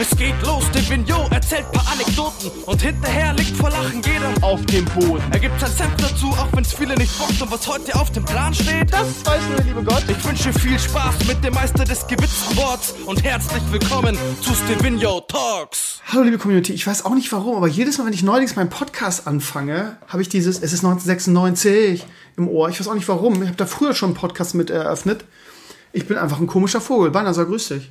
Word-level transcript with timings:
Es 0.00 0.16
geht 0.16 0.34
los, 0.46 0.64
der 0.72 0.88
Vignot 0.88 1.30
erzählt 1.30 1.70
paar 1.72 1.86
Anekdoten 1.92 2.50
und 2.64 2.80
hinterher 2.80 3.34
liegt 3.34 3.54
vor 3.54 3.68
Lachen 3.68 4.00
jeder 4.00 4.32
auf 4.40 4.64
dem 4.64 4.86
Boden. 4.86 5.22
Er 5.30 5.38
gibt 5.38 5.60
sein 5.60 5.70
Senf 5.70 5.94
dazu, 5.98 6.28
auch 6.28 6.48
wenn's 6.54 6.72
viele 6.72 6.94
nicht 6.94 7.18
bockt 7.18 7.42
und 7.42 7.52
was 7.52 7.68
heute 7.68 7.94
auf 7.94 8.10
dem 8.10 8.24
Plan 8.24 8.54
steht, 8.54 8.90
das 8.90 9.26
weiß 9.26 9.42
nur 9.48 9.56
der 9.56 9.64
liebe 9.66 9.84
Gott. 9.84 10.02
Ich 10.08 10.24
wünsche 10.24 10.54
viel 10.54 10.78
Spaß 10.78 11.26
mit 11.26 11.44
dem 11.44 11.52
Meister 11.52 11.84
des 11.84 12.06
gewitzten 12.06 12.56
Worts 12.56 12.94
und 13.04 13.22
herzlich 13.22 13.62
willkommen 13.70 14.16
zu 14.40 14.54
Stevino 14.54 15.20
Talks. 15.20 16.00
Hallo 16.06 16.22
liebe 16.22 16.38
Community, 16.38 16.72
ich 16.72 16.86
weiß 16.86 17.04
auch 17.04 17.14
nicht 17.14 17.30
warum, 17.30 17.56
aber 17.56 17.68
jedes 17.68 17.98
Mal, 17.98 18.06
wenn 18.06 18.14
ich 18.14 18.22
neuerdings 18.22 18.56
meinen 18.56 18.70
Podcast 18.70 19.26
anfange, 19.26 19.98
habe 20.08 20.22
ich 20.22 20.30
dieses, 20.30 20.62
es 20.62 20.72
ist 20.72 20.82
1996 20.82 22.06
im 22.38 22.48
Ohr. 22.48 22.70
Ich 22.70 22.80
weiß 22.80 22.88
auch 22.88 22.94
nicht 22.94 23.08
warum. 23.08 23.34
Ich 23.42 23.48
habe 23.48 23.56
da 23.58 23.66
früher 23.66 23.94
schon 23.94 24.10
einen 24.10 24.16
Podcast 24.16 24.54
mit 24.54 24.70
eröffnet. 24.70 25.26
Ich 25.92 26.08
bin 26.08 26.16
einfach 26.16 26.40
ein 26.40 26.46
komischer 26.46 26.80
Vogel. 26.80 27.10
Banasa, 27.10 27.44
grüß 27.44 27.68
dich. 27.68 27.90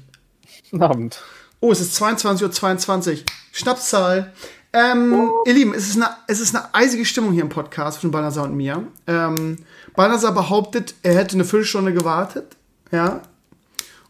Guten 0.71 0.81
Abend. 0.81 1.21
Oh, 1.61 1.71
es 1.71 1.81
ist 1.81 2.01
22.22 2.01 2.43
Uhr. 2.43 2.51
22. 2.51 3.25
Schnapszahl. 3.51 4.33
Ähm. 4.71 5.29
Ihr 5.45 5.53
Lieben, 5.53 5.73
es 5.73 5.89
ist, 5.89 5.97
eine, 5.97 6.09
es 6.27 6.39
ist 6.39 6.55
eine 6.55 6.73
eisige 6.73 7.03
Stimmung 7.03 7.33
hier 7.33 7.41
im 7.41 7.49
Podcast 7.49 7.99
zwischen 7.99 8.11
Banasa 8.11 8.43
und 8.43 8.55
mir. 8.55 8.87
Ähm, 9.07 9.57
Banasa 9.95 10.31
behauptet, 10.31 10.95
er 11.03 11.15
hätte 11.15 11.33
eine 11.33 11.43
Viertelstunde 11.43 11.93
gewartet. 11.93 12.55
Ja. 12.91 13.21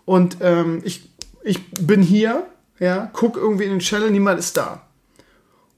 Und 0.05 0.37
ähm, 0.41 0.81
ich, 0.83 1.09
ich 1.43 1.71
bin 1.73 2.01
hier, 2.01 2.45
ja, 2.79 3.09
guck 3.13 3.35
irgendwie 3.35 3.63
in 3.63 3.71
den 3.71 3.79
Channel, 3.79 4.11
niemand 4.11 4.39
ist 4.39 4.57
da. 4.57 4.83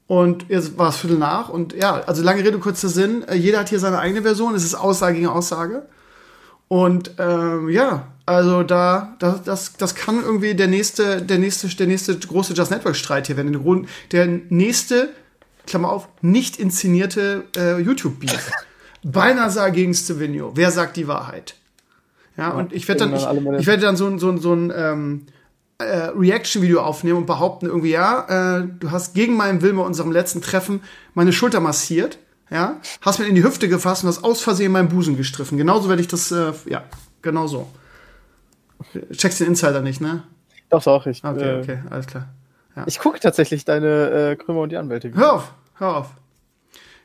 Und 0.06 0.50
jetzt 0.50 0.76
war 0.76 0.90
es 0.90 0.96
Viertel 0.96 1.18
nach. 1.18 1.48
Und 1.48 1.72
ja, 1.72 2.02
also 2.06 2.22
lange 2.22 2.44
Rede, 2.44 2.58
kurzer 2.58 2.88
Sinn. 2.88 3.22
Äh, 3.28 3.36
jeder 3.36 3.60
hat 3.60 3.70
hier 3.70 3.78
seine 3.78 3.98
eigene 3.98 4.22
Version. 4.22 4.54
Es 4.54 4.64
ist 4.64 4.74
Aussage 4.74 5.14
gegen 5.14 5.28
Aussage. 5.28 5.86
Und 6.68 7.12
ähm, 7.18 7.70
ja, 7.70 8.11
also 8.26 8.62
da, 8.62 9.16
das, 9.18 9.42
das, 9.42 9.72
das 9.74 9.94
kann 9.94 10.22
irgendwie 10.22 10.54
der 10.54 10.68
nächste, 10.68 11.22
der 11.22 11.38
nächste, 11.38 11.68
der 11.68 11.86
nächste 11.86 12.18
große 12.18 12.54
Just 12.54 12.70
Network 12.70 12.96
Streit 12.96 13.26
hier 13.26 13.36
werden. 13.36 13.86
Der 14.12 14.26
nächste, 14.26 15.10
Klammer 15.66 15.90
auf, 15.90 16.08
nicht 16.20 16.58
inszenierte 16.58 17.44
äh, 17.56 17.80
YouTube 17.80 18.20
Beef. 18.20 18.50
Balnasar 19.04 19.70
gegen 19.70 19.94
Stevino. 19.94 20.52
Wer 20.54 20.70
sagt 20.70 20.96
die 20.96 21.08
Wahrheit? 21.08 21.56
Ja, 22.36 22.50
und 22.50 22.72
ich 22.72 22.86
werde 22.88 23.00
dann, 23.00 23.14
ich, 23.14 23.60
ich 23.60 23.66
werde 23.66 23.82
dann 23.82 23.96
so, 23.96 24.16
so, 24.18 24.36
so 24.36 24.54
ein 24.54 24.72
ähm, 24.74 25.26
äh, 25.78 26.10
Reaction-Video 26.16 26.80
aufnehmen 26.80 27.18
und 27.18 27.26
behaupten 27.26 27.66
irgendwie, 27.66 27.90
ja, 27.90 28.60
äh, 28.60 28.68
du 28.78 28.90
hast 28.90 29.14
gegen 29.14 29.36
meinen 29.36 29.60
Willen 29.60 29.76
bei 29.76 29.82
unserem 29.82 30.12
letzten 30.12 30.40
Treffen 30.40 30.82
meine 31.14 31.32
Schulter 31.32 31.60
massiert 31.60 32.18
ja, 32.52 32.80
hast 33.00 33.18
mir 33.18 33.26
in 33.26 33.34
die 33.34 33.42
Hüfte 33.42 33.68
gefasst 33.68 34.04
und 34.04 34.08
hast 34.08 34.22
aus 34.22 34.42
Versehen 34.42 34.72
meinen 34.72 34.88
Busen 34.88 35.16
gestriffen. 35.16 35.56
Genauso 35.56 35.88
werde 35.88 36.02
ich 36.02 36.08
das, 36.08 36.30
äh, 36.30 36.52
ja, 36.66 36.84
genau 37.22 37.46
so. 37.46 37.66
Checkst 39.12 39.40
den 39.40 39.48
Insider 39.48 39.80
nicht, 39.80 40.00
ne? 40.00 40.22
Doch, 40.70 40.82
doch, 40.82 41.06
ich. 41.06 41.22
Okay, 41.24 41.56
äh, 41.56 41.60
okay, 41.60 41.78
alles 41.90 42.06
klar. 42.06 42.28
Ja. 42.76 42.84
Ich 42.86 42.98
gucke 42.98 43.20
tatsächlich 43.20 43.64
deine 43.64 44.10
äh, 44.10 44.36
Krümmer 44.36 44.60
und 44.60 44.70
die 44.70 44.76
Anwälte. 44.76 45.12
Hör 45.14 45.34
auf, 45.34 45.52
hör 45.74 45.96
auf. 45.96 46.10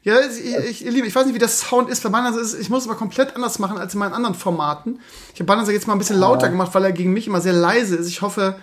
Ja, 0.04 0.16
ich, 0.22 0.56
ich, 0.70 0.86
ihr 0.86 0.92
Lieben, 0.92 1.06
ich 1.06 1.14
weiß 1.14 1.26
nicht, 1.26 1.36
wie 1.36 1.40
das 1.40 1.60
Sound 1.60 1.90
ist 1.90 2.02
bei 2.02 2.10
Banner. 2.10 2.30
Ich 2.30 2.70
muss 2.70 2.84
es 2.84 2.90
aber 2.90 2.98
komplett 2.98 3.36
anders 3.36 3.60
machen 3.60 3.78
als 3.78 3.94
in 3.94 4.00
meinen 4.00 4.14
anderen 4.14 4.36
Formaten. 4.36 5.00
Ich 5.34 5.42
habe 5.42 5.48
Banner 5.48 5.70
jetzt 5.70 5.86
mal 5.86 5.94
ein 5.96 6.00
bisschen 6.00 6.18
lauter 6.18 6.48
gemacht, 6.48 6.74
weil 6.74 6.86
er 6.86 6.94
gegen 6.94 7.12
mich 7.12 7.28
immer 7.28 7.42
sehr 7.42 7.52
leise 7.52 7.98
ist. 7.98 8.08
Ich 8.08 8.22
hoffe, 8.22 8.56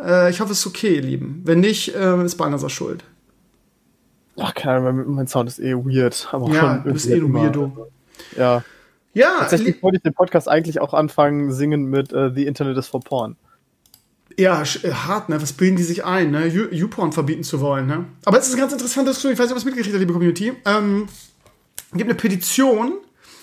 äh, 0.00 0.30
ich 0.30 0.40
hoffe, 0.40 0.52
es 0.52 0.60
ist 0.60 0.66
okay, 0.66 0.94
ihr 0.94 1.02
Lieben. 1.02 1.42
Wenn 1.44 1.58
nicht, 1.58 1.92
äh, 1.96 2.22
ist 2.24 2.36
Banner 2.36 2.68
schuld. 2.68 3.02
Ach, 4.38 4.54
keine 4.54 4.88
Ahnung, 4.88 5.14
mein 5.14 5.26
Sound 5.26 5.48
ist 5.48 5.58
eh 5.58 5.74
weird. 5.74 6.28
Aber 6.30 6.54
ja, 6.54 6.78
du 6.78 6.92
bist 6.92 7.08
eh 7.08 7.14
ein 7.14 7.34
Weirdo. 7.34 7.88
Ja. 8.36 8.62
Ja. 9.16 9.38
Tatsächlich 9.38 9.82
wollte 9.82 9.96
ich 9.96 10.02
den 10.02 10.12
Podcast 10.12 10.46
eigentlich 10.46 10.78
auch 10.78 10.92
anfangen 10.92 11.50
singen 11.50 11.86
mit 11.86 12.12
uh, 12.12 12.28
The 12.34 12.44
Internet 12.44 12.76
is 12.76 12.86
for 12.86 13.00
Porn. 13.00 13.36
Ja, 14.38 14.60
äh, 14.60 14.92
hart, 14.92 15.30
ne? 15.30 15.40
Was 15.40 15.54
bilden 15.54 15.76
die 15.76 15.84
sich 15.84 16.04
ein, 16.04 16.32
ne? 16.32 16.46
YouPorn 16.46 17.12
verbieten 17.12 17.42
zu 17.42 17.62
wollen, 17.62 17.86
ne? 17.86 18.04
Aber 18.26 18.38
es 18.38 18.48
ist 18.48 18.54
ein 18.54 18.60
ganz 18.60 18.74
interessantes 18.74 19.14
Diskussion. 19.14 19.32
Ich 19.32 19.38
weiß 19.38 19.46
nicht, 19.46 19.52
ob 19.52 19.56
ihr 19.56 19.60
es 19.60 19.64
mitgekriegt 19.64 19.94
habt, 19.94 20.00
liebe 20.00 20.12
Community. 20.12 20.52
Ähm, 20.66 21.08
es 21.92 21.96
gibt 21.96 22.10
eine 22.10 22.14
Petition, 22.14 22.92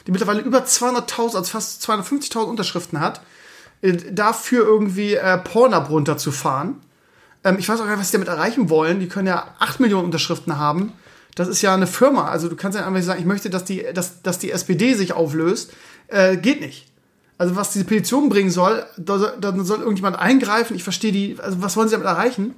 die 0.05 0.11
mittlerweile 0.11 0.41
über 0.41 0.59
200.000, 0.59 1.37
also 1.37 1.43
fast 1.43 1.83
250.000 1.89 2.43
Unterschriften 2.43 2.99
hat, 2.99 3.21
äh, 3.81 3.93
dafür 4.11 4.67
irgendwie 4.67 5.15
äh, 5.15 5.39
Pornhub 5.39 5.89
runterzufahren. 5.89 6.81
Ähm, 7.43 7.57
ich 7.57 7.67
weiß 7.67 7.79
auch 7.79 7.85
gar 7.85 7.93
nicht, 7.93 8.01
was 8.01 8.11
sie 8.11 8.17
damit 8.17 8.27
erreichen 8.27 8.69
wollen. 8.69 8.99
Die 8.99 9.07
können 9.07 9.27
ja 9.27 9.55
8 9.57 9.79
Millionen 9.79 10.05
Unterschriften 10.05 10.59
haben. 10.59 10.93
Das 11.35 11.47
ist 11.47 11.61
ja 11.61 11.73
eine 11.73 11.87
Firma. 11.87 12.29
Also 12.29 12.47
du 12.47 12.55
kannst 12.55 12.77
ja 12.77 12.85
einfach 12.85 13.01
sagen, 13.01 13.19
ich 13.19 13.25
möchte, 13.25 13.49
dass 13.49 13.65
die, 13.65 13.85
dass, 13.93 14.21
dass 14.21 14.39
die 14.39 14.51
SPD 14.51 14.93
sich 14.93 15.13
auflöst. 15.13 15.73
Äh, 16.07 16.37
geht 16.37 16.61
nicht. 16.61 16.87
Also 17.37 17.55
was 17.55 17.71
diese 17.71 17.85
Petition 17.85 18.29
bringen 18.29 18.51
soll, 18.51 18.85
da, 18.97 19.33
da 19.39 19.53
soll 19.63 19.79
irgendjemand 19.79 20.19
eingreifen. 20.19 20.75
Ich 20.75 20.83
verstehe 20.83 21.11
die, 21.11 21.37
also 21.39 21.61
was 21.61 21.75
wollen 21.75 21.89
sie 21.89 21.93
damit 21.93 22.07
erreichen? 22.07 22.53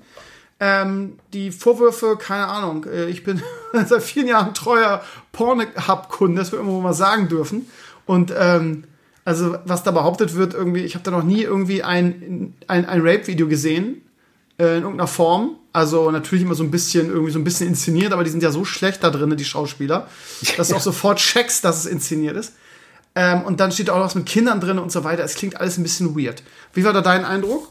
Ähm, 0.60 1.20
die 1.34 1.52
Vorwürfe, 1.52 2.18
keine 2.18 2.48
Ahnung. 2.48 2.86
Äh, 2.86 3.06
ich 3.06 3.24
bin 3.24 3.42
seit 3.86 4.04
vielen 4.04 4.28
Jahren 4.28 4.54
treuer 4.54 5.02
Pornhub-Kunde, 5.32 6.40
das 6.40 6.52
wir 6.52 6.60
irgendwo 6.60 6.82
mal 6.82 6.94
sagen 6.94 7.28
dürfen. 7.28 7.70
Und 8.06 8.34
ähm, 8.38 8.84
also 9.26 9.58
was 9.66 9.84
da 9.84 9.92
behauptet 9.92 10.36
wird, 10.36 10.54
irgendwie, 10.54 10.82
ich 10.82 10.96
habe 10.96 11.04
da 11.04 11.12
noch 11.12 11.24
nie 11.24 11.42
irgendwie 11.42 11.82
ein, 11.84 12.54
ein, 12.68 12.86
ein 12.86 13.02
Rape-Video 13.02 13.48
gesehen 13.48 14.02
äh, 14.60 14.78
in 14.78 14.84
irgendeiner 14.84 15.08
Form. 15.08 15.58
Also 15.76 16.10
natürlich 16.10 16.46
immer 16.46 16.56
so 16.56 16.64
ein 16.64 16.72
bisschen, 16.72 17.10
irgendwie 17.10 17.34
so 17.34 17.38
ein 17.38 17.44
bisschen 17.44 17.68
inszeniert, 17.68 18.14
aber 18.14 18.24
die 18.24 18.30
sind 18.30 18.42
ja 18.42 18.50
so 18.50 18.64
schlecht 18.64 19.04
da 19.04 19.10
drin, 19.10 19.36
die 19.36 19.44
Schauspieler, 19.44 20.08
dass 20.56 20.70
du 20.70 20.76
auch 20.78 20.82
sofort 20.92 21.20
checkst, 21.20 21.66
dass 21.66 21.80
es 21.80 21.86
inszeniert 21.86 22.38
ist. 22.38 22.54
Ähm, 23.14 23.42
und 23.42 23.60
dann 23.60 23.74
steht 23.74 23.90
auch 23.90 23.98
noch 23.98 24.06
was 24.06 24.16
mit 24.16 24.26
Kindern 24.26 24.62
drin 24.62 24.80
und 24.80 24.90
so 24.90 25.04
weiter. 25.04 25.26
Es 25.26 25.36
klingt 25.36 25.60
alles 25.60 25.78
ein 25.78 25.84
bisschen 25.84 26.18
weird. 26.18 26.44
Wie 26.74 26.86
war 26.86 26.94
da 26.94 27.02
dein 27.02 27.26
Eindruck? 27.26 27.68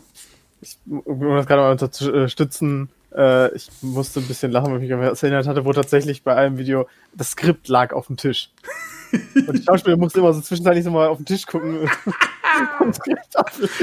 Ich 0.61 0.77
muss 0.85 1.17
das 1.19 1.47
gerade 1.47 1.63
mal 1.63 1.71
unterstützen. 1.73 2.91
Äh, 3.17 3.55
ich 3.55 3.71
musste 3.81 4.21
ein 4.21 4.29
bisschen 4.29 4.53
lachen, 4.53 4.71
weil 4.71 4.83
ich 4.83 4.83
mich 4.83 4.93
an 4.93 5.01
was 5.01 5.23
erinnert 5.23 5.47
hatte, 5.47 5.65
wo 5.65 5.73
tatsächlich 5.73 6.23
bei 6.23 6.37
einem 6.37 6.59
Video 6.59 6.87
das 7.15 7.31
Skript 7.31 7.69
lag 7.69 7.95
auf 7.95 8.09
dem 8.09 8.19
Tisch. 8.19 8.51
Und 9.47 9.59
die 9.59 9.63
Schauspieler 9.63 9.97
mussten 9.97 10.19
immer 10.19 10.35
so 10.35 10.43
zwischenzeitlich 10.43 10.85
so 10.85 10.91
mal 10.91 11.09
auf 11.09 11.17
den 11.17 11.25
Tisch 11.25 11.47
gucken. 11.47 11.89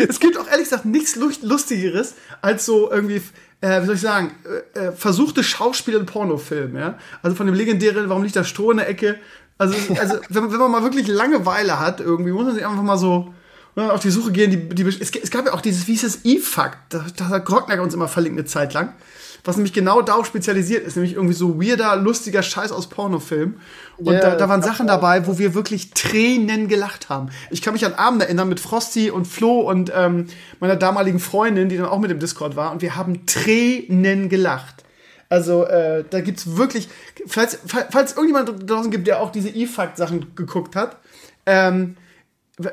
es 0.08 0.20
gibt 0.20 0.38
auch 0.38 0.48
ehrlich 0.48 0.66
gesagt 0.66 0.86
nichts 0.86 1.16
Lustigeres 1.16 2.14
als 2.42 2.66
so 2.66 2.92
irgendwie, 2.92 3.22
äh, 3.62 3.82
wie 3.82 3.86
soll 3.86 3.96
ich 3.96 4.02
sagen, 4.02 4.32
äh, 4.76 4.80
äh 4.80 4.92
versuchte 4.92 5.44
Schauspieler 5.44 6.00
in 6.00 6.06
Pornofilmen, 6.06 6.78
ja. 6.78 6.98
Also 7.22 7.36
von 7.36 7.46
dem 7.46 7.56
legendären, 7.56 8.10
warum 8.10 8.24
liegt 8.24 8.36
da 8.36 8.44
Stroh 8.44 8.72
in 8.72 8.78
der 8.78 8.90
Ecke? 8.90 9.20
Also, 9.58 9.76
also 10.00 10.20
wenn, 10.30 10.52
wenn 10.52 10.60
man 10.60 10.72
mal 10.72 10.84
wirklich 10.84 11.08
Langeweile 11.08 11.80
hat, 11.80 12.00
irgendwie 12.00 12.32
muss 12.32 12.46
man 12.46 12.56
sich 12.56 12.66
einfach 12.66 12.84
mal 12.84 12.98
so 12.98 13.34
auf 13.76 14.02
die 14.02 14.12
Suche 14.12 14.32
gehen. 14.32 14.52
Die, 14.52 14.70
die, 14.70 14.84
es, 14.84 15.12
es 15.12 15.32
gab 15.32 15.46
ja 15.46 15.54
auch 15.54 15.62
dieses, 15.62 15.88
wie 15.88 15.94
hieß 15.94 16.04
es, 16.04 16.26
E-Fuck, 16.26 16.72
da, 16.90 17.06
da 17.16 17.30
hat 17.30 17.46
Grockner 17.46 17.82
uns 17.82 17.94
immer 17.94 18.08
verlinkt 18.08 18.38
eine 18.38 18.46
Zeit 18.46 18.74
lang 18.74 18.94
was 19.44 19.58
nämlich 19.58 19.74
genau 19.74 20.02
darauf 20.02 20.26
spezialisiert 20.26 20.86
ist, 20.86 20.96
nämlich 20.96 21.14
irgendwie 21.14 21.34
so 21.34 21.62
weirder, 21.62 21.96
lustiger 21.96 22.44
Scheiß 22.44 22.72
aus 22.72 22.90
Pornofilmen. 22.90 23.60
Und 23.98 24.14
yeah, 24.14 24.22
da, 24.22 24.36
da 24.36 24.50
waren 24.50 24.62
Sachen 24.62 24.88
dabei, 24.88 25.28
wo 25.28 25.38
wir 25.38 25.54
wirklich 25.54 25.92
Tränen 25.92 26.68
gelacht 26.68 27.10
haben. 27.10 27.30
Ich 27.50 27.62
kann 27.62 27.74
mich 27.74 27.86
an 27.86 27.94
Abend 27.94 28.22
erinnern 28.22 28.50
mit 28.50 28.60
Frosty 28.60 29.10
und 29.12 29.26
Flo 29.26 29.62
und 29.62 29.92
ähm, 29.96 30.28
meiner 30.60 30.76
damaligen 30.76 31.20
Freundin, 31.20 31.70
die 31.70 31.78
dann 31.78 31.88
auch 31.88 32.00
mit 32.00 32.12
im 32.12 32.20
Discord 32.20 32.56
war, 32.56 32.72
und 32.72 32.82
wir 32.82 32.96
haben 32.96 33.26
Tränen 33.26 34.30
gelacht. 34.30 34.84
Also 35.30 35.64
äh, 35.66 36.04
da 36.10 36.20
gibt's 36.20 36.58
wirklich, 36.58 36.90
falls, 37.26 37.58
falls 37.66 38.14
irgendjemand 38.14 38.70
draußen 38.70 38.92
gibt, 38.92 39.08
der 39.08 39.22
auch 39.22 39.32
diese 39.32 39.50
E-Fact-Sachen 39.50 40.36
geguckt 40.36 40.76
hat, 40.76 40.98
ähm, 41.46 41.96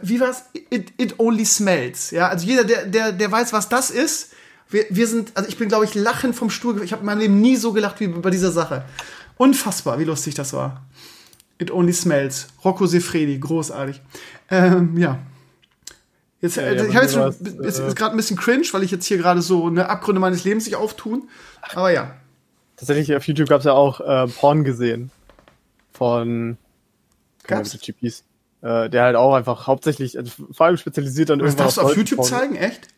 wie 0.02 0.20
war's? 0.20 0.44
It, 0.70 0.92
it 0.98 1.18
only 1.18 1.44
smells. 1.44 2.10
Ja, 2.10 2.28
also 2.28 2.46
jeder, 2.46 2.64
der, 2.64 2.84
der, 2.86 3.12
der 3.12 3.30
weiß, 3.30 3.52
was 3.52 3.68
das 3.68 3.90
ist, 3.90 4.32
wir, 4.70 4.86
wir 4.90 5.06
sind, 5.06 5.32
also 5.34 5.48
ich 5.48 5.56
bin, 5.56 5.68
glaube 5.68 5.84
ich, 5.84 5.94
lachend 5.94 6.34
vom 6.36 6.50
Stuhl. 6.50 6.82
Ich 6.82 6.92
habe 6.92 7.00
in 7.00 7.06
meinem 7.06 7.20
Leben 7.20 7.40
nie 7.40 7.56
so 7.56 7.72
gelacht 7.72 8.00
wie 8.00 8.08
bei 8.08 8.30
dieser 8.30 8.52
Sache. 8.52 8.84
Unfassbar, 9.36 9.98
wie 9.98 10.04
lustig 10.04 10.34
das 10.34 10.52
war. 10.52 10.82
It 11.58 11.70
only 11.70 11.92
smells. 11.92 12.48
Rocco 12.64 12.86
Sefredi, 12.86 13.38
großartig. 13.38 14.00
Ähm, 14.50 14.96
ja. 14.96 15.18
Jetzt, 16.40 16.56
ja, 16.56 16.70
ja, 16.70 16.84
ich 16.84 16.94
habe 16.94 17.04
jetzt, 17.04 17.16
was, 17.16 17.36
jetzt 17.41 17.80
äh, 17.80 17.94
gerade 17.94 18.12
ein 18.12 18.16
bisschen 18.16 18.36
cringe, 18.36 18.66
weil 18.72 18.84
ich 18.84 18.92
jetzt 18.92 19.06
hier 19.06 19.18
gerade 19.18 19.42
so 19.42 19.66
eine 19.66 19.88
Abgründe 19.88 20.20
meines 20.20 20.44
Lebens 20.44 20.66
sich 20.66 20.76
auftun. 20.76 21.28
Aber 21.62 21.91
ja. 21.91 22.14
Tatsächlich 22.76 23.16
auf 23.16 23.26
YouTube 23.26 23.48
gab 23.48 23.60
es 23.60 23.64
ja 23.64 23.72
auch 23.72 24.00
äh, 24.00 24.28
Porn 24.28 24.62
gesehen 24.62 25.10
von 25.92 26.59
Gab's? 27.44 27.76
GPs. 27.80 28.22
Äh, 28.60 28.91
der 28.91 29.04
halt 29.04 29.16
auch 29.16 29.34
einfach 29.34 29.66
hauptsächlich, 29.66 30.18
also 30.18 30.32
vor 30.50 30.66
allem 30.66 30.76
spezialisiert 30.76 31.30
an 31.30 31.41
irgendwas. 31.41 31.56
Das 31.56 31.74
darfst 31.74 31.78
du 31.78 31.92
auf 31.92 31.97
YouTube 31.97 32.24
zeigen, 32.24 32.56
echt? 32.56 32.88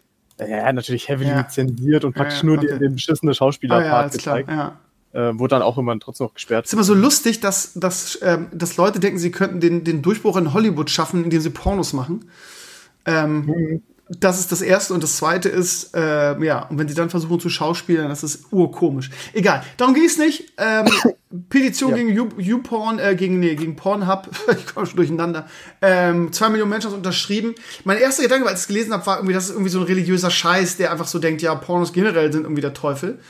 Ja, 0.48 0.72
natürlich 0.72 1.08
heavily 1.08 1.31
ja. 1.31 1.40
lizenziert 1.40 2.04
und 2.04 2.14
praktisch 2.14 2.40
ja, 2.40 2.46
nur 2.46 2.58
okay. 2.58 2.78
den 2.78 2.94
beschissene 2.94 3.34
Schauspielerpart 3.34 4.06
ah, 4.06 4.08
gezeigt. 4.08 4.48
Klar. 4.48 4.78
Äh, 5.12 5.37
wurde 5.38 5.56
dann 5.56 5.62
auch 5.62 5.76
immer 5.76 5.98
trotzdem 5.98 6.26
noch 6.26 6.34
gesperrt. 6.34 6.66
Es 6.66 6.70
ist 6.70 6.75
immer 6.75 6.84
so 6.84 6.94
lustig, 6.94 7.40
dass, 7.40 7.75
dass, 7.75 8.19
ähm, 8.22 8.46
dass 8.52 8.76
Leute 8.76 9.00
denken, 9.00 9.19
sie 9.19 9.32
könnten 9.32 9.58
den, 9.58 9.82
den 9.82 10.02
Durchbruch 10.02 10.37
in 10.37 10.54
Hollywood 10.54 10.88
schaffen, 10.88 11.25
indem 11.25 11.40
sie 11.40 11.50
Pornos 11.50 11.92
machen. 11.92 12.31
Ähm, 13.06 13.46
mhm. 13.46 13.82
Das 14.19 14.41
ist 14.41 14.51
das 14.51 14.61
Erste. 14.61 14.93
Und 14.93 15.05
das 15.05 15.17
Zweite 15.17 15.49
ist, 15.49 15.95
äh, 15.95 16.43
ja, 16.45 16.67
und 16.67 16.79
wenn 16.79 16.89
sie 16.89 16.95
dann 16.95 17.11
versuchen 17.11 17.39
zu 17.39 17.49
schauspielen, 17.49 18.09
das 18.09 18.25
ist 18.25 18.47
urkomisch. 18.51 19.09
Egal, 19.33 19.62
darum 19.77 19.95
ging 19.95 20.05
es 20.05 20.19
nicht. 20.19 20.53
Ähm, 20.59 20.87
Petition 21.49 21.91
ja. 21.91 21.99
gegen 21.99 22.41
YouPorn, 22.41 22.99
äh, 22.99 23.15
gegen, 23.15 23.39
nee, 23.39 23.55
gegen 23.55 23.77
Pornhub, 23.77 24.29
ich 24.59 24.75
komme 24.75 24.87
schon 24.87 24.97
durcheinander. 24.97 25.47
Ähm, 25.81 26.33
zwei 26.33 26.49
Millionen 26.49 26.71
Menschen 26.71 26.87
haben 26.87 26.95
es 26.95 26.99
unterschrieben. 26.99 27.55
Mein 27.85 27.99
erster 27.99 28.25
Gedanke, 28.25 28.49
als 28.49 28.61
ich 28.61 28.62
es 28.62 28.69
gelesen 28.69 28.93
habe, 28.93 29.07
war 29.07 29.19
irgendwie, 29.19 29.35
das 29.35 29.45
ist 29.45 29.51
irgendwie 29.51 29.71
so 29.71 29.79
ein 29.79 29.87
religiöser 29.87 30.31
Scheiß, 30.31 30.77
der 30.77 30.91
einfach 30.91 31.07
so 31.07 31.21
denkt, 31.21 31.41
ja, 31.41 31.55
Pornos 31.55 31.93
generell 31.93 32.33
sind 32.33 32.43
irgendwie 32.43 32.62
der 32.62 32.75
Teufel. 32.75 33.21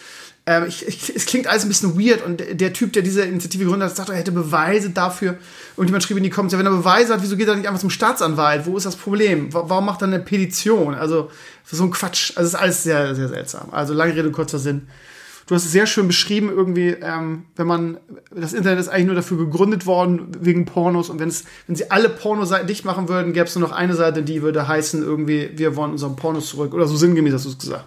Ähm, 0.46 0.64
ich, 0.66 0.86
ich, 0.86 1.14
es 1.14 1.26
klingt 1.26 1.46
alles 1.46 1.64
ein 1.64 1.68
bisschen 1.68 1.98
weird 1.98 2.24
und 2.24 2.42
der 2.52 2.72
Typ, 2.72 2.92
der 2.92 3.02
diese 3.02 3.22
Initiative 3.22 3.64
gegründet 3.64 3.90
hat, 3.90 3.96
sagt, 3.96 4.08
er 4.08 4.16
hätte 4.16 4.32
Beweise 4.32 4.90
dafür. 4.90 5.36
Und 5.76 5.86
jemand 5.86 6.02
schrieb 6.02 6.16
in 6.16 6.22
die 6.22 6.30
Comments, 6.30 6.52
ja, 6.52 6.58
wenn 6.58 6.66
er 6.66 6.72
Beweise 6.72 7.12
hat, 7.12 7.22
wieso 7.22 7.36
geht 7.36 7.48
er 7.48 7.56
nicht 7.56 7.68
einfach 7.68 7.80
zum 7.80 7.90
Staatsanwalt? 7.90 8.66
Wo 8.66 8.76
ist 8.76 8.86
das 8.86 8.96
Problem? 8.96 9.52
Warum 9.52 9.84
macht 9.84 10.02
er 10.02 10.08
eine 10.08 10.18
Petition? 10.18 10.94
Also, 10.94 11.30
so 11.70 11.84
ein 11.84 11.90
Quatsch. 11.90 12.32
Also, 12.36 12.48
es 12.48 12.54
ist 12.54 12.60
alles 12.60 12.82
sehr, 12.82 13.14
sehr 13.14 13.28
seltsam. 13.28 13.68
Also, 13.70 13.92
lange 13.94 14.14
Rede, 14.16 14.30
kurzer 14.30 14.58
Sinn. 14.58 14.88
Du 15.46 15.56
hast 15.56 15.64
es 15.64 15.72
sehr 15.72 15.86
schön 15.86 16.06
beschrieben, 16.06 16.48
irgendwie, 16.48 16.90
ähm, 16.90 17.42
wenn 17.56 17.66
man, 17.66 17.98
das 18.32 18.52
Internet 18.52 18.78
ist 18.78 18.88
eigentlich 18.88 19.06
nur 19.06 19.16
dafür 19.16 19.36
gegründet 19.36 19.84
worden, 19.84 20.28
wegen 20.38 20.64
Pornos. 20.64 21.10
Und 21.10 21.18
wenn 21.18 21.28
es, 21.28 21.44
wenn 21.66 21.74
sie 21.74 21.90
alle 21.90 22.08
Pornoseiten 22.08 22.68
dicht 22.68 22.84
machen 22.84 23.08
würden, 23.08 23.32
gäbe 23.32 23.46
es 23.46 23.56
nur 23.56 23.68
noch 23.68 23.74
eine 23.74 23.94
Seite, 23.94 24.22
die 24.22 24.42
würde 24.42 24.68
heißen, 24.68 25.02
irgendwie, 25.02 25.50
wir 25.56 25.74
wollen 25.74 25.90
unseren 25.90 26.14
Pornos 26.14 26.48
zurück. 26.48 26.72
Oder 26.72 26.86
so 26.86 26.94
sinngemäß 26.96 27.34
hast 27.34 27.46
du 27.46 27.48
es 27.48 27.58
gesagt. 27.58 27.84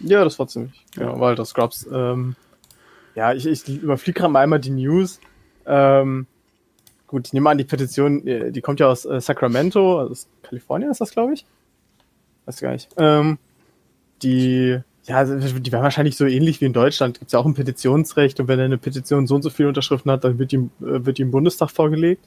Ja, 0.00 0.24
das 0.24 0.38
war 0.38 0.46
ziemlich. 0.46 0.84
Ja, 0.96 1.04
ja 1.04 1.20
weil 1.20 1.34
das 1.34 1.50
Scrubs. 1.50 1.86
Ähm, 1.92 2.36
ja, 3.14 3.32
ich, 3.32 3.46
ich 3.46 3.68
überfliege 3.68 4.20
gerade 4.20 4.32
mal 4.32 4.40
einmal 4.40 4.60
die 4.60 4.70
News. 4.70 5.20
Ähm, 5.66 6.26
gut, 7.06 7.28
ich 7.28 7.32
nehme 7.32 7.50
an, 7.50 7.58
die 7.58 7.64
Petition, 7.64 8.26
äh, 8.26 8.50
die 8.50 8.60
kommt 8.60 8.80
ja 8.80 8.88
aus 8.88 9.04
äh, 9.04 9.20
Sacramento, 9.20 10.00
also 10.00 10.12
aus 10.12 10.28
Kalifornien 10.42 10.90
ist 10.90 11.00
das, 11.00 11.10
glaube 11.10 11.34
ich. 11.34 11.46
Weiß 12.46 12.60
gar 12.60 12.72
nicht. 12.72 12.90
Ähm, 12.96 13.38
die, 14.22 14.78
ja, 15.04 15.16
also, 15.16 15.58
die 15.58 15.72
wären 15.72 15.82
wahrscheinlich 15.82 16.16
so 16.16 16.26
ähnlich 16.26 16.60
wie 16.60 16.66
in 16.66 16.72
Deutschland. 16.72 17.18
Gibt 17.18 17.28
es 17.28 17.32
ja 17.32 17.38
auch 17.38 17.46
ein 17.46 17.54
Petitionsrecht 17.54 18.40
und 18.40 18.48
wenn 18.48 18.60
eine 18.60 18.78
Petition 18.78 19.26
so 19.26 19.36
und 19.36 19.42
so 19.42 19.50
viele 19.50 19.68
Unterschriften 19.68 20.10
hat, 20.10 20.24
dann 20.24 20.38
wird 20.38 20.52
die, 20.52 20.56
äh, 20.56 20.70
wird 20.80 21.18
die 21.18 21.22
im 21.22 21.30
Bundestag 21.30 21.70
vorgelegt 21.70 22.26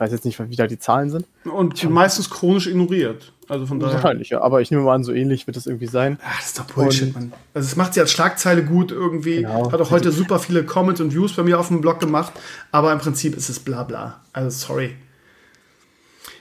weiß 0.00 0.12
jetzt 0.12 0.24
nicht, 0.24 0.38
wie 0.40 0.56
da 0.56 0.66
die 0.66 0.78
Zahlen 0.78 1.10
sind. 1.10 1.26
Und 1.44 1.88
meistens 1.90 2.30
chronisch 2.30 2.66
ignoriert. 2.66 3.32
Also 3.50 3.66
von 3.66 3.80
daher. 3.80 3.94
Wahrscheinlich, 3.94 4.30
ja. 4.30 4.40
Aber 4.40 4.60
ich 4.60 4.70
nehme 4.70 4.84
mal 4.84 4.94
an, 4.94 5.04
so 5.04 5.12
ähnlich 5.12 5.46
wird 5.46 5.56
das 5.56 5.66
irgendwie 5.66 5.86
sein. 5.86 6.18
Ach, 6.24 6.36
das 6.38 6.46
ist 6.46 6.58
doch 6.58 6.64
Bullshit, 6.66 7.12
Mann. 7.12 7.32
Also 7.52 7.66
es 7.66 7.76
macht 7.76 7.94
sie 7.94 8.00
als 8.00 8.12
Schlagzeile 8.12 8.64
gut 8.64 8.92
irgendwie. 8.92 9.38
Genau. 9.38 9.72
Hat 9.72 9.80
auch 9.80 9.90
heute 9.90 10.12
super 10.12 10.38
viele 10.38 10.64
Comments 10.64 11.00
und 11.00 11.12
Views 11.12 11.32
bei 11.34 11.42
mir 11.42 11.58
auf 11.58 11.68
dem 11.68 11.80
Blog 11.80 11.98
gemacht. 11.98 12.32
Aber 12.70 12.92
im 12.92 12.98
Prinzip 12.98 13.36
ist 13.36 13.48
es 13.48 13.58
bla 13.58 13.82
bla. 13.82 14.20
Also 14.32 14.50
sorry. 14.50 14.94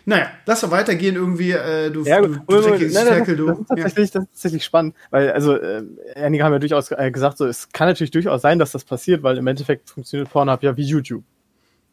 Naja, 0.06 0.28
lass 0.46 0.62
doch 0.62 0.72
weitergehen 0.72 1.16
irgendwie. 1.16 1.52
Äh, 1.52 1.92
du, 1.92 2.04
ja, 2.04 2.22
du, 2.22 2.28
du 2.28 2.40
nein, 2.48 2.92
nein, 2.94 3.08
Tackle, 3.08 3.36
du. 3.36 3.48
Das 3.48 3.60
ist, 3.60 3.68
tatsächlich, 3.68 3.80
ja. 3.80 3.84
das 3.84 3.98
ist 3.98 4.14
tatsächlich 4.14 4.64
spannend, 4.64 4.96
weil 5.12 5.32
also 5.32 5.56
äh, 5.56 5.84
einige 6.16 6.44
haben 6.44 6.54
ja 6.54 6.60
durchaus 6.60 6.92
äh, 6.92 7.12
gesagt, 7.12 7.38
so 7.38 7.46
es 7.46 7.70
kann 7.72 7.88
natürlich 7.88 8.12
durchaus 8.12 8.42
sein, 8.42 8.60
dass 8.60 8.72
das 8.72 8.84
passiert, 8.84 9.24
weil 9.24 9.38
im 9.38 9.48
Endeffekt 9.48 9.90
funktioniert 9.90 10.30
Pornhub 10.32 10.64
ja 10.64 10.76
wie 10.78 10.84
YouTube. 10.84 11.24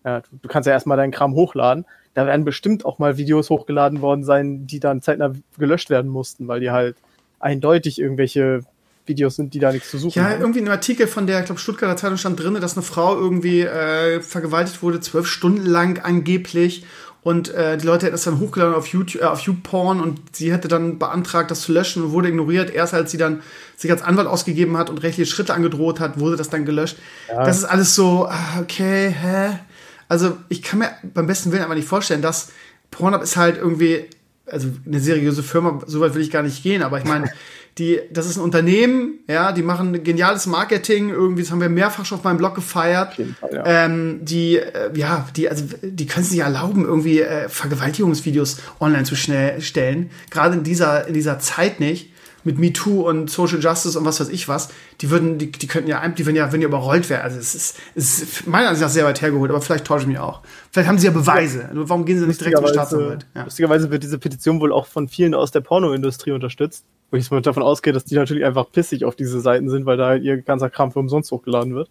Ja, 0.07 0.21
du, 0.21 0.29
du 0.41 0.49
kannst 0.49 0.67
ja 0.67 0.73
erstmal 0.73 0.97
deinen 0.97 1.11
Kram 1.11 1.35
hochladen. 1.35 1.85
Da 2.15 2.27
werden 2.27 2.47
bestimmt 2.47 2.87
auch 2.87 2.99
mal 2.99 3.19
Videos 3.19 3.51
hochgeladen 3.51 4.01
worden 4.01 4.25
sein, 4.25 4.67
die 4.67 4.81
dann 4.81 5.03
zeitnah 5.03 5.33
gelöscht 5.59 5.91
werden 5.91 6.11
mussten, 6.11 6.49
weil 6.49 6.61
die 6.61 6.71
halt 6.71 6.97
eindeutig 7.41 8.01
irgendwelche 8.01 8.61
Videos 9.05 9.37
sind, 9.37 9.53
die 9.53 9.59
da 9.59 9.73
nichts 9.73 9.91
zu 9.91 9.99
suchen 9.99 10.19
ja, 10.19 10.25
haben. 10.25 10.33
Ja, 10.33 10.39
irgendwie 10.39 10.61
in 10.61 10.65
einem 10.67 10.73
Artikel 10.73 11.07
von 11.09 11.27
der, 11.27 11.41
ich 11.41 11.47
glaube, 11.47 11.61
Stuttgarter 11.61 11.97
Zeitung 11.97 12.17
stand 12.17 12.43
drin, 12.43 12.55
dass 12.55 12.77
eine 12.77 12.83
Frau 12.83 13.17
irgendwie 13.17 13.63
äh, 13.63 14.21
vergewaltigt 14.21 14.83
wurde, 14.83 15.01
zwölf 15.01 15.27
Stunden 15.27 15.67
lang 15.67 15.99
angeblich. 15.99 16.85
Und 17.23 17.53
äh, 17.53 17.77
die 17.77 17.85
Leute 17.85 18.07
hätten 18.07 18.15
es 18.15 18.23
dann 18.23 18.39
hochgeladen 18.39 18.77
auf 18.77 18.87
YouTube, 18.87 19.21
äh, 19.21 19.25
auf 19.25 19.41
YouPorn 19.41 20.01
und 20.01 20.37
sie 20.37 20.53
hätte 20.53 20.69
dann 20.69 21.01
beantragt, 21.01 21.51
das 21.51 21.63
zu 21.63 21.73
löschen 21.73 22.05
und 22.05 22.13
wurde 22.13 22.29
ignoriert. 22.29 22.71
Erst 22.71 22.95
als 22.95 23.11
sie 23.11 23.19
dann 23.19 23.43
sich 23.77 23.91
als 23.91 24.03
Anwalt 24.03 24.29
ausgegeben 24.29 24.77
hat 24.77 24.89
und 24.89 25.03
rechtliche 25.03 25.29
Schritte 25.29 25.53
angedroht 25.53 25.99
hat, 25.99 26.21
wurde 26.21 26.37
das 26.37 26.51
dann 26.51 26.65
gelöscht. 26.65 26.97
Ja. 27.29 27.45
Das 27.45 27.59
ist 27.59 27.65
alles 27.65 27.97
so, 27.97 28.27
ah, 28.27 28.61
okay, 28.61 29.11
hä? 29.11 29.59
Also 30.09 30.37
ich 30.49 30.63
kann 30.63 30.79
mir 30.81 30.91
beim 31.15 31.27
besten 31.27 31.53
Willen 31.53 31.63
aber 31.63 31.75
nicht 31.75 31.89
vorstellen, 31.89 32.23
dass 32.23 32.51
Pornhub 32.91 33.23
ist 33.23 33.37
halt 33.37 33.59
irgendwie, 33.59 34.05
also 34.47 34.69
eine 34.87 35.01
seriöse 35.01 35.43
Firma, 35.43 35.81
so 35.87 36.01
weit 36.01 36.15
will 36.15 36.23
ich 36.23 36.31
gar 36.31 36.43
nicht 36.43 36.63
gehen, 36.63 36.83
aber 36.83 36.99
ich 36.99 37.05
meine, 37.05 37.31
die, 37.79 38.01
das 38.11 38.27
ist 38.27 38.39
ein 38.39 38.43
Unternehmen, 38.43 39.19
ja, 39.29 39.53
die 39.53 39.63
machen 39.63 40.03
geniales 40.03 40.47
Marketing, 40.47 41.11
irgendwie, 41.11 41.43
das 41.43 41.51
haben 41.51 41.61
wir 41.61 41.69
mehrfach 41.69 42.07
schon 42.07 42.19
auf 42.19 42.25
meinem 42.25 42.39
Blog 42.39 42.55
gefeiert. 42.55 43.15
Fall, 43.15 43.29
ja. 43.53 43.65
ähm, 43.67 44.21
die, 44.23 44.57
äh, 44.57 44.91
ja, 44.95 45.29
die, 45.37 45.51
also 45.51 45.65
die 45.83 46.07
können 46.07 46.25
sich 46.25 46.39
erlauben, 46.39 46.85
irgendwie 46.87 47.21
äh, 47.21 47.51
Vergewaltigungsvideos 47.51 48.61
online 48.81 49.05
zu 49.05 49.15
schnell 49.15 49.61
stellen. 49.61 50.11
Gerade 50.31 50.57
in 50.57 50.65
dieser, 50.65 51.07
in 51.07 51.13
dieser 51.13 51.39
Zeit 51.39 51.81
nicht 51.81 52.13
mit 52.47 52.59
MeToo 52.59 53.07
und 53.07 53.29
Social 53.29 53.59
Justice 53.59 53.99
und 53.99 54.05
was 54.05 54.21
weiß 54.21 54.29
ich 54.29 54.49
was, 54.49 54.71
die 55.01 55.11
würden, 55.11 55.37
die, 55.37 55.51
die 55.51 55.67
könnten 55.67 55.91
ja, 55.91 56.07
die 56.09 56.25
würden 56.25 56.37
ja, 56.37 56.53
wenn 56.53 56.61
die 56.61 56.67
überrollt 56.67 57.11
wären. 57.11 57.23
Also 57.23 57.39
es 57.39 57.55
ist, 57.55 57.79
es 57.95 58.23
ist 58.23 58.47
meiner 58.47 58.69
Ansicht 58.69 58.83
nach 58.83 58.91
sehr 58.91 59.05
weit 59.05 59.21
hergeholt, 59.21 59.51
aber 59.51 59.61
vielleicht 59.61 59.85
täusche 59.85 60.03
ich 60.03 60.09
mich 60.09 60.19
auch. 60.19 60.43
Vielleicht 60.71 60.89
haben 60.89 60.97
sie 60.97 61.07
ja 61.07 61.13
Beweise. 61.13 61.63
Ja. 61.63 61.71
Warum 61.73 62.05
gehen 62.05 62.19
sie 62.19 62.27
nicht 62.27 62.41
direkt 62.41 62.57
zum 62.57 62.69
Staatsanwalt? 62.69 63.27
Ja. 63.35 63.43
Lustigerweise 63.43 63.91
wird 63.91 64.05
diese 64.05 64.19
Petition 64.19 64.61
wohl 64.61 64.73
auch 64.73 64.87
von 64.87 65.09
vielen 65.09 65.35
aus 65.35 65.51
der 65.51 65.61
Pornoindustrie 65.61 66.31
unterstützt. 66.31 66.85
Wo 67.11 67.17
ich 67.17 67.29
davon 67.29 67.63
ausgehe, 67.63 67.93
dass 67.93 68.05
die 68.05 68.15
natürlich 68.15 68.45
einfach 68.45 68.71
pissig 68.71 69.05
auf 69.05 69.15
diese 69.15 69.41
Seiten 69.41 69.69
sind, 69.69 69.87
weil 69.87 69.97
da 69.97 70.07
halt 70.07 70.23
ihr 70.23 70.41
ganzer 70.41 70.71
Kram 70.71 70.91
für 70.91 70.99
umsonst 70.99 71.31
hochgeladen 71.31 71.75
wird. 71.75 71.91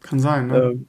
Kann 0.00 0.20
sein, 0.20 0.48
ne? 0.48 0.58
Ähm, 0.58 0.86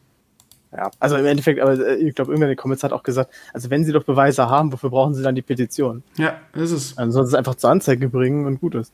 ja, 0.72 0.92
also 1.00 1.16
im 1.16 1.26
Endeffekt, 1.26 1.60
aber 1.60 1.74
äh, 1.74 1.96
ich 1.96 2.14
glaube, 2.14 2.32
irgendwer 2.32 2.50
in 2.50 2.56
den 2.56 2.58
Comments 2.58 2.84
hat 2.84 2.94
auch 2.94 3.04
gesagt, 3.04 3.34
also 3.54 3.70
wenn 3.70 3.86
sie 3.86 3.92
doch 3.92 4.04
Beweise 4.04 4.50
haben, 4.50 4.72
wofür 4.72 4.92
brauchen 4.92 5.16
sie 5.16 5.24
dann 5.24 5.36
die 5.36 5.42
Petition? 5.42 6.04
Ja, 6.18 6.38
ist 6.54 6.72
es. 6.72 6.96
Dann 6.96 7.12
sollen 7.12 7.26
sie 7.26 7.32
es 7.32 7.36
einfach 7.36 7.56
zur 7.56 7.72
Anzeige 7.72 8.10
bringen 8.10 8.46
und 8.46 8.60
gut 8.60 8.76
ist. 8.76 8.94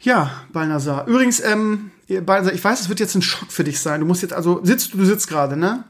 Ja, 0.00 0.42
Balnasar. 0.52 1.06
Übrigens, 1.06 1.40
ähm, 1.40 1.92
Balnasar, 2.08 2.52
ich 2.52 2.62
weiß, 2.62 2.80
es 2.80 2.88
wird 2.88 3.00
jetzt 3.00 3.14
ein 3.14 3.22
Schock 3.22 3.50
für 3.50 3.64
dich 3.64 3.80
sein. 3.80 4.00
Du 4.00 4.06
musst 4.06 4.22
jetzt, 4.22 4.34
also 4.34 4.60
sitzt 4.62 4.92
du, 4.92 5.04
sitzt 5.04 5.28
gerade, 5.28 5.56
ne? 5.56 5.84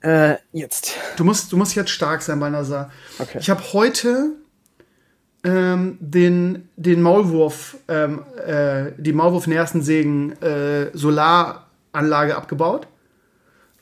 Äh, 0.00 0.36
jetzt. 0.52 0.94
Du 1.16 1.24
musst, 1.24 1.52
du 1.52 1.56
musst 1.56 1.74
jetzt 1.74 1.90
stark 1.90 2.22
sein, 2.22 2.38
Balnasar. 2.38 2.90
Okay. 3.18 3.38
Ich 3.40 3.50
habe 3.50 3.62
heute 3.72 4.36
ähm, 5.44 5.98
den, 6.00 6.68
den 6.76 7.02
Maulwurf, 7.02 7.76
ähm, 7.88 8.24
äh, 8.46 8.92
die 8.96 9.12
Maulwurf-Nerstensägen 9.12 10.40
äh, 10.40 10.96
Solaranlage 11.98 12.36
abgebaut, 12.36 12.86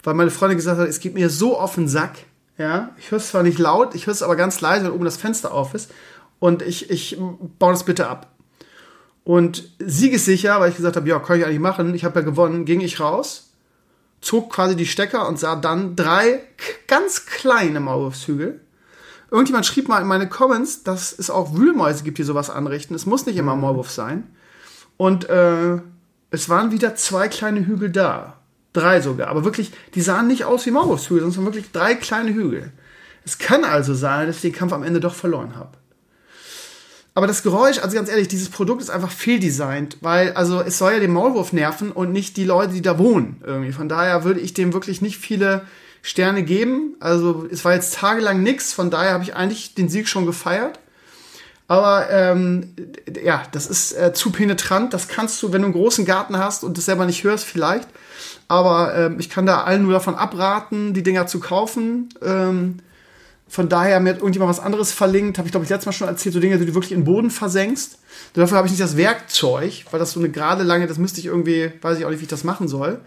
weil 0.03 0.15
meine 0.15 0.31
Freundin 0.31 0.59
gesagt 0.59 0.79
hat, 0.79 0.89
es 0.89 1.01
geht 1.01 1.15
mir 1.15 1.31
so 1.31 1.59
auf 1.59 1.75
den 1.75 1.89
Sack. 1.89 2.19
Ja, 2.59 2.91
ich 2.99 3.11
höre 3.11 3.19
es 3.19 3.29
zwar 3.29 3.43
nicht 3.43 3.59
laut, 3.59 3.95
ich 3.95 4.07
höre 4.07 4.13
es 4.13 4.23
aber 4.23 4.37
ganz 4.37 4.61
leise, 4.61 4.87
wenn 4.87 4.93
oben 4.93 5.05
das 5.05 5.19
Fenster 5.19 5.53
auf 5.53 5.75
ist. 5.75 5.93
Und 6.39 6.63
ich, 6.63 6.91
ich 6.91 7.19
baue 7.59 7.73
das 7.73 7.85
bitte 7.85 8.09
ab. 8.09 8.33
Und 9.25 9.71
siegessicher, 9.79 10.61
weil 10.61 10.71
ich 10.71 10.77
gesagt 10.77 10.97
habe, 10.97 11.09
ja, 11.09 11.19
kann 11.19 11.39
ich 11.39 11.45
eigentlich 11.45 11.59
machen, 11.59 11.95
ich 11.95 12.05
habe 12.05 12.21
ja 12.21 12.25
gewonnen, 12.25 12.65
ging 12.65 12.81
ich 12.81 13.01
raus, 13.01 13.51
zog 14.21 14.53
quasi 14.53 14.77
die 14.77 14.87
Stecker 14.87 15.29
und 15.29 15.39
sah 15.39 15.57
dann 15.57 15.97
drei 15.97 16.41
ganz 16.87 17.27
kleine 17.27 17.81
Maulwurfshügel. 17.81 18.61
Irgendjemand 19.31 19.67
schrieb 19.67 19.89
mal 19.89 20.01
in 20.01 20.07
meine 20.07 20.29
Comments, 20.29 20.85
dass 20.85 21.13
es 21.19 21.31
auch 21.31 21.55
Wühlmäuse 21.55 22.05
gibt, 22.05 22.19
die 22.19 22.23
sowas 22.23 22.49
anrichten. 22.49 22.95
Es 22.95 23.07
muss 23.07 23.27
nicht 23.27 23.37
immer. 23.37 23.57
Maulwurf 23.57 23.91
sein. 23.91 24.31
Und 24.97 25.29
äh, 25.29 25.79
es 26.37 26.49
waren 26.49 26.71
wieder 26.71 26.95
zwei 26.95 27.29
kleine 27.29 27.67
Hügel 27.67 27.91
da. 27.91 28.39
Drei 28.73 29.01
sogar. 29.01 29.29
Aber 29.29 29.45
wirklich, 29.45 29.73
die 29.95 30.03
sahen 30.03 30.29
nicht 30.29 30.45
aus 30.45 30.67
wie 30.67 30.71
Maulwurfshügel, 30.71 31.23
sondern 31.23 31.37
waren 31.37 31.55
wirklich 31.55 31.73
drei 31.73 31.95
kleine 31.95 32.33
Hügel. 32.35 32.73
Es 33.25 33.39
kann 33.39 33.65
also 33.65 33.95
sein, 33.95 34.29
dass 34.29 34.37
ich 34.37 34.43
den 34.43 34.53
Kampf 34.53 34.73
am 34.73 34.83
Ende 34.83 35.01
doch 35.01 35.15
verloren 35.15 35.57
habe. 35.57 35.73
Aber 37.15 37.27
das 37.27 37.43
Geräusch, 37.43 37.79
also 37.79 37.97
ganz 37.97 38.11
ehrlich, 38.11 38.29
dieses 38.29 38.51
Produkt 38.51 38.83
ist 38.83 38.91
einfach 38.91 39.11
fehldesignt, 39.11 39.97
weil, 40.03 40.35
also 40.35 40.61
es 40.61 40.77
soll 40.77 40.93
ja 40.93 41.01
den 41.01 41.15
Maulwurf 41.15 41.55
nerven 41.55 41.91
und 41.91 42.13
nicht 42.13 42.37
die 42.37 42.45
Leute, 42.45 42.75
die 42.75 42.83
da 42.83 42.99
wohnen. 42.99 43.43
Irgendwie. 43.45 43.73
Von 43.73 43.89
daher 43.89 44.25
würde 44.25 44.41
ich 44.41 44.53
dem 44.53 44.75
wirklich 44.75 45.01
nicht 45.01 45.17
viele 45.17 45.63
Sterne 46.03 46.43
geben. 46.43 46.95
Also 47.01 47.49
es 47.51 47.65
war 47.65 47.73
jetzt 47.73 47.95
tagelang 47.95 48.43
nix, 48.43 48.75
von 48.75 48.91
daher 48.91 49.13
habe 49.13 49.25
ich 49.25 49.35
eigentlich 49.35 49.75
den 49.75 49.89
Sieg 49.89 50.09
schon 50.09 50.27
gefeiert. 50.27 50.79
Aber 51.69 52.09
ähm, 52.11 52.75
ja, 53.23 53.43
das 53.51 53.67
ist 53.67 53.93
äh, 53.93 54.13
zu 54.13 54.31
penetrant. 54.31 54.95
Das 54.95 55.09
kannst 55.09 55.43
du, 55.43 55.53
wenn 55.53 55.63
du 55.63 55.67
einen 55.67 55.75
großen 55.75 56.05
Garten 56.05 56.39
hast 56.39 56.63
und 56.63 56.79
das 56.79 56.85
selber 56.85 57.07
nicht 57.07 57.25
hörst, 57.25 57.45
vielleicht. 57.45 57.89
Aber 58.47 58.95
ähm, 58.97 59.17
ich 59.19 59.31
kann 59.31 59.47
da 59.47 59.65
allen 59.65 59.83
nur 59.83 59.93
davon 59.93 60.15
abraten, 60.15 60.95
die 60.95 61.03
Dinger 61.03 61.27
zu 61.27 61.41
kaufen. 61.41 62.09
Ähm, 62.23 62.79
von 63.49 63.69
daher 63.69 64.01
mir 64.01 64.11
hat 64.11 64.19
irgendjemand 64.19 64.51
was 64.51 64.61
anderes 64.61 64.93
verlinkt, 64.93 65.39
habe 65.39 65.47
ich 65.47 65.53
glaube 65.53 65.65
ich 65.65 65.71
letztes 65.71 65.87
Mal 65.87 65.93
schon 65.93 66.09
erzählt, 66.09 66.33
so 66.35 66.41
Dinge, 66.41 66.59
die 66.59 66.67
du 66.67 66.75
wirklich 66.75 66.93
in 66.93 67.01
den 67.01 67.05
Boden 67.05 67.31
versenkst. 67.31 67.99
Dafür 68.35 68.59
habe 68.59 68.67
ich 68.67 68.73
nicht 68.73 68.83
das 68.83 68.97
Werkzeug, 68.97 69.85
weil 69.91 70.01
das 70.01 70.13
so 70.13 70.21
eine 70.21 70.31
gerade 70.31 70.65
lange, 70.65 70.87
das 70.87 70.99
müsste 70.99 71.21
ich 71.21 71.27
irgendwie, 71.27 71.71
weiß 71.81 71.99
ich 71.99 72.05
auch 72.05 72.11
nicht, 72.11 72.21
wie 72.21 72.25
ich 72.25 72.31
das 72.31 72.45
machen 72.45 72.67
soll. 72.67 73.01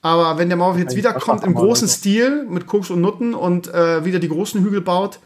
Aber 0.00 0.36
wenn 0.36 0.48
der 0.48 0.58
Maulwurf 0.58 0.78
jetzt 0.78 0.96
wiederkommt 0.96 1.44
im 1.44 1.54
großen 1.54 1.88
Stil 1.88 2.44
mit 2.44 2.66
Koks 2.66 2.90
und 2.90 3.00
Nutten 3.00 3.34
und 3.34 3.72
äh, 3.72 4.04
wieder 4.04 4.18
die 4.18 4.28
großen 4.28 4.62
Hügel 4.62 4.82
baut, 4.82 5.18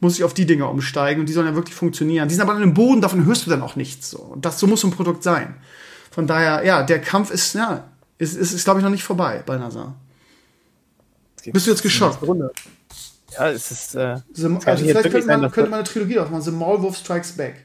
muss 0.00 0.16
ich 0.16 0.24
auf 0.24 0.34
die 0.34 0.46
Dinger 0.46 0.70
umsteigen 0.70 1.20
und 1.20 1.28
die 1.28 1.32
sollen 1.32 1.46
ja 1.46 1.54
wirklich 1.54 1.74
funktionieren. 1.74 2.28
Die 2.28 2.34
sind 2.34 2.48
aber 2.48 2.60
im 2.60 2.74
Boden, 2.74 3.00
davon 3.00 3.24
hörst 3.26 3.46
du 3.46 3.50
dann 3.50 3.62
auch 3.62 3.76
nichts. 3.76 4.10
So. 4.10 4.18
Und 4.18 4.44
das 4.44 4.58
so 4.58 4.66
muss 4.66 4.80
so 4.80 4.88
ein 4.88 4.92
Produkt 4.92 5.22
sein. 5.22 5.56
Von 6.10 6.26
daher, 6.26 6.64
ja, 6.64 6.82
der 6.82 7.00
Kampf 7.00 7.30
ist, 7.30 7.54
ja, 7.54 7.84
ist, 8.18 8.36
ist, 8.36 8.52
ist 8.52 8.64
glaube 8.64 8.80
ich, 8.80 8.84
noch 8.84 8.90
nicht 8.90 9.04
vorbei 9.04 9.42
bei 9.44 9.56
NASA. 9.56 9.94
Bist 11.52 11.66
du 11.66 11.70
jetzt 11.70 11.82
geschockt? 11.82 12.18
Ja, 13.38 13.50
es 13.50 13.70
ist. 13.70 13.94
Äh, 13.94 14.18
The, 14.32 14.46
also 14.64 14.84
vielleicht 14.84 15.10
könnte 15.10 15.26
man, 15.26 15.50
könnte 15.50 15.70
man 15.70 15.80
eine 15.80 15.88
Trilogie 15.88 16.16
machen: 16.16 16.42
The 16.42 16.50
Maulwurf 16.50 16.96
Strikes 16.96 17.32
Back. 17.32 17.64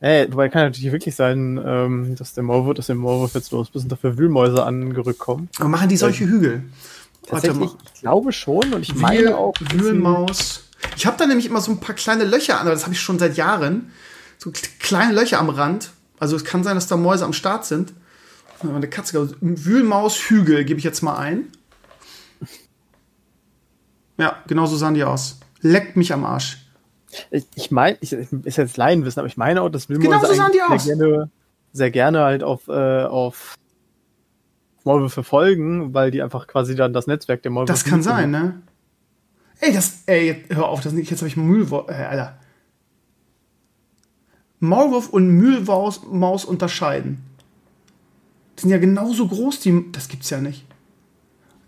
Ey, 0.00 0.30
wobei 0.30 0.48
kann 0.48 0.66
natürlich 0.66 0.92
wirklich 0.92 1.16
sein, 1.16 1.60
ähm, 1.64 2.14
dass 2.14 2.34
der 2.34 2.44
Maulwurf, 2.44 2.74
dass 2.74 2.86
der 2.86 2.94
Maulwurf 2.94 3.34
jetzt 3.34 3.50
los 3.50 3.70
ist 3.72 3.82
und 3.82 3.90
dafür 3.90 4.16
Wühlmäuse 4.16 4.62
angerückt 4.62 5.18
kommen. 5.18 5.48
Aber 5.58 5.68
machen 5.68 5.88
die 5.88 5.96
solche 5.96 6.24
ja. 6.24 6.30
Hügel? 6.30 6.62
Tatsächlich, 7.26 7.70
ich 7.94 8.00
glaube 8.00 8.32
schon 8.32 8.72
und 8.72 8.82
ich 8.82 8.94
Wühl, 8.94 9.02
meine 9.02 9.36
auch. 9.36 9.54
Wühlmaus. 9.60 10.67
Ich 10.96 11.06
habe 11.06 11.16
da 11.16 11.26
nämlich 11.26 11.46
immer 11.46 11.60
so 11.60 11.72
ein 11.72 11.80
paar 11.80 11.94
kleine 11.94 12.24
Löcher 12.24 12.54
an, 12.60 12.62
aber 12.62 12.70
das 12.70 12.84
habe 12.84 12.94
ich 12.94 13.00
schon 13.00 13.18
seit 13.18 13.36
Jahren. 13.36 13.92
So 14.38 14.52
kleine 14.78 15.12
Löcher 15.12 15.38
am 15.38 15.50
Rand. 15.50 15.90
Also 16.18 16.36
es 16.36 16.44
kann 16.44 16.64
sein, 16.64 16.74
dass 16.74 16.86
da 16.86 16.96
Mäuse 16.96 17.24
am 17.24 17.32
Start 17.32 17.64
sind. 17.64 17.92
Eine 18.62 18.88
Katze, 18.88 19.36
Wühlmaus-Hügel 19.40 20.64
gebe 20.64 20.78
ich 20.78 20.84
jetzt 20.84 21.02
mal 21.02 21.16
ein. 21.16 21.52
Ja, 24.16 24.36
genau 24.48 24.66
so 24.66 24.76
sahen 24.76 24.94
die 24.94 25.04
aus. 25.04 25.38
Leckt 25.60 25.96
mich 25.96 26.12
am 26.12 26.24
Arsch. 26.24 26.58
Ich, 27.30 27.70
meine, 27.70 27.96
ich, 28.00 28.12
ist 28.12 28.58
jetzt 28.58 28.76
Laienwissen, 28.76 29.20
aber 29.20 29.28
ich 29.28 29.36
meine 29.36 29.62
auch, 29.62 29.68
dass 29.68 29.88
Wühlmäuse 29.88 30.10
genau 30.10 30.26
so 30.26 30.34
sahen 30.34 30.52
die 30.52 30.62
aus. 30.62 30.84
Sehr, 30.84 30.96
gerne, 30.96 31.30
sehr 31.72 31.90
gerne 31.90 32.20
halt 32.20 32.42
auf, 32.42 32.68
äh, 32.68 33.04
auf 33.04 33.54
Maulwürfe 34.84 35.22
folgen, 35.22 35.94
weil 35.94 36.10
die 36.10 36.22
einfach 36.22 36.46
quasi 36.46 36.74
dann 36.74 36.92
das 36.92 37.06
Netzwerk 37.06 37.42
der 37.42 37.52
Maulwürfe 37.52 37.72
Das 37.72 37.84
kann 37.84 38.02
sein, 38.02 38.30
ne? 38.30 38.60
Ey, 39.60 39.72
das, 39.72 40.02
ey, 40.06 40.44
hör 40.50 40.68
auf, 40.68 40.80
das, 40.82 40.92
jetzt 40.92 41.18
habe 41.18 41.28
ich 41.28 41.36
Mühlwurf, 41.36 41.88
äh, 41.88 41.94
Alter. 41.94 42.38
Maulwurf 44.60 45.08
und 45.08 45.28
Mühlmaus 45.28 46.44
unterscheiden. 46.44 47.24
Die 48.56 48.62
sind 48.62 48.70
ja 48.70 48.78
genauso 48.78 49.26
groß, 49.28 49.60
die, 49.60 49.92
das 49.92 50.08
gibt's 50.08 50.30
ja 50.30 50.40
nicht. 50.40 50.64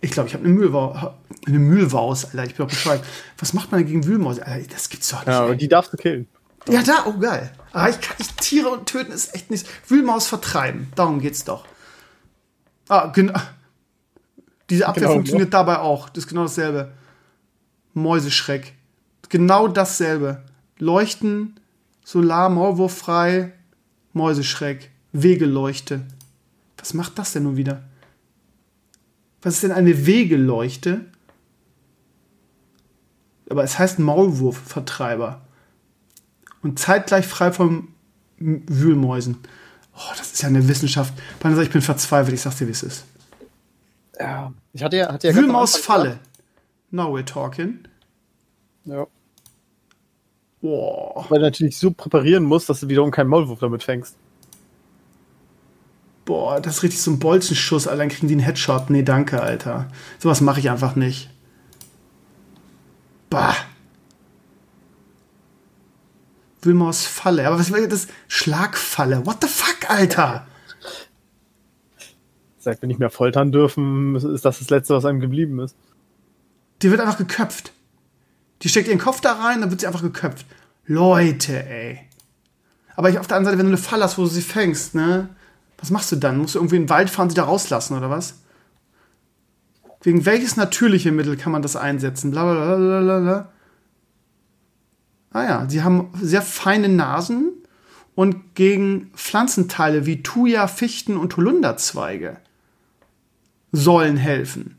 Ich 0.01 0.13
glaube, 0.13 0.29
ich 0.29 0.35
habe 0.35 0.45
eine 0.45 0.55
Mühlmaus, 0.55 1.13
eine 1.47 1.59
Mühlmaus, 1.59 2.25
Alter, 2.27 2.45
ich 2.45 2.55
bin 2.55 2.67
doch 2.67 2.71
bescheuert. 2.71 3.05
Was 3.39 3.53
macht 3.53 3.71
man 3.71 3.85
gegen 3.85 4.05
Wühlmaus? 4.07 4.39
Alter, 4.39 4.69
das 4.73 4.89
gibt's 4.89 5.11
doch 5.11 5.21
nicht. 5.21 5.29
Ja, 5.29 5.43
aber 5.43 5.57
die 5.57 5.69
darfst 5.69 5.93
du 5.93 5.97
killen. 5.97 6.27
Ja, 6.69 6.83
da, 6.83 7.07
oh 7.07 7.19
geil. 7.19 7.53
Aber 7.73 7.85
ah, 7.85 7.89
ich 7.89 8.01
kann 8.01 8.17
nicht 8.19 8.37
Tiere 8.41 8.69
und 8.69 8.87
töten 8.87 9.13
ist 9.13 9.35
echt 9.35 9.51
nicht. 9.51 9.67
Wühlmaus 9.89 10.27
vertreiben, 10.27 10.93
darum 10.95 11.21
geht's 11.21 11.45
doch. 11.45 11.65
Ah, 12.89 13.07
genau. 13.07 13.39
Diese 14.69 14.87
Abwehr 14.87 15.03
genau, 15.03 15.15
funktioniert 15.15 15.53
ja. 15.53 15.59
dabei 15.59 15.79
auch. 15.79 16.09
Das 16.09 16.25
ist 16.25 16.29
genau 16.29 16.43
dasselbe. 16.43 16.93
Mäuseschreck. 17.95 18.75
Genau 19.29 19.69
dasselbe. 19.69 20.43
Leuchten, 20.79 21.61
Solar, 22.05 22.49
Maulwurffrei, 22.49 23.53
Mäuseschreck, 24.13 24.91
Wegeleuchte. 25.13 26.03
Was 26.79 26.95
macht 26.95 27.19
das 27.19 27.33
denn 27.33 27.45
nun 27.45 27.57
wieder? 27.57 27.83
Was 29.43 29.55
ist 29.55 29.63
denn 29.63 29.73
eine 29.73 30.07
Wegeleuchte? 30.07 31.05
Aber 33.49 33.65
es 33.65 33.79
heißt 33.79 33.99
Maulwurfvertreiber. 33.99 35.43
Und 36.63 36.79
zeitgleich 36.79 37.27
frei 37.27 37.53
von 37.53 37.89
Wühlmäusen. 38.39 39.39
Oh, 39.95 40.13
das 40.17 40.33
ist 40.33 40.43
ja 40.43 40.49
eine 40.49 40.67
Wissenschaft. 40.69 41.15
Ich 41.61 41.71
bin 41.71 41.83
verzweifelt, 41.83 42.35
ich 42.35 42.41
sag's 42.41 42.57
dir, 42.57 42.67
wie 42.67 42.73
es 42.73 42.83
ist. 42.83 43.05
Ja, 44.19 44.53
ich 44.73 44.83
hatte 44.83 44.97
ja, 44.97 45.13
hatte 45.13 45.29
ja 45.29 45.35
Wühlmausfalle. 45.35 46.19
Now 46.91 47.15
we're 47.17 47.25
talking. 47.25 47.81
Ja. 48.85 49.07
Boah. 50.61 51.27
Weil 51.29 51.39
du 51.39 51.45
natürlich 51.47 51.79
so 51.79 51.91
präparieren 51.91 52.45
musst, 52.45 52.69
dass 52.69 52.81
du 52.81 52.89
wiederum 52.89 53.11
keinen 53.11 53.29
Maulwurf 53.29 53.61
damit 53.61 53.83
fängst. 53.83 54.17
Boah, 56.25 56.61
das 56.61 56.77
ist 56.77 56.83
richtig 56.83 57.01
so 57.01 57.11
ein 57.11 57.19
Bolzenschuss, 57.19 57.87
Alter. 57.87 57.99
Dann 57.99 58.09
kriegen 58.09 58.29
die 58.29 58.35
einen 58.35 58.43
Headshot. 58.43 58.91
Nee, 58.91 59.03
danke, 59.03 59.41
Alter. 59.41 59.89
Sowas 60.19 60.41
mache 60.41 60.61
ich 60.61 60.71
einfach 60.71 60.97
nicht. 60.97 61.31
Bah. 63.31 63.57
Wilmaus 66.63 67.07
Falle. 67.07 67.47
Aber 67.47 67.59
was 67.59 67.73
war 67.73 67.81
das? 67.87 68.09
Schlagfalle. 68.29 69.25
What 69.25 69.39
the 69.41 69.49
fuck, 69.49 69.89
Alter? 69.89 70.47
Seit 72.59 72.83
wir 72.83 72.89
nicht 72.89 73.01
mehr 73.01 73.11
foltern 73.11 73.53
dürfen, 73.53 74.17
ist 74.17 74.45
das 74.45 74.59
das 74.59 74.69
Letzte, 74.69 74.95
was 74.95 75.07
einem 75.07 75.21
geblieben 75.21 75.59
ist. 75.61 75.75
Die 76.83 76.91
wird 76.91 77.01
einfach 77.01 77.19
geköpft. 77.19 77.73
Die 78.63 78.69
steckt 78.69 78.89
ihren 78.89 78.99
Kopf 78.99 79.21
da 79.21 79.33
rein, 79.33 79.61
dann 79.61 79.71
wird 79.71 79.81
sie 79.81 79.87
einfach 79.87 80.03
geköpft. 80.03 80.47
Leute, 80.87 81.67
ey. 81.67 82.01
Aber 82.97 83.11
ich, 83.11 83.19
auf 83.19 83.27
der 83.27 83.37
anderen 83.37 83.55
Seite, 83.55 83.59
wenn 83.59 83.71
du 83.71 83.77
eine 83.77 83.83
Falle 83.83 84.05
hast, 84.05 84.19
wo 84.19 84.23
du 84.23 84.29
sie 84.29 84.43
fängst, 84.43 84.95
ne? 84.95 85.29
Was 85.79 85.91
machst 85.91 86.13
du 86.13 86.17
dann? 86.17 86.39
Musst 86.39 86.55
du 86.55 86.59
irgendwie 86.59 86.77
in 86.77 86.83
den 86.83 86.91
Wald 86.91 87.09
fahren, 87.09 87.31
sie 87.31 87.37
da 87.37 87.45
rauslassen, 87.45 87.97
oder 87.97 88.11
was? 88.11 88.35
Wegen 90.03 90.27
welches 90.27 90.57
natürliche 90.57 91.13
Mittel 91.13 91.37
kann 91.37 91.53
man 91.53 91.63
das 91.63 91.77
einsetzen? 91.77 92.31
Blablabla. 92.31 93.51
Ah 95.33 95.45
ja, 95.45 95.67
sie 95.69 95.83
haben 95.83 96.13
sehr 96.21 96.43
feine 96.43 96.89
Nasen 96.89 97.53
und 98.15 98.55
gegen 98.55 99.11
Pflanzenteile 99.15 100.07
wie 100.07 100.23
Thuja, 100.23 100.67
Fichten 100.67 101.17
und 101.17 101.37
Holunderzweige 101.37 102.39
sollen 103.73 104.17
helfen. 104.17 104.77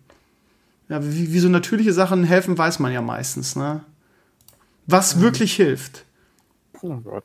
Ja, 0.91 1.01
wie, 1.01 1.31
wie 1.31 1.39
so 1.39 1.47
natürliche 1.47 1.93
Sachen 1.93 2.25
helfen, 2.25 2.57
weiß 2.57 2.79
man 2.79 2.91
ja 2.91 3.01
meistens, 3.01 3.55
ne? 3.55 3.85
Was 4.87 5.15
mhm. 5.15 5.21
wirklich 5.21 5.53
hilft. 5.53 6.03
Oh 6.81 6.97
Gott. 6.97 7.23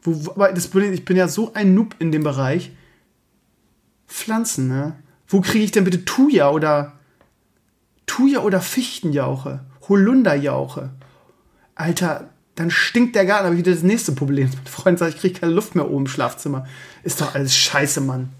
Wo, 0.00 0.30
aber 0.30 0.52
das 0.54 0.68
Problem, 0.68 0.94
ich 0.94 1.04
bin 1.04 1.18
ja 1.18 1.28
so 1.28 1.52
ein 1.52 1.74
Noob 1.74 1.96
in 1.98 2.12
dem 2.12 2.24
Bereich. 2.24 2.70
Pflanzen, 4.06 4.68
ne? 4.68 4.96
Wo 5.28 5.42
kriege 5.42 5.64
ich 5.66 5.70
denn 5.70 5.84
bitte 5.84 6.06
Thuja 6.06 6.48
oder 6.48 6.94
Thuja 8.06 8.40
oder 8.40 8.62
Fichtenjauche? 8.62 9.60
Holunderjauche? 9.90 10.94
Alter, 11.74 12.30
dann 12.54 12.70
stinkt 12.70 13.16
der 13.16 13.26
Garten, 13.26 13.48
aber 13.48 13.58
wieder 13.58 13.72
das 13.72 13.82
nächste 13.82 14.12
Problem. 14.12 14.48
Mein 14.48 14.64
Freund 14.64 14.98
sagt, 14.98 15.16
ich 15.16 15.20
kriege 15.20 15.40
keine 15.40 15.52
Luft 15.52 15.74
mehr 15.74 15.90
oben 15.90 16.06
im 16.06 16.10
Schlafzimmer. 16.10 16.66
Ist 17.02 17.20
doch 17.20 17.34
alles 17.34 17.54
scheiße, 17.54 18.00
Mann. 18.00 18.30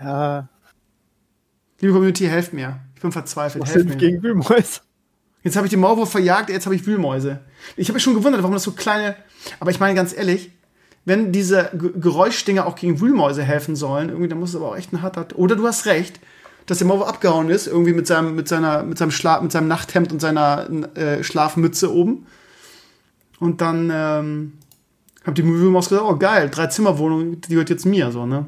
Ja. 0.00 0.48
Liebe 1.80 1.92
Community, 1.92 2.26
helft 2.26 2.52
mir. 2.52 2.78
Ich 3.00 3.02
bin 3.02 3.12
verzweifelt. 3.12 3.62
Was 3.62 3.72
hilft 3.72 3.98
gegen 3.98 4.22
Wühlmäuse? 4.22 4.82
Jetzt 5.42 5.56
habe 5.56 5.66
ich 5.66 5.70
die 5.70 5.78
Maulwurf 5.78 6.10
verjagt, 6.10 6.50
jetzt 6.50 6.66
habe 6.66 6.74
ich 6.74 6.86
Wühlmäuse. 6.86 7.40
Ich 7.78 7.88
habe 7.88 7.94
mich 7.94 8.02
schon 8.02 8.12
gewundert, 8.12 8.42
warum 8.42 8.52
das 8.52 8.62
so 8.62 8.72
kleine. 8.72 9.16
Aber 9.58 9.70
ich 9.70 9.80
meine 9.80 9.94
ganz 9.94 10.14
ehrlich, 10.14 10.50
wenn 11.06 11.32
diese 11.32 11.70
G 11.72 11.92
Geräuschdinger 11.98 12.66
auch 12.66 12.74
gegen 12.74 13.00
Wühlmäuse 13.00 13.42
helfen 13.42 13.74
sollen, 13.74 14.10
irgendwie, 14.10 14.28
dann 14.28 14.38
muss 14.38 14.50
es 14.50 14.56
aber 14.56 14.68
auch 14.68 14.76
echt 14.76 14.92
ein 14.92 15.00
harter. 15.00 15.28
Oder 15.36 15.56
du 15.56 15.66
hast 15.66 15.86
recht, 15.86 16.20
dass 16.66 16.76
der 16.76 16.86
Maulwurf 16.88 17.08
abgehauen 17.08 17.48
ist, 17.48 17.68
irgendwie 17.68 17.94
mit 17.94 18.06
seinem, 18.06 18.34
mit 18.34 18.48
seiner, 18.48 18.82
mit 18.82 18.98
seinem 18.98 19.12
Schlaf, 19.12 19.40
mit 19.40 19.50
seinem 19.50 19.68
Nachthemd 19.68 20.12
und 20.12 20.20
seiner 20.20 20.68
äh, 20.94 21.24
Schlafmütze 21.24 21.90
oben. 21.90 22.26
Und 23.38 23.62
dann 23.62 23.90
ähm, 23.90 24.52
hab 25.24 25.34
die 25.36 25.44
Wühlmaus 25.46 25.88
gesagt, 25.88 26.06
oh 26.06 26.16
geil, 26.16 26.50
drei 26.50 26.66
Zimmerwohnung, 26.66 27.40
die 27.40 27.48
gehört 27.48 27.70
jetzt 27.70 27.86
mir, 27.86 28.12
so, 28.12 28.26
ne? 28.26 28.44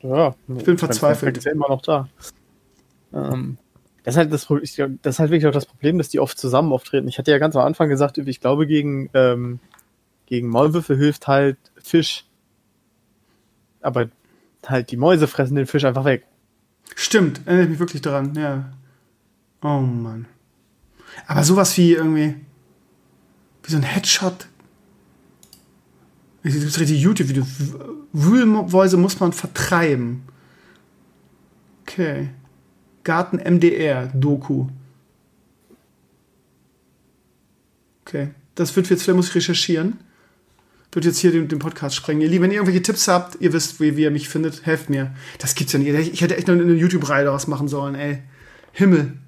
Ja. 0.00 0.34
Ich 0.56 0.64
bin 0.64 0.78
verzweifelt. 0.78 1.36
Ist 1.36 1.44
ja 1.44 1.52
immer 1.52 1.68
noch 1.68 1.82
da. 1.82 2.08
Ähm, 3.12 3.58
das, 4.04 4.14
ist 4.14 4.18
halt 4.18 4.32
das, 4.32 4.46
das 4.46 5.14
ist 5.14 5.18
halt 5.18 5.30
wirklich 5.30 5.46
auch 5.46 5.52
das 5.52 5.66
Problem, 5.66 5.98
dass 5.98 6.08
die 6.08 6.20
oft 6.20 6.38
zusammen 6.38 6.72
auftreten. 6.72 7.08
Ich 7.08 7.18
hatte 7.18 7.30
ja 7.30 7.38
ganz 7.38 7.56
am 7.56 7.62
Anfang 7.62 7.88
gesagt, 7.88 8.18
ich 8.18 8.40
glaube, 8.40 8.66
gegen, 8.66 9.10
ähm, 9.14 9.60
gegen 10.26 10.48
Maulwürfe 10.48 10.96
hilft 10.96 11.26
halt 11.26 11.58
Fisch. 11.76 12.24
Aber 13.80 14.08
halt 14.66 14.90
die 14.90 14.96
Mäuse 14.96 15.26
fressen 15.26 15.56
den 15.56 15.66
Fisch 15.66 15.84
einfach 15.84 16.04
weg. 16.04 16.24
Stimmt, 16.94 17.40
erinnere 17.46 17.64
ich 17.64 17.70
mich 17.70 17.78
wirklich 17.78 18.02
daran, 18.02 18.34
ja. 18.34 18.72
Oh 19.62 19.80
Mann. 19.80 20.26
Aber 21.26 21.42
sowas 21.44 21.76
wie 21.76 21.92
irgendwie, 21.92 22.36
wie 23.62 23.70
so 23.70 23.76
ein 23.76 23.82
Headshot. 23.82 24.46
Es 26.42 26.54
gibt 26.54 26.80
richtig 26.80 27.00
YouTube-Videos. 27.00 27.46
Wühlmäuse 28.12 28.96
muss 28.96 29.20
man 29.20 29.32
vertreiben. 29.32 30.22
Okay. 31.82 32.30
Garten 33.10 33.38
MDR 33.38 34.06
Doku. 34.14 34.68
Okay. 38.02 38.30
Das 38.54 38.76
wird 38.76 38.88
jetzt, 38.88 39.02
vielleicht 39.02 39.16
muss 39.16 39.30
ich 39.30 39.34
recherchieren. 39.34 39.98
Wird 40.92 41.06
jetzt 41.06 41.18
hier 41.18 41.32
den, 41.32 41.48
den 41.48 41.58
Podcast 41.58 41.96
sprengen. 41.96 42.22
Ihr 42.22 42.28
Lieben, 42.28 42.44
wenn 42.44 42.52
ihr 42.52 42.58
irgendwelche 42.58 42.82
Tipps 42.82 43.08
habt, 43.08 43.40
ihr 43.40 43.52
wisst, 43.52 43.80
wie, 43.80 43.96
wie 43.96 44.02
ihr 44.02 44.12
mich 44.12 44.28
findet, 44.28 44.64
helft 44.64 44.90
mir. 44.90 45.12
Das 45.38 45.56
gibt's 45.56 45.72
ja 45.72 45.80
nicht. 45.80 46.12
Ich 46.12 46.20
hätte 46.20 46.36
echt 46.36 46.46
noch 46.46 46.54
eine 46.54 46.72
YouTube-Reihe 46.72 47.24
daraus 47.24 47.48
machen 47.48 47.66
sollen, 47.66 47.96
ey. 47.96 48.22
Himmel. 48.70 49.18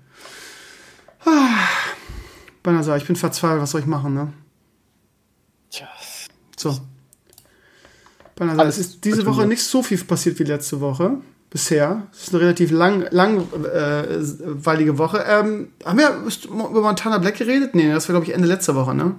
Ah. 1.24 1.66
Banasa, 2.62 2.96
ich 2.96 3.04
bin 3.08 3.16
verzweifelt, 3.16 3.62
was 3.62 3.72
soll 3.72 3.80
ich 3.80 3.88
machen, 3.88 4.14
ne? 4.14 4.32
Tja. 5.70 5.88
So. 6.56 6.78
Banasa, 8.36 8.62
es 8.62 8.78
ist 8.78 9.04
diese 9.04 9.26
Woche 9.26 9.44
nicht 9.44 9.64
so 9.64 9.82
viel 9.82 9.98
passiert 10.04 10.38
wie 10.38 10.44
letzte 10.44 10.80
Woche 10.80 11.20
bisher. 11.52 12.08
Es 12.12 12.22
ist 12.22 12.34
eine 12.34 12.42
relativ 12.42 12.70
lang, 12.70 13.06
langweilige 13.10 14.92
äh, 14.92 14.98
Woche. 14.98 15.24
Ähm, 15.28 15.68
haben 15.84 15.98
wir 15.98 16.16
über 16.48 16.80
Montana 16.80 17.18
Black 17.18 17.36
geredet? 17.36 17.74
Nee, 17.74 17.92
das 17.92 18.08
war, 18.08 18.14
glaube 18.14 18.26
ich, 18.26 18.34
Ende 18.34 18.48
letzter 18.48 18.74
Woche, 18.74 18.94
ne? 18.94 19.14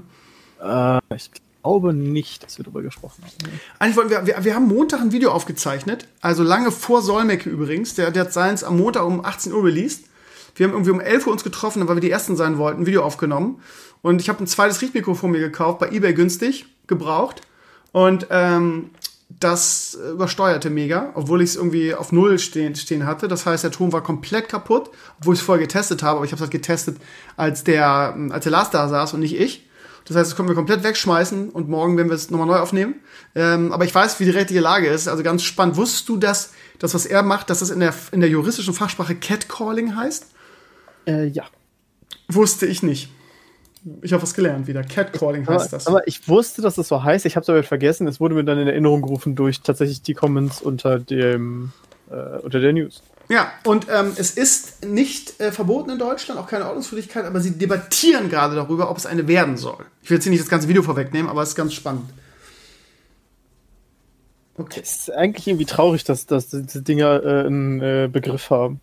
Äh, 0.61 1.15
ich 1.15 1.29
glaube 1.61 1.93
nicht, 1.93 2.43
dass 2.43 2.57
wir 2.57 2.65
darüber 2.65 2.81
gesprochen 2.81 3.23
haben. 3.23 3.59
Eigentlich 3.77 3.97
wollten 3.97 4.09
wir, 4.09 4.25
wir, 4.25 4.43
wir 4.43 4.55
haben 4.55 4.67
Montag 4.67 5.01
ein 5.01 5.11
Video 5.11 5.31
aufgezeichnet, 5.31 6.07
also 6.21 6.41
lange 6.41 6.71
vor 6.71 7.03
Solmecke 7.03 7.49
übrigens. 7.49 7.93
Der, 7.93 8.09
der 8.09 8.25
hat 8.25 8.33
seins 8.33 8.63
am 8.63 8.77
Montag 8.77 9.05
um 9.05 9.23
18 9.23 9.53
Uhr 9.53 9.63
released. 9.63 10.05
Wir 10.55 10.65
haben 10.65 10.73
irgendwie 10.73 10.91
um 10.91 10.99
11 10.99 11.27
Uhr 11.27 11.33
uns 11.33 11.43
getroffen, 11.43 11.87
weil 11.87 11.97
wir 11.97 12.01
die 12.01 12.11
Ersten 12.11 12.35
sein 12.35 12.57
wollten, 12.57 12.81
ein 12.81 12.85
Video 12.87 13.03
aufgenommen. 13.03 13.61
Und 14.01 14.21
ich 14.21 14.29
habe 14.29 14.43
ein 14.43 14.47
zweites 14.47 14.81
Richtmikrofon 14.81 15.31
mir 15.31 15.39
gekauft, 15.39 15.79
bei 15.79 15.89
eBay 15.89 16.13
günstig, 16.13 16.65
gebraucht. 16.87 17.41
Und 17.91 18.27
ähm, 18.31 18.89
das 19.39 19.97
übersteuerte 20.11 20.69
mega, 20.69 21.11
obwohl 21.15 21.41
ich 21.41 21.51
es 21.51 21.55
irgendwie 21.55 21.93
auf 21.93 22.11
Null 22.11 22.39
stehen, 22.39 22.75
stehen 22.75 23.05
hatte. 23.05 23.27
Das 23.27 23.45
heißt, 23.45 23.63
der 23.63 23.71
Ton 23.71 23.91
war 23.91 24.03
komplett 24.03 24.49
kaputt, 24.49 24.89
obwohl 25.19 25.33
ich 25.33 25.39
es 25.39 25.45
vorher 25.45 25.65
getestet 25.65 26.03
habe. 26.03 26.17
Aber 26.17 26.25
ich 26.25 26.31
habe 26.31 26.37
es 26.37 26.41
halt 26.41 26.51
getestet, 26.51 26.97
als 27.35 27.63
der, 27.63 28.15
als 28.29 28.43
der 28.43 28.51
Lars 28.51 28.69
da 28.69 28.87
saß 28.87 29.13
und 29.13 29.21
nicht 29.21 29.39
ich. 29.39 29.67
Das 30.05 30.17
heißt, 30.17 30.31
das 30.31 30.35
können 30.35 30.49
wir 30.49 30.55
komplett 30.55 30.83
wegschmeißen 30.83 31.49
und 31.49 31.69
morgen 31.69 31.95
werden 31.95 32.09
wir 32.09 32.15
es 32.15 32.29
nochmal 32.29 32.47
neu 32.47 32.57
aufnehmen. 32.57 32.95
Ähm, 33.35 33.71
aber 33.71 33.85
ich 33.85 33.95
weiß, 33.95 34.19
wie 34.19 34.25
die 34.25 34.31
rechtliche 34.31 34.61
Lage 34.61 34.87
ist. 34.87 35.07
Also 35.07 35.23
ganz 35.23 35.43
spannend. 35.43 35.77
Wusstest 35.77 36.09
du, 36.09 36.17
dass 36.17 36.51
das, 36.79 36.93
was 36.93 37.05
er 37.05 37.23
macht, 37.23 37.49
dass 37.49 37.59
das 37.59 37.69
in 37.69 37.79
der, 37.79 37.93
in 38.11 38.19
der 38.19 38.29
juristischen 38.29 38.73
Fachsprache 38.73 39.15
Catcalling 39.15 39.95
heißt? 39.95 40.27
Äh, 41.07 41.27
ja. 41.27 41.45
Wusste 42.27 42.65
ich 42.65 42.83
nicht. 42.83 43.09
Ich 44.01 44.13
habe 44.13 44.23
was 44.23 44.33
gelernt 44.33 44.67
wieder. 44.67 44.83
Catcalling 44.83 45.47
heißt 45.47 45.67
aber, 45.67 45.69
das. 45.69 45.87
Aber 45.87 46.07
ich 46.07 46.27
wusste, 46.27 46.61
dass 46.61 46.75
das 46.75 46.87
so 46.87 47.03
heißt. 47.03 47.25
Ich 47.25 47.35
habe 47.35 47.43
es 47.43 47.49
aber 47.49 47.63
vergessen. 47.63 48.07
Es 48.07 48.19
wurde 48.19 48.35
mir 48.35 48.43
dann 48.43 48.57
in 48.57 48.67
Erinnerung 48.67 49.01
gerufen 49.01 49.35
durch 49.35 49.61
tatsächlich 49.61 50.01
die 50.01 50.13
Comments 50.13 50.61
unter 50.61 50.99
dem 50.99 51.73
äh, 52.09 52.39
unter 52.39 52.59
der 52.59 52.73
News. 52.73 53.01
Ja, 53.29 53.51
und 53.63 53.87
ähm, 53.89 54.13
es 54.15 54.31
ist 54.31 54.85
nicht 54.85 55.39
äh, 55.39 55.51
verboten 55.51 55.91
in 55.91 55.97
Deutschland, 55.97 56.39
auch 56.39 56.47
keine 56.47 56.65
Ordnungswidrigkeit, 56.65 57.25
aber 57.25 57.39
sie 57.39 57.57
debattieren 57.57 58.29
gerade 58.29 58.55
darüber, 58.55 58.89
ob 58.89 58.97
es 58.97 59.05
eine 59.05 59.27
werden 59.27 59.57
soll. 59.57 59.85
Ich 60.01 60.09
will 60.09 60.17
jetzt 60.17 60.25
hier 60.25 60.31
nicht 60.31 60.41
das 60.41 60.49
ganze 60.49 60.67
Video 60.67 60.83
vorwegnehmen, 60.83 61.29
aber 61.29 61.41
es 61.41 61.49
ist 61.49 61.55
ganz 61.55 61.73
spannend. 61.73 62.09
Okay. 64.57 64.81
Es 64.83 65.07
ist 65.07 65.11
eigentlich 65.11 65.47
irgendwie 65.47 65.65
traurig, 65.65 66.03
dass, 66.03 66.25
dass 66.25 66.49
diese 66.49 66.81
Dinger 66.81 67.23
äh, 67.23 67.45
einen 67.45 67.81
äh, 67.81 68.09
Begriff 68.11 68.49
haben. 68.49 68.81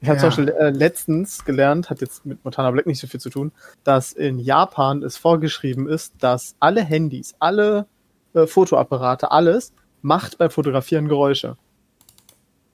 Ich 0.00 0.08
habe 0.08 0.16
ja. 0.16 0.20
zum 0.20 0.28
Beispiel 0.28 0.48
äh, 0.48 0.70
letztens 0.70 1.44
gelernt, 1.44 1.90
hat 1.90 2.00
jetzt 2.00 2.24
mit 2.24 2.42
Montana 2.44 2.70
Black 2.70 2.86
nicht 2.86 3.00
so 3.00 3.06
viel 3.06 3.20
zu 3.20 3.28
tun, 3.28 3.52
dass 3.84 4.12
in 4.12 4.38
Japan 4.38 5.02
es 5.02 5.16
vorgeschrieben 5.16 5.88
ist, 5.88 6.14
dass 6.20 6.54
alle 6.58 6.82
Handys, 6.82 7.34
alle 7.38 7.86
äh, 8.32 8.46
Fotoapparate, 8.46 9.30
alles 9.30 9.72
macht 10.02 10.38
beim 10.38 10.50
Fotografieren 10.50 11.08
Geräusche. 11.08 11.56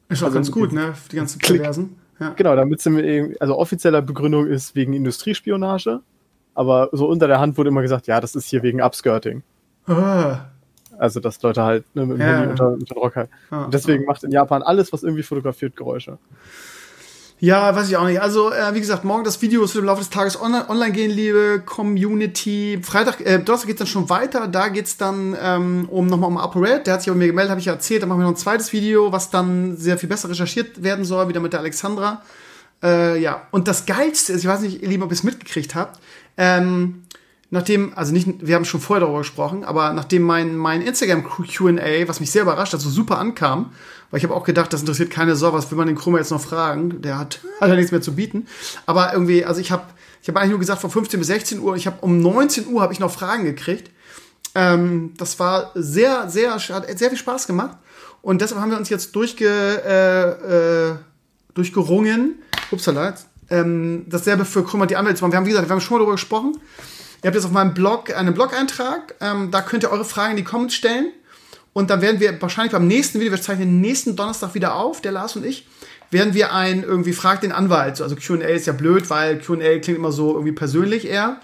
Ist 0.08 0.22
auch 0.22 0.26
also 0.26 0.36
ganz 0.36 0.52
gut, 0.52 0.72
ne? 0.72 0.94
Die 1.10 1.16
ganzen 1.16 1.40
Perversen. 1.40 1.96
Ja. 2.20 2.30
Genau, 2.30 2.54
damit 2.54 2.86
es 2.86 3.40
also 3.40 3.58
offizieller 3.58 4.02
Begründung 4.02 4.46
ist 4.46 4.74
wegen 4.74 4.92
Industriespionage, 4.92 6.00
aber 6.54 6.88
so 6.92 7.08
unter 7.08 7.26
der 7.26 7.40
Hand 7.40 7.58
wurde 7.58 7.68
immer 7.68 7.82
gesagt, 7.82 8.06
ja, 8.06 8.20
das 8.20 8.34
ist 8.34 8.48
hier 8.48 8.62
wegen 8.62 8.80
Upskirting. 8.80 9.42
Ah. 9.86 10.46
Also, 10.98 11.20
dass 11.20 11.42
Leute 11.42 11.62
halt 11.62 11.84
ne, 11.94 12.06
mit 12.06 12.18
dem 12.18 12.20
ja. 12.20 12.26
Handy 12.26 12.50
unter, 12.50 12.68
unter 12.68 12.94
den 12.94 12.98
Rock 12.98 13.16
halt. 13.16 13.30
Ah, 13.50 13.68
deswegen 13.70 14.04
ah. 14.04 14.06
macht 14.06 14.24
in 14.24 14.30
Japan 14.30 14.62
alles, 14.62 14.92
was 14.92 15.02
irgendwie 15.02 15.22
fotografiert, 15.22 15.76
Geräusche. 15.76 16.18
Ja, 17.38 17.76
weiß 17.76 17.88
ich 17.88 17.96
auch 17.98 18.06
nicht. 18.06 18.20
Also, 18.20 18.50
äh, 18.50 18.72
wie 18.72 18.80
gesagt, 18.80 19.04
morgen 19.04 19.22
das 19.22 19.42
Video 19.42 19.60
wird 19.60 19.74
im 19.74 19.84
Laufe 19.84 20.00
des 20.00 20.08
Tages 20.08 20.40
online, 20.40 20.70
online 20.70 20.92
gehen, 20.92 21.10
liebe 21.10 21.62
Community. 21.66 22.80
Freitag, 22.82 23.20
äh, 23.20 23.38
Donnerstag 23.38 23.66
geht's 23.66 23.78
dann 23.78 23.86
schon 23.86 24.08
weiter. 24.08 24.48
Da 24.48 24.68
geht's 24.68 24.96
dann 24.96 25.36
ähm, 25.38 25.86
um 25.90 26.06
nochmal 26.06 26.30
um 26.30 26.38
ApoRed. 26.38 26.86
Der 26.86 26.94
hat 26.94 27.02
sich 27.02 27.12
bei 27.12 27.18
mir 27.18 27.26
gemeldet, 27.26 27.50
habe 27.50 27.60
ich 27.60 27.66
ja 27.66 27.74
erzählt. 27.74 28.02
Da 28.02 28.06
machen 28.06 28.20
wir 28.20 28.24
noch 28.24 28.32
ein 28.32 28.36
zweites 28.36 28.72
Video, 28.72 29.12
was 29.12 29.28
dann 29.28 29.76
sehr 29.76 29.98
viel 29.98 30.08
besser 30.08 30.30
recherchiert 30.30 30.82
werden 30.82 31.04
soll, 31.04 31.28
wieder 31.28 31.40
mit 31.40 31.52
der 31.52 31.60
Alexandra. 31.60 32.22
Äh, 32.82 33.20
ja, 33.20 33.46
und 33.50 33.68
das 33.68 33.84
Geilste 33.84 34.32
ist, 34.32 34.40
ich 34.40 34.48
weiß 34.48 34.60
nicht, 34.60 34.82
ihr 34.82 34.88
Lieben, 34.88 35.02
ob 35.02 35.10
ihr 35.10 35.14
es 35.14 35.22
mitgekriegt 35.22 35.74
habt, 35.74 36.00
ähm, 36.38 37.02
nachdem, 37.50 37.92
also 37.96 38.12
nicht, 38.12 38.46
wir 38.46 38.54
haben 38.54 38.64
schon 38.64 38.80
vorher 38.80 39.00
darüber 39.00 39.18
gesprochen, 39.18 39.64
aber 39.64 39.92
nachdem 39.92 40.22
mein, 40.22 40.56
mein 40.56 40.82
Instagram 40.82 41.24
QA, 41.24 42.08
was 42.08 42.20
mich 42.20 42.30
sehr 42.30 42.42
überrascht 42.42 42.72
hat, 42.72 42.80
so 42.80 42.90
super 42.90 43.18
ankam, 43.18 43.72
weil 44.10 44.18
ich 44.18 44.24
habe 44.24 44.34
auch 44.34 44.44
gedacht, 44.44 44.72
das 44.72 44.80
interessiert 44.80 45.10
keine 45.10 45.36
Sau, 45.36 45.52
was 45.52 45.70
will 45.70 45.78
man 45.78 45.86
den 45.86 45.96
Krummer 45.96 46.18
jetzt 46.18 46.30
noch 46.30 46.40
fragen? 46.40 47.02
Der 47.02 47.18
hat, 47.18 47.40
hat 47.60 47.68
ja 47.68 47.76
nichts 47.76 47.92
mehr 47.92 48.00
zu 48.00 48.14
bieten. 48.14 48.46
Aber 48.86 49.12
irgendwie, 49.12 49.44
also 49.44 49.60
ich 49.60 49.70
habe 49.70 49.84
ich 50.22 50.28
hab 50.28 50.36
eigentlich 50.36 50.50
nur 50.50 50.58
gesagt, 50.58 50.80
von 50.80 50.90
15 50.90 51.20
bis 51.20 51.28
16 51.28 51.60
Uhr, 51.60 51.76
ich 51.76 51.86
habe 51.86 51.98
um 52.00 52.20
19 52.20 52.66
Uhr 52.66 52.82
habe 52.82 52.92
ich 52.92 52.98
noch 52.98 53.12
Fragen 53.12 53.44
gekriegt. 53.44 53.92
Ähm, 54.56 55.12
das 55.18 55.38
war 55.38 55.70
sehr, 55.74 56.28
sehr, 56.28 56.54
hat 56.54 56.98
sehr 56.98 57.10
viel 57.10 57.18
Spaß 57.18 57.46
gemacht. 57.46 57.76
Und 58.22 58.40
deshalb 58.40 58.60
haben 58.60 58.70
wir 58.70 58.78
uns 58.78 58.88
jetzt 58.88 59.14
durchge, 59.14 59.46
äh, 59.48 60.90
äh, 60.90 60.94
durchgerungen, 61.54 62.42
upsala, 62.72 63.14
ähm, 63.50 64.06
dasselbe 64.08 64.44
für 64.44 64.64
Krümmer 64.64 64.88
die 64.88 64.96
Anwälte 64.96 65.18
zu 65.18 65.24
machen. 65.24 65.32
Wir 65.32 65.36
haben, 65.36 65.46
wie 65.46 65.50
gesagt, 65.50 65.68
wir 65.68 65.72
haben 65.72 65.80
schon 65.80 65.94
mal 65.94 65.98
darüber 65.98 66.16
gesprochen. 66.16 66.58
Ihr 67.22 67.28
habt 67.28 67.34
jetzt 67.34 67.44
auf 67.44 67.52
meinem 67.52 67.74
Blog 67.74 68.14
einen 68.14 68.34
Blog-Eintrag. 68.34 69.14
Ähm, 69.20 69.50
da 69.50 69.62
könnt 69.62 69.82
ihr 69.82 69.90
eure 69.90 70.04
Fragen 70.04 70.32
in 70.32 70.36
die 70.36 70.44
Comments 70.44 70.74
stellen. 70.74 71.12
Und 71.72 71.90
dann 71.90 72.00
werden 72.00 72.20
wir 72.20 72.40
wahrscheinlich 72.40 72.72
beim 72.72 72.86
nächsten 72.86 73.20
Video, 73.20 73.32
wir 73.32 73.42
zeichnen 73.42 73.80
nächsten 73.80 74.16
Donnerstag 74.16 74.54
wieder 74.54 74.76
auf, 74.76 75.02
der 75.02 75.12
Lars 75.12 75.36
und 75.36 75.44
ich, 75.44 75.66
werden 76.10 76.32
wir 76.32 76.54
ein 76.54 76.82
irgendwie 76.82 77.12
fragt 77.12 77.42
den 77.42 77.52
Anwalt. 77.52 78.00
Also 78.00 78.16
QA 78.16 78.46
ist 78.46 78.66
ja 78.66 78.72
blöd, 78.72 79.10
weil 79.10 79.38
QA 79.38 79.78
klingt 79.78 79.98
immer 79.98 80.12
so 80.12 80.32
irgendwie 80.32 80.52
persönlich 80.52 81.06
eher. 81.06 81.40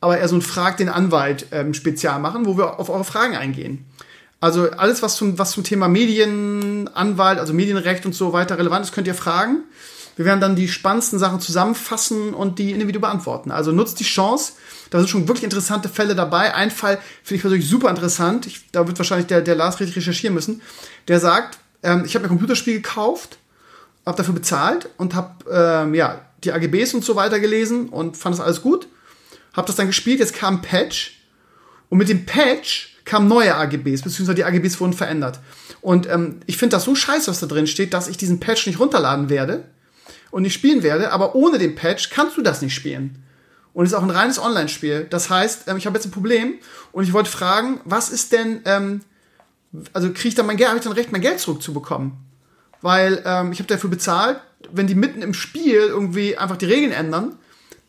Aber 0.00 0.18
eher 0.18 0.28
so 0.28 0.36
ein 0.36 0.42
Frag 0.42 0.76
den 0.76 0.88
Anwalt 0.88 1.46
ähm, 1.52 1.74
Spezial 1.74 2.20
machen, 2.20 2.46
wo 2.46 2.56
wir 2.56 2.78
auf 2.78 2.90
eure 2.90 3.04
Fragen 3.04 3.36
eingehen. 3.36 3.86
Also 4.40 4.70
alles, 4.70 5.02
was 5.02 5.16
zum, 5.16 5.38
was 5.38 5.52
zum 5.52 5.62
Thema 5.62 5.88
Medienanwalt, 5.88 7.38
also 7.38 7.52
Medienrecht 7.52 8.04
und 8.04 8.14
so 8.14 8.32
weiter 8.32 8.58
relevant 8.58 8.84
ist, 8.84 8.92
könnt 8.92 9.06
ihr 9.06 9.14
fragen. 9.14 9.62
Wir 10.16 10.24
werden 10.24 10.40
dann 10.40 10.56
die 10.56 10.68
spannendsten 10.68 11.18
Sachen 11.18 11.40
zusammenfassen 11.40 12.34
und 12.34 12.58
die 12.58 12.72
in 12.72 12.78
dem 12.78 12.88
Video 12.88 13.00
beantworten. 13.00 13.50
Also 13.50 13.72
nutzt 13.72 13.98
die 14.00 14.04
Chance. 14.04 14.54
Da 14.90 14.98
sind 14.98 15.08
schon 15.08 15.26
wirklich 15.28 15.44
interessante 15.44 15.88
Fälle 15.88 16.14
dabei. 16.14 16.54
Ein 16.54 16.70
Fall 16.70 16.98
finde 17.22 17.36
ich 17.36 17.40
persönlich 17.42 17.68
super 17.68 17.88
interessant. 17.88 18.46
Ich, 18.46 18.70
da 18.72 18.86
wird 18.86 18.98
wahrscheinlich 18.98 19.26
der, 19.26 19.40
der 19.40 19.54
Lars 19.54 19.80
richtig 19.80 19.96
recherchieren 19.96 20.34
müssen. 20.34 20.60
Der 21.08 21.18
sagt, 21.18 21.58
ähm, 21.82 22.04
ich 22.04 22.14
habe 22.14 22.22
mir 22.22 22.26
ein 22.26 22.36
Computerspiel 22.36 22.74
gekauft, 22.74 23.38
habe 24.04 24.16
dafür 24.16 24.34
bezahlt 24.34 24.90
und 24.98 25.14
habe 25.14 25.44
ähm, 25.50 25.94
ja, 25.94 26.20
die 26.44 26.52
AGBs 26.52 26.92
und 26.94 27.04
so 27.04 27.16
weiter 27.16 27.40
gelesen 27.40 27.88
und 27.88 28.16
fand 28.16 28.34
das 28.34 28.44
alles 28.44 28.60
gut. 28.60 28.88
Habe 29.54 29.66
das 29.66 29.76
dann 29.76 29.86
gespielt, 29.86 30.20
jetzt 30.20 30.34
kam 30.34 30.56
ein 30.56 30.62
Patch. 30.62 31.20
Und 31.88 31.98
mit 31.98 32.08
dem 32.08 32.26
Patch 32.26 32.96
kamen 33.04 33.28
neue 33.28 33.54
AGBs, 33.54 34.02
beziehungsweise 34.02 34.34
die 34.34 34.44
AGBs 34.44 34.80
wurden 34.80 34.92
verändert. 34.92 35.40
Und 35.80 36.08
ähm, 36.08 36.40
ich 36.46 36.56
finde 36.58 36.76
das 36.76 36.84
so 36.84 36.94
scheiße, 36.94 37.30
was 37.30 37.40
da 37.40 37.46
drin 37.46 37.66
steht, 37.66 37.92
dass 37.94 38.08
ich 38.08 38.16
diesen 38.16 38.40
Patch 38.40 38.66
nicht 38.66 38.78
runterladen 38.78 39.30
werde 39.30 39.64
und 40.32 40.42
nicht 40.42 40.54
spielen 40.54 40.82
werde, 40.82 41.12
aber 41.12 41.36
ohne 41.36 41.58
den 41.58 41.76
Patch 41.76 42.10
kannst 42.10 42.36
du 42.36 42.42
das 42.42 42.60
nicht 42.62 42.74
spielen. 42.74 43.22
Und 43.74 43.84
es 43.84 43.92
ist 43.92 43.96
auch 43.96 44.02
ein 44.02 44.10
reines 44.10 44.40
Online-Spiel. 44.40 45.06
Das 45.08 45.30
heißt, 45.30 45.68
ähm, 45.68 45.76
ich 45.76 45.86
habe 45.86 45.96
jetzt 45.96 46.06
ein 46.06 46.10
Problem 46.10 46.54
und 46.90 47.04
ich 47.04 47.12
wollte 47.12 47.30
fragen, 47.30 47.80
was 47.84 48.10
ist 48.10 48.32
denn, 48.32 48.62
ähm, 48.64 49.02
also 49.92 50.08
kriege 50.08 50.28
ich 50.28 50.34
dann 50.34 50.46
mein 50.46 50.56
Geld, 50.56 50.70
habe 50.70 50.78
ich 50.78 50.84
dann 50.84 50.92
recht, 50.92 51.12
mein 51.12 51.20
Geld 51.20 51.38
zurückzubekommen? 51.38 52.12
Weil 52.80 53.22
ähm, 53.24 53.52
ich 53.52 53.60
habe 53.60 53.68
dafür 53.68 53.88
bezahlt, 53.90 54.40
wenn 54.72 54.86
die 54.86 54.94
mitten 54.94 55.22
im 55.22 55.34
Spiel 55.34 55.76
irgendwie 55.76 56.36
einfach 56.36 56.56
die 56.56 56.66
Regeln 56.66 56.92
ändern, 56.92 57.36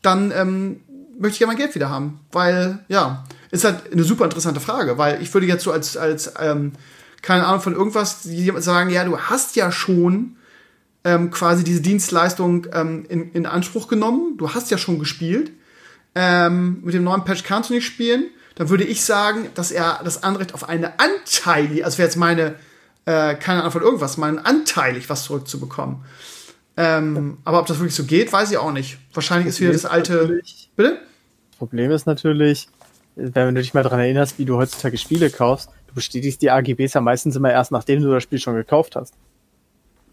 dann 0.02 0.32
ähm, 0.32 0.82
möchte 1.18 1.36
ich 1.36 1.40
ja 1.40 1.48
mein 1.48 1.58
Geld 1.58 1.74
wieder 1.76 1.90
haben. 1.90 2.20
Weil, 2.32 2.80
ja, 2.90 3.24
ist 3.52 3.64
halt 3.64 3.92
eine 3.92 4.04
super 4.04 4.26
interessante 4.26 4.60
Frage, 4.60 4.98
weil 4.98 5.22
ich 5.22 5.34
würde 5.34 5.48
jetzt 5.48 5.64
so 5.64 5.72
als, 5.72 5.96
als 5.96 6.34
ähm, 6.40 6.74
keine 7.22 7.46
Ahnung 7.46 7.62
von 7.62 7.74
irgendwas 7.74 8.24
sagen, 8.24 8.90
ja, 8.90 9.06
du 9.06 9.18
hast 9.18 9.56
ja 9.56 9.72
schon 9.72 10.36
ähm, 11.04 11.32
quasi 11.32 11.64
diese 11.64 11.82
Dienstleistung 11.82 12.68
ähm, 12.74 13.06
in, 13.10 13.32
in 13.32 13.46
Anspruch 13.46 13.88
genommen. 13.88 14.38
Du 14.38 14.54
hast 14.54 14.72
ja 14.72 14.78
schon 14.78 15.00
gespielt. 15.00 15.52
Ähm, 16.16 16.82
mit 16.84 16.94
dem 16.94 17.04
neuen 17.04 17.24
Patch 17.24 17.44
kannst 17.44 17.70
du 17.70 17.74
nicht 17.74 17.86
spielen. 17.86 18.28
Dann 18.56 18.70
würde 18.70 18.84
ich 18.84 19.04
sagen, 19.04 19.48
dass 19.56 19.72
er 19.72 20.00
das 20.04 20.24
Anrecht 20.24 20.54
auf 20.54 20.70
eine 20.70 21.00
anteilig, 21.00 21.84
also 21.84 21.98
wäre 21.98 22.08
jetzt 22.08 22.18
meine, 22.18 22.56
äh, 23.06 23.36
keine 23.36 23.70
von 23.72 23.82
irgendwas, 23.82 24.18
meinen 24.18 24.40
anteilig 24.40 25.10
was 25.10 25.24
zurückzubekommen. 25.24 26.04
Ähm, 26.78 27.38
aber 27.44 27.60
ob 27.60 27.68
das 27.68 27.80
wirklich 27.80 27.96
so 27.96 28.04
geht, 28.04 28.32
weiß 28.32 28.52
ich 28.52 28.58
auch 28.58 28.72
nicht. 28.72 28.98
Wahrscheinlich 29.14 29.48
ist 29.48 29.60
wieder 29.60 29.74
das 29.74 29.86
alte. 29.86 30.42
Bitte? 30.76 31.00
Das 31.52 31.58
Problem 31.58 31.92
ist 31.92 32.06
natürlich, 32.06 32.68
wenn 33.16 33.54
du 33.54 33.62
dich 33.62 33.74
mal 33.74 33.84
daran 33.84 34.00
erinnerst, 34.00 34.40
wie 34.40 34.46
du 34.46 34.58
heutzutage 34.58 34.98
Spiele 34.98 35.30
kaufst, 35.30 35.70
du 35.88 35.94
bestätigst 35.94 36.42
die 36.42 36.50
AGBs 36.50 36.94
ja 36.94 37.02
meistens 37.02 37.36
immer 37.36 37.52
erst, 37.52 37.72
nachdem 37.72 38.02
du 38.02 38.12
das 38.12 38.24
Spiel 38.24 38.40
schon 38.40 38.56
gekauft 38.56 38.96
hast. 38.96 39.14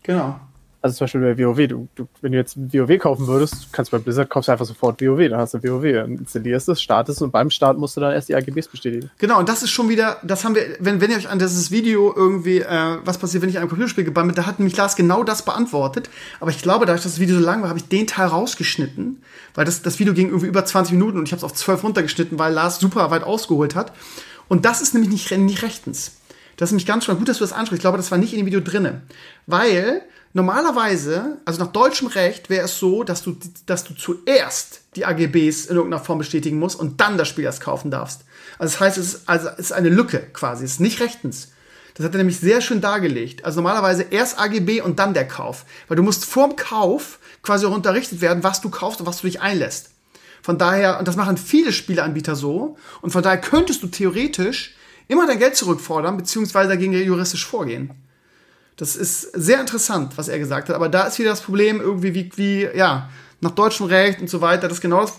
Genau. 0.03 0.39
Also 0.83 0.97
zum 0.97 1.05
Beispiel 1.05 1.21
bei 1.21 1.45
WoW, 1.45 1.69
du, 1.69 1.89
du, 1.95 2.09
wenn 2.23 2.33
du 2.33 2.39
jetzt 2.39 2.57
WoW 2.57 2.99
kaufen 2.99 3.27
würdest, 3.27 3.71
kannst 3.71 3.93
du 3.93 3.99
bei 3.99 4.03
Blizzard 4.03 4.31
kaufst 4.31 4.49
du 4.49 4.53
einfach 4.53 4.65
sofort 4.65 5.01
WoW, 5.03 5.29
dann 5.29 5.39
hast 5.39 5.53
du 5.53 5.63
WoW, 5.63 5.93
dann 5.93 6.17
installierst 6.17 6.71
es, 6.71 6.81
startest 6.81 7.21
und 7.21 7.33
beim 7.33 7.51
Start 7.51 7.77
musst 7.77 7.99
du 7.99 8.01
dann 8.01 8.13
erst 8.13 8.31
die 8.31 8.35
AGBs 8.35 8.69
bestätigen. 8.69 9.11
Genau, 9.19 9.39
und 9.39 9.49
das 9.49 9.63
ist 9.63 9.71
schon 9.71 9.91
wieder, 9.91 10.17
das 10.23 10.43
haben 10.43 10.55
wir, 10.55 10.63
wenn, 10.79 11.03
wenn 11.03 11.11
ihr 11.11 11.19
euch 11.19 11.29
an 11.29 11.39
dieses 11.39 11.71
Video 11.71 12.15
irgendwie, 12.17 12.61
äh, 12.61 12.97
was 13.05 13.19
passiert, 13.19 13.43
wenn 13.43 13.51
ich 13.51 13.59
ein 13.59 13.69
Computerspiel 13.69 14.05
gebannt 14.05 14.29
bin, 14.29 14.35
da 14.37 14.47
hat 14.47 14.59
nämlich 14.59 14.75
Lars 14.77 14.97
genau 14.97 15.23
das 15.23 15.45
beantwortet, 15.45 16.09
aber 16.41 16.51
ich 16.51 16.63
glaube, 16.63 16.87
dadurch, 16.87 17.03
dass 17.03 17.13
das 17.13 17.21
Video 17.21 17.37
so 17.37 17.45
lang 17.45 17.61
war, 17.61 17.69
habe 17.69 17.79
ich 17.79 17.89
den 17.89 18.07
Teil 18.07 18.29
rausgeschnitten, 18.29 19.23
weil 19.55 19.67
das, 19.67 19.83
das 19.83 19.99
Video 19.99 20.15
ging 20.15 20.29
irgendwie 20.29 20.47
über 20.47 20.65
20 20.65 20.95
Minuten 20.95 21.19
und 21.19 21.25
ich 21.25 21.33
habe 21.33 21.39
es 21.39 21.45
auf 21.45 21.53
12 21.53 21.85
runtergeschnitten, 21.85 22.39
weil 22.39 22.55
Lars 22.55 22.79
super 22.79 23.11
weit 23.11 23.23
ausgeholt 23.23 23.75
hat. 23.75 23.93
Und 24.49 24.65
das 24.65 24.81
ist 24.81 24.95
nämlich 24.95 25.13
nicht, 25.13 25.31
nicht 25.31 25.63
rechtens. 25.63 26.17
Das 26.57 26.69
ist 26.69 26.73
nämlich 26.73 26.87
ganz 26.87 27.05
schön 27.05 27.17
gut, 27.17 27.29
dass 27.29 27.39
du 27.39 27.45
das 27.45 27.53
ansprichst. 27.53 27.79
Ich 27.79 27.83
glaube, 27.83 27.97
das 27.97 28.11
war 28.11 28.19
nicht 28.19 28.33
in 28.33 28.39
dem 28.39 28.47
Video 28.47 28.61
drinne. 28.61 29.03
Weil 29.47 30.03
Normalerweise, 30.33 31.39
also 31.45 31.59
nach 31.59 31.73
deutschem 31.73 32.07
Recht, 32.07 32.51
wäre 32.51 32.67
es 32.67 32.79
so, 32.79 33.03
dass 33.03 33.23
du, 33.23 33.37
dass 33.67 33.83
du 33.83 33.95
zuerst 33.95 34.83
die 34.95 35.05
AGBs 35.05 35.67
in 35.67 35.77
irgendeiner 35.77 36.03
Form 36.03 36.19
bestätigen 36.19 36.59
musst 36.59 36.79
und 36.79 37.01
dann 37.01 37.19
das 37.19 37.29
Spiel 37.29 37.45
erst 37.45 37.61
kaufen 37.61 37.91
darfst. 37.91 38.23
Also 38.59 38.73
das 38.73 38.81
heißt, 38.81 38.99
es 38.99 39.15
ist, 39.15 39.29
also 39.29 39.49
es 39.49 39.59
ist 39.59 39.73
eine 39.73 39.89
Lücke 39.89 40.21
quasi, 40.33 40.65
es 40.65 40.73
ist 40.73 40.81
nicht 40.81 41.01
rechtens. 41.01 41.49
Das 41.95 42.07
hat 42.07 42.15
er 42.15 42.19
nämlich 42.19 42.39
sehr 42.39 42.61
schön 42.61 42.81
dargelegt. 42.81 43.45
Also 43.45 43.61
normalerweise 43.61 44.05
erst 44.05 44.39
AGB 44.39 44.81
und 44.81 45.01
dann 45.01 45.15
der 45.15 45.27
Kauf. 45.27 45.65
Weil 45.89 45.97
du 45.97 46.05
musst 46.05 46.25
vorm 46.25 46.55
Kauf 46.55 47.19
quasi 47.43 47.67
auch 47.67 47.75
unterrichtet 47.75 48.21
werden, 48.21 48.45
was 48.45 48.61
du 48.61 48.71
kaufst 48.71 49.01
und 49.01 49.07
was 49.07 49.21
du 49.21 49.27
dich 49.27 49.41
einlässt. 49.41 49.91
Von 50.43 50.59
daher, 50.59 50.99
und 50.99 51.09
das 51.09 51.17
machen 51.17 51.37
viele 51.37 51.73
Spieleanbieter 51.73 52.37
so, 52.37 52.77
und 53.03 53.11
von 53.11 53.23
daher 53.23 53.41
könntest 53.41 53.83
du 53.83 53.89
theoretisch 53.89 54.77
immer 55.09 55.27
dein 55.27 55.39
Geld 55.39 55.57
zurückfordern, 55.57 56.17
beziehungsweise 56.17 56.71
dagegen 56.71 56.93
juristisch 56.93 57.45
vorgehen. 57.45 57.91
Das 58.81 58.97
ist 58.97 59.31
sehr 59.35 59.61
interessant, 59.61 60.17
was 60.17 60.29
er 60.29 60.39
gesagt 60.39 60.71
hat. 60.71 60.75
Aber 60.75 60.89
da 60.89 61.03
ist 61.03 61.19
wieder 61.19 61.29
das 61.29 61.43
Problem 61.43 61.83
irgendwie, 61.83 62.15
wie, 62.15 62.31
wie 62.37 62.69
ja, 62.75 63.11
nach 63.43 63.51
deutschem 63.51 63.85
Recht 63.85 64.23
und 64.23 64.31
so 64.31 64.41
weiter, 64.41 64.69
das 64.69 64.81
genau 64.81 65.03
das, 65.03 65.13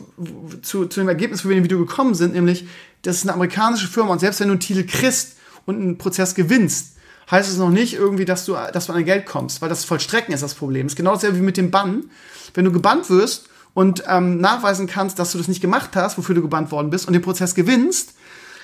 zu, 0.64 0.88
zu 0.88 1.00
dem 1.00 1.08
Ergebnis, 1.08 1.46
wo 1.46 1.50
wir 1.50 1.56
in 1.56 1.62
dem 1.62 1.66
Video 1.66 1.78
gekommen 1.78 2.16
sind, 2.16 2.34
nämlich, 2.34 2.66
das 3.04 3.18
ist 3.18 3.24
eine 3.24 3.34
amerikanische 3.34 3.88
Firma 3.88 4.14
und 4.14 4.20
selbst 4.20 4.40
wenn 4.40 4.48
du 4.48 4.54
einen 4.54 4.62
Titel 4.62 4.84
kriegst 4.84 5.38
und 5.68 5.80
einen 5.80 6.00
Prozess 6.00 6.34
gewinnst, 6.34 6.96
heißt 7.30 7.52
es 7.52 7.60
noch 7.60 7.70
nicht 7.70 7.94
irgendwie, 7.94 8.26
dass 8.26 8.46
du, 8.46 8.54
dass 8.74 8.88
du 8.88 8.94
an 8.94 8.98
dein 8.98 9.06
Geld 9.06 9.28
kommst, 9.28 9.62
weil 9.62 9.70
das 9.70 9.86
Vollstrecken 9.86 10.34
ist 10.34 10.42
das 10.42 10.56
Problem. 10.56 10.88
Das 10.88 10.94
ist 10.94 10.98
genau 10.98 11.14
dasselbe 11.14 11.38
wie 11.38 11.44
mit 11.44 11.58
dem 11.58 11.70
Bann. 11.70 12.06
Wenn 12.56 12.66
du 12.66 12.72
gebannt 12.72 13.12
wirst 13.12 13.48
und 13.76 14.04
ähm, 14.08 14.42
nachweisen 14.42 14.88
kannst, 14.88 15.20
dass 15.20 15.34
du 15.34 15.38
das 15.38 15.48
nicht 15.48 15.62
gemacht 15.62 15.92
hast, 15.94 16.18
wofür 16.18 16.34
du 16.34 16.42
gebannt 16.42 16.72
worden 16.72 16.90
bist 16.90 17.06
und 17.06 17.14
den 17.14 17.22
Prozess 17.22 17.54
gewinnst, 17.54 18.16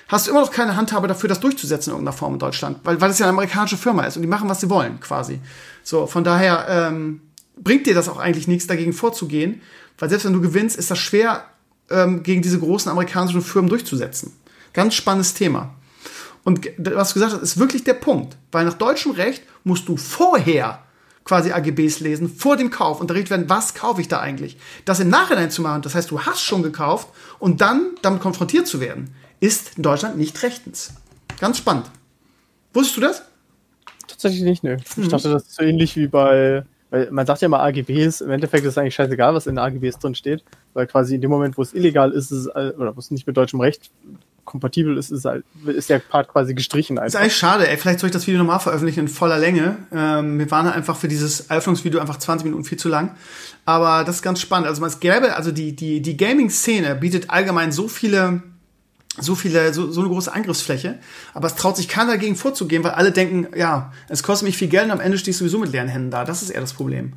hast 0.07 0.27
du 0.27 0.31
immer 0.31 0.41
noch 0.41 0.51
keine 0.51 0.75
Handhabe 0.75 1.07
dafür, 1.07 1.29
das 1.29 1.39
durchzusetzen 1.39 1.91
in 1.91 1.95
irgendeiner 1.95 2.17
Form 2.17 2.33
in 2.33 2.39
Deutschland, 2.39 2.79
weil, 2.83 2.99
weil 3.01 3.11
es 3.11 3.19
ja 3.19 3.25
eine 3.25 3.33
amerikanische 3.33 3.77
Firma 3.77 4.03
ist 4.03 4.15
und 4.15 4.21
die 4.21 4.27
machen, 4.27 4.49
was 4.49 4.61
sie 4.61 4.69
wollen, 4.69 4.99
quasi. 4.99 5.39
So, 5.83 6.07
von 6.07 6.23
daher 6.23 6.65
ähm, 6.69 7.21
bringt 7.57 7.87
dir 7.87 7.93
das 7.93 8.09
auch 8.09 8.17
eigentlich 8.17 8.47
nichts, 8.47 8.67
dagegen 8.67 8.93
vorzugehen, 8.93 9.61
weil 9.97 10.09
selbst 10.09 10.25
wenn 10.25 10.33
du 10.33 10.41
gewinnst, 10.41 10.77
ist 10.77 10.91
das 10.91 10.99
schwer, 10.99 11.45
ähm, 11.89 12.23
gegen 12.23 12.41
diese 12.41 12.59
großen 12.59 12.91
amerikanischen 12.91 13.41
Firmen 13.41 13.69
durchzusetzen. 13.69 14.33
Ganz 14.73 14.95
spannendes 14.95 15.33
Thema. 15.33 15.73
Und 16.43 16.65
was 16.77 17.09
du 17.09 17.13
gesagt 17.15 17.33
hast, 17.33 17.41
ist 17.41 17.59
wirklich 17.59 17.83
der 17.83 17.93
Punkt, 17.93 18.37
weil 18.51 18.65
nach 18.65 18.73
deutschem 18.73 19.11
Recht 19.11 19.43
musst 19.63 19.87
du 19.89 19.97
vorher 19.97 20.83
quasi 21.25 21.51
AGBs 21.51 21.99
lesen, 21.99 22.29
vor 22.29 22.55
dem 22.55 22.69
Kauf 22.69 23.01
unterrichtet 23.01 23.31
werden, 23.31 23.49
was 23.49 23.73
kaufe 23.73 23.99
ich 23.99 24.07
da 24.07 24.21
eigentlich. 24.21 24.57
Das 24.85 25.01
im 25.01 25.09
Nachhinein 25.09 25.51
zu 25.51 25.61
machen, 25.61 25.81
das 25.81 25.93
heißt, 25.93 26.09
du 26.09 26.21
hast 26.21 26.41
schon 26.41 26.63
gekauft 26.63 27.09
und 27.37 27.59
dann 27.59 27.89
damit 28.01 28.21
konfrontiert 28.21 28.65
zu 28.65 28.79
werden, 28.79 29.13
ist 29.39 29.77
in 29.77 29.83
Deutschland 29.83 30.17
nicht 30.17 30.41
rechtens. 30.43 30.93
Ganz 31.39 31.57
spannend. 31.57 31.85
Wusstest 32.73 32.97
du 32.97 33.01
das? 33.01 33.23
Tatsächlich 34.07 34.43
nicht, 34.43 34.63
ne. 34.63 34.77
Ich 34.77 34.97
mhm. 34.97 35.09
dachte, 35.09 35.29
das 35.29 35.43
ist 35.43 35.55
so 35.55 35.63
ähnlich 35.63 35.95
wie 35.95 36.07
bei, 36.07 36.63
weil 36.89 37.11
man 37.11 37.25
sagt 37.25 37.41
ja 37.41 37.49
mal 37.49 37.65
AGBs, 37.67 38.21
im 38.21 38.31
Endeffekt 38.31 38.63
ist 38.63 38.71
es 38.71 38.77
eigentlich 38.77 38.95
scheißegal, 38.95 39.33
was 39.33 39.47
in 39.47 39.55
den 39.55 39.59
AGBs 39.59 39.99
drin 39.99 40.15
steht, 40.15 40.43
weil 40.73 40.87
quasi 40.87 41.15
in 41.15 41.21
dem 41.21 41.29
Moment, 41.29 41.57
wo 41.57 41.61
es 41.61 41.73
illegal 41.73 42.11
ist, 42.11 42.31
ist 42.31 42.47
es, 42.47 42.55
oder 42.55 42.95
wo 42.95 42.99
es 42.99 43.11
nicht 43.11 43.27
mit 43.27 43.37
deutschem 43.37 43.59
Recht 43.59 43.91
kompatibel 44.47 44.97
ist, 44.97 45.11
ist, 45.11 45.25
halt, 45.25 45.43
ist 45.65 45.89
der 45.89 45.99
Part 45.99 46.29
quasi 46.29 46.55
gestrichen. 46.55 46.97
Einfach. 46.97 47.07
Ist 47.07 47.15
eigentlich 47.15 47.35
schade, 47.35 47.67
ey. 47.67 47.77
Vielleicht 47.77 47.99
soll 47.99 48.07
ich 48.07 48.13
das 48.13 48.25
Video 48.25 48.39
nochmal 48.39 48.59
veröffentlichen 48.59 49.01
in 49.01 49.07
voller 49.09 49.37
Länge. 49.37 49.77
Ähm, 49.91 50.39
wir 50.39 50.49
waren 50.49 50.67
einfach 50.67 50.95
für 50.95 51.07
dieses 51.07 51.41
Eröffnungsvideo 51.41 51.99
einfach 51.99 52.17
20 52.17 52.45
Minuten 52.45 52.63
viel 52.63 52.79
zu 52.79 52.89
lang. 52.89 53.15
Aber 53.65 54.05
das 54.05 54.15
ist 54.15 54.21
ganz 54.23 54.39
spannend. 54.39 54.67
Also 54.67 54.83
es 54.85 54.99
gäbe, 54.99 55.35
also 55.35 55.51
die, 55.51 55.75
die, 55.75 56.01
die 56.01 56.17
Gaming-Szene 56.17 56.95
bietet 56.95 57.29
allgemein 57.29 57.71
so 57.71 57.87
viele 57.87 58.41
so 59.19 59.35
viele, 59.35 59.73
so, 59.73 59.91
so 59.91 60.01
eine 60.01 60.09
große 60.09 60.33
Angriffsfläche, 60.33 60.99
aber 61.33 61.47
es 61.47 61.55
traut 61.55 61.77
sich 61.77 61.87
keiner 61.87 62.11
dagegen 62.11 62.35
vorzugehen, 62.35 62.83
weil 62.83 62.91
alle 62.91 63.11
denken, 63.11 63.47
ja, 63.57 63.91
es 64.09 64.23
kostet 64.23 64.47
mich 64.47 64.57
viel 64.57 64.67
Geld 64.67 64.85
und 64.85 64.91
am 64.91 64.99
Ende 64.99 65.17
stehe 65.17 65.31
ich 65.31 65.37
sowieso 65.37 65.59
mit 65.59 65.71
leeren 65.71 65.87
Händen 65.87 66.11
da. 66.11 66.23
Das 66.25 66.41
ist 66.41 66.49
eher 66.49 66.61
das 66.61 66.73
Problem. 66.73 67.13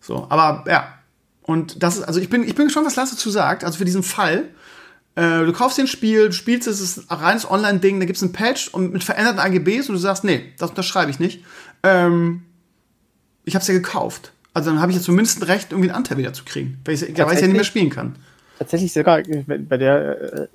So, 0.00 0.26
aber 0.28 0.64
ja. 0.68 0.94
Und 1.42 1.82
das 1.82 1.96
ist, 1.96 2.02
also 2.04 2.20
ich 2.20 2.28
bin, 2.28 2.44
ich 2.44 2.54
bin 2.54 2.66
gespannt, 2.66 2.86
was 2.86 2.96
Lasse 2.96 3.16
dazu 3.16 3.30
sagt. 3.30 3.64
Also 3.64 3.78
für 3.78 3.84
diesen 3.84 4.02
Fall, 4.02 4.50
äh, 5.16 5.44
du 5.44 5.52
kaufst 5.52 5.78
den 5.78 5.86
Spiel, 5.86 6.26
du 6.26 6.32
spielst 6.32 6.68
es, 6.68 6.80
es 6.80 6.98
ist 6.98 7.10
ein 7.10 7.16
reines 7.16 7.50
Online-Ding, 7.50 7.98
da 7.98 8.06
gibt's 8.06 8.22
einen 8.22 8.32
Patch 8.32 8.68
und 8.68 8.92
mit 8.92 9.02
veränderten 9.02 9.40
AGBs 9.40 9.88
und 9.88 9.94
du 9.94 10.00
sagst, 10.00 10.22
nee, 10.24 10.52
das 10.58 10.70
unterschreibe 10.70 11.10
ich 11.10 11.18
nicht. 11.18 11.44
Ähm, 11.82 12.42
ich 13.44 13.54
habe 13.54 13.62
es 13.62 13.68
ja 13.68 13.74
gekauft. 13.74 14.32
Also 14.52 14.70
dann 14.70 14.80
habe 14.80 14.92
ich 14.92 14.98
ja 14.98 15.02
zumindest 15.02 15.40
ein 15.40 15.44
Recht, 15.44 15.72
irgendwie 15.72 15.88
einen 15.88 15.96
Anteil 15.96 16.18
wieder 16.18 16.32
zu 16.32 16.44
kriegen, 16.44 16.78
weil 16.84 16.94
ich, 16.94 17.02
weil 17.02 17.10
ich 17.10 17.40
ja 17.40 17.46
nicht 17.46 17.56
mehr 17.56 17.64
spielen 17.64 17.90
kann 17.90 18.16
tatsächlich 18.60 18.92
sogar 18.92 19.22
bei 19.46 19.78
der, 19.78 20.32
äh, 20.32 20.48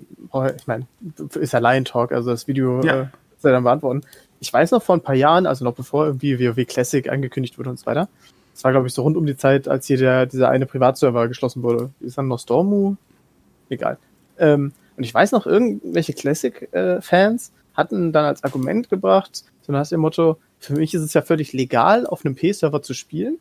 ich 0.55 0.67
meine, 0.67 0.85
ist 1.33 1.53
ja 1.53 1.59
Lion 1.59 1.85
Talk, 1.85 2.11
also 2.11 2.29
das 2.29 2.47
Video 2.47 2.83
ja. 2.83 3.01
äh, 3.01 3.05
soll 3.39 3.51
dann 3.51 3.63
beantworten. 3.63 4.01
Ich 4.39 4.53
weiß 4.53 4.71
noch 4.71 4.83
vor 4.83 4.95
ein 4.95 5.01
paar 5.01 5.15
Jahren, 5.15 5.47
also 5.47 5.65
noch 5.65 5.73
bevor 5.73 6.05
irgendwie 6.05 6.39
WoW 6.39 6.67
Classic 6.67 7.09
angekündigt 7.09 7.57
wurde 7.57 7.71
und 7.71 7.79
so 7.79 7.87
weiter. 7.87 8.07
Das 8.53 8.63
war, 8.63 8.71
glaube 8.71 8.85
ich, 8.87 8.93
so 8.93 9.01
rund 9.01 9.17
um 9.17 9.25
die 9.25 9.35
Zeit, 9.35 9.67
als 9.67 9.87
hier 9.87 9.97
der, 9.97 10.27
dieser 10.27 10.49
eine 10.49 10.67
Privatserver 10.67 11.27
geschlossen 11.27 11.63
wurde. 11.63 11.89
Ist 11.99 12.19
dann 12.19 12.27
noch 12.27 12.39
Stormu? 12.39 12.95
Egal. 13.69 13.97
Ähm, 14.37 14.71
und 14.95 15.03
ich 15.03 15.13
weiß 15.13 15.31
noch, 15.31 15.47
irgendwelche 15.47 16.13
Classic-Fans 16.13 17.49
äh, 17.49 17.75
hatten 17.75 18.13
dann 18.13 18.25
als 18.25 18.43
Argument 18.43 18.87
gebracht, 18.87 19.45
so 19.63 19.73
nach 19.73 19.87
dem 19.87 20.01
Motto, 20.01 20.37
für 20.59 20.73
mich 20.73 20.93
ist 20.93 21.01
es 21.01 21.15
ja 21.15 21.23
völlig 21.23 21.53
legal, 21.53 22.05
auf 22.05 22.23
einem 22.23 22.35
P-Server 22.35 22.83
zu 22.83 22.93
spielen, 22.93 23.39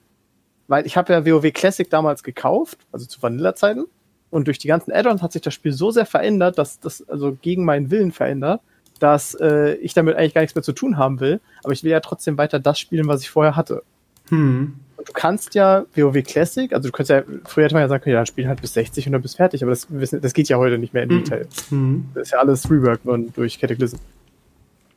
weil 0.68 0.86
ich 0.86 0.96
habe 0.96 1.12
ja 1.12 1.26
WoW 1.26 1.52
Classic 1.52 1.88
damals 1.88 2.22
gekauft, 2.22 2.78
also 2.92 3.04
zu 3.04 3.22
Vanilla-Zeiten, 3.22 3.84
und 4.34 4.48
durch 4.48 4.58
die 4.58 4.66
ganzen 4.66 4.90
Add-ons 4.90 5.22
hat 5.22 5.32
sich 5.32 5.42
das 5.42 5.54
Spiel 5.54 5.70
so 5.70 5.92
sehr 5.92 6.06
verändert, 6.06 6.58
dass 6.58 6.80
das 6.80 7.08
also 7.08 7.38
gegen 7.40 7.64
meinen 7.64 7.92
Willen 7.92 8.10
verändert, 8.10 8.60
dass 8.98 9.34
äh, 9.36 9.74
ich 9.74 9.94
damit 9.94 10.16
eigentlich 10.16 10.34
gar 10.34 10.40
nichts 10.40 10.56
mehr 10.56 10.64
zu 10.64 10.72
tun 10.72 10.98
haben 10.98 11.20
will. 11.20 11.40
Aber 11.62 11.72
ich 11.72 11.84
will 11.84 11.92
ja 11.92 12.00
trotzdem 12.00 12.36
weiter 12.36 12.58
das 12.58 12.80
spielen, 12.80 13.06
was 13.06 13.20
ich 13.20 13.30
vorher 13.30 13.54
hatte. 13.54 13.84
Hm. 14.30 14.74
Und 14.96 15.08
du 15.08 15.12
kannst 15.12 15.54
ja 15.54 15.84
WoW 15.94 16.20
Classic, 16.24 16.72
also 16.72 16.88
du 16.88 16.92
kannst 16.92 17.10
ja, 17.10 17.22
früher 17.44 17.66
hätte 17.66 17.76
man 17.76 17.82
ja 17.82 17.88
sagen 17.88 18.02
können, 18.02 18.14
ja, 18.14 18.18
dann 18.18 18.26
spielen 18.26 18.48
halt 18.48 18.60
bis 18.60 18.74
60 18.74 19.06
und 19.06 19.12
dann 19.12 19.22
bis 19.22 19.36
fertig, 19.36 19.62
aber 19.62 19.70
das, 19.70 19.86
das 19.88 20.34
geht 20.34 20.48
ja 20.48 20.56
heute 20.56 20.78
nicht 20.78 20.94
mehr 20.94 21.04
in 21.04 21.10
hm. 21.10 21.18
Detail. 21.22 21.46
Hm. 21.68 22.08
Das 22.14 22.24
ist 22.24 22.32
ja 22.32 22.40
alles 22.40 22.68
Rework 22.68 23.04
worden 23.06 23.32
durch 23.36 23.60
Cataclysm. 23.60 23.98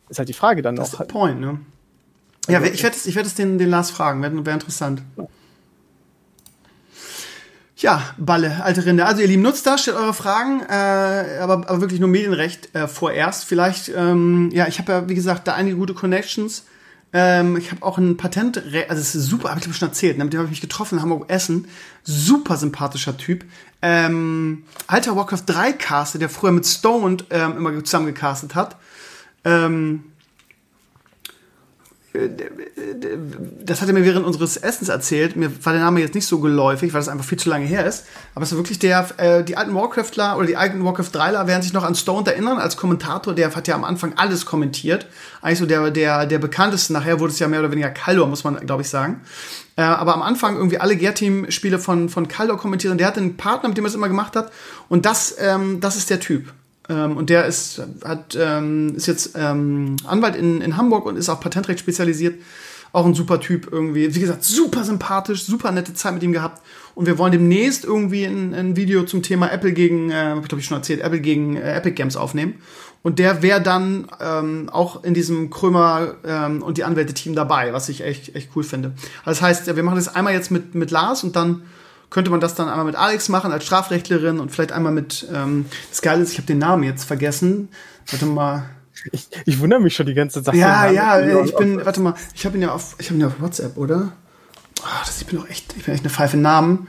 Ist 0.10 0.17
halt 0.17 0.30
die 0.30 0.34
Frage 0.34 0.63
dann 0.63 0.78
das 0.78 0.93
noch. 0.93 0.97
Das 0.97 1.08
ist 1.08 1.13
der 1.13 1.19
Point, 1.19 1.39
ne? 1.41 1.60
Ja, 2.47 2.58
also, 2.58 2.71
ich 2.71 2.82
werde 2.82 2.95
es 2.95 3.06
ich 3.06 3.15
werd 3.15 3.38
den, 3.38 3.60
den 3.60 3.69
Lars 3.69 3.91
fragen, 3.91 4.23
wäre 4.23 4.43
wär 4.47 4.54
interessant. 4.56 5.04
Ja. 5.15 5.28
Ja, 7.80 8.02
Balle, 8.18 8.63
alte 8.63 8.86
Rinde. 8.86 9.06
Also 9.06 9.22
ihr 9.22 9.28
Lieben, 9.28 9.44
nutzt 9.44 9.68
das, 9.68 9.84
stellt 9.84 9.98
eure 9.98 10.16
Fragen, 10.16 10.62
äh, 10.62 11.38
aber, 11.40 11.70
aber 11.70 11.80
wirklich 11.80 12.00
nur 12.00 12.10
Medienrecht 12.10 12.74
äh, 12.74 12.88
vorerst. 12.88 13.46
Vielleicht, 13.46 13.90
ähm, 13.96 14.50
ja, 14.52 14.68
ich 14.68 14.80
habe 14.80 14.92
ja, 14.92 15.10
wie 15.10 15.13
gesagt, 15.13 15.48
da 15.48 15.54
einige 15.54 15.76
gute 15.76 15.94
Connections. 15.94 16.66
Ähm, 17.13 17.56
ich 17.56 17.70
habe 17.70 17.84
auch 17.84 18.00
ein 18.00 18.18
Patent, 18.18 18.58
also 18.58 19.00
es 19.00 19.13
ist 19.13 19.28
super, 19.28 19.52
habe 19.52 19.60
ich 19.60 19.76
schon 19.76 19.88
erzählt, 19.90 20.18
ne? 20.18 20.24
mit 20.24 20.34
dem 20.34 20.40
habe 20.40 20.48
ich 20.48 20.52
mich 20.52 20.62
getroffen 20.62 20.96
in 20.96 21.04
Hamburg 21.04 21.30
Essen. 21.30 21.68
Super 22.04 22.58
sympathischer 22.58 23.16
Typ. 23.16 23.46
Ähm, 23.84 24.63
alter 24.88 25.16
Warcraft 25.16 25.44
3 25.46 25.74
Caster, 25.74 26.18
der 26.18 26.30
früher 26.30 26.52
mit 26.52 26.66
Stoned 26.66 27.26
ähm, 27.30 27.58
immer 27.58 27.84
zusammen 27.84 28.08
gecastet 28.08 28.56
hat. 28.56 28.76
Ähm, 29.46 30.04
das 32.13 33.82
hat 33.82 33.89
er 33.89 33.93
mir 33.93 34.04
während 34.04 34.26
unseres 34.26 34.58
Essens 34.58 34.89
erzählt. 34.89 35.36
Mir 35.36 35.52
war 35.63 35.74
der 35.74 35.82
Name 35.82 36.00
jetzt 36.00 36.15
nicht 36.15 36.26
so 36.26 36.39
geläufig, 36.39 36.93
weil 36.93 37.02
das 37.02 37.10
einfach 37.10 37.26
viel 37.26 37.38
zu 37.38 37.50
lange 37.50 37.65
her 37.65 37.86
ist. 37.86 38.06
Aber 38.34 38.43
es 38.43 38.52
ist 38.52 38.58
wirklich 38.58 38.80
der, 38.80 39.08
äh, 39.17 39.43
die 39.43 39.56
alten 39.56 39.76
Warcraftler 39.76 40.38
oder 40.38 40.48
die 40.48 40.56
alten 40.56 40.84
Warcraft 40.84 41.12
3ler 41.13 41.48
werden 41.48 41.62
sich 41.62 41.74
noch 41.74 41.84
an 41.84 41.96
Stone 41.96 42.26
erinnern 42.26 42.58
als 42.58 42.78
Kommentator. 42.78 43.36
Der 43.36 43.54
hat 43.54 43.67
ja 43.67 43.76
am 43.76 43.84
Anfang 43.84 44.13
alles 44.15 44.46
kommentiert. 44.46 45.06
Eigentlich 45.41 45.60
so 45.60 45.65
der, 45.65 45.91
der, 45.91 46.26
der 46.26 46.39
bekannteste. 46.39 46.93
Nachher 46.93 47.20
wurde 47.20 47.34
es 47.34 47.39
ja 47.39 47.48
mehr 47.48 47.60
oder 47.60 47.72
weniger 47.72 47.89
Kaldor, 47.89 48.28
muss 48.28 48.43
man, 48.43 48.56
glaube 48.65 48.82
ich, 48.82 48.89
sagen. 48.89 49.22
Äh, 49.76 49.82
aber 49.82 50.15
am 50.15 50.24
Anfang 50.24 50.56
irgendwie 50.56 50.80
alle 50.80 50.96
Gear-Team-Spiele 50.96 51.78
von, 51.78 52.10
von 52.10 52.28
Kaldor 52.28 52.58
kommentiert 52.58 52.91
und 52.91 52.98
der 52.98 53.08
hatte 53.08 53.20
einen 53.20 53.38
Partner, 53.38 53.70
mit 53.70 53.78
dem 53.78 53.86
er 53.86 53.89
es 53.89 53.96
immer 53.96 54.08
gemacht 54.08 54.36
hat. 54.36 54.52
Und 54.89 55.06
das, 55.06 55.36
ähm, 55.39 55.82
das 55.82 55.98
ist 55.98 56.10
der 56.10 56.20
Typ. 56.20 56.52
Ähm, 56.89 57.17
und 57.17 57.30
der 57.30 57.45
ist, 57.45 57.82
hat, 58.04 58.38
ähm, 58.39 58.95
ist 58.95 59.08
jetzt 59.08 59.32
ähm, 59.36 59.97
Anwalt 60.06 60.36
in, 60.36 60.62
in 60.62 60.78
Hamburg 60.78 61.06
und 61.06 61.17
ist 61.17 61.30
auf 61.30 61.39
Patentrecht 61.39 61.80
spezialisiert. 61.80 62.41
Auch 62.93 63.06
ein 63.06 63.13
super 63.13 63.39
Typ 63.39 63.67
irgendwie. 63.71 64.15
Wie 64.15 64.19
gesagt, 64.19 64.43
super 64.43 64.84
sympathisch, 64.84 65.43
super 65.43 65.71
nette 65.71 65.93
Zeit 65.93 66.13
mit 66.13 66.23
ihm 66.23 66.32
gehabt. 66.32 66.62
Und 66.95 67.06
wir 67.06 67.17
wollen 67.17 67.32
demnächst 67.32 67.84
irgendwie 67.86 68.23
ein, 68.23 68.54
ein 68.54 68.76
Video 68.76 69.04
zum 69.04 69.21
Thema 69.21 69.52
Apple 69.52 69.73
gegen, 69.73 70.10
äh, 70.10 70.36
glaube 70.47 70.60
ich 70.60 70.65
schon 70.65 70.78
erzählt, 70.78 71.02
Apple 71.02 71.19
gegen 71.19 71.58
äh, 71.58 71.76
Epic 71.76 71.95
Games 71.95 72.15
aufnehmen. 72.15 72.56
Und 73.04 73.19
der 73.19 73.41
wäre 73.41 73.62
dann 73.62 74.08
ähm, 74.19 74.69
auch 74.69 75.04
in 75.04 75.13
diesem 75.13 75.50
Krömer 75.50 76.15
ähm, 76.26 76.63
und 76.63 76.78
die 76.78 76.84
Anwälte-Team 76.84 77.36
dabei, 77.36 77.71
was 77.71 77.88
ich 77.89 78.02
echt, 78.04 78.36
echt 78.36 78.50
cool 78.56 78.63
finde. 78.63 78.93
Also 79.23 79.39
das 79.39 79.41
heißt, 79.41 79.76
wir 79.76 79.84
machen 79.84 79.95
das 79.95 80.13
einmal 80.13 80.34
jetzt 80.34 80.50
mit, 80.50 80.73
mit 80.73 80.89
Lars 80.89 81.23
und 81.23 81.36
dann 81.36 81.63
könnte 82.10 82.32
man 82.32 82.39
das 82.39 82.56
dann 82.56 82.70
einmal 82.70 82.86
mit 82.86 82.96
Alex 82.96 83.30
machen 83.30 83.52
als 83.52 83.65
Strafrechtlerin 83.65 84.39
und 84.39 84.52
vielleicht 84.52 84.72
einmal 84.72 84.91
mit, 84.91 85.28
ähm, 85.34 85.65
das 85.89 86.02
Geile 86.02 86.24
ist, 86.24 86.32
ich 86.32 86.38
habe 86.38 86.48
den 86.48 86.60
Namen 86.60 86.84
jetzt 86.84 87.04
vergessen. 87.04 87.70
Warte 88.10 88.26
mal. 88.26 88.63
Ich, 89.12 89.28
ich 89.46 89.60
wundere 89.60 89.80
mich 89.80 89.96
schon 89.96 90.06
die 90.06 90.13
ganze 90.13 90.41
Zeit. 90.41 90.56
Ja, 90.56 90.89
ja, 90.89 91.20
ich 91.43 91.56
bin, 91.56 91.86
warte 91.86 92.02
mal, 92.02 92.15
ich 92.34 92.46
habe 92.46 92.58
ihn 92.58 92.63
ja 92.63 92.72
auf, 92.72 92.96
ich 92.98 93.08
habe 93.08 93.15
ihn 93.15 93.22
ja 93.22 93.28
auf 93.28 93.39
WhatsApp, 93.39 93.78
oder? 93.78 94.13
Oh, 94.82 94.86
das, 95.06 95.22
ich 95.22 95.28
bin 95.28 95.39
doch 95.39 95.50
echt, 95.50 95.76
ich 95.78 95.86
bin 95.86 95.93
echt 95.93 96.04
eine 96.04 96.10
Pfeife 96.10 96.38
Namen. 96.38 96.88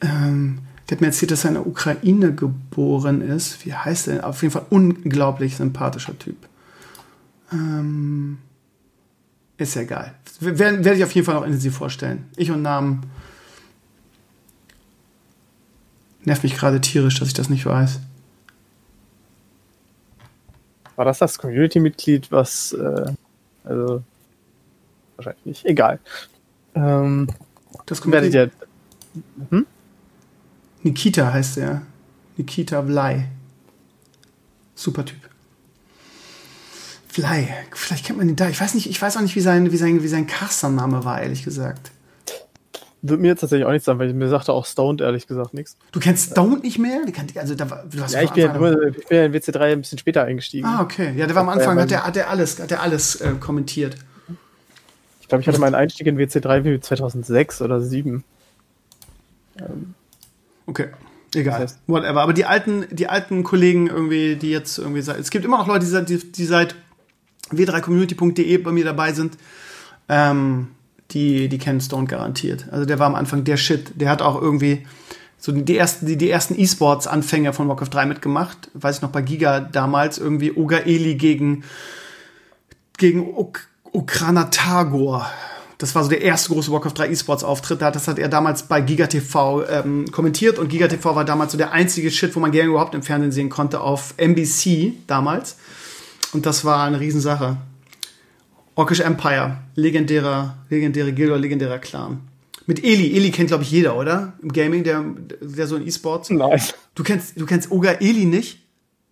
Ähm, 0.00 0.60
der 0.88 0.96
hat 0.96 1.00
mir 1.00 1.06
erzählt, 1.08 1.30
dass 1.30 1.44
er 1.44 1.48
in 1.48 1.54
der 1.54 1.66
Ukraine 1.66 2.34
geboren 2.34 3.20
ist. 3.22 3.64
Wie 3.64 3.74
heißt 3.74 4.08
er? 4.08 4.26
Auf 4.26 4.42
jeden 4.42 4.52
Fall 4.52 4.66
unglaublich 4.70 5.56
sympathischer 5.56 6.18
Typ. 6.18 6.36
Ähm, 7.52 8.38
ist 9.56 9.74
ja 9.74 9.84
geil. 9.84 10.14
Werde 10.40 10.84
werd 10.84 10.96
ich 10.96 11.04
auf 11.04 11.12
jeden 11.12 11.24
Fall 11.24 11.34
noch 11.34 11.44
intensiv 11.44 11.76
vorstellen. 11.76 12.26
Ich 12.36 12.50
und 12.50 12.62
Namen 12.62 13.02
Nervt 16.24 16.42
mich 16.42 16.56
gerade 16.56 16.80
tierisch, 16.80 17.18
dass 17.18 17.28
ich 17.28 17.34
das 17.34 17.50
nicht 17.50 17.66
weiß. 17.66 18.00
War 20.96 21.04
das 21.04 21.18
das 21.18 21.38
Community-Mitglied, 21.38 22.30
was 22.30 22.72
äh, 22.72 23.12
Also, 23.64 24.02
wahrscheinlich 25.16 25.44
nicht. 25.44 25.64
Egal. 25.66 25.98
Ähm, 26.74 27.28
Das 27.86 28.06
werdet 28.10 28.34
ihr. 28.34 28.50
Hm? 29.50 29.66
Nikita 30.82 31.32
heißt 31.32 31.58
er. 31.58 31.82
Nikita 32.36 32.82
Vlay. 32.82 33.26
Super 34.74 35.04
Typ. 35.04 35.18
Vlay. 37.08 37.48
Vielleicht 37.72 38.06
kennt 38.06 38.18
man 38.18 38.28
ihn 38.28 38.36
da. 38.36 38.48
Ich 38.48 38.60
weiß 38.60 38.74
nicht, 38.74 38.88
ich 38.90 39.00
weiß 39.00 39.16
auch 39.16 39.20
nicht, 39.20 39.36
wie 39.36 39.40
sein, 39.40 39.70
wie 39.70 39.76
sein, 39.76 40.02
wie 40.02 40.08
sein 40.08 40.26
Castername 40.26 41.04
war, 41.04 41.22
ehrlich 41.22 41.44
gesagt. 41.44 41.92
Wird 43.06 43.20
mir 43.20 43.28
jetzt 43.28 43.40
tatsächlich 43.40 43.66
auch 43.66 43.70
nichts 43.70 43.84
sagen, 43.84 43.98
weil 43.98 44.10
mir 44.14 44.28
sagte 44.30 44.54
auch 44.54 44.64
Stoned 44.64 45.02
ehrlich 45.02 45.26
gesagt 45.26 45.52
nichts. 45.52 45.76
Du 45.92 46.00
kennst 46.00 46.30
Stone 46.30 46.60
nicht 46.60 46.78
mehr? 46.78 47.02
Also 47.36 47.54
da 47.54 47.68
war, 47.68 47.84
du 47.90 48.00
hast 48.00 48.14
Ja, 48.14 48.22
ich 48.22 48.30
bin, 48.30 48.50
nur, 48.54 48.82
ich 48.86 49.06
bin 49.06 49.18
ja 49.18 49.24
in 49.26 49.34
WC3 49.34 49.60
ein 49.72 49.80
bisschen 49.82 49.98
später 49.98 50.24
eingestiegen. 50.24 50.66
Ah, 50.66 50.80
okay. 50.80 51.12
Ja, 51.14 51.26
der 51.26 51.34
war 51.36 51.42
am 51.42 51.50
Anfang, 51.50 51.78
hat 51.78 51.90
der, 51.90 52.06
hat 52.06 52.16
der 52.16 52.30
alles, 52.30 52.58
hat 52.60 52.70
der 52.70 52.80
alles 52.80 53.16
äh, 53.16 53.32
kommentiert. 53.38 53.96
Ich 55.20 55.28
glaube, 55.28 55.42
ich 55.42 55.48
hatte 55.48 55.58
meinen 55.58 55.74
Einstieg 55.74 56.06
in 56.06 56.16
WC3 56.18 56.64
wie 56.64 56.80
2006 56.80 57.60
oder 57.60 57.78
2007. 57.78 58.24
Okay. 60.66 60.88
Egal. 61.34 61.60
Das 61.60 61.72
heißt- 61.74 61.78
Whatever. 61.86 62.22
Aber 62.22 62.32
die 62.32 62.44
alten, 62.46 62.86
die 62.90 63.08
alten 63.08 63.42
Kollegen 63.44 63.88
irgendwie, 63.88 64.36
die 64.36 64.50
jetzt 64.50 64.78
irgendwie 64.78 65.02
seit, 65.02 65.18
es 65.18 65.30
gibt 65.30 65.44
immer 65.44 65.58
noch 65.58 65.66
Leute, 65.66 65.84
die, 65.84 65.90
seit- 65.90 66.08
die, 66.08 66.32
die 66.32 66.44
seit 66.46 66.74
w3community.de 67.50 68.56
bei 68.58 68.72
mir 68.72 68.84
dabei 68.84 69.12
sind. 69.12 69.36
Ähm, 70.08 70.68
die, 71.14 71.48
die 71.48 71.58
kennen 71.58 71.80
Stone 71.80 72.06
garantiert. 72.06 72.66
Also 72.70 72.84
der 72.84 72.98
war 72.98 73.06
am 73.06 73.14
Anfang 73.14 73.44
der 73.44 73.56
Shit. 73.56 73.92
Der 73.94 74.10
hat 74.10 74.20
auch 74.20 74.40
irgendwie 74.40 74.86
so 75.38 75.52
die 75.52 75.76
ersten, 75.76 76.06
die, 76.06 76.16
die 76.16 76.30
ersten 76.30 76.58
E-Sports-Anfänger 76.58 77.52
von 77.52 77.68
Warcraft 77.68 77.90
3 77.90 78.06
mitgemacht. 78.06 78.70
Weiß 78.74 78.96
ich 78.96 79.02
noch 79.02 79.10
bei 79.10 79.22
Giga 79.22 79.60
damals 79.60 80.18
irgendwie 80.18 80.56
Oga 80.56 80.78
Eli 80.78 81.14
gegen, 81.14 81.64
gegen 82.98 83.34
Ok 83.34 83.60
Okrana 83.92 84.44
Tagor. 84.44 85.30
Das 85.78 85.94
war 85.94 86.02
so 86.02 86.10
der 86.10 86.20
erste 86.22 86.52
große 86.52 86.72
Warcraft 86.72 86.94
3 86.96 87.10
E-Sports-Auftritt. 87.10 87.80
Das 87.80 88.08
hat 88.08 88.18
er 88.18 88.28
damals 88.28 88.64
bei 88.64 88.80
Giga 88.80 89.06
TV 89.06 89.64
ähm, 89.68 90.06
kommentiert 90.10 90.58
und 90.58 90.68
Giga 90.68 90.88
TV 90.88 91.14
war 91.14 91.24
damals 91.24 91.52
so 91.52 91.58
der 91.58 91.70
einzige 91.70 92.10
Shit, 92.10 92.34
wo 92.34 92.40
man 92.40 92.50
gerne 92.50 92.70
überhaupt 92.70 92.94
im 92.94 93.02
Fernsehen 93.02 93.30
sehen 93.30 93.50
konnte 93.50 93.80
auf 93.80 94.14
NBC 94.16 94.94
damals. 95.06 95.58
Und 96.32 96.46
das 96.46 96.64
war 96.64 96.84
eine 96.84 96.98
Riesensache. 96.98 97.56
Orkish 98.76 99.00
Empire, 99.00 99.58
legendärer, 99.76 100.56
legendäre 100.68 101.12
Gilde, 101.12 101.36
legendärer 101.36 101.78
Clan. 101.78 102.20
Mit 102.66 102.82
Eli. 102.82 103.14
Eli 103.16 103.30
kennt, 103.30 103.48
glaube 103.48 103.62
ich, 103.62 103.70
jeder, 103.70 103.96
oder? 103.96 104.32
Im 104.42 104.52
Gaming, 104.52 104.84
der, 104.84 105.04
der 105.40 105.66
so 105.66 105.76
in 105.76 105.86
E-Sports. 105.86 106.30
Nein. 106.30 106.60
Du 106.94 107.02
kennst, 107.02 107.38
du 107.38 107.46
kennst 107.46 107.70
Oga 107.70 107.92
Eli 107.92 108.24
nicht? 108.24 108.64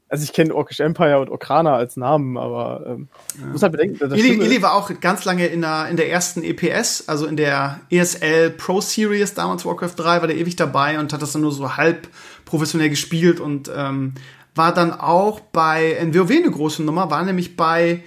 Also 0.09 0.25
ich 0.25 0.35
kenne 0.35 0.55
Orkish 0.55 0.81
Empire 0.81 1.21
und 1.21 1.31
Okrana 1.31 1.75
als 1.75 1.97
Namen, 1.97 2.37
aber 2.37 2.85
ähm, 2.87 3.09
muss 3.51 3.63
halt 3.63 3.73
bedenken, 3.73 3.99
das 3.99 4.13
Eli, 4.13 4.39
Eli 4.45 4.61
war 4.61 4.75
auch 4.75 4.91
ganz 5.01 5.25
lange 5.25 5.47
in 5.47 5.63
der, 5.63 5.89
in 5.89 5.97
der 5.97 6.11
ersten 6.11 6.43
EPS, 6.43 7.09
also 7.09 7.25
in 7.25 7.39
der 7.39 7.81
ESL 7.89 8.51
Pro 8.51 8.83
Series, 8.83 9.33
damals 9.33 9.65
Warcraft 9.65 9.95
3, 9.97 10.21
war 10.21 10.27
der 10.27 10.37
ewig 10.37 10.55
dabei 10.57 10.99
und 10.99 11.15
hat 11.15 11.23
das 11.23 11.33
dann 11.33 11.41
nur 11.41 11.51
so 11.51 11.79
halb 11.79 12.09
professionell 12.45 12.91
gespielt 12.91 13.41
und 13.41 13.71
ähm, 13.75 14.13
war 14.55 14.75
dann 14.75 14.93
auch 14.93 15.41
bei 15.41 15.93
in 15.93 16.15
WoW 16.15 16.31
eine 16.31 16.51
große 16.51 16.83
Nummer, 16.83 17.11
war 17.11 17.25
nämlich 17.25 17.57
bei 17.57 18.03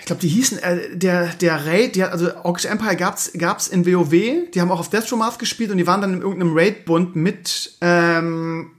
ich 0.00 0.06
glaube, 0.06 0.20
die 0.20 0.28
hießen, 0.28 0.58
äh, 0.58 0.96
der, 0.96 1.28
der 1.28 1.66
Raid, 1.66 1.94
die 1.94 2.02
hat, 2.02 2.12
also 2.12 2.34
Orkish 2.42 2.64
Empire 2.64 2.96
gab's, 2.96 3.30
gab's 3.36 3.68
in 3.68 3.86
WoW, 3.86 4.10
die 4.10 4.60
haben 4.60 4.70
auch 4.70 4.80
auf 4.80 4.90
Deathstromath 4.90 5.38
gespielt 5.38 5.70
und 5.70 5.76
die 5.76 5.86
waren 5.86 6.00
dann 6.00 6.14
in 6.14 6.22
irgendeinem 6.22 6.56
Raid-Bund 6.56 7.16
mit, 7.16 7.76
ähm, 7.80 8.72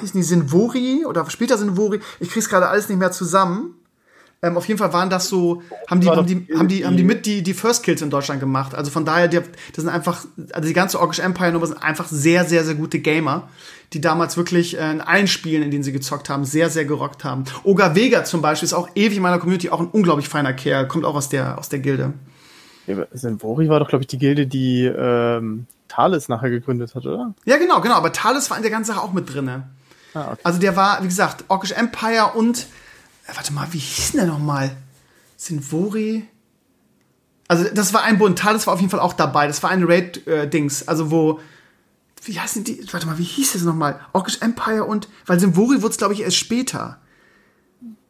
hießen 0.00 0.18
die 0.18 0.26
Sinvori 0.26 1.04
oder 1.04 1.28
später 1.28 1.58
Sinvori? 1.58 2.00
Ich 2.20 2.30
krieg's 2.30 2.48
gerade 2.48 2.68
alles 2.68 2.88
nicht 2.88 2.98
mehr 2.98 3.12
zusammen. 3.12 3.74
Ähm, 4.40 4.56
auf 4.56 4.68
jeden 4.68 4.78
Fall 4.78 4.92
waren 4.92 5.10
das 5.10 5.28
so, 5.28 5.62
haben 5.88 6.00
die, 6.00 6.08
haben 6.08 6.26
die, 6.26 6.46
haben 6.56 6.68
die, 6.68 6.86
haben 6.86 6.96
die 6.96 7.02
mit 7.02 7.26
die, 7.26 7.42
die 7.42 7.54
First 7.54 7.82
Kills 7.82 8.02
in 8.02 8.10
Deutschland 8.10 8.38
gemacht. 8.38 8.72
Also 8.74 8.90
von 8.90 9.04
daher, 9.04 9.26
die, 9.26 9.38
das 9.38 9.84
sind 9.84 9.88
einfach, 9.88 10.24
also 10.52 10.68
die 10.68 10.74
ganze 10.74 11.00
Orkish 11.00 11.18
Empire 11.18 11.50
Nummer 11.50 11.66
sind 11.66 11.82
einfach 11.82 12.06
sehr, 12.06 12.44
sehr, 12.44 12.62
sehr 12.64 12.76
gute 12.76 13.00
Gamer, 13.00 13.48
die 13.92 14.00
damals 14.00 14.36
wirklich 14.36 14.78
äh, 14.78 14.92
in 14.92 15.00
allen 15.00 15.26
Spielen, 15.26 15.64
in 15.64 15.72
denen 15.72 15.82
sie 15.82 15.90
gezockt 15.90 16.30
haben, 16.30 16.44
sehr, 16.44 16.70
sehr 16.70 16.84
gerockt 16.84 17.24
haben. 17.24 17.44
Oga 17.64 17.96
Vega 17.96 18.22
zum 18.24 18.40
Beispiel 18.40 18.66
ist 18.66 18.74
auch 18.74 18.88
ewig 18.94 19.16
in 19.16 19.22
meiner 19.22 19.40
Community, 19.40 19.70
auch 19.70 19.80
ein 19.80 19.88
unglaublich 19.88 20.28
feiner 20.28 20.52
Kerl, 20.52 20.86
kommt 20.86 21.04
auch 21.04 21.16
aus 21.16 21.28
der, 21.28 21.58
aus 21.58 21.68
der 21.68 21.80
Gilde. 21.80 22.12
Ja, 22.86 23.06
Senvori 23.12 23.68
war 23.68 23.80
doch, 23.80 23.88
glaube 23.88 24.02
ich, 24.02 24.08
die 24.08 24.18
Gilde, 24.18 24.46
die 24.46 24.84
ähm, 24.84 25.66
Thales 25.88 26.28
nachher 26.28 26.50
gegründet 26.50 26.94
hat, 26.94 27.04
oder? 27.04 27.34
Ja, 27.44 27.56
genau, 27.56 27.80
genau, 27.80 27.96
aber 27.96 28.12
Thales 28.12 28.50
war 28.50 28.56
in 28.56 28.62
der 28.62 28.70
ganzen 28.70 28.92
Sache 28.94 29.02
auch 29.02 29.12
mit 29.12 29.34
drinne. 29.34 29.68
Ah, 30.14 30.28
okay. 30.32 30.40
Also 30.44 30.60
der 30.60 30.76
war, 30.76 31.02
wie 31.02 31.08
gesagt, 31.08 31.44
Orkish 31.48 31.72
Empire 31.72 32.30
und, 32.34 32.66
warte 33.34 33.52
mal, 33.52 33.68
wie 33.72 33.78
hieß 33.78 34.12
denn 34.12 34.20
der 34.20 34.28
nochmal? 34.28 34.76
Sinvori? 35.36 36.26
Also 37.46 37.64
das 37.72 37.94
war 37.94 38.02
ein 38.02 38.18
Bund, 38.18 38.38
Thales 38.38 38.66
war 38.66 38.74
auf 38.74 38.80
jeden 38.80 38.90
Fall 38.90 39.00
auch 39.00 39.14
dabei. 39.14 39.46
Das 39.46 39.62
war 39.62 39.70
ein 39.70 39.84
Raid-Dings, 39.84 40.86
also 40.86 41.10
wo, 41.10 41.40
wie 42.24 42.38
heißen 42.38 42.64
die, 42.64 42.84
warte 42.92 43.06
mal, 43.06 43.18
wie 43.18 43.24
hieß 43.24 43.54
das 43.54 43.62
nochmal? 43.62 44.00
Orkish 44.12 44.38
Empire 44.40 44.84
und, 44.84 45.08
weil 45.26 45.40
Sinvori 45.40 45.80
wurde 45.80 45.92
es, 45.92 45.98
glaube 45.98 46.14
ich, 46.14 46.20
erst 46.20 46.36
später. 46.36 46.98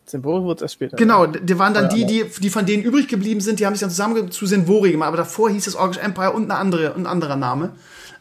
Senvori 0.06 0.42
wurde 0.42 0.64
erst 0.64 0.74
später. 0.74 0.96
Genau, 0.96 1.26
die 1.26 1.58
waren 1.58 1.74
dann 1.74 1.88
die, 1.88 2.04
die, 2.06 2.24
die 2.40 2.50
von 2.50 2.66
denen 2.66 2.82
übrig 2.82 3.06
geblieben 3.06 3.40
sind, 3.40 3.60
die 3.60 3.66
haben 3.66 3.74
sich 3.74 3.80
dann 3.80 3.90
zusammen 3.90 4.30
zu 4.32 4.46
Sinvori 4.46 4.92
gemacht, 4.92 5.08
aber 5.08 5.18
davor 5.18 5.50
hieß 5.50 5.66
es 5.66 5.76
Orkish 5.76 5.98
Empire 5.98 6.32
und 6.32 6.44
eine 6.44 6.56
andere, 6.56 6.94
ein 6.94 7.06
anderer 7.06 7.36
Name. 7.36 7.74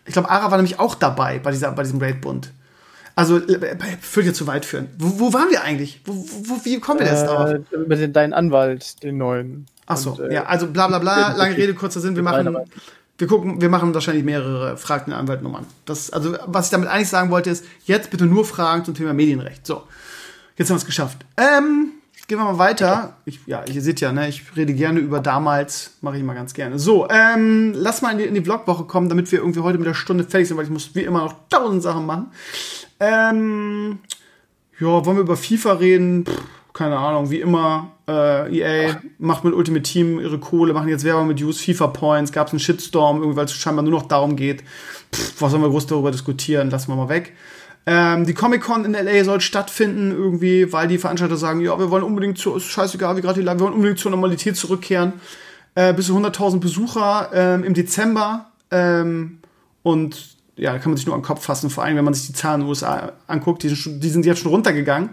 Ich 0.06 0.14
glaube, 0.14 0.30
Ara 0.30 0.52
war 0.52 0.58
nämlich 0.58 0.80
auch 0.80 0.96
dabei 0.96 1.40
bei, 1.40 1.52
dieser, 1.52 1.72
bei 1.72 1.84
diesem 1.84 2.00
Raid-Bund. 2.00 2.52
Also, 3.18 3.40
äh, 3.40 3.76
führt 4.00 4.28
jetzt 4.28 4.38
zu 4.38 4.46
weit 4.46 4.64
führen. 4.64 4.90
Wo, 5.00 5.20
wo 5.20 5.34
waren 5.34 5.50
wir 5.50 5.64
eigentlich? 5.64 6.02
Wo, 6.06 6.14
wo, 6.14 6.64
wie 6.64 6.80
kommen 6.80 7.00
wir 7.00 7.08
denn 7.08 7.16
jetzt 7.16 7.26
drauf? 7.26 7.50
Äh, 7.50 7.76
über 7.76 7.96
den, 7.96 8.14
deinen 8.14 8.32
Anwalt, 8.32 9.02
den 9.02 9.18
neuen. 9.18 9.66
Ach 9.88 9.98
so, 9.98 10.12
Und, 10.12 10.30
äh, 10.30 10.36
ja, 10.36 10.46
also 10.46 10.68
bla 10.68 10.88
bla 10.88 11.00
bla, 11.00 11.34
lange 11.36 11.58
Rede, 11.58 11.74
kurzer 11.74 12.00
Sinn, 12.00 12.16
wir 12.16 12.22
machen, 12.22 12.56
wir 13.18 13.28
gucken, 13.28 13.60
wir 13.60 13.70
machen 13.70 13.92
wahrscheinlich 13.96 14.24
mehrere 14.24 14.78
Fragen 14.78 15.10
den 15.10 15.16
Anwaltnummern. 15.16 15.66
Das, 15.86 16.12
also, 16.12 16.38
was 16.46 16.66
ich 16.66 16.72
damit 16.72 16.90
eigentlich 16.90 17.10
sagen 17.10 17.32
wollte, 17.32 17.50
ist, 17.50 17.66
jetzt 17.86 18.12
bitte 18.12 18.28
nur 18.28 18.46
Fragen 18.46 18.86
zum 18.86 18.94
Thema 18.94 19.14
Medienrecht. 19.14 19.66
So, 19.66 19.82
jetzt 20.56 20.70
haben 20.70 20.76
wir 20.76 20.82
es 20.82 20.86
geschafft. 20.86 21.26
Ähm, 21.38 21.94
gehen 22.28 22.38
wir 22.38 22.46
mal 22.46 22.58
weiter. 22.58 23.16
Ich, 23.26 23.40
ja, 23.46 23.64
ihr 23.66 23.82
seht 23.82 24.02
ja, 24.02 24.12
ne, 24.12 24.28
ich 24.28 24.44
rede 24.56 24.74
gerne 24.74 25.00
über 25.00 25.22
damals, 25.22 25.94
mache 26.02 26.18
ich 26.18 26.24
mal 26.24 26.34
ganz 26.34 26.54
gerne. 26.54 26.78
So, 26.78 27.08
ähm, 27.10 27.74
lass 27.74 28.02
mal 28.02 28.12
in 28.12 28.18
die, 28.18 28.26
in 28.26 28.36
die 28.36 28.44
Vlogwoche 28.44 28.84
kommen, 28.84 29.10
damit 29.10 29.32
wir 29.32 29.40
irgendwie 29.40 29.62
heute 29.62 29.78
mit 29.78 29.88
der 29.88 29.94
Stunde 29.94 30.24
fertig 30.24 30.50
sind, 30.50 30.58
weil 30.58 30.66
ich 30.66 30.70
muss 30.70 30.94
wie 30.94 31.04
immer 31.04 31.20
noch 31.20 31.36
tausend 31.50 31.82
Sachen 31.82 32.06
machen. 32.06 32.28
Ähm, 33.00 34.00
ja, 34.80 35.06
wollen 35.06 35.18
wir 35.18 35.24
über 35.24 35.38
FIFA 35.38 35.74
reden? 35.74 36.26
Pff, 36.26 36.42
keine 36.74 36.98
Ahnung, 36.98 37.30
wie 37.30 37.40
immer. 37.40 37.92
Äh, 38.08 38.58
EA 38.58 39.02
macht 39.18 39.44
mit 39.44 39.54
Ultimate 39.54 39.84
Team 39.84 40.20
ihre 40.20 40.40
Kohle, 40.40 40.74
machen 40.74 40.90
jetzt 40.90 41.04
Werbung 41.04 41.28
mit 41.28 41.42
Use 41.42 41.62
FIFA 41.62 41.88
Points, 41.88 42.32
gab 42.32 42.48
es 42.48 42.54
einen 42.54 42.60
Shitstorm, 42.60 43.18
irgendwie, 43.18 43.36
weil 43.36 43.46
es 43.46 43.54
scheinbar 43.54 43.84
nur 43.84 43.92
noch 43.94 44.08
darum 44.08 44.36
geht. 44.36 44.64
Pff, 45.14 45.42
was 45.42 45.52
sollen 45.52 45.64
wir 45.64 45.70
groß 45.70 45.88
darüber 45.88 46.12
diskutieren? 46.12 46.70
Lassen 46.70 46.92
wir 46.92 46.96
mal 46.96 47.10
weg. 47.10 47.34
Ähm, 47.90 48.26
die 48.26 48.34
Comic-Con 48.34 48.86
in 48.86 48.94
LA 48.94 49.24
soll 49.24 49.40
stattfinden, 49.42 50.12
irgendwie, 50.12 50.72
weil 50.74 50.88
die 50.88 50.98
Veranstalter 50.98 51.38
sagen, 51.38 51.62
ja, 51.62 51.80
wir 51.80 51.90
wollen 51.90 52.04
unbedingt 52.04 52.38
zu, 52.38 52.56
ist 52.56 52.66
scheißegal, 52.66 53.16
wie 53.16 53.22
gerade 53.22 53.40
die 53.40 53.46
Lage, 53.46 53.60
wir 53.60 53.66
wollen 53.66 53.76
unbedingt 53.76 54.00
zur 54.00 54.12
Normalität 54.12 54.58
zurückkehren. 54.58 55.14
Äh, 55.74 55.94
bis 55.94 56.08
zu 56.08 56.18
100.000 56.18 56.60
Besucher 56.60 57.30
ähm, 57.34 57.64
im 57.64 57.74
Dezember. 57.74 58.52
Ähm, 58.72 59.40
und 59.84 60.37
ja, 60.58 60.74
da 60.74 60.80
kann 60.80 60.92
man 60.92 60.98
sich 60.98 61.06
nur 61.06 61.16
den 61.16 61.24
Kopf 61.24 61.44
fassen, 61.44 61.70
vor 61.70 61.84
allem, 61.84 61.96
wenn 61.98 62.06
man 62.06 62.14
sich 62.14 62.28
die 62.28 62.34
Zahlen 62.34 62.62
in 62.62 62.66
den 62.66 62.70
USA 62.70 63.14
anguckt, 63.28 63.64
die 63.64 63.70
sind, 63.70 64.04
die 64.04 64.10
sind 64.10 64.26
jetzt 64.26 64.42
schon 64.42 64.52
runtergegangen. 64.52 65.12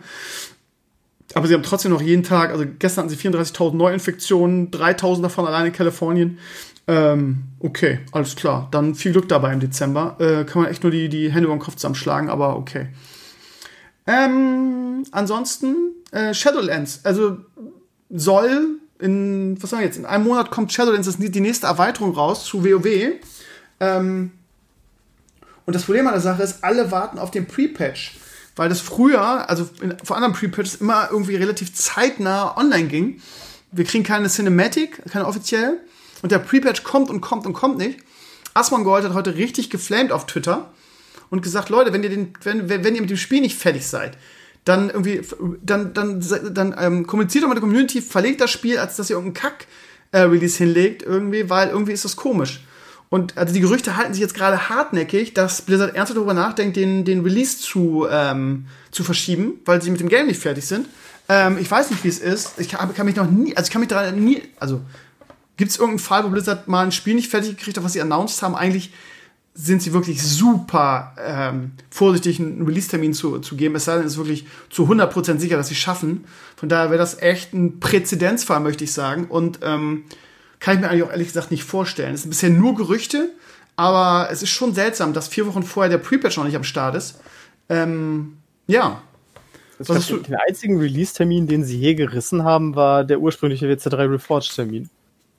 Aber 1.34 1.46
sie 1.46 1.54
haben 1.54 1.62
trotzdem 1.62 1.92
noch 1.92 2.02
jeden 2.02 2.22
Tag, 2.22 2.50
also 2.50 2.64
gestern 2.78 3.04
hatten 3.04 3.14
sie 3.14 3.28
34.000 3.28 3.74
Neuinfektionen, 3.74 4.70
3.000 4.70 5.22
davon 5.22 5.46
allein 5.46 5.66
in 5.66 5.72
Kalifornien. 5.72 6.38
Ähm, 6.86 7.44
okay, 7.60 8.00
alles 8.12 8.36
klar. 8.36 8.68
Dann 8.70 8.94
viel 8.94 9.12
Glück 9.12 9.28
dabei 9.28 9.52
im 9.52 9.60
Dezember. 9.60 10.16
Äh, 10.20 10.44
kann 10.44 10.62
man 10.62 10.70
echt 10.70 10.82
nur 10.82 10.92
die, 10.92 11.08
die 11.08 11.32
Hände 11.32 11.46
über 11.46 11.56
den 11.56 11.62
Kopf 11.62 11.76
zusammenschlagen, 11.76 12.28
aber 12.28 12.56
okay. 12.56 12.88
Ähm, 14.06 15.04
ansonsten, 15.10 15.92
äh, 16.12 16.34
Shadowlands. 16.34 17.00
Also 17.04 17.38
soll 18.10 18.78
in, 19.00 19.60
was 19.60 19.70
sagen 19.70 19.80
wir 19.80 19.86
jetzt, 19.86 19.96
in 19.96 20.06
einem 20.06 20.24
Monat 20.24 20.50
kommt 20.50 20.72
Shadowlands, 20.72 21.06
das 21.06 21.16
ist 21.16 21.34
die 21.34 21.40
nächste 21.40 21.66
Erweiterung 21.66 22.14
raus 22.14 22.44
zu 22.44 22.64
WoW. 22.64 23.14
Ähm, 23.80 24.30
und 25.66 25.74
das 25.74 25.84
Problem 25.84 26.06
an 26.06 26.12
der 26.12 26.20
Sache 26.22 26.42
ist, 26.42 26.62
alle 26.62 26.90
warten 26.90 27.18
auf 27.18 27.30
den 27.30 27.46
Pre-Patch. 27.46 28.16
Weil 28.56 28.68
das 28.68 28.80
früher, 28.80 29.48
also 29.48 29.68
in, 29.80 29.96
vor 30.04 30.16
anderen 30.16 30.34
Pre-Patches, 30.34 30.76
immer 30.76 31.08
irgendwie 31.10 31.36
relativ 31.36 31.74
zeitnah 31.74 32.56
online 32.56 32.88
ging. 32.88 33.20
Wir 33.72 33.84
kriegen 33.84 34.04
keine 34.04 34.28
Cinematic, 34.28 35.02
keine 35.10 35.26
offizielle. 35.26 35.80
Und 36.22 36.30
der 36.30 36.38
Pre-Patch 36.38 36.84
kommt 36.84 37.10
und 37.10 37.20
kommt 37.20 37.46
und 37.46 37.54
kommt 37.54 37.78
nicht. 37.78 37.98
Asmongold 38.54 39.04
hat 39.04 39.14
heute 39.14 39.34
richtig 39.34 39.70
geflamed 39.70 40.12
auf 40.12 40.26
Twitter 40.26 40.72
und 41.30 41.42
gesagt, 41.42 41.68
Leute, 41.70 41.92
wenn 41.92 42.04
ihr, 42.04 42.10
den, 42.10 42.34
wenn, 42.44 42.68
wenn 42.68 42.94
ihr 42.94 43.00
mit 43.00 43.10
dem 43.10 43.16
Spiel 43.16 43.40
nicht 43.40 43.58
fertig 43.58 43.86
seid, 43.86 44.16
dann 44.64 44.88
irgendwie, 44.88 45.22
dann, 45.62 45.92
dann, 45.92 46.24
dann 46.54 46.74
ähm, 46.78 47.06
kommuniziert 47.06 47.44
doch 47.44 47.48
mit 47.48 47.56
der 47.56 47.62
Community, 47.62 48.00
verlegt 48.00 48.40
das 48.40 48.50
Spiel, 48.50 48.78
als 48.78 48.96
dass 48.96 49.10
ihr 49.10 49.16
irgendeinen 49.16 49.52
Kack-Release 50.12 50.56
hinlegt, 50.56 51.02
irgendwie, 51.02 51.50
weil 51.50 51.68
irgendwie 51.68 51.92
ist 51.92 52.04
das 52.04 52.16
komisch. 52.16 52.60
Und 53.10 53.36
also 53.36 53.54
die 53.54 53.60
Gerüchte 53.60 53.96
halten 53.96 54.12
sich 54.12 54.20
jetzt 54.20 54.34
gerade 54.34 54.68
hartnäckig, 54.68 55.34
dass 55.34 55.62
Blizzard 55.62 55.94
ernsthaft 55.94 56.16
darüber 56.16 56.34
nachdenkt, 56.34 56.76
den, 56.76 57.04
den 57.04 57.20
Release 57.20 57.58
zu, 57.58 58.06
ähm, 58.10 58.66
zu 58.90 59.04
verschieben, 59.04 59.60
weil 59.64 59.80
sie 59.82 59.90
mit 59.90 60.00
dem 60.00 60.08
Game 60.08 60.26
nicht 60.26 60.40
fertig 60.40 60.66
sind. 60.66 60.88
Ähm, 61.28 61.58
ich 61.60 61.70
weiß 61.70 61.90
nicht, 61.90 62.02
wie 62.04 62.08
es 62.08 62.18
ist. 62.18 62.58
Ich 62.58 62.74
hab, 62.74 62.94
kann 62.94 63.06
mich 63.06 63.16
noch 63.16 63.30
nie, 63.30 63.56
also 63.56 63.68
ich 63.68 63.72
kann 63.72 63.80
mich 63.80 63.88
daran 63.88 64.18
nie, 64.18 64.42
also 64.58 64.80
gibt 65.56 65.70
es 65.70 65.76
irgendeinen 65.76 66.00
Fall, 66.00 66.24
wo 66.24 66.28
Blizzard 66.28 66.68
mal 66.68 66.84
ein 66.84 66.92
Spiel 66.92 67.14
nicht 67.14 67.30
fertig 67.30 67.56
gekriegt 67.56 67.76
hat, 67.76 67.84
was 67.84 67.92
sie 67.92 68.00
announced 68.00 68.42
haben? 68.42 68.54
Eigentlich 68.54 68.92
sind 69.54 69.82
sie 69.82 69.92
wirklich 69.92 70.20
super 70.20 71.14
ähm, 71.24 71.72
vorsichtig, 71.88 72.40
einen 72.40 72.66
Release-Termin 72.66 73.14
zu, 73.14 73.38
zu 73.38 73.54
geben. 73.54 73.76
Es 73.76 73.84
sei 73.84 73.96
denn, 73.96 74.06
es 74.06 74.14
ist 74.14 74.18
wirklich 74.18 74.46
zu 74.68 74.86
100% 74.90 75.38
sicher, 75.38 75.56
dass 75.56 75.68
sie 75.68 75.76
schaffen. 75.76 76.24
Von 76.56 76.68
daher 76.68 76.90
wäre 76.90 76.98
das 76.98 77.22
echt 77.22 77.54
ein 77.54 77.78
Präzedenzfall, 77.78 78.58
möchte 78.58 78.82
ich 78.82 78.92
sagen. 78.92 79.26
Und 79.26 79.60
ähm, 79.62 80.04
kann 80.64 80.76
ich 80.76 80.80
mir 80.80 80.88
eigentlich 80.88 81.02
auch 81.02 81.10
ehrlich 81.10 81.26
gesagt 81.26 81.50
nicht 81.50 81.62
vorstellen. 81.62 82.14
Es 82.14 82.22
sind 82.22 82.30
bisher 82.30 82.48
nur 82.48 82.74
Gerüchte, 82.74 83.28
aber 83.76 84.30
es 84.30 84.42
ist 84.42 84.48
schon 84.48 84.72
seltsam, 84.72 85.12
dass 85.12 85.28
vier 85.28 85.46
Wochen 85.46 85.62
vorher 85.62 85.90
der 85.90 85.98
Pre-Patch 85.98 86.38
noch 86.38 86.44
nicht 86.44 86.56
am 86.56 86.64
Start 86.64 86.94
ist. 86.94 87.20
Ähm, 87.68 88.38
ja. 88.66 89.02
Ich 89.78 89.86
glaub, 89.86 90.24
den 90.24 90.36
einzigen 90.36 90.80
Release-Termin, 90.80 91.46
den 91.48 91.64
sie 91.64 91.76
je 91.78 91.94
gerissen 91.94 92.44
haben, 92.44 92.76
war 92.76 93.04
der 93.04 93.20
ursprüngliche 93.20 93.66
WC3 93.66 94.12
Reforged-Termin. 94.12 94.88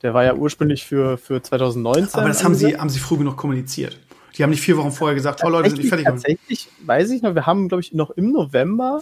Der 0.03 0.13
war 0.13 0.23
ja 0.23 0.35
ursprünglich 0.35 0.85
für, 0.85 1.17
für 1.17 1.41
2019. 1.41 2.19
Aber 2.19 2.27
das 2.27 2.43
haben 2.43 2.53
sie, 2.53 2.77
haben 2.77 2.89
sie 2.89 2.99
früh 2.99 3.17
genug 3.17 3.35
kommuniziert. 3.35 3.97
Die 4.37 4.43
haben 4.43 4.51
nicht 4.51 4.61
vier 4.61 4.77
Wochen 4.77 4.91
vorher 4.91 5.15
gesagt, 5.15 5.41
oh 5.43 5.49
Leute, 5.49 5.71
sind 5.71 5.79
nicht 5.79 5.89
fertig. 5.89 6.05
Tatsächlich, 6.05 6.69
weiß 6.85 7.09
ich 7.09 7.23
noch, 7.23 7.33
wir 7.33 7.47
haben, 7.47 7.67
glaube 7.67 7.81
ich, 7.81 7.93
noch 7.93 8.11
im 8.11 8.31
November, 8.31 9.01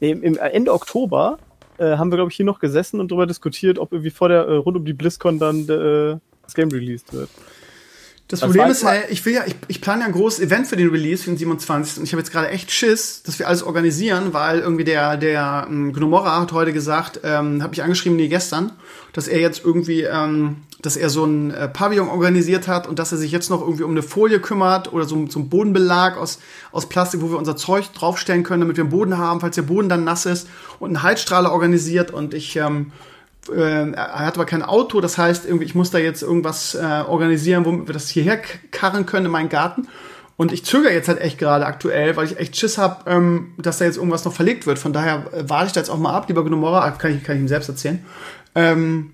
im, 0.00 0.20
im 0.24 0.36
Ende 0.36 0.72
Oktober, 0.72 1.38
äh, 1.78 1.96
haben 1.96 2.10
wir, 2.10 2.16
glaube 2.16 2.30
ich, 2.30 2.36
hier 2.36 2.46
noch 2.46 2.58
gesessen 2.58 3.00
und 3.00 3.10
darüber 3.10 3.26
diskutiert, 3.26 3.78
ob 3.78 3.92
irgendwie 3.92 4.10
vor 4.10 4.28
der, 4.28 4.46
äh, 4.46 4.56
rund 4.56 4.76
um 4.76 4.84
die 4.84 4.92
BlizzCon 4.92 5.38
dann 5.38 5.68
äh, 5.68 6.18
das 6.42 6.54
Game 6.54 6.70
released 6.70 7.12
wird. 7.12 7.30
Das, 8.28 8.40
das 8.40 8.48
Problem 8.48 8.70
ist, 8.70 8.82
äh, 8.84 9.06
ich 9.10 9.24
will 9.26 9.34
ja, 9.34 9.42
ich, 9.46 9.54
ich 9.68 9.82
plane 9.82 10.00
ja 10.00 10.06
ein 10.06 10.12
großes 10.12 10.40
Event 10.40 10.66
für 10.66 10.76
den 10.76 10.88
Release, 10.88 11.24
für 11.24 11.30
den 11.30 11.36
27. 11.36 11.98
Und 11.98 12.04
ich 12.04 12.12
habe 12.12 12.22
jetzt 12.22 12.32
gerade 12.32 12.48
echt 12.48 12.70
Schiss, 12.70 13.22
dass 13.22 13.38
wir 13.38 13.46
alles 13.46 13.62
organisieren, 13.62 14.32
weil 14.32 14.60
irgendwie 14.60 14.84
der, 14.84 15.18
der 15.18 15.66
ähm, 15.68 15.92
Gnomora 15.92 16.40
hat 16.40 16.52
heute 16.52 16.72
gesagt, 16.72 17.20
ähm, 17.22 17.62
habe 17.62 17.74
ich 17.74 17.82
angeschrieben, 17.82 18.16
nee, 18.16 18.28
gestern, 18.28 18.72
dass 19.12 19.28
er 19.28 19.40
jetzt 19.40 19.62
irgendwie, 19.62 20.04
ähm, 20.04 20.56
dass 20.80 20.96
er 20.96 21.10
so 21.10 21.26
ein 21.26 21.50
äh, 21.50 21.68
Pavillon 21.68 22.08
organisiert 22.08 22.66
hat 22.66 22.86
und 22.88 22.98
dass 22.98 23.12
er 23.12 23.18
sich 23.18 23.30
jetzt 23.30 23.50
noch 23.50 23.60
irgendwie 23.60 23.82
um 23.82 23.90
eine 23.90 24.02
Folie 24.02 24.40
kümmert 24.40 24.90
oder 24.90 25.04
so, 25.04 25.26
so 25.28 25.40
ein 25.40 25.50
Bodenbelag 25.50 26.16
aus, 26.16 26.38
aus 26.72 26.88
Plastik, 26.88 27.20
wo 27.20 27.30
wir 27.30 27.36
unser 27.36 27.56
Zeug 27.56 27.92
draufstellen 27.92 28.42
können, 28.42 28.62
damit 28.62 28.78
wir 28.78 28.84
einen 28.84 28.90
Boden 28.90 29.18
haben, 29.18 29.40
falls 29.40 29.56
der 29.56 29.62
Boden 29.62 29.90
dann 29.90 30.04
nass 30.04 30.24
ist 30.24 30.48
und 30.78 30.88
einen 30.88 31.02
Heizstrahler 31.02 31.52
organisiert 31.52 32.10
und 32.10 32.32
ich, 32.32 32.56
ähm, 32.56 32.90
äh, 33.52 33.90
er 33.92 34.26
hat 34.26 34.34
aber 34.34 34.46
kein 34.46 34.62
Auto, 34.62 35.00
das 35.00 35.18
heißt, 35.18 35.46
irgendwie, 35.46 35.64
ich 35.64 35.74
muss 35.74 35.90
da 35.90 35.98
jetzt 35.98 36.22
irgendwas 36.22 36.74
äh, 36.74 37.02
organisieren, 37.06 37.64
wo 37.64 37.86
wir 37.86 37.92
das 37.92 38.08
hierher 38.08 38.40
karren 38.70 39.06
können 39.06 39.26
in 39.26 39.32
meinen 39.32 39.48
Garten. 39.48 39.88
Und 40.36 40.52
ich 40.52 40.64
zögere 40.64 40.92
jetzt 40.92 41.08
halt 41.08 41.20
echt 41.20 41.38
gerade 41.38 41.64
aktuell, 41.64 42.16
weil 42.16 42.26
ich 42.26 42.38
echt 42.38 42.56
Schiss 42.56 42.76
habe, 42.76 43.08
ähm, 43.08 43.52
dass 43.58 43.78
da 43.78 43.84
jetzt 43.84 43.98
irgendwas 43.98 44.24
noch 44.24 44.32
verlegt 44.32 44.66
wird. 44.66 44.78
Von 44.78 44.92
daher 44.92 45.26
äh, 45.32 45.44
warte 45.48 45.68
ich 45.68 45.72
da 45.72 45.80
jetzt 45.80 45.90
auch 45.90 45.98
mal 45.98 46.12
ab, 46.12 46.28
lieber 46.28 46.44
Gnomora, 46.44 46.90
kann 46.92 47.16
ich, 47.16 47.22
kann 47.22 47.36
ich 47.36 47.42
ihm 47.42 47.48
selbst 47.48 47.68
erzählen. 47.68 48.04
Ähm, 48.56 49.12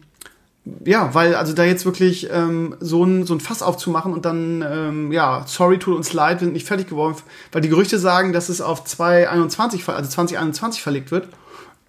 ja, 0.85 1.15
weil 1.15 1.35
also 1.35 1.53
da 1.53 1.65
jetzt 1.65 1.85
wirklich 1.85 2.29
ähm, 2.31 2.77
so, 2.81 3.05
ein, 3.05 3.27
so 3.27 3.35
ein 3.35 3.41
Fass 3.41 3.63
aufzumachen 3.63 4.13
und 4.13 4.25
dann, 4.25 4.63
ähm, 4.63 5.13
ja, 5.13 5.45
sorry, 5.47 5.79
tut 5.79 5.97
uns 5.97 6.13
leid, 6.13 6.41
wir 6.41 6.47
sind 6.47 6.53
nicht 6.53 6.67
fertig 6.67 6.89
geworden, 6.89 7.17
weil 7.53 7.63
die 7.63 7.69
Gerüchte 7.69 7.99
sagen, 7.99 8.33
dass 8.33 8.49
es 8.49 8.61
auf 8.61 8.85
2021, 8.85 9.89
also 9.89 10.09
2021 10.09 10.83
verlegt 10.83 11.11
wird. 11.11 11.29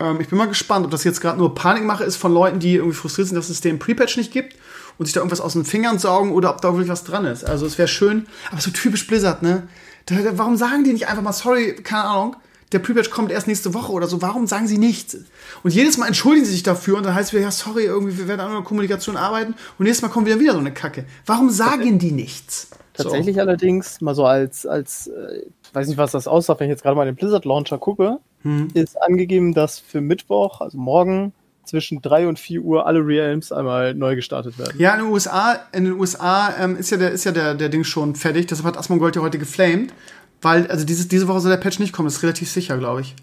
Ähm, 0.01 0.19
ich 0.19 0.27
bin 0.27 0.37
mal 0.37 0.47
gespannt, 0.47 0.85
ob 0.85 0.91
das 0.91 1.03
jetzt 1.03 1.21
gerade 1.21 1.37
nur 1.37 1.53
Panikmache 1.53 2.03
ist 2.03 2.15
von 2.15 2.33
Leuten, 2.33 2.59
die 2.59 2.75
irgendwie 2.75 2.95
frustriert 2.95 3.27
sind, 3.27 3.37
dass 3.37 3.49
es 3.49 3.61
den 3.61 3.79
Pre-Patch 3.79 4.17
nicht 4.17 4.33
gibt 4.33 4.55
und 4.97 5.05
sich 5.05 5.13
da 5.13 5.19
irgendwas 5.19 5.41
aus 5.41 5.53
den 5.53 5.65
Fingern 5.65 5.99
saugen 5.99 6.31
oder 6.31 6.49
ob 6.49 6.61
da 6.61 6.69
wirklich 6.69 6.89
was 6.89 7.03
dran 7.03 7.25
ist. 7.25 7.43
Also 7.43 7.65
es 7.65 7.77
wäre 7.77 7.87
schön, 7.87 8.25
aber 8.51 8.61
so 8.61 8.71
typisch 8.71 9.05
Blizzard, 9.07 9.43
ne? 9.43 9.67
Da, 10.07 10.15
da, 10.15 10.37
warum 10.37 10.57
sagen 10.57 10.83
die 10.83 10.93
nicht 10.93 11.07
einfach 11.07 11.21
mal, 11.21 11.33
sorry, 11.33 11.75
keine 11.75 12.05
Ahnung, 12.05 12.35
der 12.71 12.79
Pre-Patch 12.79 13.11
kommt 13.11 13.31
erst 13.31 13.47
nächste 13.47 13.73
Woche 13.73 13.91
oder 13.91 14.07
so, 14.07 14.21
warum 14.21 14.47
sagen 14.47 14.67
sie 14.67 14.77
nichts? 14.77 15.17
Und 15.61 15.73
jedes 15.73 15.97
Mal 15.97 16.07
entschuldigen 16.07 16.45
sie 16.45 16.53
sich 16.53 16.63
dafür 16.63 16.97
und 16.97 17.05
dann 17.05 17.13
heißt 17.13 17.29
es 17.29 17.33
wieder, 17.33 17.43
ja, 17.43 17.51
sorry, 17.51 17.83
irgendwie, 17.83 18.17
wir 18.17 18.27
werden 18.27 18.39
an 18.39 18.49
einer 18.49 18.63
Kommunikation 18.63 19.17
arbeiten 19.17 19.55
und 19.77 19.85
nächstes 19.85 20.01
Mal 20.01 20.09
kommt 20.09 20.25
wieder 20.25 20.39
wieder 20.39 20.53
so 20.53 20.59
eine 20.59 20.73
Kacke. 20.73 21.05
Warum 21.25 21.49
sagen 21.49 21.99
die 21.99 22.11
nichts? 22.11 22.69
Tatsächlich 22.93 23.35
so. 23.35 23.41
allerdings, 23.41 24.01
mal 24.01 24.15
so 24.15 24.25
als, 24.25 24.65
als, 24.65 25.07
äh, 25.07 25.43
weiß 25.73 25.87
nicht, 25.87 25.97
was 25.97 26.11
das 26.11 26.27
aussagt, 26.27 26.59
wenn 26.59 26.67
ich 26.67 26.71
jetzt 26.71 26.83
gerade 26.83 26.95
mal 26.95 27.05
den 27.05 27.15
Blizzard 27.15 27.45
Launcher 27.45 27.77
gucke, 27.77 28.19
hm. 28.43 28.69
ist 28.73 29.01
angegeben, 29.01 29.53
dass 29.53 29.79
für 29.79 30.01
Mittwoch, 30.01 30.61
also 30.61 30.77
morgen, 30.77 31.33
zwischen 31.65 32.01
3 32.01 32.27
und 32.27 32.39
4 32.39 32.61
Uhr 32.61 32.85
alle 32.85 32.99
Realms 32.99 33.51
einmal 33.51 33.93
neu 33.93 34.15
gestartet 34.15 34.57
werden. 34.57 34.73
Ja, 34.77 34.93
in 34.93 35.01
den 35.01 35.09
USA, 35.09 35.59
in 35.71 35.85
den 35.85 35.93
USA 35.93 36.53
ähm, 36.59 36.75
ist 36.75 36.89
ja, 36.89 36.97
der, 36.97 37.11
ist 37.11 37.23
ja 37.23 37.31
der, 37.31 37.55
der 37.55 37.69
Ding 37.69 37.83
schon 37.83 38.15
fertig. 38.15 38.47
Deshalb 38.47 38.67
hat 38.67 38.77
Asmongold 38.77 39.15
ja 39.15 39.21
heute 39.21 39.37
geflamed. 39.37 39.93
Weil, 40.41 40.67
also 40.67 40.85
dieses, 40.85 41.07
diese 41.07 41.27
Woche 41.27 41.39
soll 41.39 41.51
der 41.51 41.57
Patch 41.57 41.79
nicht 41.79 41.93
kommen, 41.93 42.07
das 42.07 42.17
ist 42.17 42.23
relativ 42.23 42.49
sicher, 42.49 42.77
glaube 42.77 43.01
ich. 43.01 43.15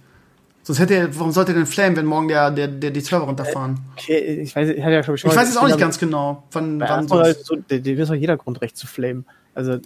Sonst 0.62 0.78
hätte 0.78 0.94
er, 0.94 1.18
warum 1.18 1.32
sollte 1.32 1.52
er 1.52 1.56
denn 1.56 1.66
flamen, 1.66 1.96
wenn 1.96 2.04
morgen 2.04 2.28
der, 2.28 2.50
der, 2.50 2.68
der 2.68 2.90
die 2.90 3.00
Server 3.00 3.24
runterfahren? 3.24 3.80
Okay, 3.96 4.40
ich 4.42 4.54
weiß, 4.54 4.68
ich, 4.68 4.82
hatte 4.82 4.92
ja, 4.92 5.00
ich, 5.00 5.08
ich 5.08 5.24
weiß 5.24 5.48
jetzt 5.48 5.56
auch 5.56 5.66
nicht 5.66 5.78
ganz 5.78 5.98
genau, 5.98 6.44
wann, 6.52 6.78
wann 6.78 7.10
halt 7.10 7.44
so, 7.44 7.56
der 7.56 7.84
ist 7.84 8.10
doch 8.10 8.14
jeder 8.14 8.36
Grund, 8.36 8.60
recht 8.60 8.76
zu 8.76 8.86
flamen. 8.86 9.24
Also. 9.54 9.78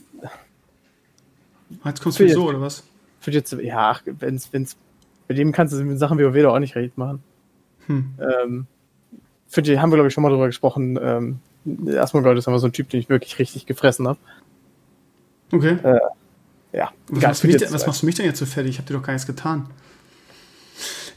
Jetzt 1.84 2.02
kommst 2.02 2.18
du 2.18 2.28
so, 2.28 2.48
oder 2.48 2.60
was? 2.60 2.82
Jetzt, 3.24 3.52
ja, 3.52 3.96
wenn's, 4.04 4.48
wenn's 4.52 4.76
mit 5.32 5.38
dem 5.38 5.52
kannst 5.52 5.72
du 5.72 5.82
mit 5.82 5.98
Sachen 5.98 6.18
wie 6.18 6.24
WoW 6.24 6.52
auch 6.52 6.58
nicht 6.58 6.76
recht 6.76 6.98
machen. 6.98 7.22
Hm. 7.86 8.14
Ähm, 8.20 8.66
für 9.48 9.62
die 9.62 9.80
haben 9.80 9.90
wir, 9.90 9.96
glaube 9.96 10.08
ich, 10.08 10.14
schon 10.14 10.22
mal 10.22 10.28
drüber 10.28 10.46
gesprochen. 10.46 10.98
Ähm, 11.02 11.38
Asmongold 11.98 12.38
ist 12.38 12.48
einfach 12.48 12.60
so 12.60 12.66
ein 12.66 12.72
Typ, 12.72 12.90
den 12.90 13.00
ich 13.00 13.08
wirklich 13.08 13.38
richtig 13.38 13.66
gefressen 13.66 14.06
habe. 14.06 14.18
Okay. 15.50 15.78
Äh, 15.82 16.00
ja. 16.76 16.90
Was 17.08 17.22
machst, 17.22 17.44
denn, 17.44 17.72
was 17.72 17.86
machst, 17.86 18.02
du 18.02 18.06
mich 18.06 18.14
denn 18.14 18.26
jetzt 18.26 18.38
so 18.38 18.46
fertig? 18.46 18.72
Ich 18.72 18.78
habe 18.78 18.88
dir 18.88 18.94
doch 18.94 19.02
gar 19.02 19.12
nichts 19.14 19.26
getan. 19.26 19.66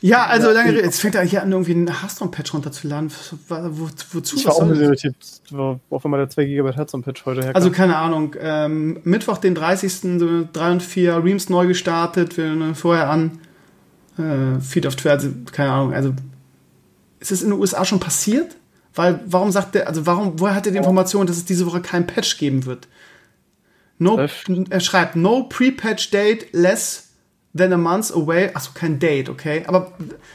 Ja, 0.02 0.26
also 0.28 0.52
lange 0.52 0.72
Rede. 0.72 0.84
Jetzt 0.84 1.00
fängt 1.00 1.16
er 1.16 1.24
hier 1.24 1.42
an, 1.42 1.52
irgendwie 1.52 1.72
einen 1.72 2.02
Hearthstone-Patch 2.02 2.54
runterzuladen. 2.54 3.12
Wo, 3.48 3.90
wozu? 4.12 4.36
Ich 4.36 4.46
war 4.46 4.54
auch 4.54 4.70
irritiert, 4.70 5.16
auf 5.90 6.06
einmal 6.06 6.20
der 6.20 6.30
2 6.30 6.46
GB 6.46 6.74
Hearthstone-Patch 6.74 7.26
heute 7.26 7.42
herkam. 7.42 7.56
Also 7.56 7.72
keine 7.72 7.98
Ahnung. 7.98 8.36
Ähm, 8.40 9.00
Mittwoch, 9.04 9.38
den 9.38 9.56
30. 9.56 10.20
So 10.20 10.48
3 10.52 10.72
und 10.72 10.84
4 10.84 11.24
Reams 11.24 11.50
neu 11.50 11.68
gestartet. 11.68 12.38
Wir 12.38 12.76
vorher 12.76 13.10
an 13.10 13.40
äh, 14.18 14.60
Feed 14.60 14.86
of 14.86 14.96
Twitter, 14.96 15.12
also 15.12 15.30
keine 15.52 15.72
Ahnung, 15.72 15.94
also 15.94 16.14
ist 17.20 17.32
es 17.32 17.42
in 17.42 17.50
den 17.50 17.60
USA 17.60 17.86
schon 17.86 18.00
passiert? 18.00 18.56
Weil, 18.94 19.20
warum 19.26 19.52
sagt 19.52 19.76
der, 19.76 19.88
also 19.88 20.06
warum, 20.06 20.40
woher 20.40 20.56
hat 20.56 20.66
er 20.66 20.72
die 20.72 20.78
Information, 20.78 21.28
dass 21.28 21.38
es 21.38 21.46
diese 21.46 21.66
Woche 21.66 21.82
kein 21.82 22.08
Patch 22.08 22.38
geben 22.38 22.66
wird? 22.66 22.88
No, 23.98 24.18
er 24.18 24.80
schreibt, 24.80 25.16
no 25.16 25.44
pre-patch 25.44 26.12
date 26.12 26.48
less 26.54 27.10
than 27.56 27.74
a 27.74 27.78
month 27.78 28.12
away. 28.14 28.52
Achso, 28.54 28.72
kein 28.74 29.00
Date, 29.00 29.30
okay. 29.30 29.64
Aber 29.68 29.94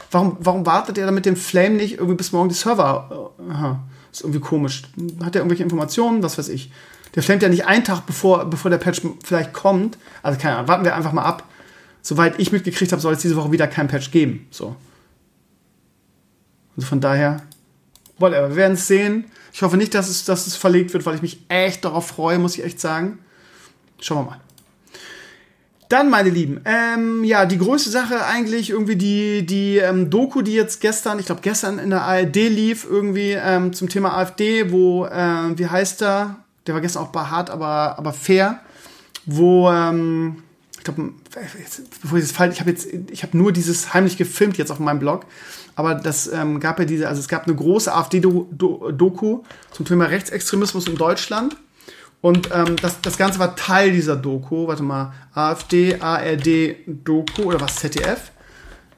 warum, 0.09 0.37
warum 0.39 0.65
wartet 0.65 0.97
er 0.97 1.05
dann 1.05 1.15
mit 1.15 1.25
dem 1.25 1.35
Flame 1.35 1.75
nicht 1.75 1.95
irgendwie 1.95 2.15
bis 2.15 2.31
morgen 2.31 2.49
die 2.49 2.55
Server? 2.55 3.31
Aha, 3.49 3.79
ist 4.11 4.21
irgendwie 4.21 4.39
komisch. 4.39 4.83
Hat 5.23 5.35
er 5.35 5.41
irgendwelche 5.41 5.63
Informationen? 5.63 6.23
Was 6.23 6.37
weiß 6.37 6.49
ich. 6.49 6.71
Der 7.15 7.23
flamet 7.23 7.43
ja 7.43 7.49
nicht 7.49 7.65
einen 7.65 7.83
Tag 7.83 8.05
bevor, 8.05 8.45
bevor 8.45 8.71
der 8.71 8.77
Patch 8.77 9.01
vielleicht 9.23 9.53
kommt. 9.53 9.97
Also 10.23 10.39
keine 10.39 10.55
Ahnung, 10.55 10.67
warten 10.67 10.85
wir 10.85 10.95
einfach 10.95 11.13
mal 11.13 11.23
ab 11.23 11.43
soweit 12.01 12.39
ich 12.39 12.51
mitgekriegt 12.51 12.91
habe, 12.91 13.01
soll 13.01 13.13
es 13.13 13.21
diese 13.21 13.35
Woche 13.35 13.51
wieder 13.51 13.67
kein 13.67 13.87
Patch 13.87 14.11
geben. 14.11 14.47
So. 14.51 14.75
Also 16.75 16.87
von 16.87 17.01
daher, 17.01 17.41
whatever. 18.17 18.49
Wir 18.49 18.55
werden 18.55 18.73
es 18.73 18.87
sehen. 18.87 19.25
Ich 19.53 19.61
hoffe 19.61 19.77
nicht, 19.77 19.93
dass 19.93 20.09
es, 20.09 20.25
dass 20.25 20.47
es 20.47 20.55
verlegt 20.55 20.93
wird, 20.93 21.05
weil 21.05 21.15
ich 21.15 21.21
mich 21.21 21.43
echt 21.49 21.83
darauf 21.83 22.07
freue, 22.07 22.39
muss 22.39 22.57
ich 22.57 22.63
echt 22.63 22.79
sagen. 22.79 23.19
Schauen 23.99 24.25
wir 24.25 24.31
mal. 24.31 24.39
Dann, 25.89 26.09
meine 26.09 26.29
Lieben, 26.29 26.61
ähm, 26.63 27.25
ja, 27.25 27.45
die 27.45 27.57
größte 27.57 27.89
Sache 27.89 28.23
eigentlich 28.23 28.69
irgendwie 28.69 28.95
die, 28.95 29.45
die 29.45 29.75
ähm, 29.75 30.09
Doku, 30.09 30.41
die 30.41 30.53
jetzt 30.53 30.79
gestern, 30.79 31.19
ich 31.19 31.25
glaube 31.25 31.41
gestern 31.41 31.79
in 31.79 31.89
der 31.89 32.03
ARD 32.03 32.35
lief, 32.35 32.87
irgendwie 32.89 33.31
ähm, 33.31 33.73
zum 33.73 33.89
Thema 33.89 34.17
AfD, 34.17 34.71
wo, 34.71 35.05
äh, 35.05 35.57
wie 35.57 35.67
heißt 35.67 35.99
der? 35.99 36.37
Der 36.65 36.75
war 36.75 36.81
gestern 36.81 37.03
auch 37.03 37.11
behaart, 37.11 37.49
aber, 37.49 37.99
aber 37.99 38.13
fair, 38.13 38.61
wo, 39.25 39.69
ähm, 39.69 40.43
ich 40.77 40.85
glaube, 40.85 41.11
bevor 42.01 42.17
ich 42.17 42.25
das 42.25 42.31
falsch, 42.31 42.55
ich 42.55 42.59
habe 42.59 42.69
jetzt, 42.69 42.87
ich 43.09 43.23
habe 43.23 43.37
nur 43.37 43.51
dieses 43.51 43.93
heimlich 43.93 44.17
gefilmt 44.17 44.57
jetzt 44.57 44.71
auf 44.71 44.79
meinem 44.79 44.99
Blog, 44.99 45.25
aber 45.75 45.95
das 45.95 46.27
ähm, 46.27 46.59
gab 46.59 46.79
ja 46.79 46.85
diese, 46.85 47.07
also 47.07 47.19
es 47.19 47.27
gab 47.27 47.47
eine 47.47 47.55
große 47.55 47.93
AfD-Doku 47.93 49.39
zum 49.71 49.85
Thema 49.85 50.05
Rechtsextremismus 50.05 50.87
in 50.87 50.95
Deutschland. 50.95 51.55
Und 52.21 52.49
ähm, 52.53 52.75
das, 52.75 53.01
das 53.01 53.17
Ganze 53.17 53.39
war 53.39 53.55
Teil 53.55 53.91
dieser 53.91 54.15
Doku. 54.15 54.67
Warte 54.67 54.83
mal, 54.83 55.11
AfD, 55.33 55.99
ARD, 55.99 56.75
Doku 56.85 57.43
oder 57.43 57.59
was, 57.59 57.77
ZDF? 57.77 58.31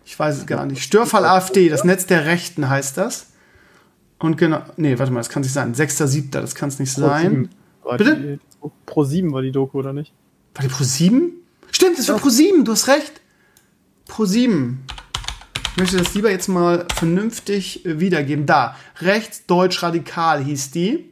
Ich 0.05 0.19
weiß 0.19 0.39
es 0.39 0.45
gar 0.45 0.65
nicht. 0.65 0.83
Störfall 0.83 1.23
AfD, 1.23 1.69
das 1.69 1.85
Netz 1.85 2.05
der 2.05 2.25
Rechten 2.25 2.67
heißt 2.67 2.97
das. 2.97 3.27
Und 4.19 4.37
genau, 4.37 4.61
nee, 4.75 4.99
warte 4.99 5.11
mal, 5.11 5.21
das 5.21 5.29
kann 5.29 5.41
nicht 5.41 5.53
sein. 5.53 5.73
6.7., 5.73 6.31
das 6.31 6.55
kann 6.55 6.69
es 6.69 6.79
nicht 6.79 6.91
sein. 6.91 7.49
Bitte? 7.97 8.15
Die, 8.15 8.69
Pro 8.85 9.03
7 9.03 9.31
war 9.31 9.41
die 9.41 9.51
Doku, 9.51 9.79
oder 9.79 9.93
nicht? 9.93 10.13
War 10.55 10.63
die 10.63 10.69
Pro 10.69 10.83
7? 10.83 11.31
Stimmt, 11.75 11.97
das 11.97 12.07
war 12.07 12.19
Pro 12.19 12.29
7, 12.29 12.63
du 12.63 12.71
hast 12.71 12.87
recht. 12.87 13.19
Pro 14.05 14.25
7. 14.25 14.85
Ich 15.71 15.77
möchte 15.77 15.97
das 15.97 16.13
lieber 16.13 16.29
jetzt 16.29 16.47
mal 16.47 16.85
vernünftig 16.95 17.83
äh, 17.85 17.99
wiedergeben. 17.99 18.45
Da, 18.45 18.77
Rechtsdeutsch 19.01 19.81
Radikal 19.81 20.43
hieß 20.43 20.69
die. 20.69 21.09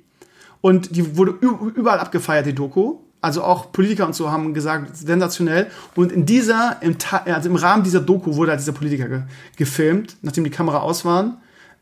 Und 0.62 0.96
die 0.96 1.18
wurde 1.18 1.32
überall 1.32 2.00
abgefeiert, 2.00 2.46
die 2.46 2.54
Doku. 2.54 3.00
also 3.22 3.44
auch 3.44 3.72
Politiker 3.72 4.06
und 4.06 4.14
so 4.14 4.30
haben 4.30 4.54
gesagt, 4.54 4.96
sensationell. 4.96 5.72
Und 5.96 6.12
in 6.12 6.28
dieser, 6.28 6.78
im, 6.82 6.96
also 7.26 7.50
im 7.50 7.56
Rahmen 7.56 7.84
dieser 7.84 8.00
Doku 8.00 8.36
wurde 8.36 8.52
halt 8.52 8.62
dieser 8.62 8.74
Politiker 8.74 9.10
ge 9.10 9.22
gefilmt, 9.58 10.18
nachdem 10.22 10.44
die 10.44 10.52
Kamera 10.52 10.82
aus 10.82 11.06
waren. 11.06 11.38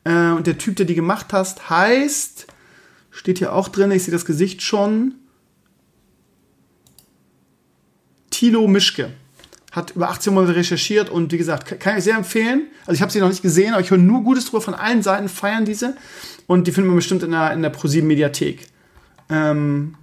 Äh, 0.06 0.32
und 0.32 0.48
der 0.48 0.58
Typ, 0.58 0.78
der 0.78 0.86
die 0.86 0.96
gemacht 0.96 1.34
hat, 1.34 1.70
heißt, 1.70 2.48
steht 3.12 3.40
hier 3.40 3.52
auch 3.52 3.68
drin, 3.68 3.92
ich 3.92 4.04
sehe 4.06 4.14
das 4.14 4.24
Gesicht 4.24 4.62
schon. 4.62 5.16
Tilo 8.40 8.66
Mischke. 8.70 9.12
Hat 9.74 9.92
über 9.98 10.10
18 10.10 10.34
Monate 10.34 10.56
recherchiert 10.56 11.10
und 11.10 11.34
wie 11.34 11.38
gesagt, 11.38 11.78
kann 11.82 11.98
ich 11.98 12.06
sehr 12.06 12.16
empfehlen. 12.16 12.68
Also 12.86 12.94
ich 12.94 13.02
habe 13.02 13.12
sie 13.12 13.20
noch 13.20 13.28
nicht 13.28 13.42
gesehen, 13.42 13.74
aber 13.74 13.82
ich 13.82 13.92
höre 13.92 13.98
nur 13.98 14.24
Gutes 14.24 14.46
drüber 14.46 14.62
von 14.62 14.74
allen 14.74 15.04
Seiten, 15.04 15.28
feiern 15.28 15.66
diese. 15.66 15.98
Und 16.48 16.66
die 16.66 16.72
finden 16.72 16.90
wir 16.90 16.96
bestimmt 16.96 17.22
in 17.22 17.32
der, 17.32 17.52
in 17.52 17.62
der 17.62 17.70
ProSieben 17.70 18.08
Mediathek. 18.08 18.66
Ähm, 19.30 19.96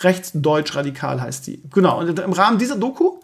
Rechtsdeutsch 0.00 0.74
radikal 0.74 1.20
heißt 1.20 1.46
die. 1.48 1.62
Genau. 1.70 2.00
Und 2.00 2.18
im 2.18 2.32
Rahmen 2.32 2.56
dieser 2.56 2.76
Doku 2.76 3.20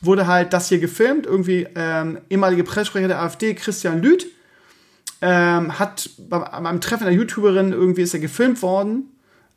wurde 0.00 0.26
halt 0.26 0.54
das 0.54 0.70
hier 0.70 0.78
gefilmt. 0.78 1.26
Irgendwie 1.26 1.68
ähm, 1.74 2.20
ehemalige 2.30 2.64
Pressesprecher 2.64 3.08
der 3.08 3.20
AfD, 3.20 3.52
Christian 3.52 4.00
Lüth, 4.00 4.26
ähm, 5.20 5.78
hat 5.78 6.08
beim, 6.18 6.62
beim 6.62 6.80
Treffen 6.80 7.06
einer 7.06 7.14
YouTuberin 7.14 7.72
irgendwie 7.72 8.00
ist 8.00 8.14
er 8.14 8.20
gefilmt 8.20 8.62
worden, 8.62 9.10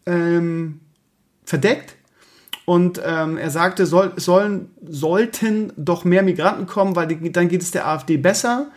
ähm, 0.05 0.81
verdeckt. 1.45 1.95
Und 2.65 3.01
ähm, 3.05 3.37
er 3.37 3.49
sagte, 3.49 3.85
soll, 3.85 4.13
sollen, 4.15 4.69
sollten 4.87 5.73
doch 5.75 6.05
mehr 6.05 6.23
Migranten 6.23 6.65
kommen, 6.65 6.95
weil 6.95 7.07
die, 7.07 7.31
dann 7.31 7.49
geht 7.49 7.61
es 7.61 7.71
der 7.71 7.87
AfD 7.87 8.17
besser. 8.17 8.67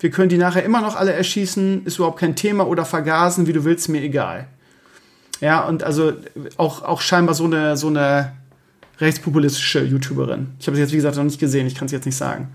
Wir 0.00 0.10
können 0.10 0.28
die 0.28 0.38
nachher 0.38 0.64
immer 0.64 0.80
noch 0.80 0.96
alle 0.96 1.12
erschießen, 1.12 1.84
ist 1.84 1.96
überhaupt 1.96 2.18
kein 2.18 2.36
Thema 2.36 2.66
oder 2.66 2.84
vergasen, 2.84 3.46
wie 3.46 3.52
du 3.52 3.64
willst, 3.64 3.88
mir 3.88 4.02
egal. 4.02 4.48
Ja, 5.40 5.60
und 5.60 5.84
also 5.84 6.12
auch, 6.56 6.82
auch 6.82 7.00
scheinbar 7.00 7.34
so 7.34 7.44
eine, 7.44 7.76
so 7.76 7.88
eine 7.88 8.32
rechtspopulistische 9.00 9.84
YouTuberin. 9.84 10.48
Ich 10.58 10.66
habe 10.66 10.76
sie 10.76 10.82
jetzt, 10.82 10.92
wie 10.92 10.96
gesagt, 10.96 11.16
noch 11.16 11.24
nicht 11.24 11.38
gesehen, 11.38 11.66
ich 11.66 11.76
kann 11.76 11.86
es 11.86 11.92
jetzt 11.92 12.06
nicht 12.06 12.16
sagen. 12.16 12.48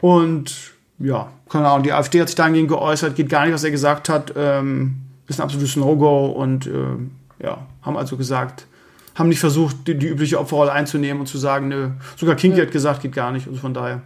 Und 0.00 0.72
ja, 0.98 1.30
keine 1.50 1.68
Ahnung, 1.68 1.82
die 1.82 1.92
AfD 1.92 2.20
hat 2.20 2.28
sich 2.28 2.36
dahingehend 2.36 2.68
geäußert, 2.68 3.16
geht 3.16 3.28
gar 3.28 3.44
nicht, 3.44 3.54
was 3.54 3.64
er 3.64 3.70
gesagt 3.70 4.08
hat. 4.08 4.32
Ähm, 4.36 4.96
ist 5.26 5.40
ein 5.40 5.42
absolutes 5.42 5.76
No-Go 5.76 6.26
und 6.26 6.66
äh, 6.66 7.42
ja, 7.42 7.66
haben 7.82 7.96
also 7.96 8.16
gesagt, 8.16 8.66
haben 9.14 9.28
nicht 9.28 9.40
versucht, 9.40 9.86
die, 9.86 9.96
die, 9.96 10.08
übliche 10.08 10.38
Opferrolle 10.38 10.72
einzunehmen 10.72 11.20
und 11.20 11.26
zu 11.26 11.38
sagen, 11.38 11.68
nö, 11.68 11.90
sogar 12.16 12.36
Kinky 12.36 12.58
ja. 12.58 12.64
hat 12.64 12.72
gesagt, 12.72 13.02
geht 13.02 13.12
gar 13.12 13.32
nicht, 13.32 13.46
also 13.46 13.60
von 13.60 13.74
daher. 13.74 14.02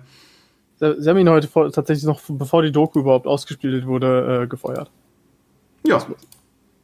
Sie 0.79 1.09
haben 1.09 1.19
ihn 1.19 1.29
heute 1.29 1.49
vor, 1.49 1.73
tatsächlich 1.73 2.05
noch, 2.05 2.21
bevor 2.29 2.63
die 2.63 2.71
Doku 2.71 3.01
überhaupt 3.01 3.27
ausgespielt 3.27 3.87
wurde, 3.87 4.43
äh, 4.43 4.47
gefeuert. 4.47 4.91
Ja, 5.85 6.01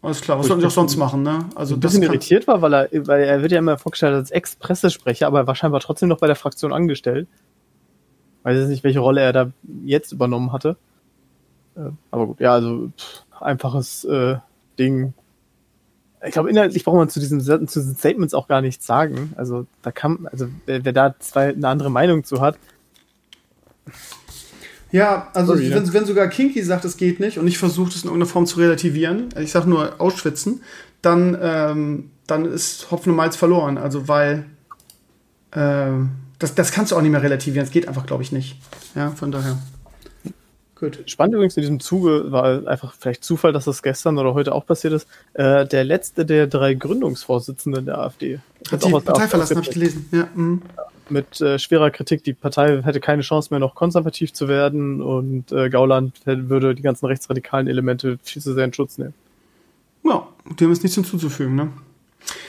alles 0.04 0.20
klar, 0.20 0.38
was 0.38 0.48
sollen 0.48 0.60
die 0.60 0.66
auch 0.66 0.70
sonst 0.70 0.96
machen, 0.96 1.22
ne? 1.22 1.46
Also 1.54 1.74
ein 1.76 1.80
bisschen 1.80 2.02
irritiert 2.02 2.46
war, 2.46 2.60
weil 2.60 2.74
er, 2.74 2.88
weil 3.06 3.22
er 3.22 3.40
wird 3.40 3.52
ja 3.52 3.58
immer 3.58 3.78
vorgestellt 3.78 4.14
als 4.14 4.30
Ex-Pressesprecher, 4.30 5.26
aber 5.26 5.40
er 5.40 5.46
war 5.46 5.54
scheinbar 5.54 5.80
trotzdem 5.80 6.10
noch 6.10 6.18
bei 6.18 6.26
der 6.26 6.36
Fraktion 6.36 6.72
angestellt. 6.72 7.26
Weiß 8.42 8.58
jetzt 8.58 8.68
nicht, 8.68 8.84
welche 8.84 8.98
Rolle 8.98 9.22
er 9.22 9.32
da 9.32 9.50
jetzt 9.84 10.12
übernommen 10.12 10.52
hatte. 10.52 10.76
Äh, 11.76 11.90
aber 12.10 12.26
gut, 12.26 12.40
ja, 12.40 12.52
also 12.52 12.90
pff, 12.98 13.24
einfaches 13.40 14.04
äh, 14.04 14.36
Ding. 14.78 15.14
Ich 16.26 16.32
glaube, 16.32 16.50
inhaltlich 16.50 16.84
braucht 16.84 16.96
man 16.96 17.08
zu 17.08 17.20
diesen, 17.20 17.40
zu 17.40 17.58
diesen 17.58 17.96
Statements 17.96 18.34
auch 18.34 18.48
gar 18.48 18.60
nichts 18.60 18.86
sagen. 18.86 19.32
Also 19.36 19.66
da 19.82 19.92
kann, 19.92 20.28
also 20.30 20.48
wer, 20.66 20.84
wer 20.84 20.92
da 20.92 21.14
zwei 21.18 21.48
eine 21.48 21.68
andere 21.68 21.90
Meinung 21.90 22.24
zu 22.24 22.40
hat, 22.40 22.56
ja, 24.90 25.28
also 25.34 25.54
Sorry, 25.54 25.72
wenn, 25.72 25.92
wenn, 25.92 26.06
sogar 26.06 26.28
Kinky 26.28 26.62
sagt, 26.62 26.84
es 26.84 26.96
geht 26.96 27.18
nicht 27.18 27.36
und 27.36 27.48
ich 27.48 27.58
versuche 27.58 27.88
es 27.88 27.96
in 27.96 28.04
irgendeiner 28.04 28.30
Form 28.30 28.46
zu 28.46 28.60
relativieren, 28.60 29.28
ich 29.40 29.50
sage 29.50 29.68
nur 29.68 30.00
ausschwitzen, 30.00 30.62
dann, 31.02 31.36
ähm, 31.42 32.10
dann 32.28 32.44
ist 32.44 32.92
Hopfen 32.92 33.10
und 33.10 33.16
Malz 33.16 33.34
verloren. 33.34 33.76
Also 33.76 34.06
weil 34.06 34.46
äh, 35.50 35.88
das, 36.38 36.54
das 36.54 36.70
kannst 36.70 36.92
du 36.92 36.96
auch 36.96 37.02
nicht 37.02 37.10
mehr 37.10 37.24
relativieren. 37.24 37.66
Es 37.66 37.72
geht 37.72 37.88
einfach, 37.88 38.06
glaube 38.06 38.22
ich, 38.22 38.30
nicht. 38.30 38.56
Ja, 38.94 39.10
von 39.10 39.32
daher. 39.32 39.58
Gut. 40.84 41.02
Spannend 41.06 41.34
übrigens 41.34 41.56
in 41.56 41.62
diesem 41.62 41.80
Zuge 41.80 42.30
war 42.30 42.66
einfach 42.66 42.94
vielleicht 42.98 43.24
Zufall, 43.24 43.52
dass 43.52 43.64
das 43.64 43.82
gestern 43.82 44.18
oder 44.18 44.34
heute 44.34 44.54
auch 44.54 44.66
passiert 44.66 44.92
ist. 44.92 45.08
Äh, 45.32 45.66
der 45.66 45.84
letzte 45.84 46.26
der 46.26 46.46
drei 46.46 46.74
Gründungsvorsitzenden 46.74 47.86
der 47.86 47.98
AfD. 47.98 48.40
Hat 48.70 48.84
die 48.84 48.90
Partei 48.90 49.28
verlassen, 49.28 49.56
habe 49.56 49.66
ich 49.66 49.72
gelesen. 49.72 50.08
Ja. 50.12 50.28
Mhm 50.34 50.62
mit 51.10 51.40
äh, 51.40 51.58
schwerer 51.58 51.90
Kritik, 51.90 52.24
die 52.24 52.32
Partei 52.32 52.82
hätte 52.82 53.00
keine 53.00 53.22
Chance 53.22 53.48
mehr, 53.50 53.60
noch 53.60 53.74
konservativ 53.74 54.32
zu 54.32 54.48
werden 54.48 55.02
und 55.02 55.52
äh, 55.52 55.68
Gauland 55.68 56.18
würde 56.24 56.74
die 56.74 56.80
ganzen 56.82 57.06
rechtsradikalen 57.06 57.68
Elemente 57.68 58.18
viel 58.22 58.40
zu 58.40 58.54
sehr 58.54 58.64
in 58.64 58.72
Schutz 58.72 58.98
nehmen. 58.98 59.14
Ja, 60.02 60.26
dem 60.60 60.72
ist 60.72 60.82
nichts 60.82 60.94
hinzuzufügen, 60.94 61.54
ne? 61.54 61.68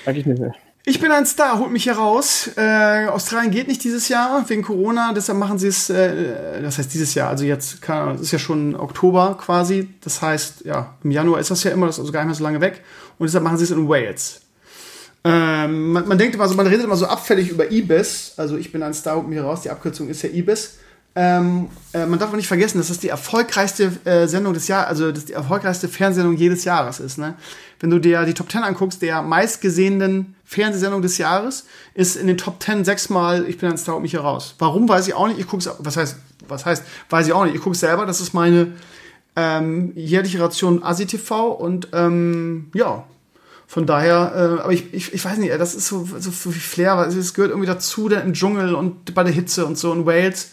Eigentlich 0.06 0.26
nicht 0.26 0.40
mehr. 0.40 0.56
Ich 0.88 1.00
bin 1.00 1.12
ein 1.12 1.26
Star, 1.26 1.58
holt 1.58 1.72
mich 1.72 1.86
hier 1.86 1.94
raus. 1.94 2.52
Äh, 2.58 3.08
Australien 3.08 3.50
geht 3.50 3.68
nicht 3.68 3.84
dieses 3.84 4.08
Jahr 4.08 4.48
wegen 4.48 4.62
Corona, 4.62 5.14
deshalb 5.14 5.40
machen 5.40 5.58
sie 5.58 5.68
es, 5.68 5.90
äh, 5.90 6.62
das 6.62 6.78
heißt 6.78 6.94
dieses 6.94 7.16
Jahr, 7.16 7.30
also 7.30 7.44
jetzt, 7.44 7.82
kann, 7.82 8.20
ist 8.20 8.32
ja 8.32 8.38
schon 8.38 8.76
Oktober 8.76 9.36
quasi, 9.42 9.90
das 10.02 10.22
heißt, 10.22 10.64
ja, 10.66 10.94
im 11.04 11.10
Januar 11.10 11.40
ist 11.40 11.50
das 11.50 11.64
ja 11.64 11.72
immer, 11.72 11.88
das 11.88 11.96
ist 11.96 12.02
also 12.02 12.12
gar 12.12 12.20
nicht 12.20 12.28
mehr 12.28 12.36
so 12.36 12.44
lange 12.44 12.62
weg 12.62 12.84
und 13.18 13.26
deshalb 13.26 13.44
machen 13.44 13.58
sie 13.58 13.64
es 13.64 13.72
in 13.72 13.90
Wales. 13.90 14.42
Ähm, 15.24 15.92
man, 15.92 16.08
man, 16.08 16.20
denkt 16.20 16.36
immer 16.36 16.48
so, 16.48 16.54
man 16.54 16.68
redet 16.68 16.86
immer 16.86 16.98
so 16.98 17.08
abfällig 17.08 17.50
über 17.50 17.72
IBIS. 17.72 18.34
Also 18.38 18.56
ich 18.58 18.72
bin 18.72 18.84
ein 18.84 18.94
Star, 18.94 19.24
mir 19.24 19.44
raus. 19.44 19.62
Die 19.62 19.72
Abkürzung 19.72 20.08
ist 20.08 20.22
ja 20.22 20.30
IBIS. 20.30 20.78
Ähm, 21.18 21.70
äh, 21.94 22.06
man 22.06 22.20
darf 22.20 22.32
auch 22.32 22.36
nicht 22.36 22.48
vergessen, 22.48 22.78
dass 22.78 22.90
das 22.90 23.00
die 23.00 23.08
erfolgreichste 23.08 23.92
äh, 24.04 24.28
Sendung 24.28 24.54
des 24.54 24.68
Jahres, 24.68 24.90
also 24.90 25.12
das 25.14 25.26
die 25.26 25.34
erfolgreichste 25.34 25.88
Fernsehsendung 25.88 26.36
jedes 26.36 26.66
Jahres 26.66 27.00
ist. 27.00 27.18
Ne? 27.18 27.36
Wenn 27.80 27.90
du 27.90 28.00
dir 28.00 28.26
die 28.26 28.34
Top 28.34 28.52
10 28.52 28.64
anguckst, 28.64 29.02
der 29.02 29.22
meistgesehenen 29.22 30.36
Fernsehsendung 30.44 31.02
des 31.02 31.18
Jahres 31.18 31.66
ist 31.94 32.18
in 32.18 32.28
den 32.28 32.38
Top 32.38 32.62
10 32.62 32.84
sechsmal 32.84 33.46
Ich 33.48 33.58
bin 33.58 33.70
ein 33.70 33.78
Star, 33.78 34.00
mich 34.02 34.14
heraus. 34.14 34.56
Warum, 34.60 34.90
weiß 34.90 35.08
ich 35.08 35.14
auch 35.14 35.28
nicht. 35.28 35.40
Ich 35.40 35.48
guck's, 35.48 35.70
was 35.80 35.96
heißt, 35.96 36.18
was 36.50 36.66
heißt, 36.66 36.84
weiß 37.10 37.28
ich 37.28 37.34
auch 37.34 37.46
nicht. 37.46 37.56
Ich 37.56 37.62
gucke 37.62 37.78
selber, 37.78 38.06
das 38.06 38.20
ist 38.20 38.34
meine 38.34 38.74
ähm, 39.38 39.94
jährliche 39.96 40.42
Ration 40.42 40.84
ASI 40.84 41.06
TV 41.06 41.50
und 41.50 41.90
ähm, 41.94 42.72
ja, 42.74 43.06
von 43.68 43.86
daher, 43.86 44.58
äh, 44.60 44.62
aber 44.64 44.74
ich, 44.74 44.94
ich, 44.94 45.14
ich 45.14 45.26
weiß 45.26 45.38
nicht, 45.38 45.52
das 45.54 45.76
ist 45.76 45.88
so, 45.88 46.08
so, 46.20 46.30
so 46.30 46.52
viel 46.52 46.62
Flair, 46.62 46.98
weil 46.98 47.08
es 47.08 47.34
gehört 47.34 47.52
irgendwie 47.52 47.68
dazu, 47.68 48.10
dann 48.10 48.28
im 48.28 48.34
Dschungel 48.34 48.76
und 48.76 49.16
bei 49.16 49.24
der 49.24 49.34
Hitze 49.34 49.66
und 49.66 49.78
so 49.78 49.92
in 49.94 50.06
Wales 50.06 50.52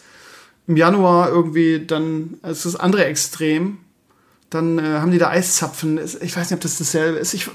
im 0.67 0.77
Januar 0.77 1.29
irgendwie, 1.29 1.85
dann 1.85 2.37
ist 2.43 2.65
das 2.65 2.75
andere 2.75 3.05
Extrem. 3.05 3.79
Dann 4.49 4.77
äh, 4.77 4.99
haben 4.99 5.11
die 5.11 5.17
da 5.17 5.29
Eiszapfen. 5.29 5.99
Ich 6.21 6.37
weiß 6.37 6.49
nicht, 6.49 6.57
ob 6.57 6.61
das 6.61 6.77
dasselbe 6.77 7.17
ist. 7.17 7.33
Ich, 7.33 7.49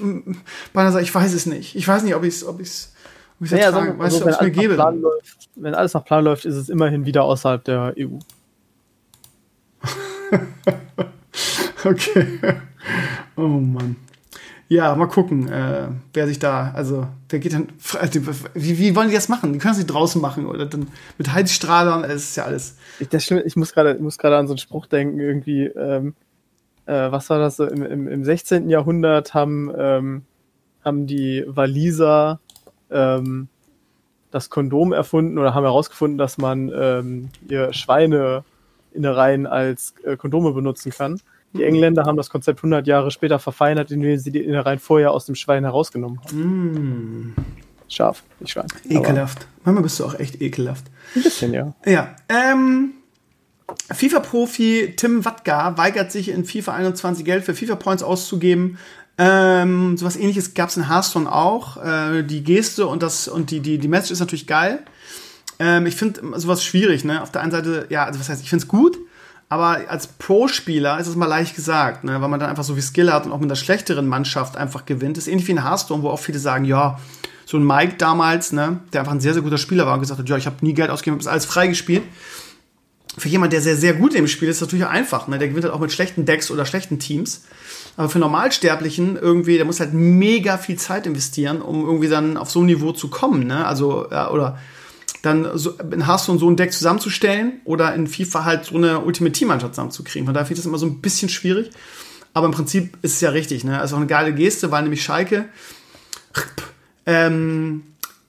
beinahe 0.73 0.91
sage, 0.91 1.03
ich 1.03 1.15
weiß 1.15 1.33
es 1.33 1.45
nicht. 1.45 1.75
Ich 1.75 1.87
weiß 1.87 2.03
nicht, 2.03 2.15
ob 2.15 2.23
ich 2.23 2.35
es 2.35 2.45
ob 2.45 2.59
ich's, 2.59 2.93
ob 3.37 3.45
ich's 3.45 3.51
naja, 3.51 3.65
ertragen, 3.67 3.97
weißt 3.97 4.19
du, 4.19 4.23
ob 4.23 4.29
es 4.29 4.41
mir 4.41 4.51
gebe. 4.51 4.75
Läuft, 4.75 5.49
wenn 5.55 5.75
alles 5.75 5.93
nach 5.93 6.03
Plan 6.03 6.23
läuft, 6.23 6.45
ist 6.45 6.55
es 6.55 6.69
immerhin 6.69 7.05
wieder 7.05 7.23
außerhalb 7.23 7.63
der 7.63 7.95
EU. 7.97 8.19
okay. 11.85 12.39
Oh 13.37 13.47
Mann. 13.47 13.95
Ja, 14.71 14.95
mal 14.95 15.07
gucken, 15.07 15.47
äh, 15.49 15.87
wer 16.13 16.27
sich 16.27 16.37
da, 16.37 16.71
also, 16.75 17.07
wer 17.27 17.39
geht 17.39 17.53
denn, 17.53 17.69
also, 17.99 18.21
wie, 18.53 18.77
wie 18.77 18.95
wollen 18.95 19.09
die 19.09 19.15
das 19.15 19.27
machen? 19.27 19.51
Die 19.51 19.57
können 19.57 19.71
es 19.71 19.79
nicht 19.79 19.87
draußen 19.87 20.21
machen 20.21 20.45
oder 20.45 20.67
dann 20.67 20.87
mit 21.17 21.33
Heizstrahlern, 21.33 22.03
das 22.03 22.13
ist 22.13 22.37
ja 22.37 22.45
alles. 22.45 22.77
Ich, 22.99 23.09
das 23.09 23.23
stimmt, 23.23 23.47
ich 23.47 23.55
muss 23.55 23.73
gerade, 23.73 23.95
muss 23.95 24.19
gerade 24.19 24.37
an 24.37 24.45
so 24.45 24.53
einen 24.53 24.59
Spruch 24.59 24.85
denken, 24.85 25.19
irgendwie, 25.19 25.65
ähm, 25.65 26.13
äh, 26.85 27.11
was 27.11 27.31
war 27.31 27.39
das 27.39 27.57
im, 27.57 27.83
im, 27.83 28.07
im 28.07 28.23
16. 28.23 28.69
Jahrhundert 28.69 29.33
haben, 29.33 29.71
ähm, 29.75 30.21
haben 30.85 31.07
die 31.07 31.43
Waliser, 31.47 32.39
ähm, 32.91 33.47
das 34.29 34.51
Kondom 34.51 34.93
erfunden 34.93 35.39
oder 35.39 35.55
haben 35.55 35.63
herausgefunden, 35.63 36.19
dass 36.19 36.37
man 36.37 36.71
ähm, 36.71 37.29
ihr 37.47 37.73
Schweineinnereien 37.73 39.47
als 39.47 39.95
äh, 40.03 40.15
Kondome 40.15 40.53
benutzen 40.53 40.91
kann. 40.91 41.19
Die 41.53 41.63
Engländer 41.63 42.03
haben 42.05 42.17
das 42.17 42.29
Konzept 42.29 42.59
100 42.59 42.85
Jahre 42.85 43.11
später 43.11 43.39
verfeinert, 43.39 43.91
indem 43.91 44.17
sie 44.17 44.31
die 44.31 44.43
Innereien 44.43 44.79
vorher 44.79 45.11
aus 45.11 45.25
dem 45.25 45.35
Schwein 45.35 45.63
herausgenommen 45.63 46.19
haben. 46.23 47.31
Mm. 47.31 47.35
Scharf, 47.87 48.23
nicht 48.39 48.51
Schwein. 48.51 48.67
Ekelhaft. 48.87 49.47
Manchmal 49.63 49.83
bist 49.83 49.99
du 49.99 50.05
auch 50.05 50.19
echt 50.19 50.41
ekelhaft. 50.41 50.85
Ein 51.15 51.23
bisschen, 51.23 51.53
ja. 51.53 51.73
Ja. 51.85 52.15
Ähm, 52.29 52.93
FIFA-Profi 53.91 54.93
Tim 54.95 55.25
Wattgar 55.25 55.77
weigert 55.77 56.11
sich 56.11 56.29
in 56.29 56.45
FIFA 56.45 56.73
21 56.73 57.25
Geld 57.25 57.43
für 57.43 57.55
FIFA-Points 57.55 58.03
auszugeben. 58.03 58.77
Ähm, 59.17 59.97
sowas 59.97 60.15
ähnliches 60.15 60.53
gab 60.53 60.69
es 60.69 60.77
in 60.77 60.87
Hearthstone 60.87 61.31
auch. 61.31 61.83
Äh, 61.83 62.23
die 62.23 62.43
Geste 62.43 62.87
und 62.87 63.03
das 63.03 63.27
und 63.27 63.51
die, 63.51 63.59
die, 63.59 63.77
die 63.77 63.87
Message 63.87 64.11
ist 64.11 64.19
natürlich 64.19 64.47
geil. 64.47 64.79
Ähm, 65.59 65.85
ich 65.87 65.95
finde 65.95 66.21
sowas 66.39 66.63
schwierig, 66.63 67.03
ne? 67.03 67.21
Auf 67.21 67.31
der 67.31 67.41
einen 67.41 67.51
Seite, 67.51 67.87
ja, 67.89 68.05
also 68.05 68.19
was 68.19 68.29
heißt, 68.29 68.41
ich 68.41 68.49
finde 68.49 68.63
es 68.63 68.69
gut, 68.69 68.97
aber 69.49 69.89
als 69.89 70.05
Pro-Spieler 70.05 70.99
ist 70.99 71.07
es 71.07 71.15
mal 71.15 71.25
leicht 71.25 71.55
gesagt, 71.55 72.03
ne? 72.03 72.21
weil 72.21 72.29
man 72.29 72.39
dann 72.39 72.51
einfach 72.51 72.63
so 72.63 72.75
viel 72.75 72.83
Skill 72.83 73.11
hat 73.11 73.25
und 73.25 73.31
auch 73.31 73.39
mit 73.39 73.47
einer 73.47 73.55
schlechteren 73.55 74.07
Mannschaft 74.07 74.55
einfach 74.55 74.85
gewinnt. 74.85 75.17
Das 75.17 75.25
ist 75.25 75.31
ähnlich 75.31 75.47
wie 75.47 75.53
in 75.53 75.63
Hearthstone, 75.63 76.03
wo 76.03 76.09
auch 76.09 76.19
viele 76.19 76.37
sagen, 76.37 76.65
ja, 76.65 76.99
so 77.47 77.57
ein 77.57 77.65
Mike 77.65 77.95
damals, 77.97 78.51
ne, 78.51 78.79
der 78.93 79.01
einfach 79.01 79.13
ein 79.13 79.21
sehr, 79.21 79.33
sehr 79.33 79.41
guter 79.41 79.57
Spieler 79.57 79.87
war 79.87 79.95
und 79.95 80.01
gesagt 80.01 80.19
hat, 80.19 80.29
ja, 80.29 80.37
ich 80.37 80.45
habe 80.45 80.57
nie 80.61 80.75
Geld 80.75 80.91
ausgegeben, 80.91 81.19
habe 81.19 81.31
alles 81.31 81.45
freigespielt. 81.45 82.03
für 83.17 83.27
jemand, 83.27 83.51
der 83.51 83.61
sehr, 83.61 83.75
sehr 83.75 83.93
gut 83.93 84.13
im 84.13 84.27
Spiel 84.27 84.49
ist, 84.49 84.57
ist 84.57 84.61
natürlich 84.61 84.85
einfach. 84.85 85.27
Ne? 85.27 85.39
Der 85.39 85.47
gewinnt 85.47 85.65
halt 85.65 85.73
auch 85.73 85.79
mit 85.79 85.91
schlechten 85.91 86.25
Decks 86.25 86.51
oder 86.51 86.63
schlechten 86.67 86.99
Teams. 86.99 87.45
Aber 87.97 88.07
für 88.07 88.19
Normalsterblichen 88.19 89.17
irgendwie, 89.17 89.57
der 89.57 89.65
muss 89.65 89.79
halt 89.79 89.93
mega 89.93 90.59
viel 90.59 90.77
Zeit 90.77 91.07
investieren, 91.07 91.63
um 91.63 91.85
irgendwie 91.85 92.07
dann 92.07 92.37
auf 92.37 92.51
so 92.51 92.61
ein 92.61 92.67
Niveau 92.67 92.91
zu 92.91 93.07
kommen. 93.07 93.47
Ne? 93.47 93.65
Also, 93.65 94.07
ja, 94.11 94.29
oder 94.29 94.59
dann 95.21 95.57
so, 95.57 95.71
in 95.91 96.05
Hearthstone 96.05 96.39
so 96.39 96.49
ein 96.49 96.55
Deck 96.55 96.71
zusammenzustellen 96.71 97.61
oder 97.65 97.93
in 97.93 98.07
FIFA 98.07 98.45
halt 98.45 98.65
so 98.65 98.75
eine 98.75 98.99
Ultimate 98.99 99.33
Team-Mannschaft 99.33 99.75
zusammenzukriegen. 99.75 100.25
Von 100.25 100.33
daher 100.33 100.45
finde 100.45 100.59
ich 100.59 100.63
das 100.63 100.67
immer 100.67 100.77
so 100.77 100.85
ein 100.85 101.01
bisschen 101.01 101.29
schwierig. 101.29 101.71
Aber 102.33 102.45
im 102.45 102.51
Prinzip 102.51 102.97
ist 103.01 103.13
es 103.13 103.21
ja 103.21 103.31
richtig. 103.31 103.63
Ne? 103.63 103.79
Also 103.79 103.95
auch 103.95 103.99
eine 103.99 104.07
geile 104.07 104.33
Geste, 104.33 104.71
weil 104.71 104.83
nämlich 104.83 105.03
Schalke 105.03 105.45
ähm, 107.05 107.83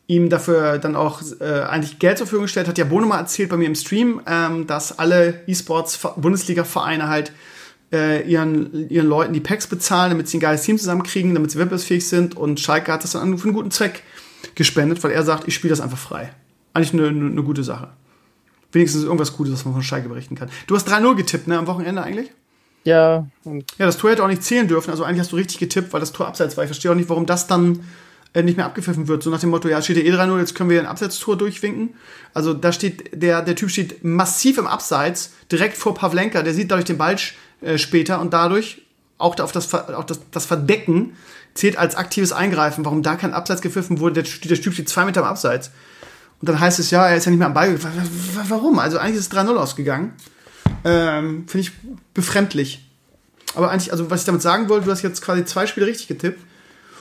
ihm 0.07 0.29
dafür 0.29 0.79
dann 0.79 0.97
auch 0.97 1.23
äh, 1.41 1.45
eigentlich 1.45 1.99
Geld 1.99 2.19
zur 2.19 2.27
Verfügung 2.27 2.47
gestellt 2.47 2.67
hat. 2.67 2.79
Ja, 2.79 2.85
Bono 2.85 3.07
mal 3.07 3.19
erzählt 3.19 3.51
bei 3.51 3.57
mir 3.57 3.67
im 3.67 3.75
Stream, 3.75 4.21
ähm, 4.27 4.67
dass 4.67 4.99
alle 4.99 5.43
E-Sports-Bundesliga-Vereine 5.47 7.09
halt 7.09 7.33
äh, 7.93 8.29
ihren, 8.29 8.89
ihren 8.89 9.07
Leuten 9.07 9.33
die 9.33 9.41
Packs 9.41 9.67
bezahlen, 9.67 10.11
damit 10.11 10.29
sie 10.29 10.39
ein 10.39 10.41
geiles 10.41 10.63
Team 10.63 10.79
zusammenkriegen, 10.79 11.35
damit 11.35 11.51
sie 11.51 11.59
wettbewerbsfähig 11.59 12.09
sind. 12.09 12.37
Und 12.37 12.59
Schalke 12.59 12.93
hat 12.93 13.05
das 13.05 13.13
dann 13.13 13.37
für 13.39 13.45
einen 13.45 13.55
guten 13.55 13.71
Zweck 13.71 14.03
gespendet, 14.55 15.03
weil 15.05 15.13
er 15.13 15.23
sagt, 15.23 15.47
ich 15.47 15.55
spiele 15.55 15.71
das 15.71 15.81
einfach 15.81 15.99
frei. 15.99 16.33
Eigentlich 16.73 16.93
eine, 16.93 17.09
eine, 17.09 17.43
gute 17.43 17.65
Sache. 17.65 17.89
Wenigstens 18.73 19.03
irgendwas 19.03 19.37
Gutes, 19.37 19.53
was 19.53 19.65
man 19.65 19.75
von 19.75 19.83
Schalke 19.83 20.09
berichten 20.09 20.37
kann. 20.37 20.51
Du 20.67 20.77
hast 20.77 20.89
3-0 20.89 21.17
getippt, 21.17 21.49
ne, 21.49 21.59
am 21.59 21.67
Wochenende 21.67 22.03
eigentlich? 22.03 22.31
Ja. 22.85 23.27
ja, 23.45 23.87
das 23.87 23.99
Tor 23.99 24.11
hätte 24.11 24.23
auch 24.23 24.29
nicht 24.29 24.43
zählen 24.43 24.67
dürfen. 24.67 24.91
Also 24.91 25.05
eigentlich 25.05 25.21
hast 25.21 25.33
du 25.33 25.37
richtig 25.37 25.59
getippt, 25.59 25.93
weil 25.93 26.01
das 26.01 26.13
Tor 26.13 26.27
abseits 26.27 26.57
war. 26.57 26.65
Ich 26.65 26.69
verstehe 26.69 26.91
auch 26.91 26.95
nicht, 26.95 27.09
warum 27.09 27.27
das 27.27 27.47
dann 27.47 27.81
äh, 28.33 28.43
nicht 28.43 28.57
mehr 28.57 28.67
abgepfiffen 28.67 29.09
wird. 29.09 29.23
So 29.23 29.31
nach 29.31 29.41
dem 29.41 29.51
Motto, 29.51 29.69
ja, 29.69 29.83
steht 29.83 29.97
ja 29.97 30.03
eh 30.03 30.13
3-0, 30.13 30.39
jetzt 30.39 30.55
können 30.55 30.71
wir 30.71 30.81
ein 30.81 30.87
Abseitstor 30.87 31.37
durchwinken. 31.37 31.95
Also 32.33 32.55
da 32.55 32.73
steht, 32.73 33.23
der, 33.23 33.43
der 33.43 33.57
Typ 33.57 33.71
steht 33.71 34.05
massiv 34.05 34.57
im 34.57 34.67
Abseits, 34.67 35.33
direkt 35.51 35.77
vor 35.77 35.95
Pavlenka, 35.95 36.43
der 36.43 36.55
sieht 36.55 36.71
dadurch 36.71 36.87
den 36.87 36.97
Ball 36.99 37.17
äh, 37.61 37.77
später 37.77 38.21
und 38.21 38.33
dadurch 38.33 38.83
auch 39.19 39.39
auf 39.41 39.53
das, 39.53 39.75
auch 39.75 40.05
das, 40.05 40.21
das 40.31 40.47
Verdecken 40.47 41.17
zählt 41.55 41.77
als 41.77 41.97
aktives 41.97 42.33
Eingreifen. 42.33 42.85
Warum 42.85 43.03
da 43.03 43.17
kein 43.17 43.35
Abseits 43.35 43.61
gepfiffen 43.61 43.99
wurde, 44.01 44.23
der, 44.23 44.33
der 44.49 44.61
Typ 44.61 44.73
steht 44.73 44.89
zwei 44.89 45.05
Meter 45.05 45.21
im 45.21 45.27
Abseits. 45.27 45.71
Und 46.41 46.49
dann 46.49 46.59
heißt 46.59 46.79
es 46.79 46.91
ja, 46.91 47.07
er 47.07 47.17
ist 47.17 47.27
ja 47.27 47.31
nicht 47.31 47.39
mehr 47.39 47.49
am 47.49 47.55
Ball. 47.55 47.79
Warum? 48.49 48.79
Also 48.79 48.99
eigentlich 48.99 49.17
ist 49.17 49.33
es 49.33 49.39
3-0 49.39 49.55
ausgegangen. 49.57 50.15
Ähm, 50.85 51.47
Finde 51.47 51.61
ich 51.69 51.73
befremdlich. 52.15 52.87
Aber 53.55 53.71
eigentlich, 53.71 53.93
also 53.93 54.11
was 54.11 54.21
ich 54.21 54.27
damit 54.27 54.43
sagen 54.43 54.69
wollte, 54.69 54.87
du 54.87 54.91
hast 54.91 55.03
jetzt 55.03 55.21
quasi 55.21 55.45
zwei 55.45 55.67
Spiele 55.67 55.87
richtig 55.87 56.09
getippt. 56.09 56.41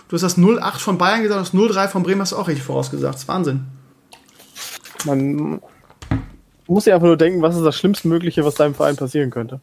Du 0.10 0.16
hast 0.16 0.24
das 0.24 0.38
0-8 0.38 0.80
von 0.80 0.98
Bayern 0.98 1.22
gesagt, 1.22 1.40
das 1.40 1.54
0-3 1.54 1.88
von 1.88 2.04
Bremen 2.04 2.22
hast 2.22 2.32
du 2.32 2.38
auch 2.38 2.48
richtig 2.48 2.66
vorausgesagt. 2.66 3.14
Das 3.14 3.22
ist 3.22 3.28
Wahnsinn. 3.28 3.68
Man 5.06 5.62
muss 6.68 6.86
ja 6.86 6.96
einfach 6.96 7.08
nur 7.08 7.18
denken, 7.18 7.42
was 7.42 7.56
ist 7.56 7.64
das 7.64 7.78
Schlimmstmögliche, 7.78 8.44
was 8.44 8.56
deinem 8.56 8.76
Verein 8.76 8.96
passieren 8.96 9.30
könnte. 9.30 9.62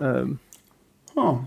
Ähm, 0.00 0.38
oh. 1.16 1.40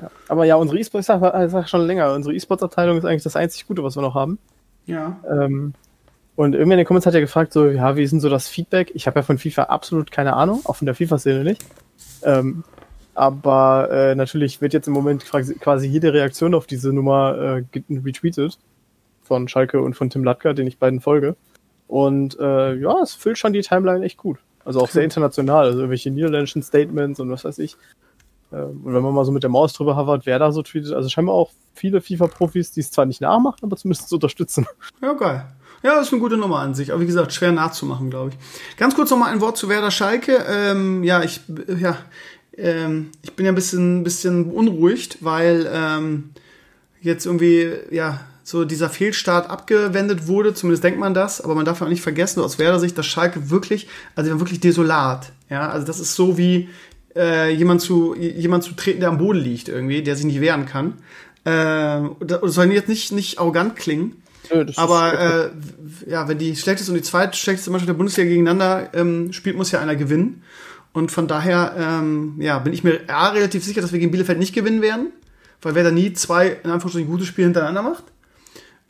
Ja. 0.00 0.10
Aber 0.28 0.44
ja, 0.44 0.56
unsere 0.56 0.78
E-Sports, 0.78 1.08
ich 1.08 1.20
sag, 1.20 1.44
ich 1.44 1.50
sag 1.50 1.68
schon 1.68 1.86
länger, 1.86 2.12
unsere 2.12 2.34
E-Sports-Abteilung 2.34 2.98
ist 2.98 3.04
eigentlich 3.04 3.22
das 3.22 3.36
einzig 3.36 3.66
Gute, 3.66 3.82
was 3.82 3.96
wir 3.96 4.02
noch 4.02 4.14
haben. 4.14 4.38
Ja. 4.84 5.18
Ähm, 5.28 5.74
und 6.36 6.54
irgendwer 6.54 6.74
in 6.74 6.78
den 6.78 6.86
Comments 6.86 7.06
hat 7.06 7.14
ja 7.14 7.20
gefragt, 7.20 7.52
so, 7.52 7.66
ja, 7.66 7.96
wie 7.96 8.02
ist 8.02 8.10
denn 8.10 8.20
so 8.20 8.28
das 8.28 8.48
Feedback? 8.48 8.92
Ich 8.94 9.06
habe 9.06 9.18
ja 9.18 9.22
von 9.22 9.38
FIFA 9.38 9.64
absolut 9.64 10.10
keine 10.10 10.34
Ahnung, 10.34 10.60
auch 10.64 10.76
von 10.76 10.86
der 10.86 10.94
FIFA-Szene 10.94 11.42
nicht. 11.44 11.64
Ähm, 12.22 12.62
aber 13.14 13.88
äh, 13.90 14.14
natürlich 14.14 14.60
wird 14.60 14.74
jetzt 14.74 14.86
im 14.86 14.92
Moment 14.92 15.24
quasi 15.24 15.88
jede 15.88 16.12
Reaktion 16.12 16.54
auf 16.54 16.66
diese 16.66 16.92
Nummer 16.92 17.64
äh, 17.72 17.80
retweetet 18.04 18.58
von 19.22 19.48
Schalke 19.48 19.80
und 19.80 19.94
von 19.94 20.10
Tim 20.10 20.22
Latka, 20.22 20.52
den 20.52 20.66
ich 20.66 20.78
beiden 20.78 21.00
folge. 21.00 21.36
Und 21.88 22.38
äh, 22.38 22.74
ja, 22.74 23.00
es 23.02 23.14
füllt 23.14 23.38
schon 23.38 23.54
die 23.54 23.62
Timeline 23.62 24.04
echt 24.04 24.18
gut. 24.18 24.38
Also 24.64 24.80
auch 24.80 24.88
sehr 24.88 25.04
international, 25.04 25.64
also 25.64 25.78
irgendwelche 25.78 26.10
niederländischen 26.10 26.62
Statements 26.62 27.18
und 27.20 27.30
was 27.30 27.44
weiß 27.44 27.58
ich. 27.60 27.76
Ähm, 28.52 28.82
und 28.84 28.94
wenn 28.94 29.02
man 29.02 29.14
mal 29.14 29.24
so 29.24 29.32
mit 29.32 29.42
der 29.42 29.50
Maus 29.50 29.72
drüber 29.72 29.96
hovert, 29.96 30.26
wer 30.26 30.38
da 30.38 30.52
so 30.52 30.62
tweetet, 30.62 30.92
also 30.92 31.08
scheinbar 31.08 31.34
auch 31.34 31.50
viele 31.74 32.00
FIFA-Profis, 32.00 32.72
die 32.72 32.80
es 32.80 32.90
zwar 32.90 33.06
nicht 33.06 33.20
nachmachen, 33.20 33.60
aber 33.62 33.76
zumindest 33.76 34.12
unterstützen. 34.12 34.66
Ja, 35.00 35.12
geil. 35.14 35.46
Ja, 35.82 35.94
das 35.96 36.06
ist 36.06 36.12
eine 36.12 36.20
gute 36.20 36.36
Nummer 36.36 36.60
an 36.60 36.74
sich. 36.74 36.92
Aber 36.92 37.00
wie 37.00 37.06
gesagt, 37.06 37.32
schwer 37.32 37.52
nachzumachen, 37.52 38.10
glaube 38.10 38.30
ich. 38.30 38.76
Ganz 38.76 38.94
kurz 38.94 39.10
noch 39.10 39.18
mal 39.18 39.30
ein 39.30 39.40
Wort 39.40 39.56
zu 39.56 39.68
Werder 39.68 39.90
Schalke. 39.90 40.44
Ähm, 40.48 41.04
ja, 41.04 41.22
ich, 41.22 41.40
ja, 41.78 41.98
ähm, 42.56 43.10
ich 43.22 43.34
bin 43.34 43.46
ja 43.46 43.52
ein 43.52 43.56
bisschen, 43.56 44.02
bisschen 44.04 44.50
beunruhigt, 44.50 45.18
weil 45.20 45.68
ähm, 45.72 46.30
jetzt 47.00 47.26
irgendwie, 47.26 47.70
ja, 47.90 48.20
so 48.46 48.64
dieser 48.64 48.88
Fehlstart 48.88 49.50
abgewendet 49.50 50.28
wurde, 50.28 50.54
zumindest 50.54 50.84
denkt 50.84 51.00
man 51.00 51.14
das, 51.14 51.40
aber 51.40 51.56
man 51.56 51.64
darf 51.64 51.82
auch 51.82 51.88
nicht 51.88 52.00
vergessen, 52.00 52.40
aus 52.40 52.60
Werder 52.60 52.78
Sicht, 52.78 52.96
dass 52.96 53.04
Schalke 53.04 53.50
wirklich, 53.50 53.88
also 54.14 54.38
wirklich 54.38 54.60
desolat. 54.60 55.32
Ja, 55.50 55.68
also 55.68 55.84
das 55.84 55.98
ist 55.98 56.14
so 56.14 56.38
wie 56.38 56.68
äh, 57.16 57.52
jemand 57.52 57.80
zu 57.80 58.14
jemand 58.14 58.62
zu 58.62 58.74
treten, 58.74 59.00
der 59.00 59.08
am 59.08 59.18
Boden 59.18 59.40
liegt 59.40 59.68
irgendwie, 59.68 60.00
der 60.02 60.14
sich 60.14 60.26
nicht 60.26 60.40
wehren 60.40 60.64
kann. 60.64 60.94
Äh, 61.44 62.08
das 62.20 62.40
soll 62.54 62.70
jetzt 62.70 62.88
nicht 62.88 63.10
nicht 63.10 63.40
arrogant 63.40 63.74
klingen, 63.74 64.22
ja, 64.50 64.64
aber 64.76 65.18
äh, 65.18 65.50
ja, 66.10 66.28
wenn 66.28 66.38
die 66.38 66.56
schlechteste 66.56 66.92
und 66.92 66.96
die 66.96 67.02
zweitschlechteste 67.02 67.70
Mannschaft 67.70 67.88
der 67.88 67.94
Bundesliga 67.94 68.28
gegeneinander 68.28 68.90
ähm, 68.94 69.32
spielt, 69.32 69.56
muss 69.56 69.72
ja 69.72 69.80
einer 69.80 69.96
gewinnen. 69.96 70.42
Und 70.92 71.12
von 71.12 71.28
daher 71.28 71.74
ähm, 71.78 72.36
ja, 72.40 72.58
bin 72.58 72.72
ich 72.72 72.82
mir 72.82 73.00
A, 73.08 73.28
relativ 73.28 73.64
sicher, 73.64 73.82
dass 73.82 73.92
wir 73.92 73.98
gegen 73.98 74.10
Bielefeld 74.10 74.38
nicht 74.38 74.54
gewinnen 74.54 74.80
werden, 74.80 75.12
weil 75.60 75.74
wer 75.74 75.84
da 75.84 75.90
nie 75.90 76.12
zwei, 76.14 76.48
in 76.48 76.70
Anführungsstrichen, 76.70 77.10
gute 77.10 77.26
Spiele 77.26 77.48
hintereinander 77.48 77.82
macht. 77.82 78.04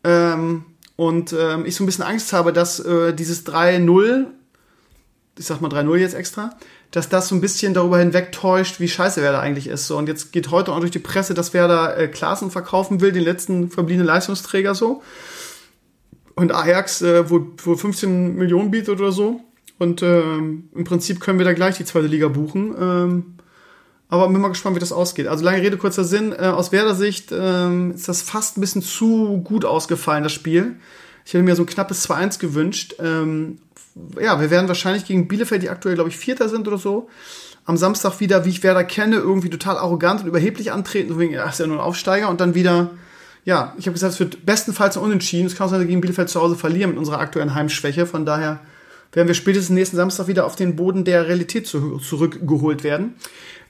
Ähm, 0.05 0.65
und 0.95 1.35
ähm, 1.39 1.67
ich 1.67 1.75
so 1.75 1.83
ein 1.83 1.87
bisschen 1.87 2.05
Angst 2.05 2.33
habe, 2.33 2.53
dass 2.53 2.81
äh, 2.81 3.13
dieses 3.13 3.47
3-0, 3.47 4.27
ich 5.39 5.47
sag 5.47 5.61
mal 5.61 5.71
3-0 5.71 5.97
jetzt 5.97 6.15
extra, 6.15 6.57
dass 6.91 7.09
das 7.09 7.29
so 7.29 7.35
ein 7.35 7.41
bisschen 7.41 7.75
darüber 7.75 7.99
hinwegtäuscht, 7.99 8.81
wie 8.81 8.89
scheiße 8.89 9.21
Werder 9.21 9.41
eigentlich 9.41 9.67
ist. 9.67 9.87
So, 9.87 9.99
und 9.99 10.09
jetzt 10.09 10.33
geht 10.33 10.51
heute 10.51 10.73
auch 10.73 10.81
durch 10.81 10.93
die 10.93 10.99
Presse, 10.99 11.35
dass 11.35 11.53
Werder 11.53 11.97
äh, 11.99 12.09
Klaassen 12.09 12.51
verkaufen 12.51 13.01
will, 13.01 13.13
den 13.13 13.25
letzten 13.25 13.71
verbliebenen 13.71 14.07
Leistungsträger 14.07 14.75
so. 14.75 15.03
Und 16.37 16.55
Ajax 16.55 17.03
äh, 17.03 17.29
wohl, 17.29 17.47
wohl 17.65 17.77
15 17.77 18.37
Millionen 18.37 18.71
bietet 18.71 19.01
oder 19.01 19.11
so. 19.11 19.41
Und 19.79 20.03
ähm, 20.03 20.69
im 20.75 20.85
Prinzip 20.85 21.21
können 21.21 21.39
wir 21.39 21.45
da 21.45 21.53
gleich 21.53 21.77
die 21.77 21.85
zweite 21.85 22.07
Liga 22.07 22.29
buchen. 22.29 22.75
Ähm, 22.79 23.37
aber 24.09 24.29
bin 24.29 24.41
mal 24.41 24.49
gespannt, 24.49 24.77
wie 24.77 24.81
das 24.81 24.93
ausgeht. 24.93 25.27
Also 25.27 25.45
lange 25.45 25.61
Rede, 25.63 25.77
kurzer 25.79 26.05
Sinn. 26.05 26.33
Äh, 26.33 26.47
aus 26.47 26.73
Werder-Sicht 26.73 27.33
ähm, 27.33 27.93
ist 27.93 28.09
das 28.09 28.23
fast 28.23 28.57
ein 28.57 28.61
bisschen 28.61 28.83
zu 28.83 29.41
gut 29.43 29.65
ausgefallen, 29.65 30.23
das 30.23 30.33
Spiel. 30.33 30.77
Ich 31.25 31.35
hätte 31.35 31.43
mir 31.43 31.57
so 31.57 31.65
ein 31.65 31.67
knappes 31.67 32.09
2-1 32.09 32.39
gewünscht. 32.39 32.95
Ähm, 33.01 33.59
ja, 34.21 34.41
wir 34.41 34.51
werden 34.51 34.69
wahrscheinlich 34.69 35.07
gegen 35.07 35.27
Bielefeld, 35.27 35.63
die 35.63 35.71
aktuell, 35.71 35.97
glaube 35.97 36.11
ich, 36.11 36.17
Vierter 36.17 36.49
sind 36.49 36.69
oder 36.69 36.79
so, 36.79 37.09
am 37.65 37.77
Samstag 37.77 38.21
wieder, 38.21 38.45
wie 38.45 38.51
ich 38.51 38.63
Werder 38.63 38.85
kenne, 38.85 39.17
irgendwie 39.17 39.51
total 39.51 39.77
arrogant 39.77 40.21
und 40.21 40.29
überheblich 40.29 40.71
antreten, 40.71 41.09
so 41.09 41.19
wegen, 41.19 41.37
ach, 41.39 41.51
ist 41.51 41.59
ja 41.59 41.67
nur 41.67 41.79
ein 41.79 41.83
Aufsteiger 41.83 42.29
und 42.29 42.41
dann 42.41 42.55
wieder, 42.55 42.91
ja, 43.47 43.75
ich 43.79 43.87
habe 43.87 43.93
gesagt, 43.93 44.15
es 44.15 44.21
wird 44.21 44.45
bestenfalls 44.45 44.97
ein 44.97 45.05
Unentschieden. 45.05 45.47
Es 45.47 45.55
kann 45.55 45.67
auch 45.67 45.71
sein, 45.71 45.79
dass 45.79 45.87
wir 45.87 45.91
gegen 45.91 46.01
Bielefeld 46.01 46.29
zu 46.29 46.43
Hause 46.43 46.57
verlieren 46.57 46.91
mit 46.91 46.99
unserer 46.99 47.21
aktuellen 47.21 47.55
Heimschwäche. 47.55 48.05
Von 48.05 48.27
daher 48.27 48.59
werden 49.13 49.29
wir 49.29 49.35
spätestens 49.35 49.73
nächsten 49.73 49.97
Samstag 49.97 50.27
wieder 50.27 50.47
auf 50.47 50.57
den 50.57 50.75
Boden 50.75 51.05
der 51.05 51.29
Realität 51.29 51.69
zu, 51.69 51.99
zurückgeholt 51.99 52.83
werden. 52.83 53.15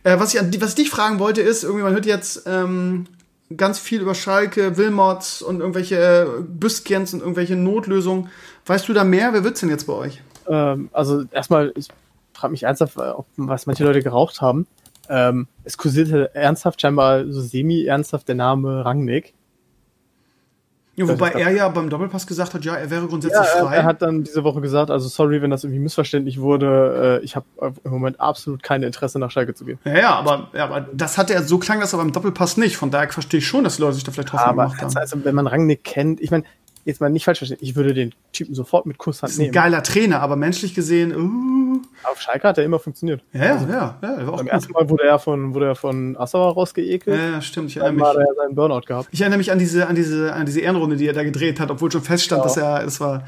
Äh, 0.03 0.19
was, 0.19 0.35
ich, 0.35 0.41
was 0.63 0.71
ich 0.71 0.75
dich 0.77 0.91
fragen 0.91 1.19
wollte, 1.19 1.43
ist, 1.43 1.63
irgendwie, 1.63 1.83
man 1.83 1.93
hört 1.93 2.07
jetzt 2.07 2.45
ähm, 2.47 3.07
ganz 3.55 3.79
viel 3.79 4.01
über 4.01 4.15
Schalke, 4.15 4.79
Wilmots 4.79 5.43
und 5.43 5.61
irgendwelche 5.61 5.97
äh, 5.97 6.43
Büskens 6.43 7.13
und 7.13 7.21
irgendwelche 7.21 7.55
Notlösungen. 7.55 8.31
Weißt 8.65 8.89
du 8.89 8.95
da 8.95 9.05
mehr? 9.05 9.35
Wer 9.35 9.45
wird's 9.45 9.61
denn 9.61 9.69
jetzt 9.69 9.87
bei 9.87 9.93
euch? 9.93 10.23
Ähm, 10.49 10.89
also 10.95 11.25
erstmal, 11.31 11.75
ich 11.77 11.89
frage 12.33 12.53
mich 12.53 12.63
ernsthaft, 12.63 12.97
was 13.37 13.67
manche 13.67 13.85
Leute 13.85 14.03
geraucht 14.03 14.41
haben. 14.41 14.67
Ähm, 15.11 15.49
es 15.65 15.77
kursierte 15.77 16.35
ernsthaft, 16.35 16.81
scheinbar 16.81 17.31
so 17.31 17.43
semi-ernsthaft 17.43 18.27
der 18.27 18.37
Name 18.37 18.87
Rangnick. 18.87 19.35
Ja, 20.97 21.07
wobei 21.07 21.29
er 21.31 21.51
ja 21.51 21.69
beim 21.69 21.91
Doppelpass 21.91 22.27
gesagt 22.27 22.55
hat, 22.55 22.65
ja, 22.65 22.75
er 22.75 22.91
wäre 22.91 23.07
grundsätzlich 23.07 23.47
ja, 23.55 23.67
frei. 23.67 23.77
Er 23.77 23.85
hat 23.85 24.01
dann 24.01 24.25
diese 24.25 24.45
Woche 24.45 24.63
gesagt, 24.63 24.91
also 24.91 25.09
sorry, 25.09 25.43
wenn 25.43 25.51
das 25.51 25.63
irgendwie 25.63 25.81
missverständlich 25.81 26.41
wurde, 26.41 27.21
äh, 27.21 27.25
ich 27.25 27.37
habe 27.37 27.45
im 27.85 27.91
Moment 27.91 28.19
absolut 28.19 28.63
kein 28.63 28.83
Interesse 28.83 29.19
nach 29.19 29.31
Schalke 29.31 29.53
zu 29.53 29.67
gehen. 29.67 29.79
Ja, 29.85 29.99
ja, 29.99 30.15
aber, 30.15 30.49
ja, 30.55 30.65
aber 30.65 30.87
das 30.93 31.19
hat 31.19 31.31
er, 31.31 31.43
so 31.43 31.59
klang 31.59 31.81
das 31.81 31.93
aber 31.93 32.03
im 32.03 32.13
Doppelpass 32.13 32.57
nicht. 32.57 32.79
Von 32.79 32.91
daher 32.91 33.11
verstehe 33.11 33.39
ich 33.39 33.47
schon, 33.47 33.65
dass 33.65 33.77
die 33.77 33.83
Leute 33.83 33.95
sich 33.95 34.05
da 34.05 34.13
vielleicht 34.13 34.33
Hoffnung 34.33 34.57
gemacht 34.57 34.81
haben. 34.81 34.97
Also, 34.97 35.23
wenn 35.23 35.35
man 35.35 35.47
Rangnick 35.47 35.85
kennt, 35.85 36.21
ich 36.23 36.31
meine, 36.31 36.45
jetzt 36.87 37.01
mal 37.01 37.11
nicht 37.11 37.25
falsch 37.25 37.39
verstehen, 37.39 37.59
ich 37.61 37.75
würde 37.77 37.93
den 37.93 38.15
Typen 38.33 38.55
sofort 38.55 38.87
mit 38.87 38.97
Kusshand 38.97 39.37
nehmen. 39.37 39.51
Ist 39.51 39.51
ein 39.51 39.53
geiler 39.53 39.83
Trainer, 39.83 40.21
aber 40.21 40.37
menschlich 40.37 40.75
gesehen, 40.75 41.15
uh. 41.15 41.83
Auf 42.05 42.21
Schalke 42.21 42.49
hat 42.49 42.57
er 42.57 42.65
immer 42.65 42.79
funktioniert. 42.79 43.23
Ja, 43.33 43.55
also, 43.55 43.67
ja, 43.67 43.99
ja. 44.01 44.17
Beim 44.17 44.37
gut. 44.37 44.49
ersten 44.49 44.73
Mal 44.73 44.89
wurde 44.89 45.05
er 45.05 45.19
von, 45.19 45.53
wurde 45.53 45.67
er 45.67 45.75
von 45.75 46.17
Assauer 46.17 46.55
rausgeekelt. 46.55 47.19
Ja, 47.19 47.31
ja, 47.33 47.41
stimmt. 47.43 47.71
Ich 47.71 47.77
erinnere 47.77 47.93
mich. 47.93 48.05
hat 48.05 48.17
er 48.17 48.35
seinen 48.37 48.55
Burnout 48.55 48.83
gehabt. 48.87 49.09
Ich 49.11 49.21
erinnere 49.21 49.39
mich 49.39 49.53
an 49.53 49.59
diese, 49.59 49.87
an 49.87 49.95
diese, 49.95 50.33
an 50.33 50.47
diese 50.47 50.61
Ehrenrunde, 50.61 50.97
die 50.97 51.07
er 51.07 51.13
da 51.13 51.25
gedreht 51.25 51.61
hat, 51.61 51.71
obwohl 51.71 51.91
schon 51.91 52.03
feststand, 52.03 52.41
ja. 52.41 52.45
dass 52.45 52.57
er, 52.57 52.85
es 52.85 53.01
war, 53.01 53.25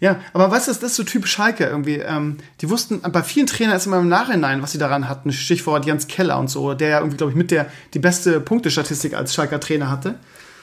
ja, 0.00 0.20
aber 0.32 0.50
weißt 0.50 0.68
du, 0.68 0.72
das 0.72 0.82
ist 0.82 0.96
so 0.96 1.04
typisch 1.04 1.32
Schalke 1.32 1.64
irgendwie. 1.64 1.96
Ähm, 1.96 2.38
die 2.62 2.70
wussten, 2.70 3.00
bei 3.00 3.22
vielen 3.22 3.46
Trainern 3.46 3.76
ist 3.76 3.86
immer 3.86 3.98
im 3.98 4.08
Nachhinein, 4.08 4.62
was 4.62 4.72
sie 4.72 4.78
daran 4.78 5.08
hatten. 5.08 5.30
Stichwort 5.32 5.84
Jens 5.84 6.08
Keller 6.08 6.38
und 6.38 6.48
so, 6.48 6.74
der 6.74 6.88
ja 6.88 6.98
irgendwie, 6.98 7.18
glaube 7.18 7.32
ich, 7.32 7.36
mit 7.36 7.50
der 7.50 7.66
die 7.92 7.98
beste 7.98 8.40
Punktestatistik 8.40 9.14
als 9.14 9.34
Schalker 9.34 9.60
Trainer 9.60 9.90
hatte. 9.90 10.16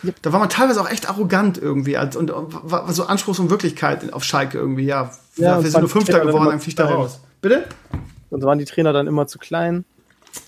Ja. 0.03 0.11
Da 0.21 0.33
war 0.33 0.39
man 0.39 0.49
teilweise 0.49 0.81
auch 0.81 0.89
echt 0.89 1.09
arrogant 1.09 1.57
irgendwie 1.57 1.97
als, 1.97 2.15
und, 2.15 2.31
war 2.33 2.91
so 2.93 3.05
Anspruchs 3.05 3.39
und 3.39 3.49
Wirklichkeit 3.49 4.11
auf 4.13 4.23
Schalke 4.23 4.57
irgendwie. 4.57 4.85
Ja, 4.85 5.11
ja 5.35 5.63
wir 5.63 5.69
sind 5.69 5.81
nur 5.81 5.89
Fünfter 5.89 6.19
geworden, 6.19 6.49
dann 6.49 6.59
fliegt 6.59 6.79
er 6.79 6.85
raus. 6.85 7.19
Bitte? 7.41 7.65
Und 8.29 8.41
so 8.41 8.47
waren 8.47 8.59
die 8.59 8.65
Trainer 8.65 8.93
dann 8.93 9.07
immer 9.07 9.27
zu 9.27 9.37
klein. 9.37 9.85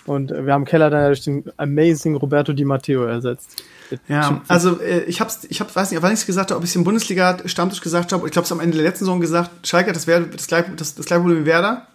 Und 0.06 0.32
äh, 0.32 0.46
wir 0.46 0.54
haben 0.54 0.66
Keller 0.66 0.90
dann 0.90 1.08
durch 1.08 1.24
den 1.24 1.44
amazing 1.58 2.16
Roberto 2.16 2.54
Di 2.54 2.66
Matteo 2.66 3.04
ersetzt. 3.04 3.64
Ja, 4.08 4.42
also 4.48 4.80
äh, 4.80 5.04
ich 5.04 5.22
hab's, 5.22 5.46
ich 5.50 5.60
hab, 5.60 5.76
weiß 5.76 5.92
nicht, 5.92 6.02
wann 6.02 6.14
ich 6.14 6.20
es 6.20 6.26
gesagt 6.26 6.52
habe, 6.52 6.58
ob 6.58 6.64
ich 6.64 6.72
es 6.72 6.76
im 6.76 6.84
Bundesliga-Stammtisch 6.84 7.82
gesagt 7.82 8.12
habe, 8.12 8.26
ich 8.26 8.32
glaube 8.32 8.46
es 8.46 8.52
am 8.52 8.60
Ende 8.60 8.78
der 8.78 8.86
letzten 8.86 9.06
Saison 9.06 9.20
gesagt, 9.20 9.68
Schalke, 9.68 9.94
das 9.94 10.08
wäre 10.08 10.26
das 10.26 10.48
gleiche 10.48 10.72
das, 10.72 10.96
das 10.96 11.06
gleich 11.06 11.20
Problem 11.20 11.42
wie 11.42 11.46
Werder, 11.46 11.88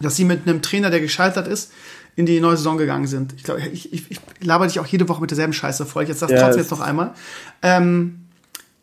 dass 0.00 0.16
sie 0.16 0.24
mit 0.24 0.46
einem 0.46 0.60
Trainer, 0.60 0.90
der 0.90 1.00
gescheitert 1.00 1.46
ist, 1.46 1.72
in 2.16 2.26
die 2.26 2.40
neue 2.40 2.56
Saison 2.56 2.76
gegangen 2.76 3.06
sind. 3.06 3.34
Ich 3.36 3.44
glaube, 3.44 3.60
ich, 3.60 3.92
ich, 3.92 4.10
ich 4.10 4.20
laber 4.40 4.66
dich 4.66 4.80
auch 4.80 4.86
jede 4.86 5.08
Woche 5.08 5.20
mit 5.20 5.30
derselben 5.30 5.52
Scheiße 5.52 5.86
voll. 5.86 6.02
Ich 6.02 6.08
jetzt 6.08 6.20
sag 6.20 6.30
ja, 6.30 6.40
trotzdem 6.40 6.62
jetzt 6.62 6.70
noch 6.70 6.80
einmal. 6.80 7.12
Ähm, 7.62 8.20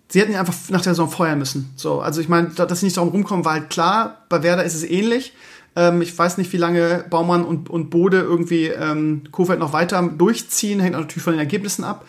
sie 0.07 0.21
hätten 0.21 0.31
ihn 0.31 0.37
einfach 0.37 0.55
nach 0.69 0.81
der 0.81 0.93
Saison 0.93 1.09
feuern 1.09 1.37
müssen. 1.37 1.71
So, 1.75 1.99
also 2.01 2.21
ich 2.21 2.29
meine, 2.29 2.49
dass 2.49 2.79
sie 2.79 2.85
nicht 2.85 2.97
darum 2.97 3.09
rumkommen, 3.09 3.45
war 3.45 3.53
halt 3.53 3.69
klar. 3.69 4.25
Bei 4.29 4.43
Werder 4.43 4.63
ist 4.63 4.75
es 4.75 4.83
ähnlich. 4.83 5.33
Ähm, 5.75 6.01
ich 6.01 6.17
weiß 6.17 6.37
nicht, 6.37 6.51
wie 6.53 6.57
lange 6.57 7.05
Baumann 7.09 7.45
und, 7.45 7.69
und 7.69 7.89
Bode 7.89 8.19
irgendwie 8.19 8.65
ähm, 8.67 9.23
Kofeld 9.31 9.59
noch 9.59 9.73
weiter 9.73 10.01
durchziehen, 10.01 10.79
hängt 10.79 10.93
natürlich 10.93 11.23
von 11.23 11.33
den 11.33 11.39
Ergebnissen 11.39 11.83
ab. 11.83 12.05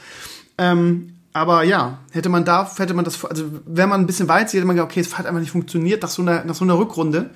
Ähm, 0.56 1.14
aber 1.34 1.62
ja, 1.62 1.98
hätte 2.10 2.30
man 2.30 2.44
da, 2.44 2.68
hätte 2.78 2.94
man 2.94 3.04
das, 3.04 3.22
also 3.24 3.44
wenn 3.66 3.88
man 3.88 4.00
ein 4.00 4.06
bisschen 4.06 4.28
weit 4.28 4.48
sieht, 4.48 4.58
hätte 4.58 4.66
man 4.66 4.76
gesagt, 4.76 4.92
okay, 4.92 5.00
es 5.00 5.18
hat 5.18 5.26
einfach 5.26 5.40
nicht 5.40 5.52
funktioniert 5.52 6.02
nach 6.02 6.08
so 6.08 6.22
einer, 6.22 6.44
nach 6.44 6.54
so 6.54 6.64
einer 6.64 6.78
Rückrunde. 6.78 7.30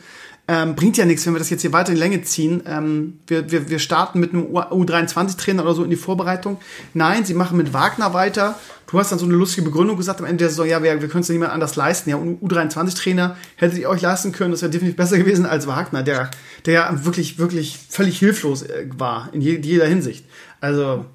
Ähm, 0.49 0.74
bringt 0.74 0.97
ja 0.97 1.05
nichts, 1.05 1.24
wenn 1.24 1.34
wir 1.34 1.38
das 1.38 1.51
jetzt 1.51 1.62
hier 1.62 1.72
weiter 1.72 1.93
in 1.93 1.99
Länge 1.99 2.22
ziehen. 2.22 2.64
Ähm, 2.66 3.20
wir, 3.28 3.53
wir, 3.53 3.70
wir 3.70 3.78
starten 3.78 4.18
mit 4.18 4.32
einem 4.32 4.47
U23-Trainer 4.47 5.62
oder 5.62 5.74
so 5.74 5.84
in 5.84 5.90
die 5.90 5.97
Vorbereitung. 5.97 6.59
Nein, 6.95 7.24
sie 7.24 7.34
machen 7.34 7.57
mit 7.57 7.72
Wagner 7.72 8.12
weiter. 8.12 8.59
Du 8.90 8.99
hast 8.99 9.12
dann 9.12 9.20
so 9.20 9.24
eine 9.24 9.34
lustige 9.34 9.62
Begründung 9.62 9.97
gesagt 9.97 10.20
am 10.20 10.26
Ende 10.26 10.38
der 10.38 10.49
Saison, 10.51 10.66
ja, 10.66 10.82
wir, 10.82 11.01
wir 11.01 11.09
können 11.09 11.22
es 11.22 11.28
ja 11.28 11.32
niemand 11.32 11.53
anders 11.53 11.76
leisten. 11.76 12.11
Ja, 12.11 12.16
U23-Trainer 12.16 13.36
hättet 13.57 13.78
ihr 13.78 13.88
euch 13.88 14.03
leisten 14.03 14.32
können, 14.32 14.51
das 14.51 14.62
wäre 14.62 14.70
definitiv 14.70 14.97
besser 14.97 15.16
gewesen 15.16 15.47
als 15.47 15.66
Wagner, 15.66 16.03
der, 16.03 16.30
der 16.66 16.74
ja 16.74 17.05
wirklich, 17.05 17.38
wirklich 17.38 17.78
völlig 17.88 18.18
hilflos 18.18 18.62
äh, 18.62 18.86
war 18.99 19.30
in 19.32 19.40
jeder 19.40 19.86
Hinsicht. 19.86 20.26
Also, 20.61 21.07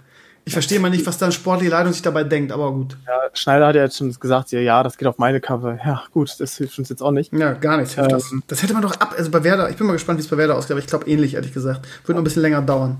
ich 0.47 0.53
verstehe 0.53 0.79
mal 0.79 0.89
nicht, 0.89 1.05
was 1.05 1.17
dann 1.17 1.33
sportliche 1.33 1.71
Leitung 1.71 1.91
sich 1.91 2.01
dabei 2.01 2.23
denkt, 2.23 2.53
aber 2.53 2.71
gut. 2.71 2.97
Ja, 3.05 3.19
Schneider 3.33 3.67
hat 3.67 3.75
ja 3.75 3.83
jetzt 3.83 3.97
schon 3.97 4.17
gesagt, 4.17 4.53
ja, 4.53 4.81
das 4.81 4.97
geht 4.97 5.05
auf 5.05 5.17
meine 5.17 5.41
Kappe. 5.41 5.77
Ja, 5.85 6.03
gut, 6.13 6.33
das 6.39 6.55
hilft 6.55 6.79
uns 6.79 6.87
jetzt 6.87 7.03
auch 7.03 7.11
nicht. 7.11 7.33
Ja, 7.33 7.51
gar 7.51 7.75
nichts 7.75 7.95
hilft 7.95 8.11
ähm, 8.11 8.17
das. 8.17 8.33
Das 8.47 8.63
hätte 8.63 8.71
man 8.71 8.81
doch 8.81 8.95
ab, 8.95 9.13
also 9.17 9.29
bei 9.29 9.43
Werder, 9.43 9.69
ich 9.69 9.75
bin 9.75 9.85
mal 9.85 9.93
gespannt, 9.93 10.19
wie 10.19 10.23
es 10.23 10.29
bei 10.29 10.37
Werder 10.37 10.55
ausgeht, 10.55 10.71
aber 10.71 10.79
ich 10.79 10.87
glaube 10.87 11.05
ähnlich, 11.09 11.33
ehrlich 11.33 11.53
gesagt. 11.53 11.85
Wird 12.05 12.15
noch 12.15 12.21
ein 12.21 12.23
bisschen 12.23 12.43
länger 12.43 12.61
dauern. 12.61 12.97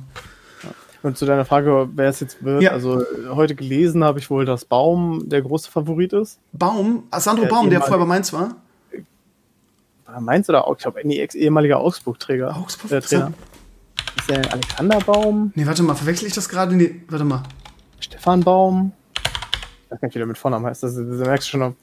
Und 1.03 1.17
zu 1.17 1.25
deiner 1.25 1.45
Frage, 1.45 1.87
wer 1.95 2.09
es 2.09 2.19
jetzt 2.19 2.43
wird, 2.43 2.63
ja. 2.63 2.71
also 2.71 3.01
heute 3.29 3.55
gelesen 3.55 4.03
habe 4.03 4.19
ich 4.19 4.29
wohl, 4.29 4.43
dass 4.43 4.65
Baum 4.65 5.29
der 5.29 5.41
große 5.41 5.71
Favorit 5.71 6.11
ist. 6.11 6.39
Baum? 6.51 7.03
Sandro 7.17 7.43
der 7.43 7.49
Baum, 7.49 7.69
der 7.69 7.79
vorher 7.79 7.99
bei 7.99 8.05
Mainz 8.05 8.33
war? 8.33 8.55
Mainz 10.19 10.49
oder 10.49 10.67
ich 10.69 10.83
glaube, 10.83 10.99
nee, 11.05 11.25
ehemaliger 11.33 11.79
Augsburg-Träger. 11.79 12.57
Augsburg? 12.57 12.91
Äh, 12.91 12.99
Trainer. 12.99 13.31
Ist 14.27 14.35
der 14.35 14.51
Alexander 14.51 14.99
Baum? 14.99 15.53
Nee, 15.55 15.65
warte 15.65 15.83
mal, 15.83 15.95
verwechsel 15.95 16.27
ich 16.27 16.33
das 16.33 16.49
gerade? 16.49 16.75
Nee, 16.75 17.01
warte 17.07 17.23
mal. 17.23 17.43
Stefan 18.01 18.41
Baum? 18.41 18.91
Ich 19.15 19.91
weiß 19.91 20.01
gar 20.01 20.07
nicht, 20.07 20.15
wie 20.15 20.19
der 20.19 20.27
mit 20.27 20.37
Vornamen 20.37 20.65
heißt. 20.65 20.83
Das, 20.83 20.95
das 20.95 21.05
merkst 21.05 21.47
du 21.47 21.51
schon. 21.51 21.75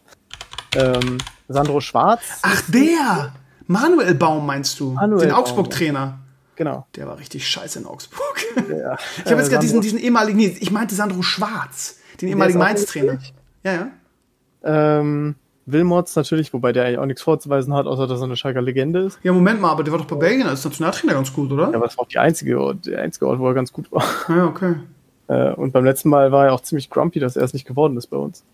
Ähm, 0.75 1.19
Sandro 1.49 1.81
Schwarz. 1.81 2.21
Ach, 2.43 2.63
der! 2.69 3.33
Manuel 3.67 4.15
Baum 4.15 4.45
meinst 4.45 4.79
du? 4.79 4.91
Manuel 4.91 5.23
Den 5.23 5.31
Augsburg-Trainer. 5.31 6.19
Genau. 6.57 6.87
Der 6.97 7.07
war 7.07 7.19
richtig 7.19 7.49
scheiße 7.49 7.79
in 7.79 7.87
Augsburg. 7.87 8.45
Ja. 8.69 8.99
Ich 9.25 9.31
habe 9.31 9.41
jetzt 9.41 9.51
gerade 9.51 9.63
diesen, 9.63 9.81
diesen 9.81 9.99
ehemaligen, 9.99 10.37
nee, 10.37 10.55
ich 10.61 10.71
meinte 10.71 10.95
Sandro 10.95 11.23
Schwarz, 11.23 11.99
den 12.21 12.29
ehemaligen 12.29 12.59
Mainz-Trainer. 12.59 13.21
Ja, 13.63 13.73
ja. 13.73 13.91
Ähm, 14.65 15.37
Wilmots 15.67 16.15
natürlich, 16.17 16.53
wobei 16.53 16.73
der 16.73 16.85
eigentlich 16.85 16.99
auch 16.99 17.07
nichts 17.07 17.23
vorzuweisen 17.23 17.73
hat, 17.73 17.87
außer 17.87 18.07
dass 18.07 18.21
er 18.21 18.25
eine 18.25 18.37
Schalker 18.37 18.61
Legende 18.61 19.01
ist. 19.01 19.19
Ja, 19.23 19.33
Moment 19.33 19.61
mal, 19.61 19.71
aber 19.71 19.83
der 19.83 19.93
war 19.93 19.99
doch 19.99 20.07
bei 20.07 20.17
Belgien 20.17 20.47
als 20.47 20.65
Nationaltrainer 20.65 21.15
ganz 21.15 21.33
gut, 21.33 21.51
oder? 21.51 21.71
Ja, 21.71 21.77
aber 21.77 21.87
das 21.87 21.97
war 21.97 22.05
auch 22.05 22.09
die 22.09 22.19
einzige, 22.19 22.75
der 22.85 23.01
einzige 23.01 23.27
Ort, 23.27 23.39
wo 23.39 23.49
er 23.49 23.55
ganz 23.55 23.73
gut 23.73 23.91
war. 23.91 24.05
Ja, 24.29 24.47
okay. 24.47 24.75
Äh, 25.29 25.53
und 25.53 25.73
beim 25.73 25.85
letzten 25.85 26.11
Mal 26.11 26.33
war 26.33 26.47
er 26.47 26.53
auch 26.53 26.61
ziemlich 26.61 26.91
grumpy, 26.91 27.19
dass 27.19 27.37
er 27.37 27.45
es 27.45 27.55
nicht 27.55 27.67
geworden 27.67 27.97
ist 27.97 28.09
bei 28.09 28.17
uns. 28.17 28.45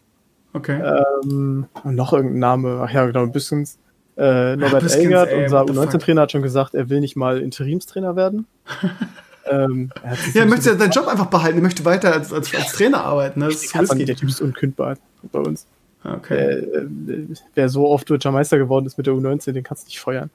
Okay. 0.53 0.81
Ähm, 0.81 1.67
und 1.85 1.95
noch 1.95 2.13
irgendein 2.13 2.39
Name, 2.39 2.81
ach 2.85 2.93
ja, 2.93 3.07
genau, 3.07 3.23
ein 3.23 3.33
bisschen. 3.33 3.69
Äh, 4.17 4.57
Norbert 4.57 4.85
Ach, 4.87 4.95
Elgert, 4.95 5.33
unser 5.33 5.63
U19-Trainer, 5.63 6.23
hat 6.23 6.33
schon 6.33 6.43
gesagt, 6.43 6.75
er 6.75 6.91
will 6.91 7.01
nicht 7.01 7.17
mal 7.17 7.41
Interimstrainer 7.41 8.17
werden. 8.17 8.47
ähm, 9.51 9.91
er 10.03 10.17
ja, 10.35 10.43
er 10.43 10.47
möchte 10.47 10.77
seinen 10.77 10.91
Job 10.91 11.09
einfach 11.09 11.27
behalten, 11.27 11.59
er 11.59 11.63
möchte 11.63 11.85
weiter 11.85 12.13
als, 12.13 12.33
als, 12.33 12.55
als 12.55 12.73
Trainer 12.73 13.03
arbeiten. 13.05 13.41
Ne? 13.41 13.47
Das 13.47 13.65
ist 13.65 13.75
der 13.75 14.17
Typ 14.17 14.29
ist 14.29 14.41
unkündbar 14.41 14.97
bei 15.33 15.39
uns. 15.39 15.67
Okay. 16.03 16.67
Wer, 16.73 17.37
wer 17.55 17.69
so 17.69 17.89
oft 17.89 18.09
deutscher 18.09 18.33
Meister 18.33 18.59
geworden 18.59 18.87
ist 18.87 18.97
mit 18.97 19.07
der 19.07 19.15
U19, 19.15 19.53
den 19.53 19.63
kannst 19.63 19.85
du 19.85 19.89
nicht 19.89 20.01
feuern. 20.01 20.31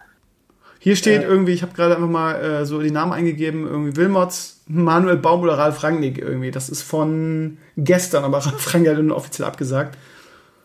Hier 0.79 0.95
steht 0.95 1.23
äh, 1.23 1.25
irgendwie, 1.25 1.53
ich 1.53 1.63
habe 1.63 1.73
gerade 1.73 1.95
einfach 1.95 2.09
mal 2.09 2.35
äh, 2.35 2.65
so 2.65 2.79
die 2.81 2.91
Namen 2.91 3.11
eingegeben, 3.11 3.65
irgendwie 3.65 3.95
Wilmots, 3.95 4.61
Manuel 4.67 5.17
Baum 5.17 5.41
oder 5.41 5.57
Ralf 5.57 5.83
Rangnick 5.83 6.19
irgendwie. 6.19 6.51
Das 6.51 6.69
ist 6.69 6.83
von 6.83 7.57
gestern, 7.75 8.23
aber 8.23 8.37
Ralf 8.45 8.73
Rangnick 8.73 8.95
hat 8.95 9.03
nur 9.03 9.17
offiziell 9.17 9.47
abgesagt. 9.47 9.97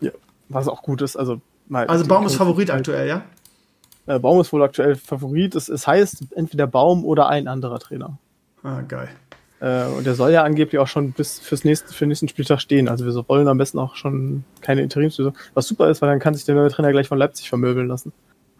Ja, 0.00 0.10
was 0.50 0.68
auch 0.68 0.82
gut 0.82 1.00
ist. 1.00 1.16
Also, 1.16 1.40
mal 1.68 1.86
also 1.86 2.06
Baum 2.06 2.26
ist 2.26 2.34
Favorit 2.34 2.70
aktuell, 2.70 3.08
ja? 3.08 3.22
Äh, 4.06 4.18
Baum 4.18 4.40
ist 4.40 4.52
wohl 4.52 4.62
aktuell 4.62 4.96
Favorit. 4.96 5.54
Es, 5.54 5.70
es 5.70 5.86
heißt 5.86 6.26
entweder 6.34 6.66
Baum 6.66 7.04
oder 7.04 7.28
ein 7.28 7.48
anderer 7.48 7.78
Trainer. 7.78 8.18
Ah, 8.62 8.82
geil. 8.82 9.08
Äh, 9.60 9.84
und 9.86 10.06
der 10.06 10.14
soll 10.14 10.32
ja 10.32 10.42
angeblich 10.42 10.78
auch 10.78 10.86
schon 10.86 11.12
bis 11.12 11.38
fürs 11.38 11.64
nächste, 11.64 11.92
für 11.92 12.04
den 12.04 12.08
nächsten 12.08 12.28
Spieltag 12.28 12.60
stehen. 12.60 12.88
Also 12.88 13.04
wir 13.04 13.28
wollen 13.28 13.46
am 13.48 13.58
besten 13.58 13.78
auch 13.78 13.94
schon 13.94 14.44
keine 14.62 14.82
Interimslösung. 14.82 15.34
Was 15.54 15.66
super 15.66 15.90
ist, 15.90 16.00
weil 16.02 16.08
dann 16.08 16.18
kann 16.18 16.34
sich 16.34 16.44
der 16.44 16.54
neue 16.54 16.70
Trainer 16.70 16.92
gleich 16.92 17.08
von 17.08 17.18
Leipzig 17.18 17.48
vermöbeln 17.48 17.86
lassen. 17.86 18.12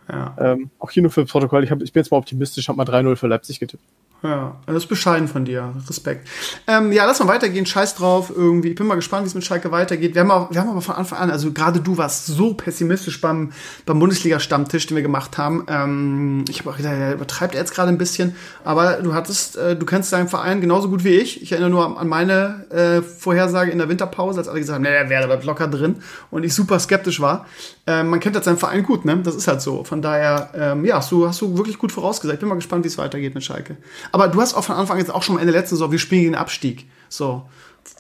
Ja. 0.09 0.37
Ähm, 0.39 0.71
auch 0.79 0.91
hier 0.91 1.03
nur 1.03 1.13
für 1.13 1.25
Protokoll, 1.25 1.65
ich, 1.65 1.71
hab, 1.71 1.83
ich 1.83 1.93
bin 1.93 2.03
jetzt 2.03 2.11
mal 2.11 2.19
optimistisch, 2.19 2.69
habe 2.69 2.77
mal 2.77 2.85
3-0 2.85 3.17
für 3.17 3.29
Leipzig 3.29 3.61
getippt. 3.61 3.83
Ja, 4.23 4.57
das 4.67 4.77
ist 4.77 4.87
bescheiden 4.87 5.29
von 5.29 5.47
dir. 5.47 5.73
Respekt. 5.89 6.29
Ähm, 6.67 6.93
ja, 6.93 7.07
lass 7.07 7.21
mal 7.21 7.29
weitergehen. 7.29 7.65
Scheiß 7.65 7.95
drauf 7.95 8.31
irgendwie. 8.35 8.69
Ich 8.69 8.75
bin 8.75 8.87
mal 8.87 8.97
gespannt, 8.97 9.25
wie 9.25 9.29
es 9.29 9.35
mit 9.35 9.45
Schalke 9.45 9.73
weitergeht. 9.73 10.15
Wir 10.15 10.21
haben, 10.21 10.31
auch, 10.31 10.51
wir 10.51 10.61
haben 10.61 10.69
aber 10.69 10.83
von 10.83 10.95
Anfang 10.95 11.19
an, 11.21 11.31
also 11.31 11.53
gerade 11.53 11.81
du 11.81 11.97
warst 11.97 12.27
so 12.27 12.53
pessimistisch 12.53 13.21
beim, 13.23 13.53
beim 13.87 13.99
Bundesliga-Stammtisch, 13.99 14.87
den 14.89 14.97
wir 14.97 15.03
gemacht 15.03 15.39
haben. 15.39 15.65
Ähm, 15.69 16.45
ich 16.51 16.61
habe 16.61 16.71
auch 16.71 16.77
gedacht, 16.77 16.95
der 16.99 17.15
übertreibt 17.15 17.55
er 17.55 17.61
jetzt 17.61 17.75
gerade 17.75 17.89
ein 17.89 17.97
bisschen. 17.97 18.37
Aber 18.63 18.95
du 19.03 19.15
hattest, 19.15 19.57
äh, 19.57 19.75
du 19.75 19.87
kennst 19.87 20.13
deinen 20.13 20.29
Verein 20.29 20.61
genauso 20.61 20.91
gut 20.91 21.03
wie 21.03 21.17
ich. 21.17 21.43
Ich 21.43 21.53
erinnere 21.53 21.71
nur 21.71 21.99
an 21.99 22.07
meine 22.07 22.67
äh, 22.71 23.01
Vorhersage 23.01 23.71
in 23.71 23.79
der 23.79 23.89
Winterpause, 23.89 24.39
als 24.39 24.49
alle 24.49 24.61
gesagt 24.61 24.75
haben, 24.75 24.83
nee, 24.83 24.91
der 24.91 25.09
wäre 25.09 25.29
bleibt 25.29 25.45
locker 25.45 25.67
drin. 25.67 25.97
Und 26.31 26.45
ich 26.45 26.55
super 26.55 26.79
skeptisch 26.79 27.21
war. 27.21 27.47
Ähm, 27.87 28.09
man 28.09 28.21
kennt 28.21 28.37
halt 28.37 28.45
seinen 28.45 28.59
Verein 28.59 28.83
gut, 28.83 29.07
ne? 29.07 29.17
Das 29.23 29.35
ist 29.35 29.49
halt 29.49 29.63
so. 29.63 29.83
Von 29.83 30.03
daher, 30.03 30.51
ähm, 30.55 30.85
ja, 30.85 30.97
hast 30.97 31.11
du, 31.11 31.27
hast 31.27 31.41
du 31.41 31.57
wirklich 31.57 31.79
gut 31.79 31.91
vorausgesagt. 31.91 32.35
Ich 32.35 32.41
bin 32.41 32.49
mal 32.49 32.55
gespannt, 32.57 32.85
wie 32.85 32.89
es 32.89 32.99
weitergeht 32.99 33.35
mit 33.35 33.43
Schalke. 33.43 33.79
Aber 34.13 34.29
du 34.29 34.41
hast 34.41 34.55
auch 34.55 34.65
von 34.65 34.77
Anfang 34.77 34.99
jetzt 34.99 35.11
auch 35.11 35.23
schon 35.23 35.37
am 35.37 35.41
Ende 35.41 35.53
letzten 35.53 35.77
Saison, 35.77 35.93
wir 35.93 35.99
spielen 35.99 36.23
gegen 36.23 36.33
den 36.33 36.41
Abstieg. 36.41 36.87
So, 37.09 37.49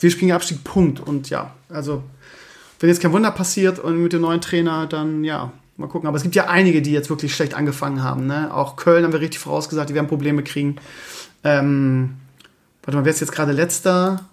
wir 0.00 0.10
spielen 0.10 0.28
den 0.28 0.36
Abstieg, 0.36 0.64
Punkt. 0.64 1.00
Und 1.00 1.30
ja, 1.30 1.52
also, 1.68 2.02
wenn 2.78 2.88
jetzt 2.88 3.00
kein 3.00 3.12
Wunder 3.12 3.30
passiert 3.30 3.78
und 3.78 4.02
mit 4.02 4.12
dem 4.12 4.22
neuen 4.22 4.40
Trainer, 4.40 4.86
dann 4.86 5.24
ja, 5.24 5.52
mal 5.76 5.88
gucken. 5.88 6.06
Aber 6.06 6.16
es 6.16 6.22
gibt 6.22 6.34
ja 6.34 6.46
einige, 6.46 6.82
die 6.82 6.92
jetzt 6.92 7.10
wirklich 7.10 7.34
schlecht 7.34 7.54
angefangen 7.54 8.02
haben. 8.02 8.26
Ne? 8.26 8.54
Auch 8.54 8.76
Köln 8.76 9.04
haben 9.04 9.12
wir 9.12 9.20
richtig 9.20 9.40
vorausgesagt, 9.40 9.90
die 9.90 9.94
werden 9.94 10.08
Probleme 10.08 10.42
kriegen. 10.42 10.76
Ähm, 11.42 12.16
warte 12.82 12.98
mal, 12.98 13.04
wer 13.04 13.12
ist 13.12 13.20
jetzt 13.20 13.32
gerade 13.32 13.52
letzter? 13.52 14.24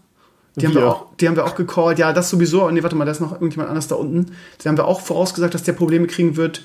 Die 0.56 0.66
haben, 0.66 0.74
wir 0.74 0.88
auch, 0.88 1.06
die 1.20 1.28
haben 1.28 1.36
wir 1.36 1.46
auch 1.46 1.56
gecallt. 1.56 2.00
Ja, 2.00 2.14
das 2.14 2.32
sowieso. 2.32 2.66
Und 2.66 2.74
nee, 2.74 2.82
warte 2.82 2.96
mal, 2.96 3.06
da 3.06 3.12
ist 3.12 3.22
noch 3.22 3.34
irgendjemand 3.34 3.70
anders 3.70 3.88
da 3.88 3.96
unten. 3.96 4.36
Die 4.62 4.68
haben 4.68 4.78
wir 4.78 4.86
auch 4.86 5.02
vorausgesagt, 5.02 5.54
dass 5.54 5.64
der 5.64 5.74
Probleme 5.74 6.08
kriegen 6.08 6.36
wird. 6.36 6.64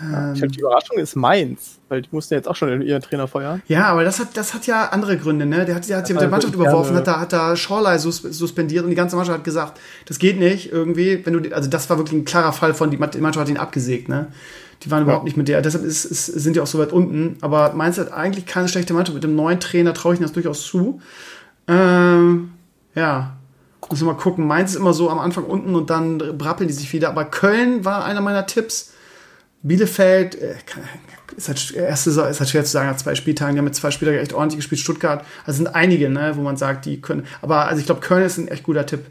Ähm, 0.00 0.32
ich 0.32 0.40
glaube, 0.40 0.54
die 0.54 0.60
Überraschung 0.60 0.98
ist 0.98 1.16
Mainz, 1.16 1.78
weil 1.88 2.02
die 2.02 2.08
mussten 2.12 2.34
jetzt 2.34 2.48
auch 2.48 2.56
schon 2.56 2.82
ihren 2.82 3.02
Trainer 3.02 3.28
feuern. 3.28 3.62
Ja, 3.66 3.86
aber 3.86 4.04
das 4.04 4.20
hat, 4.20 4.36
das 4.36 4.54
hat 4.54 4.66
ja 4.66 4.88
andere 4.88 5.16
Gründe, 5.18 5.46
ne? 5.46 5.64
Der 5.64 5.74
hat, 5.74 5.88
der 5.88 5.98
hat 5.98 6.06
sich 6.06 6.14
mit 6.14 6.22
der 6.22 6.30
Mannschaft 6.30 6.54
überworfen, 6.54 6.96
hat 6.96 7.06
da, 7.06 7.20
hat 7.20 7.32
da 7.32 7.56
Schorlei 7.56 7.98
sus 7.98 8.22
suspendiert 8.22 8.84
und 8.84 8.90
die 8.90 8.96
ganze 8.96 9.16
Mannschaft 9.16 9.38
hat 9.38 9.44
gesagt, 9.44 9.80
das 10.06 10.18
geht 10.18 10.38
nicht 10.38 10.72
irgendwie, 10.72 11.24
wenn 11.24 11.42
du, 11.42 11.54
also 11.54 11.68
das 11.68 11.90
war 11.90 11.98
wirklich 11.98 12.18
ein 12.18 12.24
klarer 12.24 12.52
Fall 12.52 12.74
von, 12.74 12.90
die 12.90 12.96
Mannschaft 12.96 13.36
hat 13.36 13.48
ihn 13.48 13.58
abgesägt, 13.58 14.08
ne? 14.08 14.28
Die 14.82 14.90
waren 14.90 15.00
ja. 15.00 15.04
überhaupt 15.04 15.24
nicht 15.24 15.36
mit 15.36 15.48
der, 15.48 15.62
deshalb 15.62 15.84
ist, 15.84 16.04
ist, 16.04 16.26
sind 16.26 16.56
die 16.56 16.60
auch 16.60 16.66
so 16.66 16.78
weit 16.78 16.92
unten. 16.92 17.36
Aber 17.40 17.72
Mainz 17.72 17.98
hat 17.98 18.12
eigentlich 18.12 18.46
keine 18.46 18.66
schlechte 18.66 18.94
Mannschaft. 18.94 19.14
Mit 19.14 19.22
dem 19.22 19.36
neuen 19.36 19.60
Trainer 19.60 19.94
traue 19.94 20.14
ich 20.14 20.18
ihnen 20.18 20.26
das 20.26 20.32
durchaus 20.32 20.66
zu. 20.66 21.00
Ähm, 21.68 22.50
ja, 22.96 23.36
muss 23.88 24.02
mal 24.02 24.14
gucken. 24.14 24.46
Mainz 24.46 24.70
ist 24.70 24.76
immer 24.76 24.92
so 24.92 25.10
am 25.10 25.18
Anfang 25.18 25.44
unten 25.44 25.74
und 25.74 25.90
dann 25.90 26.18
brappeln 26.18 26.66
die 26.66 26.74
sich 26.74 26.92
wieder. 26.92 27.10
Aber 27.10 27.24
Köln 27.26 27.84
war 27.84 28.04
einer 28.04 28.20
meiner 28.20 28.46
Tipps 28.46 28.92
Bielefeld, 29.62 30.34
äh, 30.34 30.54
ist 31.36 31.48
halt, 31.48 31.70
ist 31.70 32.40
halt 32.40 32.50
schwer 32.50 32.64
zu 32.64 32.70
sagen, 32.70 32.90
nach 32.90 32.96
zwei 32.96 33.14
Spieltagen, 33.14 33.54
die 33.54 33.58
haben 33.58 33.64
mit 33.64 33.74
zwei 33.74 33.90
Spielern 33.90 34.16
echt 34.16 34.32
ordentlich 34.32 34.58
gespielt. 34.58 34.80
Stuttgart, 34.80 35.24
also 35.46 35.56
sind 35.58 35.74
einige, 35.74 36.10
ne, 36.10 36.32
wo 36.36 36.42
man 36.42 36.56
sagt, 36.56 36.84
die 36.84 37.00
können. 37.00 37.26
Aber 37.40 37.66
also 37.66 37.80
ich 37.80 37.86
glaube, 37.86 38.00
Köln 38.00 38.24
ist 38.24 38.38
ein 38.38 38.48
echt 38.48 38.64
guter 38.64 38.86
Tipp. 38.86 39.06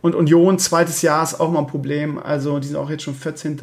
Und 0.00 0.14
Union, 0.14 0.58
zweites 0.58 1.02
Jahr 1.02 1.22
ist 1.22 1.40
auch 1.40 1.50
mal 1.50 1.60
ein 1.60 1.66
Problem. 1.66 2.18
Also 2.18 2.58
die 2.58 2.68
sind 2.68 2.76
auch 2.76 2.90
jetzt 2.90 3.02
schon 3.02 3.14
14. 3.14 3.58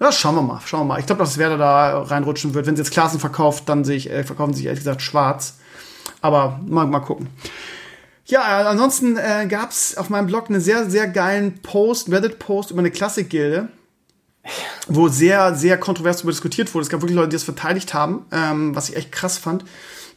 Ja, 0.00 0.12
schauen 0.12 0.34
wir 0.34 0.42
mal, 0.42 0.60
schauen 0.64 0.80
wir 0.80 0.94
mal. 0.94 1.00
Ich 1.00 1.06
glaube, 1.06 1.20
dass 1.20 1.38
Werder 1.38 1.58
da 1.58 2.02
reinrutschen 2.02 2.54
wird. 2.54 2.66
Wenn 2.66 2.76
sie 2.76 2.82
jetzt 2.82 2.92
Klassen 2.92 3.20
verkauft, 3.20 3.68
dann 3.68 3.84
sehe 3.84 3.96
ich, 3.96 4.10
äh, 4.10 4.24
verkaufen 4.24 4.52
sie 4.52 4.58
sich 4.58 4.66
ehrlich 4.66 4.80
gesagt 4.80 5.02
schwarz. 5.02 5.58
Aber 6.20 6.60
mal, 6.66 6.86
mal 6.86 7.00
gucken. 7.00 7.28
Ja, 8.26 8.68
ansonsten 8.68 9.16
äh, 9.16 9.46
gab 9.48 9.70
es 9.70 9.96
auf 9.96 10.10
meinem 10.10 10.26
Blog 10.26 10.48
einen 10.48 10.60
sehr, 10.60 10.88
sehr 10.90 11.08
geilen 11.08 11.60
Post, 11.62 12.10
Reddit-Post 12.10 12.70
über 12.70 12.80
eine 12.80 12.90
Klassikgilde 12.90 13.68
wo 14.86 15.08
sehr, 15.08 15.54
sehr 15.54 15.78
kontrovers 15.78 16.18
darüber 16.18 16.32
diskutiert 16.32 16.72
wurde. 16.74 16.82
Es 16.82 16.88
gab 16.88 17.00
wirklich 17.00 17.16
Leute, 17.16 17.30
die 17.30 17.36
das 17.36 17.44
verteidigt 17.44 17.94
haben, 17.94 18.26
ähm, 18.32 18.74
was 18.74 18.88
ich 18.88 18.96
echt 18.96 19.12
krass 19.12 19.38
fand, 19.38 19.64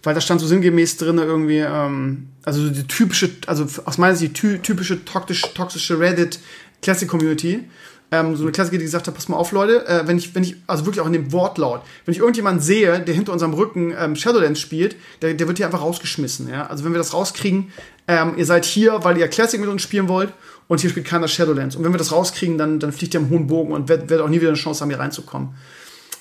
weil 0.03 0.15
da 0.15 0.21
stand 0.21 0.41
so 0.41 0.47
sinngemäß 0.47 0.97
drin 0.97 1.17
irgendwie, 1.17 1.59
ähm, 1.59 2.29
also 2.43 2.69
die 2.69 2.87
typische, 2.87 3.29
also 3.47 3.65
aus 3.85 3.97
meiner 3.97 4.15
Sicht 4.15 4.41
die 4.41 4.59
typische 4.59 5.03
toxische, 5.05 5.53
toxische 5.53 5.99
Reddit 5.99 6.39
Classic 6.81 7.07
Community. 7.07 7.65
Ähm, 8.13 8.35
so 8.35 8.43
eine 8.43 8.51
Klassiker, 8.51 8.77
die 8.77 8.83
gesagt 8.83 9.07
hat, 9.07 9.15
pass 9.15 9.29
mal 9.29 9.37
auf, 9.37 9.53
Leute, 9.53 9.87
äh, 9.87 10.05
wenn 10.05 10.17
ich, 10.17 10.35
wenn 10.35 10.43
ich, 10.43 10.57
also 10.67 10.85
wirklich 10.85 10.99
auch 10.99 11.05
in 11.05 11.13
dem 11.13 11.31
Wortlaut, 11.31 11.81
wenn 12.03 12.11
ich 12.11 12.19
irgendjemanden 12.19 12.61
sehe, 12.61 12.99
der 12.99 13.15
hinter 13.15 13.31
unserem 13.31 13.53
Rücken 13.53 13.93
ähm, 13.97 14.17
Shadowlands 14.17 14.59
spielt, 14.59 14.97
der, 15.21 15.33
der 15.33 15.47
wird 15.47 15.59
hier 15.59 15.65
einfach 15.65 15.79
rausgeschmissen, 15.79 16.49
ja. 16.49 16.67
Also 16.67 16.83
wenn 16.83 16.91
wir 16.91 16.97
das 16.97 17.13
rauskriegen, 17.13 17.71
ähm, 18.09 18.33
ihr 18.35 18.45
seid 18.45 18.65
hier, 18.65 19.05
weil 19.05 19.17
ihr 19.17 19.29
Classic 19.29 19.61
mit 19.61 19.69
uns 19.69 19.81
spielen 19.81 20.09
wollt 20.09 20.33
und 20.71 20.79
hier 20.79 20.89
spielt 20.89 21.05
keiner 21.05 21.27
Shadowlands. 21.27 21.75
Und 21.75 21.83
wenn 21.83 21.91
wir 21.91 21.97
das 21.97 22.13
rauskriegen, 22.13 22.57
dann, 22.57 22.79
dann 22.79 22.93
fliegt 22.93 23.13
ihr 23.13 23.19
im 23.19 23.29
hohen 23.29 23.45
Bogen 23.45 23.73
und 23.73 23.89
werdet 23.89 24.09
werd 24.09 24.21
auch 24.21 24.29
nie 24.29 24.37
wieder 24.37 24.51
eine 24.51 24.57
Chance 24.57 24.79
haben, 24.79 24.89
hier 24.89 24.99
reinzukommen. 24.99 25.49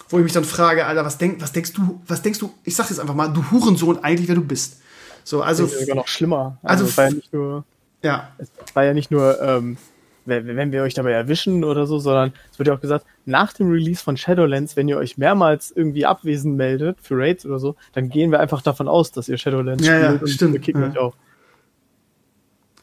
Wo 0.09 0.19
ich 0.19 0.25
mich 0.25 0.33
dann 0.33 0.43
frage, 0.43 0.87
Alter, 0.87 1.05
was, 1.05 1.19
denk, 1.19 1.41
was 1.41 1.53
denkst 1.53 1.73
du, 1.73 2.01
was 2.09 2.21
denkst 2.23 2.41
du, 2.41 2.53
ich 2.65 2.75
sag's 2.75 2.91
jetzt 2.91 2.99
einfach 2.99 3.15
mal, 3.15 3.29
du 3.29 3.49
Hurensohn 3.49 4.03
eigentlich, 4.03 4.27
wer 4.27 4.35
du 4.35 4.43
bist. 4.43 4.81
So, 5.23 5.41
also. 5.41 5.63
Das 5.63 5.75
ist 5.75 5.81
sogar 5.83 5.95
noch 5.95 6.09
schlimmer. 6.09 6.59
Also, 6.65 6.83
also 6.83 6.97
war 6.97 7.05
ja 7.05 7.13
nicht 7.13 7.33
nur. 7.33 7.65
Ja. 8.03 8.33
Es 8.39 8.51
war 8.75 8.85
ja 8.85 8.93
nicht 8.93 9.13
nur, 9.13 9.41
ähm, 9.41 9.77
wenn 10.25 10.73
wir 10.73 10.83
euch 10.83 10.95
dabei 10.95 11.13
erwischen 11.13 11.63
oder 11.63 11.87
so, 11.87 12.01
sondern 12.01 12.33
es 12.51 12.59
wird 12.59 12.67
ja 12.67 12.75
auch 12.75 12.81
gesagt, 12.81 13.07
nach 13.27 13.53
dem 13.53 13.71
Release 13.71 14.03
von 14.03 14.17
Shadowlands, 14.17 14.75
wenn 14.75 14.89
ihr 14.89 14.97
euch 14.97 15.17
mehrmals 15.17 15.71
irgendwie 15.71 16.07
abwesend 16.07 16.57
meldet 16.57 16.99
für 17.01 17.17
Raids 17.17 17.47
oder 17.47 17.61
so, 17.61 17.77
dann 17.93 18.09
gehen 18.09 18.33
wir 18.33 18.41
einfach 18.41 18.63
davon 18.63 18.89
aus, 18.89 19.13
dass 19.13 19.29
ihr 19.29 19.39
Shadowlands 19.39 19.87
ja, 19.87 19.95
spielt 19.95 20.13
ja, 20.13 20.21
und 20.23 20.29
stimmt. 20.29 20.53
wir 20.55 20.61
kicken 20.61 20.83
ja. 20.83 20.89
euch 20.89 20.99
auch. 20.99 21.15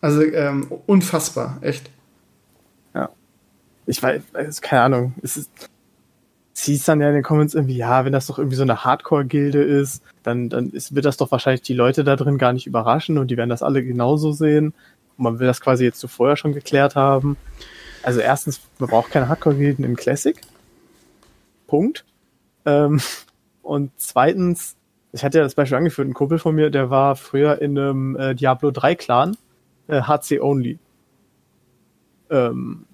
Also 0.02 0.22
ähm, 0.22 0.68
unfassbar, 0.86 1.58
echt. 1.62 1.90
Ja. 2.94 3.10
Ich 3.86 4.02
weiß, 4.02 4.62
keine 4.62 4.82
Ahnung. 4.84 5.14
Es 5.22 5.38
ist, 5.38 5.50
es 6.54 6.84
dann 6.86 7.02
ja 7.02 7.10
in 7.10 7.16
den 7.16 7.24
Comments 7.24 7.54
irgendwie, 7.54 7.78
ja, 7.78 8.06
wenn 8.06 8.14
das 8.14 8.28
doch 8.28 8.38
irgendwie 8.38 8.58
so 8.58 8.64
eine 8.64 8.84
Hardcore-Gilde 8.84 9.62
ist, 9.62 10.04
dann, 10.24 10.50
dann 10.50 10.72
ist, 10.72 10.96
wird 10.96 11.06
das 11.06 11.18
doch 11.18 11.32
wahrscheinlich 11.32 11.62
die 11.62 11.74
Leute 11.74 12.04
da 12.04 12.16
drin 12.16 12.38
gar 12.38 12.54
nicht 12.54 12.68
überraschen 12.68 13.18
und 13.18 13.32
die 13.32 13.38
werden 13.38 13.50
das 13.50 13.64
alle 13.64 13.84
genauso 13.84 14.32
sehen. 14.32 14.74
Und 15.18 15.24
man 15.24 15.40
will 15.40 15.48
das 15.48 15.62
quasi 15.62 15.86
jetzt 15.86 16.00
so 16.00 16.08
vorher 16.08 16.36
schon 16.36 16.54
geklärt 16.54 16.96
haben. 16.96 17.38
Also 18.04 18.20
erstens, 18.20 18.62
man 18.80 18.90
braucht 18.90 19.12
keine 19.12 19.30
Hardcore-Gilden 19.30 19.86
im 19.86 19.96
Classic. 19.96 20.40
Punkt. 21.68 22.06
Ähm, 22.66 23.02
und 23.62 23.92
zweitens, 23.98 24.76
ich 25.12 25.24
hatte 25.24 25.40
ja 25.40 25.44
das 25.44 25.56
Beispiel 25.56 25.78
angeführt, 25.78 26.08
ein 26.08 26.14
Kumpel 26.14 26.40
von 26.40 26.56
mir, 26.56 26.70
der 26.70 26.90
war 26.90 27.16
früher 27.16 27.62
in 27.62 27.78
einem 27.78 28.16
äh, 28.16 28.36
Diablo 28.36 28.72
3 28.72 28.96
Clan 28.96 29.38
Äh, 29.88 30.02
HC 30.02 30.42
Only. 30.42 30.80
Ähm, 32.30 32.87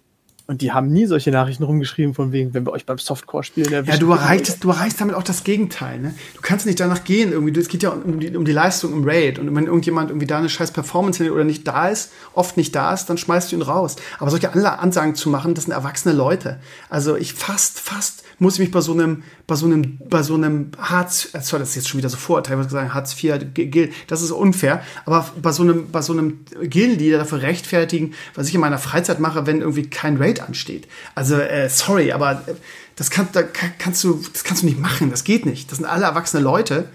und 0.54 0.62
die 0.62 0.72
haben 0.72 0.89
nie 0.89 1.08
solche 1.08 1.32
Nachrichten 1.32 1.64
rumgeschrieben, 1.64 2.14
von 2.14 2.32
wegen, 2.32 2.54
wenn 2.54 2.64
wir 2.64 2.74
euch 2.74 2.86
beim 2.86 2.99
Softcore-Spielen 2.99 3.74
erwischen. 3.74 3.91
Ja, 3.91 3.97
du 3.97 4.12
erreichst, 4.12 4.64
du 4.64 4.70
erreichst 4.70 5.01
damit 5.01 5.16
auch 5.16 5.24
das 5.24 5.43
Gegenteil. 5.43 5.99
Ne? 5.99 6.14
Du 6.36 6.41
kannst 6.41 6.68
nicht 6.68 6.80
danach 6.80 7.04
gehen. 7.04 7.32
Irgendwie. 7.32 7.60
Es 7.60 7.70
geht 7.70 7.82
ja 7.82 7.89
um 7.89 8.20
die, 8.20 8.38
um 8.38 8.45
die 8.45 8.51
Leistung 8.51 8.93
im 8.93 9.04
Raid. 9.04 9.39
Und 9.39 9.56
wenn 9.56 9.66
irgendjemand 9.66 10.12
irgendwie 10.12 10.28
da 10.28 10.38
eine 10.38 10.49
scheiß 10.49 10.70
Performance 10.70 11.32
oder 11.32 11.43
nicht 11.43 11.68
da 11.68 11.88
ist, 11.88 12.12
oft 12.36 12.56
nicht 12.56 12.76
da 12.76 12.93
ist, 12.93 13.08
dann 13.08 13.18
schmeißt 13.18 13.51
du 13.51 13.56
ihn 13.56 13.64
raus. 13.64 13.95
Aber 14.20 14.30
solche 14.30 14.54
Ansagen 14.54 15.16
zu 15.16 15.28
machen, 15.28 15.56
das 15.56 15.64
sind 15.64 15.74
erwachsene 15.74 16.14
Leute. 16.14 16.60
Also 16.88 17.16
ich 17.16 17.34
fast, 17.34 17.80
fast 17.80 18.24
muss 18.43 18.56
ich 18.56 18.60
mich 18.60 18.72
bei 18.72 18.82
so 18.82 18.93
einem, 18.93 19.24
bei 19.47 19.56
so 19.56 19.66
einem, 19.66 19.97
bei 20.10 20.22
so 20.22 20.36
einem 20.36 20.72
Hartz, 20.78 21.30
äh, 21.34 21.41
sorry, 21.41 21.62
das 21.62 21.70
ist 21.70 21.76
jetzt 21.76 21.89
schon 21.89 21.97
wieder 21.97 22.10
so 22.10 22.18
Vorurteil, 22.18 22.58
was 22.58 22.68
gesagt, 22.68 22.93
Hartz 22.93 23.24
IV 23.24 23.39
gilt, 23.54 23.93
das 24.08 24.22
ist 24.22 24.32
unfair, 24.32 24.84
aber 25.06 25.30
bei 25.41 25.51
so 25.51 25.64
einem, 25.64 25.89
bei 25.91 26.01
so 26.01 26.14
einem 26.14 26.39
Gilde, 26.62 26.97
die 26.97 27.12
dafür 27.12 27.41
rechtfertigen, 27.41 28.14
was 28.36 28.47
ich 28.47 28.56
in 28.56 28.62
meiner 28.62 28.78
Freizeit 28.78 29.20
mache, 29.20 29.45
wenn 29.45 29.62
irgendwie 29.62 29.89
kein 29.89 30.18
Raid 30.18 30.43
ansteht. 30.44 30.88
Also, 31.16 31.36
äh, 31.36 31.70
sorry, 31.70 32.12
aber 32.12 32.44
äh, 32.48 32.54
das, 32.96 33.10
kann, 33.10 33.28
da 33.32 33.44
kannst 33.44 34.04
du, 34.04 34.22
das 34.32 34.44
kannst 34.44 34.64
du 34.64 34.68
nicht 34.68 34.80
machen, 34.80 35.10
das 35.10 35.24
geht 35.24 35.46
nicht. 35.46 35.72
Das 35.72 35.78
sind 35.80 35.88
alle 35.88 36.06
erwachsene 36.06 36.44
Leute. 36.44 36.89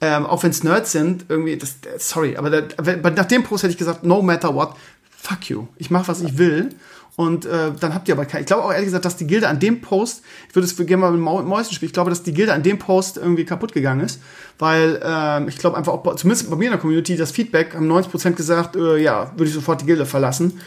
Ähm, 0.00 0.26
auch 0.26 0.42
wenn 0.42 0.50
es 0.50 0.64
Nerds 0.64 0.90
sind, 0.90 1.26
irgendwie, 1.28 1.56
das, 1.56 1.76
äh, 1.82 1.98
sorry, 1.98 2.36
aber 2.36 2.50
da, 2.50 3.10
nach 3.10 3.26
dem 3.26 3.44
Post 3.44 3.62
hätte 3.62 3.72
ich 3.72 3.78
gesagt, 3.78 4.02
no 4.02 4.20
matter 4.20 4.52
what, 4.52 4.74
fuck 5.16 5.48
you. 5.48 5.68
Ich 5.76 5.90
mache, 5.90 6.08
was 6.08 6.20
ich 6.20 6.38
will. 6.38 6.70
Und 7.14 7.44
äh, 7.44 7.72
dann 7.78 7.94
habt 7.94 8.08
ihr 8.08 8.14
aber 8.14 8.24
kein. 8.24 8.40
Ich 8.40 8.46
glaube 8.46 8.64
auch 8.64 8.72
ehrlich 8.72 8.86
gesagt, 8.86 9.04
dass 9.04 9.16
die 9.16 9.26
Gilde 9.26 9.46
an 9.48 9.60
dem 9.60 9.82
Post, 9.82 10.22
ich 10.48 10.54
würde 10.54 10.66
es 10.66 10.74
gerne 10.76 10.96
mal 10.96 11.12
mit 11.12 11.46
Mäusen 11.46 11.74
spielen, 11.74 11.88
ich 11.88 11.92
glaube, 11.92 12.08
dass 12.08 12.22
die 12.22 12.32
Gilde 12.32 12.54
an 12.54 12.62
dem 12.62 12.78
Post 12.78 13.18
irgendwie 13.18 13.44
kaputt 13.44 13.72
gegangen 13.72 14.00
ist. 14.00 14.20
Weil 14.58 14.98
äh, 15.04 15.48
ich 15.48 15.58
glaube 15.58 15.76
einfach, 15.76 15.92
auch, 15.92 16.16
zumindest 16.16 16.48
bei 16.50 16.56
mir 16.56 16.66
in 16.66 16.70
der 16.70 16.80
Community, 16.80 17.16
das 17.16 17.30
Feedback 17.30 17.74
haben 17.74 17.90
90% 17.90 18.32
gesagt, 18.32 18.76
äh, 18.76 18.96
ja, 18.96 19.30
würde 19.36 19.44
ich 19.44 19.54
sofort 19.54 19.82
die 19.82 19.86
Gilde 19.86 20.06
verlassen. 20.06 20.60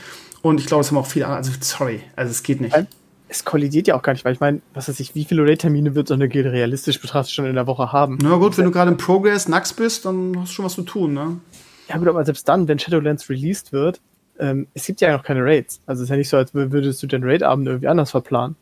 Und 0.45 0.59
ich 0.59 0.67
glaube, 0.67 0.81
das 0.81 0.91
haben 0.91 0.99
auch 0.99 1.07
viele 1.07 1.25
Also, 1.25 1.51
sorry, 1.59 2.01
also 2.15 2.29
es 2.29 2.43
geht 2.43 2.61
nicht. 2.61 2.75
Es 3.27 3.45
kollidiert 3.45 3.87
ja 3.87 3.95
auch 3.95 4.03
gar 4.03 4.13
nicht, 4.13 4.23
weil 4.25 4.33
ich 4.33 4.39
meine, 4.39 4.61
was 4.75 4.87
weiß 4.87 4.99
ich, 4.99 5.15
wie 5.15 5.25
viele 5.25 5.41
Raid-Termine 5.41 5.95
wird 5.95 6.07
so 6.07 6.13
eine 6.13 6.29
Gilde 6.29 6.51
realistisch 6.51 7.01
betrachtet 7.01 7.33
schon 7.33 7.47
in 7.47 7.55
der 7.55 7.65
Woche 7.65 7.91
haben? 7.91 8.19
Na 8.21 8.35
gut, 8.35 8.55
wenn 8.59 8.65
du 8.65 8.71
gerade 8.71 8.91
im 8.91 8.97
Progress 8.97 9.47
Nax 9.47 9.73
bist, 9.73 10.05
dann 10.05 10.39
hast 10.39 10.51
du 10.51 10.53
schon 10.53 10.65
was 10.65 10.75
zu 10.75 10.83
tun, 10.83 11.15
ne? 11.15 11.39
Ja 11.89 11.97
gut, 11.97 12.07
aber 12.07 12.23
selbst 12.25 12.47
dann, 12.47 12.67
wenn 12.67 12.77
Shadowlands 12.77 13.27
released 13.27 13.73
wird, 13.73 14.01
ähm, 14.37 14.67
es 14.75 14.85
gibt 14.85 15.01
ja 15.01 15.17
noch 15.17 15.23
keine 15.23 15.43
Raids. 15.43 15.81
Also 15.87 16.03
es 16.03 16.09
ist 16.09 16.09
ja 16.11 16.17
nicht 16.17 16.29
so, 16.29 16.37
als 16.37 16.53
würdest 16.53 17.01
du 17.01 17.07
den 17.07 17.23
Raid-Abend 17.23 17.65
irgendwie 17.65 17.87
anders 17.87 18.11
verplanen. 18.11 18.55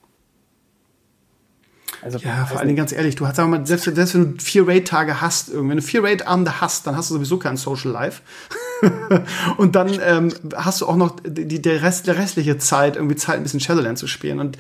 Also, 2.04 2.20
ja, 2.20 2.46
vor 2.46 2.60
allen 2.60 2.68
Dingen 2.68 2.78
ganz 2.78 2.92
ehrlich, 2.92 3.16
du 3.16 3.28
hast 3.28 3.38
sag 3.38 3.48
mal, 3.48 3.66
selbst, 3.66 3.86
selbst 3.86 4.14
wenn 4.14 4.38
du 4.38 4.44
vier 4.44 4.68
Raid-Tage 4.68 5.22
hast, 5.22 5.52
wenn 5.54 5.70
du 5.70 5.82
vier 5.82 6.04
Raid-Abende 6.04 6.60
hast, 6.60 6.86
dann 6.86 6.98
hast 6.98 7.10
du 7.10 7.16
sowieso 7.16 7.38
kein 7.38 7.56
Social 7.56 7.92
Life. 7.92 8.22
und 9.58 9.76
dann 9.76 9.98
ähm, 10.04 10.34
hast 10.56 10.82
du 10.82 10.88
auch 10.88 10.98
noch 10.98 11.16
die, 11.26 11.62
der, 11.62 11.82
Rest, 11.82 12.08
der 12.08 12.18
restliche 12.18 12.58
Zeit, 12.58 12.98
irgendwie 12.98 13.16
Zeit, 13.16 13.38
ein 13.38 13.44
bisschen 13.44 13.62
Shadowland 13.62 13.98
zu 13.98 14.08
spielen. 14.08 14.40
Und 14.40 14.58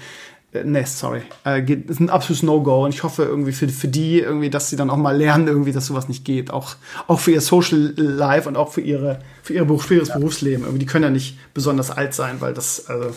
äh, 0.53 0.63
nee, 0.63 0.83
sorry. 0.85 1.23
Äh, 1.43 1.61
geht, 1.61 1.89
ist 1.89 1.99
ein 1.99 2.09
absolutes 2.09 2.43
No-Go. 2.43 2.85
Und 2.85 2.93
ich 2.93 3.03
hoffe 3.03 3.23
irgendwie 3.23 3.51
für, 3.51 3.67
für 3.67 3.87
die, 3.87 4.19
irgendwie, 4.19 4.49
dass 4.49 4.69
sie 4.69 4.75
dann 4.75 4.89
auch 4.89 4.97
mal 4.97 5.15
lernen, 5.15 5.47
irgendwie, 5.47 5.73
dass 5.73 5.87
sowas 5.87 6.07
nicht 6.07 6.23
geht. 6.23 6.51
Auch, 6.51 6.75
auch 7.07 7.19
für 7.19 7.31
ihr 7.31 7.41
Social 7.41 7.93
Life 7.97 8.47
und 8.47 8.55
auch 8.55 8.71
für 8.71 8.81
ihre, 8.81 9.19
für 9.41 9.53
ihr 9.53 9.65
Beruf, 9.65 9.85
für 9.85 10.01
ja. 10.01 10.15
Berufsleben. 10.15 10.63
Irgendwie, 10.63 10.79
die 10.79 10.85
können 10.85 11.03
ja 11.03 11.09
nicht 11.09 11.37
besonders 11.53 11.91
alt 11.91 12.13
sein, 12.13 12.37
weil 12.39 12.53
das, 12.53 12.87
also, 12.87 13.11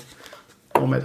Moment. 0.78 1.04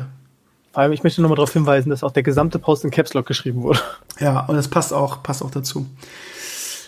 Vor 0.73 0.83
allem, 0.83 0.93
ich 0.93 1.03
möchte 1.03 1.21
nochmal 1.21 1.35
darauf 1.35 1.53
hinweisen, 1.53 1.89
dass 1.89 2.03
auch 2.03 2.11
der 2.11 2.23
gesamte 2.23 2.57
Post 2.57 2.85
in 2.85 2.91
Caps 2.91 3.13
Lock 3.13 3.25
geschrieben 3.25 3.61
wurde. 3.63 3.79
Ja, 4.19 4.41
und 4.45 4.55
das 4.55 4.67
passt 4.67 4.93
auch, 4.93 5.21
passt 5.23 5.43
auch 5.43 5.51
dazu. 5.51 5.85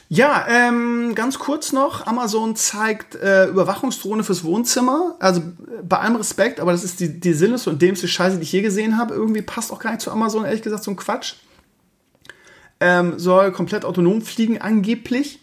Ja, 0.09 0.45
ähm, 0.47 1.15
ganz 1.15 1.39
kurz 1.39 1.71
noch, 1.71 2.05
Amazon 2.05 2.55
zeigt 2.55 3.15
äh, 3.15 3.47
Überwachungsdrohne 3.47 4.23
fürs 4.23 4.43
Wohnzimmer. 4.43 5.15
Also 5.19 5.41
bei 5.81 5.97
allem 5.97 6.15
Respekt, 6.15 6.59
aber 6.59 6.71
das 6.71 6.83
ist 6.83 6.99
die, 6.99 7.19
die 7.19 7.33
sinnlose 7.33 7.69
und 7.69 7.81
dämlichste 7.81 8.07
Scheiße, 8.07 8.37
die 8.37 8.43
ich 8.43 8.51
je 8.51 8.61
gesehen 8.61 8.97
habe. 8.97 9.15
Irgendwie 9.15 9.41
passt 9.41 9.71
auch 9.71 9.79
gar 9.79 9.91
nicht 9.91 10.01
zu 10.01 10.11
Amazon, 10.11 10.45
ehrlich 10.45 10.61
gesagt, 10.61 10.83
so 10.83 10.91
ein 10.91 10.97
Quatsch. 10.97 11.35
Ähm, 12.79 13.17
soll 13.17 13.51
komplett 13.51 13.85
autonom 13.85 14.21
fliegen, 14.21 14.61
angeblich. 14.61 15.39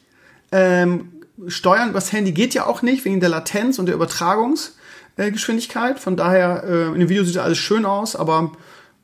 Ähm, 0.52 1.12
steuern 1.48 1.90
übers 1.90 2.12
Handy 2.12 2.32
geht 2.32 2.54
ja 2.54 2.66
auch 2.66 2.82
nicht, 2.82 3.04
wegen 3.04 3.20
der 3.20 3.30
Latenz 3.30 3.78
und 3.78 3.86
der 3.86 3.94
Übertragungs. 3.94 4.76
Äh, 5.20 5.32
Geschwindigkeit. 5.32 5.98
Von 5.98 6.16
daher, 6.16 6.64
äh, 6.64 6.86
in 6.86 7.00
dem 7.00 7.10
Video 7.10 7.24
sieht 7.24 7.36
alles 7.36 7.58
schön 7.58 7.84
aus, 7.84 8.16
aber 8.16 8.52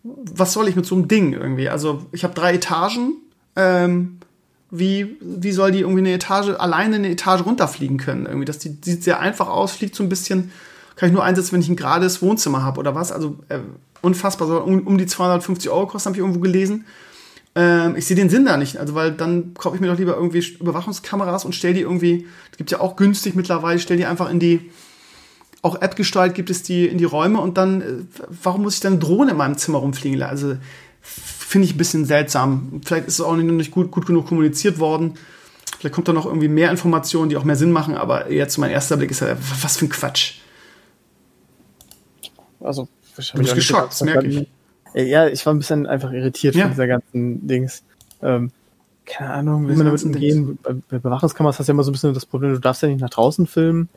was 0.03 0.55
soll 0.55 0.67
ich 0.67 0.75
mit 0.75 0.87
so 0.87 0.95
einem 0.95 1.09
Ding 1.09 1.35
irgendwie? 1.35 1.69
Also, 1.69 2.07
ich 2.12 2.25
habe 2.25 2.33
drei 2.33 2.55
Etagen. 2.55 3.17
Ähm, 3.55 4.19
wie, 4.71 5.19
wie 5.21 5.53
soll 5.53 5.73
die 5.73 5.81
irgendwie 5.81 6.01
eine 6.01 6.12
Etage, 6.14 6.49
alleine 6.59 6.97
eine 6.97 7.11
Etage 7.11 7.45
runterfliegen 7.45 7.99
können? 7.99 8.25
Irgendwie, 8.25 8.47
das 8.47 8.59
die, 8.59 8.79
sieht 8.81 9.05
sehr 9.05 9.21
einfach 9.21 9.49
aus, 9.49 9.73
fliegt 9.73 9.95
so 9.95 10.03
ein 10.03 10.09
bisschen, 10.09 10.51
kann 10.97 11.11
ich 11.11 11.14
nur 11.14 11.23
einsetzen, 11.23 11.53
wenn 11.53 11.61
ich 11.61 11.69
ein 11.69 11.77
gerades 11.77 12.23
Wohnzimmer 12.23 12.62
habe 12.62 12.81
oder 12.81 12.95
was. 12.95 13.12
Also 13.12 13.39
äh, 13.51 13.59
unfassbar, 14.01 14.49
soll 14.49 14.62
um, 14.62 14.87
um 14.87 14.97
die 14.97 15.07
250 15.07 15.71
Euro 15.71 15.87
kosten, 15.87 16.09
habe 16.09 16.17
ich 16.17 16.23
irgendwo 16.23 16.41
gelesen. 16.41 16.87
Ähm, 17.55 17.95
ich 17.95 18.07
sehe 18.07 18.17
den 18.17 18.31
Sinn 18.31 18.47
da 18.47 18.57
nicht, 18.57 18.79
also 18.79 18.95
weil 18.95 19.12
dann 19.12 19.53
kaufe 19.53 19.77
ich 19.77 19.83
mir 19.83 19.89
doch 19.89 19.99
lieber 19.99 20.14
irgendwie 20.17 20.45
Überwachungskameras 20.61 21.45
und 21.45 21.55
stell 21.55 21.75
die 21.75 21.83
irgendwie, 21.83 22.27
das 22.51 22.57
gibt 22.57 22.71
ja 22.71 22.81
auch 22.81 22.97
günstig 22.97 23.35
mittlerweile, 23.35 23.79
stell 23.79 23.99
die 23.99 24.07
einfach 24.07 24.31
in 24.31 24.41
die, 24.41 24.71
auch 25.67 25.83
App 25.83 25.97
gesteuert 25.97 26.35
gibt 26.35 26.49
es 26.49 26.62
die 26.62 26.87
in 26.87 26.99
die 26.99 27.05
Räume 27.05 27.41
und 27.41 27.59
dann, 27.59 27.83
äh, 27.83 27.85
warum 28.43 28.62
muss 28.62 28.75
ich 28.75 28.81
dann 28.81 29.01
Drohne 29.01 29.33
in 29.33 29.37
meinem 29.37 29.59
Zimmer 29.59 29.79
rumfliegen? 29.79 30.23
Also 30.23 30.57
finde 31.03 31.67
ich 31.67 31.75
ein 31.75 31.79
bisschen 31.79 32.05
seltsam. 32.05 32.81
Vielleicht 32.85 33.09
ist 33.09 33.14
es 33.14 33.21
auch 33.21 33.37
nicht 33.37 33.71
gut, 33.71 33.91
gut 33.91 34.07
genug 34.07 34.27
kommuniziert 34.27 34.79
worden. 34.79 35.14
Vielleicht 35.79 35.95
kommt 35.95 36.09
da 36.09 36.12
noch 36.12 36.25
irgendwie 36.25 36.49
mehr 36.49 36.71
Informationen, 36.71 37.29
die 37.29 37.37
auch 37.37 37.45
mehr 37.45 37.57
Sinn 37.57 37.73
machen, 37.73 37.97
aber 37.97 38.31
jetzt 38.31 38.57
mein 38.59 38.71
erster 38.71 38.97
Blick 38.97 39.11
ist 39.11 39.21
ja, 39.21 39.37
was 39.61 39.77
für 39.77 39.87
ein 39.87 39.89
Quatsch. 39.89 40.39
Also, 42.61 42.89
du 43.17 43.39
bist 43.39 43.55
geschockt, 43.55 43.91
das 43.91 44.03
merke 44.03 44.27
ich. 44.27 44.49
Ja, 44.95 45.27
ich 45.27 45.45
war 45.45 45.53
ein 45.53 45.59
bisschen 45.59 45.87
einfach 45.87 46.12
irritiert 46.12 46.55
ja. 46.55 46.62
von 46.62 46.71
dieser 46.71 46.87
ganzen 46.87 47.47
Dings. 47.47 47.83
Ähm, 48.23 48.51
keine 49.05 49.35
Ahnung, 49.35 49.69
wie 49.69 49.75
man 49.75 49.87
damit 49.87 50.03
umgehen. 50.03 50.59
Bei, 50.62 50.75
bei 50.89 50.99
Bewachungskameras 50.99 51.59
hast 51.59 51.67
du 51.67 51.71
ja 51.71 51.75
immer 51.75 51.83
so 51.83 51.91
ein 51.91 51.93
bisschen 51.93 52.14
das 52.14 52.25
Problem, 52.25 52.55
du 52.55 52.61
darfst 52.61 52.83
ja 52.83 52.89
nicht 52.89 53.01
nach 53.01 53.11
draußen 53.11 53.47
filmen 53.47 53.89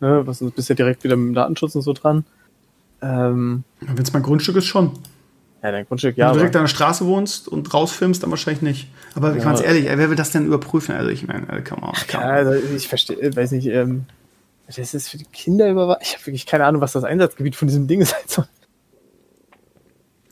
ne, 0.00 0.26
was 0.26 0.44
bist 0.54 0.68
ja 0.68 0.74
direkt 0.74 1.04
wieder 1.04 1.16
mit 1.16 1.28
dem 1.28 1.34
Datenschutz 1.34 1.74
und 1.74 1.82
so 1.82 1.92
dran. 1.92 2.24
Ähm, 3.02 3.64
Wenn 3.80 4.02
es 4.02 4.12
mein 4.12 4.22
Grundstück 4.22 4.56
ist, 4.56 4.66
schon. 4.66 4.92
Ja, 5.62 5.72
dein 5.72 5.86
Grundstück, 5.86 6.16
ja. 6.16 6.26
Wenn 6.26 6.34
du 6.34 6.38
direkt 6.40 6.56
an 6.56 6.62
der 6.62 6.68
Straße 6.68 7.06
wohnst 7.06 7.48
und 7.48 7.72
rausfilmst, 7.72 8.22
dann 8.22 8.30
wahrscheinlich 8.30 8.62
nicht. 8.62 8.88
Aber 9.14 9.36
ja. 9.36 9.42
ganz 9.42 9.60
ehrlich, 9.60 9.86
wer 9.86 10.08
will 10.08 10.16
das 10.16 10.30
denn 10.30 10.46
überprüfen? 10.46 10.94
Also 10.94 11.10
ich 11.10 11.26
meine, 11.26 11.46
on. 11.48 11.64
Come 11.64 11.92
ja, 12.12 12.20
also 12.20 12.52
ich 12.52 12.88
verstehe, 12.88 13.20
äh, 13.20 13.34
weiß 13.34 13.52
nicht, 13.52 13.66
ähm, 13.66 14.04
das 14.66 14.94
ist 14.94 15.08
für 15.08 15.18
die 15.18 15.24
Kinder 15.24 15.70
überwacht. 15.70 16.00
Ich 16.02 16.14
habe 16.14 16.26
wirklich 16.26 16.46
keine 16.46 16.64
Ahnung, 16.64 16.80
was 16.80 16.92
das 16.92 17.04
Einsatzgebiet 17.04 17.56
von 17.56 17.68
diesem 17.68 17.86
Ding 17.86 18.04
sein 18.04 18.20
soll. 18.26 18.46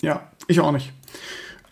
Ja, 0.02 0.28
ich 0.46 0.60
auch 0.60 0.72
nicht. 0.72 0.92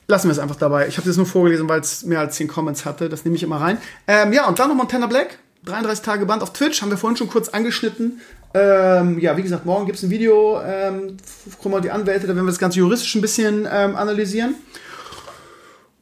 Lassen 0.09 0.28
wir 0.28 0.32
es 0.32 0.38
einfach 0.38 0.57
dabei. 0.57 0.88
Ich 0.88 0.97
habe 0.97 1.07
das 1.07 1.16
nur 1.16 1.26
vorgelesen, 1.26 1.68
weil 1.68 1.80
es 1.80 2.05
mehr 2.05 2.20
als 2.20 2.36
10 2.36 2.49
Comments 2.49 2.84
hatte. 2.84 3.09
Das 3.09 3.24
nehme 3.24 3.36
ich 3.36 3.43
immer 3.43 3.61
rein. 3.61 3.78
Ähm, 4.07 4.32
ja, 4.32 4.49
und 4.49 4.59
dann 4.59 4.68
noch 4.68 4.76
Montana 4.76 5.07
Black. 5.07 5.38
33 5.64 6.04
Tage 6.04 6.26
Band 6.26 6.42
auf 6.42 6.52
Twitch, 6.52 6.82
haben 6.82 6.90
wir 6.90 6.98
vorhin 6.98 7.16
schon 7.16 7.28
kurz 7.28 7.48
angeschnitten. 7.48 8.20
Ähm, 8.54 9.18
ja, 9.18 9.36
wie 9.36 9.42
gesagt, 9.42 9.64
morgen 9.64 9.86
gibt 9.86 9.98
es 9.98 10.04
ein 10.04 10.10
Video, 10.10 10.60
ähm, 10.60 11.16
gucken 11.58 11.72
wir 11.72 11.80
die 11.80 11.90
Anwälte, 11.90 12.26
da 12.26 12.34
werden 12.34 12.44
wir 12.44 12.50
das 12.50 12.58
ganze 12.58 12.78
juristisch 12.78 13.14
ein 13.14 13.20
bisschen 13.20 13.66
ähm, 13.70 13.96
analysieren. 13.96 14.56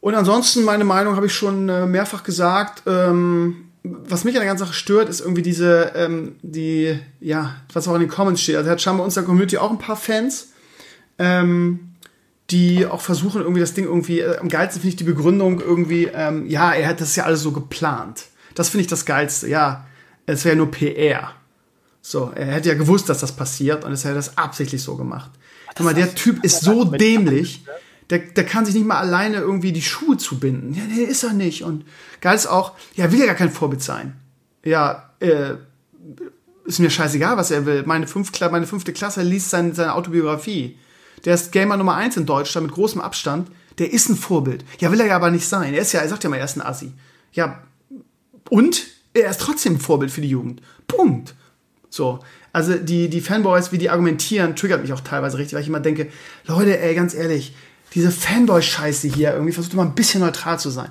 Und 0.00 0.14
ansonsten, 0.14 0.64
meine 0.64 0.84
Meinung 0.84 1.14
habe 1.14 1.26
ich 1.26 1.34
schon 1.34 1.68
äh, 1.68 1.86
mehrfach 1.86 2.22
gesagt. 2.22 2.82
Ähm, 2.86 3.66
was 3.82 4.24
mich 4.24 4.34
an 4.34 4.40
der 4.40 4.48
ganzen 4.48 4.64
Sache 4.64 4.74
stört, 4.74 5.08
ist 5.08 5.20
irgendwie 5.20 5.42
diese, 5.42 5.92
ähm, 5.94 6.36
die, 6.42 6.98
ja, 7.20 7.56
was 7.72 7.86
auch 7.86 7.94
in 7.94 8.00
den 8.00 8.10
Comments 8.10 8.40
steht. 8.40 8.56
Also 8.56 8.70
hat 8.70 8.80
scheinbar 8.80 9.04
unserer 9.04 9.24
Community 9.24 9.58
auch 9.58 9.70
ein 9.70 9.78
paar 9.78 9.96
Fans, 9.96 10.52
ähm, 11.18 11.94
die 12.50 12.86
auch 12.86 13.00
versuchen, 13.00 13.42
irgendwie 13.42 13.60
das 13.60 13.74
Ding 13.74 13.84
irgendwie, 13.84 14.20
äh, 14.20 14.38
am 14.38 14.48
geilsten 14.48 14.80
finde 14.80 14.90
ich 14.90 14.96
die 14.96 15.04
Begründung 15.04 15.60
irgendwie, 15.60 16.10
ähm, 16.12 16.46
ja, 16.46 16.72
er 16.72 16.88
hat 16.88 17.00
das 17.00 17.14
ja 17.16 17.24
alles 17.24 17.40
so 17.42 17.52
geplant. 17.52 18.24
Das 18.54 18.68
finde 18.68 18.82
ich 18.82 18.86
das 18.88 19.04
Geilste. 19.04 19.48
Ja, 19.48 19.86
es 20.26 20.44
wäre 20.44 20.56
nur 20.56 20.70
PR. 20.70 21.32
So, 22.02 22.32
er 22.34 22.46
hätte 22.46 22.70
ja 22.70 22.74
gewusst, 22.74 23.08
dass 23.08 23.18
das 23.18 23.32
passiert 23.32 23.84
und 23.84 23.92
es 23.92 24.04
hätte 24.04 24.14
das 24.14 24.38
absichtlich 24.38 24.82
so 24.82 24.96
gemacht. 24.96 25.30
Guck 25.74 25.84
mal, 25.84 25.94
der 25.94 26.14
Typ 26.14 26.42
ist 26.44 26.62
so 26.62 26.84
dämlich, 26.84 27.64
der, 28.08 28.18
der 28.18 28.44
kann 28.44 28.64
sich 28.64 28.74
nicht 28.74 28.86
mal 28.86 28.98
alleine 28.98 29.36
irgendwie 29.36 29.72
die 29.72 29.82
Schuhe 29.82 30.16
zubinden. 30.16 30.74
Ja, 30.74 30.82
nee, 30.84 31.04
ist 31.04 31.22
er 31.22 31.32
nicht. 31.32 31.62
Und 31.62 31.84
geil 32.20 32.34
ist 32.34 32.46
auch, 32.46 32.72
ja, 32.94 33.12
will 33.12 33.20
ja 33.20 33.26
gar 33.26 33.34
kein 33.34 33.50
Vorbild 33.50 33.82
sein. 33.82 34.16
Ja, 34.64 35.10
äh, 35.20 35.54
ist 36.64 36.80
mir 36.80 36.90
scheißegal, 36.90 37.36
was 37.36 37.50
er 37.50 37.66
will. 37.66 37.84
Meine, 37.86 38.06
fünf, 38.06 38.32
meine 38.40 38.66
fünfte 38.66 38.92
Klasse 38.92 39.22
liest 39.22 39.50
sein, 39.50 39.74
seine 39.74 39.94
Autobiografie. 39.94 40.76
Der 41.24 41.34
ist 41.34 41.52
Gamer 41.52 41.76
Nummer 41.76 41.96
eins 41.96 42.16
in 42.16 42.26
Deutschland 42.26 42.66
mit 42.66 42.74
großem 42.74 43.00
Abstand. 43.00 43.50
Der 43.78 43.92
ist 43.92 44.08
ein 44.08 44.16
Vorbild. 44.16 44.64
Ja, 44.78 44.90
will 44.90 45.00
er 45.00 45.06
ja 45.06 45.16
aber 45.16 45.30
nicht 45.30 45.46
sein. 45.46 45.74
Er 45.74 45.82
ist 45.82 45.92
ja, 45.92 46.00
er 46.00 46.08
sagt 46.08 46.24
ja 46.24 46.30
mal, 46.30 46.36
er 46.36 46.44
ist 46.44 46.56
ein 46.56 46.66
Assi. 46.66 46.92
Ja, 47.32 47.62
und 48.48 48.86
er 49.14 49.30
ist 49.30 49.40
trotzdem 49.40 49.74
ein 49.74 49.80
Vorbild 49.80 50.10
für 50.10 50.20
die 50.20 50.30
Jugend. 50.30 50.62
Punkt. 50.86 51.34
So. 51.88 52.20
Also 52.52 52.74
die, 52.74 53.08
die 53.08 53.20
Fanboys, 53.20 53.72
wie 53.72 53.78
die 53.78 53.90
argumentieren, 53.90 54.56
triggert 54.56 54.82
mich 54.82 54.92
auch 54.92 55.00
teilweise 55.00 55.38
richtig, 55.38 55.54
weil 55.54 55.62
ich 55.62 55.68
immer 55.68 55.80
denke, 55.80 56.10
Leute, 56.46 56.80
ey, 56.80 56.94
ganz 56.94 57.14
ehrlich, 57.14 57.54
diese 57.94 58.10
Fanboy-Scheiße 58.10 59.08
hier, 59.08 59.32
irgendwie 59.32 59.52
versucht 59.52 59.74
mal 59.74 59.84
ein 59.84 59.94
bisschen 59.94 60.20
neutral 60.20 60.58
zu 60.58 60.70
sein. 60.70 60.90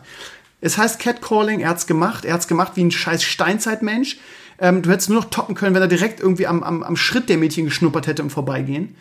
Es 0.62 0.78
heißt 0.78 1.00
Catcalling, 1.00 1.62
er 1.62 1.70
hat's 1.70 1.88
gemacht, 1.88 2.26
er 2.26 2.34
hat's 2.34 2.47
gemacht 2.47 2.74
wie 2.76 2.84
ein 2.84 2.91
scheiß 2.91 3.24
Steinzeitmensch. 3.24 4.18
Ähm, 4.60 4.82
du 4.82 4.89
hättest 4.89 5.10
nur 5.10 5.22
noch 5.22 5.30
toppen 5.30 5.56
können, 5.56 5.74
wenn 5.74 5.82
er 5.82 5.88
direkt 5.88 6.20
irgendwie 6.20 6.47
am, 6.47 6.64
am, 6.64 6.84
am 6.84 6.97
Schritt 6.97 7.30
der 7.30 7.38
Mädchen 7.38 7.66
geschnuppert 7.66 8.08
hätte 8.08 8.22
im 8.22 8.30
Vorbeigehen. 8.30 8.95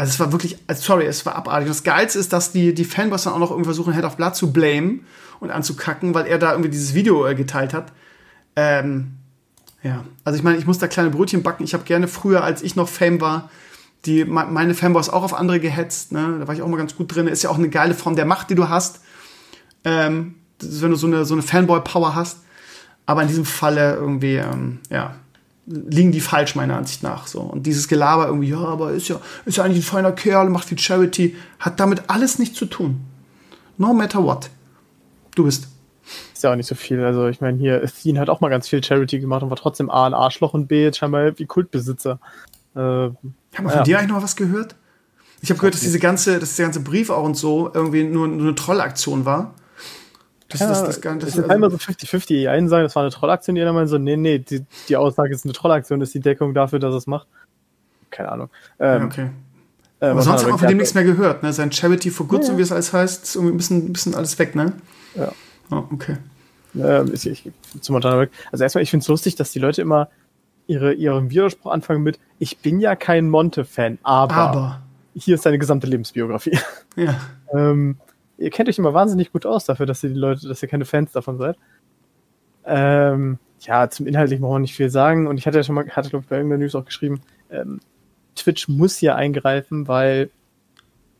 Also 0.00 0.12
es 0.12 0.20
war 0.20 0.32
wirklich, 0.32 0.56
also 0.66 0.80
sorry, 0.80 1.04
es 1.04 1.26
war 1.26 1.36
abartig. 1.36 1.68
Das 1.68 1.82
Geilste 1.82 2.18
ist, 2.18 2.32
dass 2.32 2.52
die, 2.52 2.72
die 2.72 2.86
Fanboys 2.86 3.24
dann 3.24 3.34
auch 3.34 3.38
noch 3.38 3.50
irgendwie 3.50 3.66
versuchen, 3.66 3.92
Head 3.92 4.04
of 4.04 4.16
Blood 4.16 4.34
zu 4.34 4.50
blamen 4.50 5.04
und 5.40 5.50
anzukacken, 5.50 6.14
weil 6.14 6.26
er 6.26 6.38
da 6.38 6.52
irgendwie 6.52 6.70
dieses 6.70 6.94
Video 6.94 7.26
äh, 7.26 7.34
geteilt 7.34 7.74
hat. 7.74 7.92
Ähm, 8.56 9.18
ja, 9.82 10.02
also 10.24 10.38
ich 10.38 10.42
meine, 10.42 10.56
ich 10.56 10.64
muss 10.66 10.78
da 10.78 10.88
kleine 10.88 11.10
Brötchen 11.10 11.42
backen. 11.42 11.64
Ich 11.64 11.74
habe 11.74 11.84
gerne 11.84 12.08
früher, 12.08 12.42
als 12.42 12.62
ich 12.62 12.76
noch 12.76 12.88
Fame 12.88 13.20
war, 13.20 13.50
die 14.06 14.24
meine 14.24 14.72
Fanboys 14.72 15.10
auch 15.10 15.22
auf 15.22 15.34
andere 15.34 15.60
gehetzt. 15.60 16.12
Ne? 16.12 16.38
Da 16.40 16.48
war 16.48 16.54
ich 16.54 16.62
auch 16.62 16.68
mal 16.68 16.78
ganz 16.78 16.96
gut 16.96 17.14
drin. 17.14 17.26
Ist 17.26 17.42
ja 17.42 17.50
auch 17.50 17.58
eine 17.58 17.68
geile 17.68 17.92
Form 17.92 18.16
der 18.16 18.24
Macht, 18.24 18.48
die 18.48 18.54
du 18.54 18.70
hast. 18.70 19.02
Ähm, 19.84 20.36
wenn 20.60 20.92
du 20.92 20.96
so 20.96 21.08
eine, 21.08 21.26
so 21.26 21.34
eine 21.34 21.42
Fanboy-Power 21.42 22.14
hast. 22.14 22.38
Aber 23.04 23.20
in 23.20 23.28
diesem 23.28 23.44
Falle 23.44 23.96
irgendwie, 23.96 24.36
ähm, 24.36 24.78
ja, 24.88 25.16
liegen 25.70 26.12
die 26.12 26.20
falsch, 26.20 26.54
meiner 26.54 26.76
Ansicht 26.76 27.02
nach. 27.02 27.26
So. 27.26 27.40
Und 27.40 27.66
dieses 27.66 27.88
Gelaber 27.88 28.26
irgendwie, 28.26 28.48
ja, 28.48 28.58
aber 28.58 28.92
ist 28.92 29.08
ja, 29.08 29.20
ist 29.44 29.56
ja 29.56 29.64
eigentlich 29.64 29.78
ein 29.78 29.82
feiner 29.82 30.12
Kerl, 30.12 30.50
macht 30.50 30.68
viel 30.68 30.78
Charity, 30.78 31.36
hat 31.58 31.78
damit 31.80 32.04
alles 32.08 32.38
nichts 32.38 32.58
zu 32.58 32.66
tun. 32.66 33.00
No 33.78 33.94
matter 33.94 34.22
what. 34.22 34.50
Du 35.34 35.44
bist. 35.44 35.68
Ist 36.32 36.42
ja 36.42 36.52
auch 36.52 36.56
nicht 36.56 36.66
so 36.66 36.74
viel. 36.74 37.02
Also 37.04 37.28
ich 37.28 37.40
meine, 37.40 37.58
hier, 37.58 37.84
Thien 37.86 38.18
hat 38.18 38.28
auch 38.28 38.40
mal 38.40 38.48
ganz 38.48 38.68
viel 38.68 38.82
Charity 38.82 39.20
gemacht 39.20 39.42
und 39.42 39.50
war 39.50 39.56
trotzdem 39.56 39.90
A 39.90 40.06
ein 40.06 40.14
Arschloch 40.14 40.54
und 40.54 40.66
B 40.66 40.82
jetzt 40.82 40.98
scheinbar 40.98 41.38
wie 41.38 41.46
Kultbesitzer. 41.46 42.18
Äh, 42.74 42.78
Haben 42.78 43.14
wir 43.54 43.68
von 43.68 43.70
ja. 43.70 43.82
dir 43.82 43.98
eigentlich 43.98 44.10
noch 44.10 44.22
was 44.22 44.36
gehört? 44.36 44.74
Ich 45.42 45.50
habe 45.50 45.58
gehört, 45.58 45.74
dass 45.74 45.80
diese 45.80 45.98
ganze, 45.98 46.38
dass 46.38 46.56
der 46.56 46.66
ganze 46.66 46.80
Brief 46.80 47.10
auch 47.10 47.24
und 47.24 47.36
so 47.36 47.70
irgendwie 47.72 48.04
nur, 48.04 48.28
nur 48.28 48.48
eine 48.48 48.54
Trollaktion 48.54 49.24
war. 49.24 49.54
Das, 50.50 50.60
ja, 50.60 50.68
das, 50.68 50.84
das, 50.84 51.00
das, 51.00 51.18
das 51.18 51.28
ist 51.30 51.38
also, 51.38 51.48
einmal 51.50 51.70
so 51.70 51.76
50-50. 51.76 52.26
Die 52.26 52.48
einen 52.48 52.68
sagen, 52.68 52.82
das 52.82 52.96
war 52.96 53.02
eine 53.02 53.12
Trollaktion, 53.12 53.54
die 53.54 53.62
anderen 53.62 53.76
meinen 53.76 53.88
so, 53.88 53.98
nee, 53.98 54.16
nee, 54.16 54.38
die, 54.38 54.64
die 54.88 54.96
Aussage 54.96 55.32
ist 55.32 55.44
eine 55.44 55.54
Trollaktion, 55.54 56.00
ist 56.00 56.12
die 56.12 56.20
Deckung 56.20 56.54
dafür, 56.54 56.80
dass 56.80 56.94
es 56.94 57.06
macht. 57.06 57.28
Keine 58.10 58.32
Ahnung. 58.32 58.50
Ähm, 58.80 59.04
okay. 59.04 59.30
Äh, 60.00 60.06
aber 60.06 60.22
sonst 60.22 60.42
haben 60.42 60.52
wir 60.52 60.58
von 60.58 60.68
dem 60.68 60.78
nichts 60.78 60.94
mehr 60.94 61.04
gehört, 61.04 61.42
ne? 61.42 61.52
Sein 61.52 61.70
Charity 61.70 62.10
for 62.10 62.26
Good, 62.26 62.40
ja. 62.40 62.46
so 62.46 62.58
wie 62.58 62.62
es 62.62 62.72
alles 62.72 62.92
heißt, 62.92 63.24
ist 63.24 63.36
irgendwie 63.36 63.54
ein 63.54 63.56
bisschen, 63.58 63.86
ein 63.86 63.92
bisschen 63.92 64.14
alles 64.14 64.38
weg, 64.38 64.56
ne? 64.56 64.72
Ja. 65.14 65.32
Oh, 65.70 65.84
okay. 65.92 66.16
Ähm, 66.74 67.10
ich, 67.12 67.26
ich, 67.26 67.50
zum 67.80 67.96
Also 67.96 68.64
erstmal, 68.64 68.82
ich 68.82 68.90
finde 68.90 69.02
es 69.02 69.08
lustig, 69.08 69.36
dass 69.36 69.52
die 69.52 69.58
Leute 69.58 69.82
immer 69.82 70.08
ihre, 70.66 70.92
ihren 70.92 71.30
Widerspruch 71.30 71.72
anfangen 71.72 72.02
mit, 72.02 72.18
ich 72.38 72.58
bin 72.58 72.80
ja 72.80 72.96
kein 72.96 73.28
Monte-Fan, 73.28 73.98
aber, 74.02 74.34
aber, 74.34 74.82
hier 75.14 75.34
ist 75.34 75.42
seine 75.42 75.58
gesamte 75.58 75.86
Lebensbiografie. 75.86 76.58
Ja. 76.96 77.20
ähm, 77.54 77.96
ihr 78.40 78.50
kennt 78.50 78.68
euch 78.68 78.78
immer 78.78 78.94
wahnsinnig 78.94 79.32
gut 79.32 79.46
aus 79.46 79.64
dafür, 79.64 79.86
dass 79.86 80.02
ihr 80.02 80.10
die 80.10 80.18
Leute, 80.18 80.48
dass 80.48 80.62
ihr 80.62 80.68
keine 80.68 80.84
Fans 80.84 81.12
davon 81.12 81.38
seid. 81.38 81.56
Ähm, 82.64 83.38
ja, 83.60 83.88
zum 83.90 84.06
Inhaltlichen 84.06 84.42
brauchen 84.42 84.56
wir 84.56 84.60
nicht 84.60 84.74
viel 84.74 84.90
sagen. 84.90 85.26
Und 85.26 85.38
ich 85.38 85.46
hatte 85.46 85.58
ja 85.58 85.62
schon 85.62 85.74
mal, 85.74 85.88
hatte 85.90 86.10
glaube 86.10 86.24
ich 86.24 86.28
bei 86.28 86.36
irgendeiner 86.36 86.62
News 86.62 86.74
auch 86.74 86.84
geschrieben, 86.84 87.20
ähm, 87.50 87.80
Twitch 88.34 88.68
muss 88.68 88.96
hier 88.96 89.16
eingreifen, 89.16 89.86
weil 89.86 90.30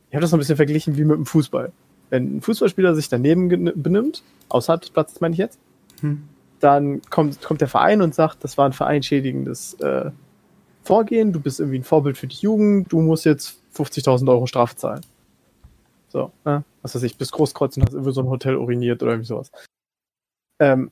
ich 0.08 0.14
habe 0.14 0.22
das 0.22 0.32
noch 0.32 0.38
ein 0.38 0.40
bisschen 0.40 0.56
verglichen 0.56 0.96
wie 0.96 1.04
mit 1.04 1.16
dem 1.16 1.26
Fußball. 1.26 1.72
Wenn 2.08 2.36
ein 2.36 2.40
Fußballspieler 2.40 2.94
sich 2.94 3.08
daneben 3.08 3.48
benimmt, 3.48 4.22
außerhalb 4.48 4.80
des 4.80 4.90
Platzes 4.90 5.20
meine 5.20 5.34
ich 5.34 5.38
jetzt, 5.38 5.60
hm. 6.00 6.22
dann 6.58 7.02
kommt, 7.10 7.40
kommt 7.42 7.60
der 7.60 7.68
Verein 7.68 8.02
und 8.02 8.14
sagt, 8.14 8.42
das 8.42 8.58
war 8.58 8.66
ein 8.66 8.72
vereinschädigendes 8.72 9.74
äh, 9.74 10.10
Vorgehen, 10.82 11.32
du 11.32 11.40
bist 11.40 11.60
irgendwie 11.60 11.78
ein 11.78 11.84
Vorbild 11.84 12.16
für 12.16 12.26
die 12.26 12.38
Jugend, 12.38 12.90
du 12.90 13.00
musst 13.00 13.24
jetzt 13.26 13.60
50.000 13.76 14.28
Euro 14.28 14.46
Strafe 14.46 14.74
zahlen. 14.76 15.02
So, 16.10 16.32
äh, 16.44 16.60
was 16.82 16.94
weiß 16.94 17.02
ich, 17.04 17.16
bis 17.16 17.32
Großkreuz 17.32 17.76
und 17.76 17.84
hast 17.84 17.92
irgendwie 17.94 18.12
so 18.12 18.20
ein 18.20 18.28
Hotel 18.28 18.56
uriniert 18.56 19.02
oder 19.02 19.12
irgendwie 19.12 19.28
sowas. 19.28 19.50
Ähm, 20.58 20.90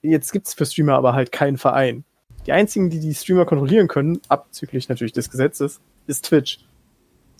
jetzt 0.00 0.32
gibt 0.32 0.46
es 0.46 0.54
für 0.54 0.64
Streamer 0.64 0.94
aber 0.94 1.12
halt 1.12 1.32
keinen 1.32 1.58
Verein. 1.58 2.04
Die 2.46 2.52
einzigen, 2.52 2.88
die 2.88 3.00
die 3.00 3.14
Streamer 3.14 3.44
kontrollieren 3.44 3.88
können, 3.88 4.20
abzüglich 4.28 4.88
natürlich 4.88 5.12
des 5.12 5.30
Gesetzes, 5.30 5.80
ist 6.06 6.24
Twitch. 6.24 6.60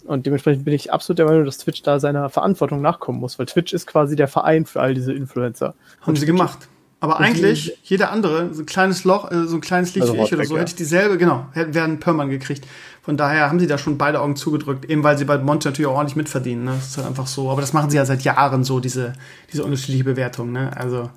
Und 0.04 0.26
dementsprechend 0.26 0.64
bin 0.64 0.74
ich 0.74 0.92
absolut 0.92 1.18
der 1.18 1.26
Meinung, 1.26 1.44
dass 1.44 1.58
Twitch 1.58 1.82
da 1.82 2.00
seiner 2.00 2.28
Verantwortung 2.30 2.80
nachkommen 2.82 3.20
muss, 3.20 3.38
weil 3.38 3.46
Twitch 3.46 3.72
ist 3.72 3.86
quasi 3.86 4.16
der 4.16 4.28
Verein 4.28 4.66
für 4.66 4.80
all 4.80 4.94
diese 4.94 5.12
Influencer. 5.12 5.74
Haben 6.00 6.16
sie 6.16 6.26
gemacht. 6.26 6.68
Aber 7.00 7.20
eigentlich, 7.20 7.78
jeder 7.84 8.10
andere, 8.10 8.52
so 8.52 8.62
ein 8.62 8.66
kleines 8.66 9.04
Loch, 9.04 9.30
äh, 9.30 9.46
so 9.46 9.56
ein 9.56 9.60
kleines 9.60 9.94
Licht 9.94 10.02
also 10.02 10.14
wie 10.14 10.22
ich 10.22 10.32
oder 10.32 10.44
so, 10.44 10.54
ja. 10.54 10.60
hätte 10.60 10.70
ich 10.70 10.76
dieselbe, 10.76 11.16
genau, 11.16 11.46
werden 11.54 12.00
Perman 12.00 12.28
gekriegt. 12.28 12.66
Von 13.02 13.16
daher 13.16 13.48
haben 13.48 13.60
sie 13.60 13.66
da 13.66 13.78
schon 13.78 13.96
beide 13.96 14.20
Augen 14.20 14.36
zugedrückt, 14.36 14.84
eben 14.84 15.02
weil 15.02 15.16
sie 15.16 15.24
bei 15.24 15.38
Monte 15.38 15.68
natürlich 15.68 15.86
auch 15.86 15.94
ordentlich 15.94 16.16
mitverdienen. 16.16 16.64
Ne? 16.64 16.72
Das 16.72 16.88
ist 16.88 16.96
halt 16.98 17.06
einfach 17.06 17.26
so. 17.26 17.50
Aber 17.50 17.60
das 17.60 17.72
machen 17.72 17.88
sie 17.88 17.96
ja 17.96 18.04
seit 18.04 18.22
Jahren 18.22 18.64
so, 18.64 18.80
diese, 18.80 19.14
diese 19.50 19.64
unterschiedliche 19.64 20.04
Bewertung. 20.04 20.52
Ne? 20.52 20.70
Also, 20.76 21.08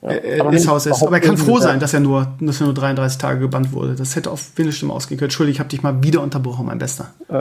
ja, 0.00 0.10
äh, 0.10 0.38
äh 0.38 0.54
ist 0.54 0.68
Haus 0.68 0.86
ist. 0.86 1.02
Aber 1.02 1.16
er 1.16 1.20
kann 1.20 1.36
froh 1.36 1.58
sein, 1.58 1.80
dass 1.80 1.92
er, 1.92 2.00
nur, 2.00 2.32
dass 2.40 2.60
er 2.60 2.66
nur 2.66 2.74
33 2.74 3.18
Tage 3.18 3.40
gebannt 3.40 3.72
wurde. 3.72 3.96
Das 3.96 4.16
hätte 4.16 4.30
auf 4.30 4.56
wenig 4.56 4.76
Stimme 4.76 4.92
ausgehen 4.94 5.18
können. 5.18 5.26
Entschuldigung, 5.26 5.56
ich 5.56 5.60
habe 5.60 5.68
dich 5.68 5.82
mal 5.82 6.02
wieder 6.02 6.22
unterbrochen, 6.22 6.64
mein 6.64 6.78
Bester. 6.78 7.12
Äh, 7.28 7.34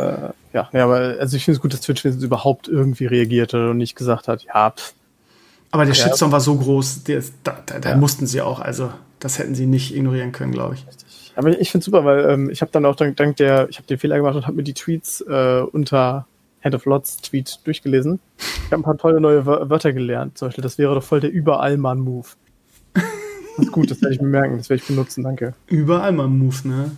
ja, 0.53 0.69
ja, 0.73 0.83
aber 0.83 1.15
also 1.19 1.37
ich 1.37 1.45
finde 1.45 1.57
es 1.57 1.61
gut, 1.61 1.71
dass 1.71 1.81
Twitch 1.81 2.03
überhaupt 2.03 2.67
irgendwie 2.67 3.05
reagiert 3.05 3.53
hat 3.53 3.61
und 3.61 3.77
nicht 3.77 3.95
gesagt 3.95 4.27
hat, 4.27 4.43
ja, 4.43 4.71
pff, 4.71 4.93
aber 5.77 5.85
der 5.85 5.93
ja. 5.95 6.05
Shitstorm 6.05 6.31
war 6.31 6.41
so 6.41 6.55
groß, 6.55 7.03
der, 7.03 7.23
da, 7.43 7.61
da, 7.65 7.79
da 7.79 7.89
ja. 7.91 7.97
mussten 7.97 8.25
sie 8.25 8.41
auch. 8.41 8.59
Also, 8.59 8.91
das 9.19 9.37
hätten 9.37 9.55
sie 9.55 9.67
nicht 9.67 9.95
ignorieren 9.95 10.31
können, 10.31 10.51
glaube 10.51 10.75
ich. 10.75 10.85
Aber 11.35 11.49
ich 11.49 11.69
finde 11.69 11.81
es 11.81 11.85
super, 11.85 12.03
weil 12.03 12.29
ähm, 12.29 12.49
ich 12.49 12.61
habe 12.61 12.71
dann 12.71 12.85
auch 12.85 12.95
dank, 12.95 13.15
dank 13.15 13.37
der, 13.37 13.69
ich 13.69 13.77
habe 13.77 13.87
den 13.87 13.99
Fehler 13.99 14.17
gemacht 14.17 14.35
und 14.35 14.47
habe 14.47 14.55
mir 14.55 14.63
die 14.63 14.73
Tweets 14.73 15.21
äh, 15.21 15.61
unter 15.71 16.25
Hand 16.63 16.73
of 16.73 16.85
Lots 16.85 17.17
Tweet 17.17 17.59
durchgelesen. 17.63 18.19
Ich 18.37 18.71
habe 18.71 18.77
ein 18.77 18.83
paar 18.83 18.97
tolle 18.97 19.21
neue 19.21 19.45
Wörter 19.45 19.93
gelernt. 19.93 20.37
Zum 20.37 20.47
Beispiel, 20.47 20.63
das 20.63 20.79
wäre 20.79 20.95
doch 20.95 21.03
voll 21.03 21.19
der 21.19 21.31
Überallmann-Move. 21.31 22.27
Das 23.57 23.65
ist 23.65 23.71
gut, 23.71 23.89
das 23.89 24.03
werde 24.03 24.13
ich 24.13 24.21
mir 24.21 24.27
merken, 24.27 24.57
das 24.57 24.69
werde 24.69 24.83
ich 24.83 24.87
benutzen, 24.87 25.23
danke. 25.23 25.55
Überallmann-Move, 25.65 26.67
ne? 26.67 26.91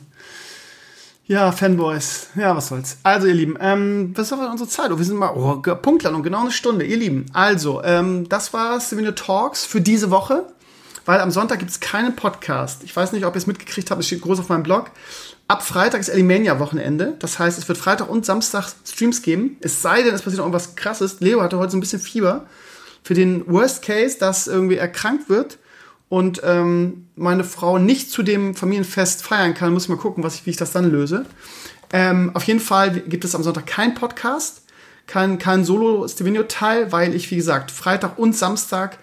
Ja, 1.29 1.51
Fanboys. 1.51 2.29
Ja, 2.33 2.55
was 2.55 2.69
soll's. 2.69 2.97
Also, 3.03 3.27
ihr 3.27 3.35
Lieben, 3.35 3.55
ähm, 3.61 4.13
was 4.15 4.29
denn 4.29 4.39
unsere 4.39 4.67
Zeit? 4.67 4.91
Oh, 4.91 4.97
wir 4.97 5.05
sind 5.05 5.15
mal, 5.15 5.29
oh, 5.35 5.57
Punktlandung, 5.75 6.23
genau 6.23 6.41
eine 6.41 6.51
Stunde. 6.51 6.83
Ihr 6.83 6.97
Lieben, 6.97 7.27
also, 7.33 7.83
ähm, 7.83 8.27
das 8.27 8.51
war 8.51 8.79
Souvenir 8.79 9.13
Talks 9.13 9.63
für 9.63 9.79
diese 9.79 10.09
Woche, 10.09 10.47
weil 11.05 11.19
am 11.19 11.29
Sonntag 11.29 11.59
gibt's 11.59 11.79
keinen 11.79 12.15
Podcast. 12.15 12.83
Ich 12.83 12.95
weiß 12.95 13.11
nicht, 13.11 13.27
ob 13.27 13.35
ihr 13.35 13.37
es 13.37 13.45
mitgekriegt 13.45 13.91
habt, 13.91 14.01
es 14.01 14.07
steht 14.07 14.21
groß 14.21 14.39
auf 14.39 14.49
meinem 14.49 14.63
Blog. 14.63 14.89
Ab 15.47 15.61
Freitag 15.61 16.01
ist 16.01 16.09
Elimania-Wochenende. 16.09 17.15
Das 17.19 17.37
heißt, 17.37 17.59
es 17.59 17.67
wird 17.67 17.77
Freitag 17.77 18.09
und 18.09 18.25
Samstag 18.25 18.65
Streams 18.83 19.21
geben. 19.21 19.57
Es 19.61 19.83
sei 19.83 20.01
denn, 20.01 20.15
es 20.15 20.23
passiert 20.23 20.39
noch 20.39 20.45
irgendwas 20.45 20.75
krasses. 20.75 21.19
Leo 21.19 21.43
hatte 21.43 21.59
heute 21.59 21.73
so 21.73 21.77
ein 21.77 21.81
bisschen 21.81 21.99
Fieber. 21.99 22.47
Für 23.03 23.13
den 23.13 23.45
Worst 23.45 23.83
Case, 23.83 24.17
dass 24.17 24.47
irgendwie 24.47 24.77
erkrankt 24.77 25.29
wird 25.29 25.59
und 26.09 26.41
ähm, 26.43 27.07
meine 27.15 27.43
Frau 27.43 27.77
nicht 27.77 28.11
zu 28.11 28.23
dem 28.23 28.55
Familienfest 28.55 29.23
feiern 29.23 29.53
kann, 29.53 29.71
muss 29.73 29.83
ich 29.83 29.89
mal 29.89 29.97
gucken, 29.97 30.23
was 30.23 30.35
ich, 30.35 30.45
wie 30.45 30.49
ich 30.49 30.57
das 30.57 30.71
dann 30.71 30.89
löse. 30.91 31.25
Ähm, 31.93 32.31
auf 32.33 32.43
jeden 32.43 32.59
Fall 32.59 32.91
gibt 32.91 33.23
es 33.25 33.35
am 33.35 33.43
Sonntag 33.43 33.67
keinen 33.67 33.93
Podcast. 33.93 34.63
kein, 35.09 35.39
kein 35.39 35.65
Solo-Stevenio-Teil, 35.65 36.91
weil 36.91 37.15
ich, 37.15 37.31
wie 37.31 37.35
gesagt, 37.35 37.71
Freitag 37.71 38.19
und 38.19 38.35
Samstag, 38.35 38.99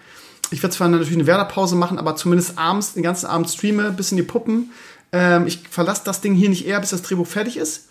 ich 0.51 0.63
werde 0.63 0.75
zwar 0.75 0.87
natürlich 0.87 1.13
eine 1.13 1.27
Werderpause 1.27 1.75
machen, 1.75 1.99
aber 1.99 2.15
zumindest 2.15 2.57
abends, 2.57 2.93
den 2.93 3.03
ganzen 3.03 3.25
Abend 3.25 3.49
streame, 3.49 3.91
bis 3.91 4.11
in 4.11 4.17
die 4.17 4.23
Puppen. 4.23 4.71
Ähm, 5.11 5.45
ich 5.45 5.59
verlasse 5.69 6.03
das 6.05 6.21
Ding 6.21 6.33
hier 6.33 6.49
nicht 6.49 6.65
eher, 6.65 6.79
bis 6.79 6.91
das 6.91 7.01
Drehbuch 7.01 7.27
fertig 7.27 7.57
ist. 7.57 7.86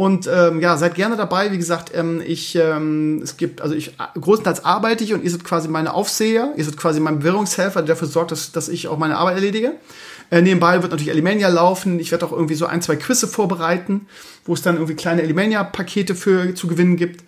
Und 0.00 0.26
ähm, 0.32 0.62
ja, 0.62 0.78
seid 0.78 0.94
gerne 0.94 1.18
dabei. 1.18 1.52
Wie 1.52 1.58
gesagt, 1.58 1.92
ähm, 1.94 2.22
ich, 2.24 2.56
ähm, 2.56 3.20
es 3.22 3.36
gibt, 3.36 3.60
also 3.60 3.74
ich 3.74 3.98
großenteils 4.18 4.64
arbeite 4.64 5.04
ich 5.04 5.12
und 5.12 5.22
ihr 5.22 5.30
seid 5.30 5.44
quasi 5.44 5.68
meine 5.68 5.92
Aufseher, 5.92 6.54
ihr 6.56 6.64
seid 6.64 6.78
quasi 6.78 7.00
mein 7.00 7.18
Bewährungshelfer, 7.18 7.82
der 7.82 7.96
dafür 7.96 8.08
sorgt, 8.08 8.30
dass, 8.30 8.50
dass 8.50 8.70
ich 8.70 8.88
auch 8.88 8.96
meine 8.96 9.18
Arbeit 9.18 9.34
erledige. 9.34 9.74
Äh, 10.30 10.40
nebenbei 10.40 10.80
wird 10.80 10.90
natürlich 10.90 11.12
Alimania 11.12 11.50
laufen. 11.50 12.00
Ich 12.00 12.12
werde 12.12 12.24
auch 12.24 12.32
irgendwie 12.32 12.54
so 12.54 12.64
ein, 12.64 12.80
zwei 12.80 12.96
Quizze 12.96 13.28
vorbereiten, 13.28 14.06
wo 14.46 14.54
es 14.54 14.62
dann 14.62 14.76
irgendwie 14.76 14.94
kleine 14.94 15.20
Alimania-Pakete 15.20 16.14
für 16.14 16.54
zu 16.54 16.66
gewinnen 16.66 16.96
gibt. 16.96 17.22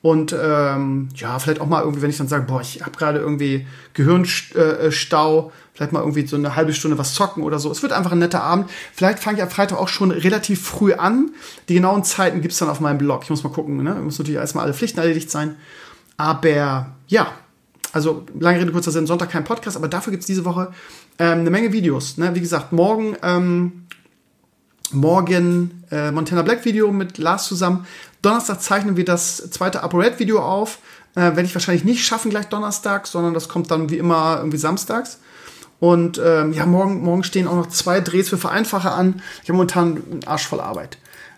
Und 0.00 0.34
ähm, 0.38 1.10
ja, 1.16 1.38
vielleicht 1.38 1.60
auch 1.60 1.66
mal 1.66 1.82
irgendwie, 1.82 2.00
wenn 2.00 2.10
ich 2.10 2.16
dann 2.16 2.28
sage, 2.28 2.46
boah, 2.46 2.62
ich 2.62 2.80
habe 2.80 2.96
gerade 2.96 3.18
irgendwie 3.18 3.66
Gehirnstau, 3.92 5.52
vielleicht 5.74 5.92
mal 5.92 6.00
irgendwie 6.00 6.26
so 6.26 6.36
eine 6.36 6.54
halbe 6.54 6.72
Stunde 6.72 6.96
was 6.98 7.14
zocken 7.14 7.42
oder 7.42 7.58
so. 7.58 7.70
Es 7.70 7.82
wird 7.82 7.92
einfach 7.92 8.12
ein 8.12 8.20
netter 8.20 8.42
Abend. 8.42 8.70
Vielleicht 8.94 9.18
fange 9.18 9.38
ich 9.38 9.42
am 9.42 9.50
Freitag 9.50 9.78
auch 9.78 9.88
schon 9.88 10.12
relativ 10.12 10.62
früh 10.62 10.94
an. 10.94 11.32
Die 11.68 11.74
genauen 11.74 12.04
Zeiten 12.04 12.40
gibt's 12.40 12.58
dann 12.58 12.68
auf 12.68 12.80
meinem 12.80 12.98
Blog. 12.98 13.24
Ich 13.24 13.30
muss 13.30 13.42
mal 13.42 13.52
gucken, 13.52 13.82
ne? 13.82 13.94
Muss 13.96 14.18
natürlich 14.18 14.38
erstmal 14.38 14.64
alle 14.64 14.74
Pflichten 14.74 15.00
erledigt 15.00 15.30
sein. 15.30 15.56
Aber 16.16 16.92
ja, 17.08 17.32
also 17.92 18.24
lange 18.38 18.60
Rede, 18.60 18.72
kurzer 18.72 18.92
Sinn, 18.92 19.06
Sonntag 19.06 19.30
kein 19.30 19.44
Podcast, 19.44 19.76
aber 19.76 19.88
dafür 19.88 20.12
gibt's 20.12 20.26
diese 20.26 20.44
Woche 20.44 20.72
ähm, 21.18 21.40
eine 21.40 21.50
Menge 21.50 21.72
Videos. 21.72 22.18
Ne? 22.18 22.34
Wie 22.34 22.40
gesagt, 22.40 22.72
morgen, 22.72 23.16
ähm, 23.22 23.86
morgen 24.92 25.84
äh, 25.90 26.12
Montana 26.12 26.42
Black 26.42 26.64
Video 26.64 26.92
mit 26.92 27.18
Lars 27.18 27.46
zusammen. 27.46 27.86
Donnerstag 28.22 28.62
zeichnen 28.62 28.96
wir 28.96 29.04
das 29.04 29.50
zweite 29.50 29.82
ApoRed 29.82 30.18
Video 30.18 30.40
auf. 30.40 30.78
Äh, 31.14 31.20
Werde 31.20 31.42
ich 31.42 31.54
wahrscheinlich 31.54 31.84
nicht 31.84 32.04
schaffen 32.04 32.30
gleich 32.30 32.46
Donnerstag, 32.46 33.06
sondern 33.06 33.34
das 33.34 33.48
kommt 33.48 33.70
dann 33.70 33.90
wie 33.90 33.98
immer 33.98 34.38
irgendwie 34.38 34.58
samstags. 34.58 35.18
Und 35.84 36.18
ähm, 36.24 36.54
ja, 36.54 36.64
morgen, 36.64 37.02
morgen 37.02 37.24
stehen 37.24 37.46
auch 37.46 37.56
noch 37.56 37.68
zwei 37.68 38.00
Drehs 38.00 38.30
für 38.30 38.38
Vereinfacher 38.38 38.94
an. 38.94 39.20
Ich 39.42 39.50
habe 39.50 39.58
momentan 39.58 40.02
einen 40.10 40.24
Arsch 40.24 40.46
voll 40.46 40.62
Arbeit. 40.62 40.96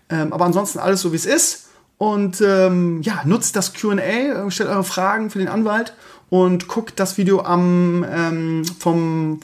Ähm, 0.09 0.33
aber 0.33 0.45
ansonsten 0.45 0.79
alles 0.79 1.01
so, 1.01 1.11
wie 1.11 1.17
es 1.17 1.27
ist. 1.27 1.67
Und 1.99 2.41
ähm, 2.41 3.03
ja, 3.03 3.23
nutzt 3.25 3.57
das 3.57 3.73
QA, 3.73 3.99
äh, 3.99 4.51
stellt 4.53 4.71
eure 4.71 4.85
Fragen 4.85 5.31
für 5.31 5.41
den 5.41 5.49
Anwalt 5.49 5.95
und 6.31 6.69
guckt 6.69 7.01
das 7.01 7.19
Video 7.19 7.41
am 7.43 8.07
ähm, 8.09 8.65
vom 8.79 9.41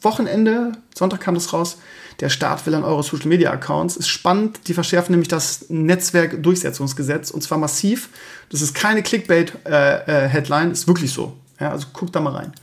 Wochenende, 0.00 0.72
Sonntag 0.94 1.20
kam 1.20 1.34
das 1.34 1.52
raus, 1.52 1.76
der 2.20 2.30
Staat 2.30 2.64
will 2.64 2.74
an 2.74 2.84
eure 2.84 3.02
Social 3.02 3.28
Media 3.28 3.50
Accounts. 3.50 3.98
Ist 3.98 4.08
spannend, 4.08 4.60
die 4.68 4.72
verschärfen 4.72 5.12
nämlich 5.12 5.28
das 5.28 5.66
Netzwerkdurchsetzungsgesetz 5.68 7.30
und 7.30 7.42
zwar 7.42 7.58
massiv. 7.58 8.08
Das 8.48 8.62
ist 8.62 8.74
keine 8.74 9.02
Clickbait-Headline, 9.02 10.68
äh, 10.68 10.70
äh, 10.70 10.72
ist 10.72 10.88
wirklich 10.88 11.12
so. 11.12 11.36
Ja, 11.60 11.72
also 11.72 11.88
guckt 11.92 12.16
da 12.16 12.20
mal 12.20 12.32
rein. 12.32 12.54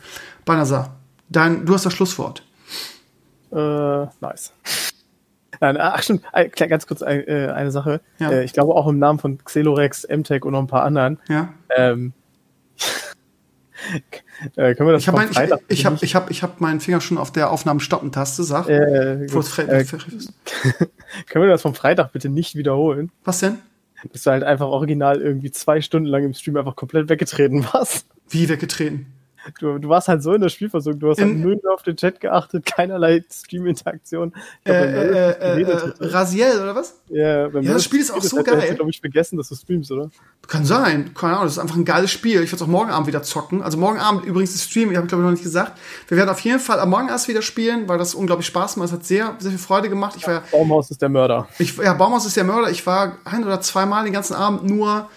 Banasa, 0.44 0.96
dein, 1.36 1.66
du 1.66 1.74
hast 1.74 1.86
das 1.86 1.94
Schlusswort. 1.94 2.44
Äh, 3.52 4.06
nice. 4.22 4.54
Nein, 5.60 5.78
ach 5.80 6.04
stimmt, 6.04 6.24
ganz 6.56 6.88
kurz 6.88 7.02
äh, 7.02 7.52
eine 7.54 7.72
Sache. 7.72 8.02
Ja. 8.20 8.32
Äh, 8.32 8.44
ich 8.44 8.54
glaube 8.54 8.76
auch 8.76 8.88
im 8.88 9.00
Namen 9.00 9.20
von 9.20 9.38
Xelorex, 9.38 10.08
MTech 10.10 10.44
und 10.44 10.54
noch 10.54 10.60
ein 10.60 10.68
paar 10.68 10.84
anderen. 10.84 11.20
Ja. 11.30 11.54
Ähm, 11.76 12.14
äh, 14.56 14.76
können 14.76 14.90
wir 14.90 14.94
das 14.94 15.04
ich 15.04 15.08
habe 15.08 15.24
ich, 15.70 15.80
ich 15.80 15.86
hab, 15.86 16.04
ich 16.04 16.16
hab, 16.16 16.32
ich 16.32 16.44
hab 16.44 16.60
meinen 16.60 16.80
Finger 16.80 17.02
schon 17.02 17.18
auf 17.18 17.32
der 17.32 17.52
Aufnahmen-Stoppen-Taste, 17.52 18.44
sag. 18.44 18.68
Äh, 18.68 19.24
äh, 19.24 19.28
können 21.30 21.46
wir 21.46 21.48
das 21.48 21.62
vom 21.62 21.76
Freitag 21.76 22.12
bitte 22.12 22.30
nicht 22.30 22.56
wiederholen? 22.56 23.12
Was 23.24 23.40
denn? 23.40 23.60
Dass 24.12 24.24
du 24.24 24.32
halt 24.32 24.44
einfach 24.44 24.68
original 24.68 25.22
irgendwie 25.22 25.52
zwei 25.52 25.80
Stunden 25.80 26.10
lang 26.10 26.26
im 26.26 26.34
Stream 26.34 26.58
einfach 26.58 26.76
komplett 26.76 27.08
weggetreten 27.08 27.66
warst. 27.72 28.08
Wie 28.28 28.50
weggetreten? 28.50 29.14
Du, 29.60 29.78
du 29.78 29.90
warst 29.90 30.08
halt 30.08 30.24
so 30.24 30.34
in 30.34 30.42
der 30.42 30.50
Spielversuchung, 30.50 31.00
du 31.00 31.10
hast 31.10 31.20
halt 31.20 31.38
null 31.38 31.60
auf 31.74 31.84
den 31.84 31.98
Chat 31.98 32.22
geachtet, 32.22 32.66
keinerlei 32.76 33.24
Stream-Interaktion. 33.30 34.34
Äh, 34.66 34.72
äh, 34.72 35.32
äh, 35.32 35.62
äh, 35.62 35.94
Rasiel, 36.00 36.62
oder 36.62 36.76
was? 36.76 37.00
Ja, 37.10 37.48
ja 37.48 37.74
das 37.74 37.84
Spiel 37.84 38.00
ist 38.00 38.12
auch 38.12 38.22
so 38.22 38.42
geil. 38.42 38.70
Du, 38.70 38.76
glaube 38.76 38.92
ich, 38.92 39.02
vergessen, 39.02 39.38
dass 39.38 39.50
du 39.50 39.56
streamst, 39.56 39.92
oder? 39.92 40.10
Kann 40.48 40.66
sein, 40.66 41.14
keine 41.14 41.34
Ahnung, 41.34 41.46
das 41.46 41.54
ist 41.54 41.60
einfach 41.60 41.76
ein 41.76 41.86
geiles 41.86 42.12
Spiel. 42.12 42.42
Ich 42.42 42.52
werde 42.52 42.56
es 42.56 42.62
auch 42.62 42.68
morgen 42.68 42.92
Abend 42.92 43.08
wieder 43.08 43.24
zocken. 43.24 43.62
Also 43.62 43.78
morgen 43.78 44.00
Abend 44.00 44.26
übrigens 44.26 44.54
das 44.54 44.64
Stream, 44.64 44.92
ich 44.92 44.98
habe 44.98 45.08
glaube 45.08 45.24
ich 45.24 45.26
noch 45.26 45.32
nicht 45.32 45.44
gesagt. 45.44 45.78
Wir 46.08 46.18
werden 46.18 46.30
auf 46.30 46.40
jeden 46.40 46.60
Fall 46.60 46.80
am 46.80 46.90
Morgen 46.90 47.10
erst 47.10 47.28
wieder 47.28 47.42
spielen, 47.42 47.88
weil 47.90 47.98
das 47.98 48.16
unglaublich 48.16 48.48
Spaß 48.48 48.78
macht. 48.78 48.88
Es 48.88 48.94
hat 48.94 49.06
sehr, 49.06 49.36
sehr 49.40 49.52
viel 49.52 49.60
Freude 49.60 49.90
gemacht. 49.90 50.16
Ich 50.18 50.26
war, 50.26 50.36
ja, 50.36 50.44
Baumhaus 50.52 50.90
ist 50.90 51.02
der 51.02 51.10
Mörder. 51.10 51.48
Ich, 51.60 51.76
ja, 51.78 51.94
Baumhaus 51.94 52.26
ist 52.26 52.38
der 52.38 52.46
Mörder. 52.46 52.72
Ich 52.72 52.86
war 52.86 53.18
ein 53.26 53.44
oder 53.44 53.60
zweimal 53.62 54.06
den 54.06 54.14
ganzen 54.14 54.36
Abend 54.36 54.64
nur 54.64 55.10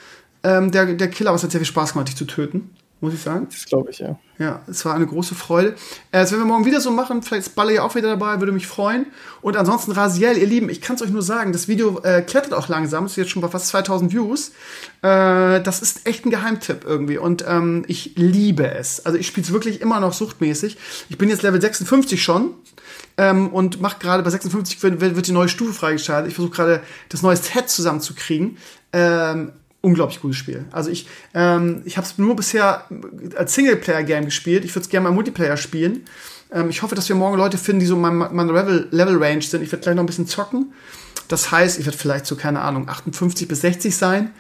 ähm, 0.43 0.71
der, 0.73 0.87
der 0.87 1.09
Killer, 1.09 1.31
aber 1.31 1.37
es 1.37 1.43
hat 1.43 1.53
sehr 1.53 1.61
viel 1.61 1.67
Spaß 1.67 1.93
gemacht, 1.93 2.09
dich 2.09 2.17
zu 2.17 2.25
töten 2.25 2.76
muss 3.01 3.15
ich 3.15 3.21
sagen. 3.21 3.47
Das 3.51 3.65
glaube 3.67 3.91
ich, 3.91 3.99
ja. 3.99 4.19
Ja, 4.39 4.61
es 4.67 4.85
war 4.85 4.95
eine 4.95 5.07
große 5.07 5.35
Freude. 5.35 5.71
Äh, 6.13 6.21
das 6.21 6.31
werden 6.31 6.43
wir 6.43 6.47
morgen 6.47 6.65
wieder 6.65 6.81
so 6.81 6.91
machen. 6.91 7.23
Vielleicht 7.23 7.49
ist 7.49 7.55
Balle 7.55 7.75
ja 7.75 7.83
auch 7.83 7.95
wieder 7.95 8.09
dabei, 8.09 8.41
würde 8.41 8.53
mich 8.53 8.67
freuen. 8.67 9.07
Und 9.41 9.57
ansonsten, 9.57 9.93
Rasiel, 9.93 10.37
ihr 10.37 10.47
Lieben, 10.47 10.69
ich 10.69 10.81
kann 10.81 10.97
es 10.97 11.03
euch 11.03 11.11
nur 11.11 11.23
sagen, 11.23 11.53
das 11.53 11.69
Video 11.69 12.01
äh, 12.03 12.23
klettert 12.23 12.55
auch 12.55 12.69
langsam. 12.69 13.05
Es 13.05 13.13
ist 13.13 13.17
jetzt 13.17 13.31
schon 13.31 13.43
bei 13.43 13.49
fast 13.49 13.69
2000 13.69 14.13
Views. 14.13 14.53
Äh, 15.03 15.63
das 15.63 15.81
ist 15.81 16.07
echt 16.07 16.27
ein 16.27 16.31
Geheimtipp 16.31 16.85
irgendwie. 16.85 17.19
Und 17.19 17.45
ähm, 17.47 17.85
ich 17.87 18.13
liebe 18.17 18.71
es. 18.71 19.05
Also 19.05 19.19
ich 19.19 19.27
spiele 19.27 19.47
es 19.47 19.53
wirklich 19.53 19.81
immer 19.81 20.01
noch 20.01 20.13
suchtmäßig. 20.13 20.77
Ich 21.09 21.19
bin 21.19 21.29
jetzt 21.29 21.43
Level 21.43 21.61
56 21.61 22.23
schon. 22.23 22.55
Ähm, 23.19 23.49
und 23.49 23.81
mache 23.81 23.99
gerade 23.99 24.23
bei 24.23 24.31
56 24.31 24.83
wird, 24.83 25.01
wird, 25.01 25.27
die 25.27 25.33
neue 25.33 25.49
Stufe 25.49 25.73
freigeschaltet. 25.73 26.29
Ich 26.29 26.35
versuche 26.35 26.55
gerade 26.55 26.83
das 27.09 27.23
neue 27.23 27.37
Set 27.37 27.71
zusammenzukriegen. 27.71 28.59
Ähm, 28.93 29.53
unglaublich 29.81 30.21
gutes 30.21 30.37
Spiel. 30.37 30.65
Also 30.73 30.91
ich, 30.91 31.07
ähm, 31.35 31.83
ich 31.85 31.97
habe 31.97 32.07
es 32.07 32.19
nur 32.19 32.37
bisher 32.37 32.85
als 33.37 33.55
Singleplayer-Game 33.55 34.25
gespielt. 34.25 34.65
Ich 34.65 34.75
würde 34.75 34.85
es 34.85 34.89
gerne 34.89 35.05
mal 35.05 35.15
Multiplayer 35.15 35.57
spielen. 35.57 36.05
Ähm, 36.53 36.71
ich 36.71 36.83
hoffe, 36.83 36.95
dass 36.95 37.09
wir 37.09 37.17
morgen 37.17 37.37
Leute 37.37 37.59
finden, 37.59 37.81
die 37.81 37.87
so 37.87 37.95
in 37.95 38.01
meiner 38.01 38.53
Level, 38.53 38.89
Level 38.91 39.23
Range 39.23 39.43
sind. 39.43 39.63
Ich 39.63 39.73
werde 39.73 39.83
gleich 39.83 39.95
noch 39.95 40.03
ein 40.03 40.07
bisschen 40.07 40.27
zocken. 40.27 40.73
Das 41.29 41.51
heißt, 41.51 41.79
ich 41.79 41.87
werde 41.87 41.99
vielleicht 41.99 42.27
so, 42.27 42.37
keine 42.37 42.61
Ahnung, 42.61 42.89
58 42.89 43.49
bis 43.49 43.61
60 43.61 43.97
sein. 43.97 44.31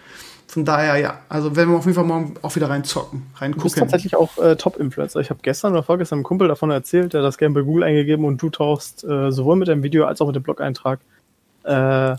Von 0.48 0.64
daher, 0.64 0.96
ja, 0.96 1.18
also 1.28 1.56
werden 1.56 1.70
wir 1.70 1.78
auf 1.78 1.86
jeden 1.86 1.96
Fall 1.96 2.04
morgen 2.04 2.34
auch 2.42 2.54
wieder 2.54 2.70
rein 2.70 2.84
zocken, 2.84 3.26
rein 3.34 3.50
gucken. 3.50 3.58
Du 3.58 3.62
bist 3.64 3.76
tatsächlich 3.78 4.14
auch 4.14 4.38
äh, 4.38 4.54
Top-Influencer. 4.54 5.18
Ich 5.20 5.30
habe 5.30 5.40
gestern 5.42 5.72
oder 5.72 5.82
vorgestern 5.82 6.18
einem 6.18 6.24
Kumpel 6.24 6.46
davon 6.46 6.70
erzählt, 6.70 7.14
der 7.14 7.22
das 7.22 7.36
Game 7.36 7.52
bei 7.52 7.62
Google 7.62 7.82
eingegeben 7.82 8.24
und 8.24 8.40
du 8.40 8.50
tauchst 8.50 9.02
äh, 9.02 9.32
sowohl 9.32 9.56
mit 9.56 9.66
dem 9.66 9.82
Video 9.82 10.04
als 10.04 10.20
auch 10.20 10.26
mit 10.28 10.36
dem 10.36 10.44
Blog-Eintrag 10.44 11.00
äh, 11.64 12.14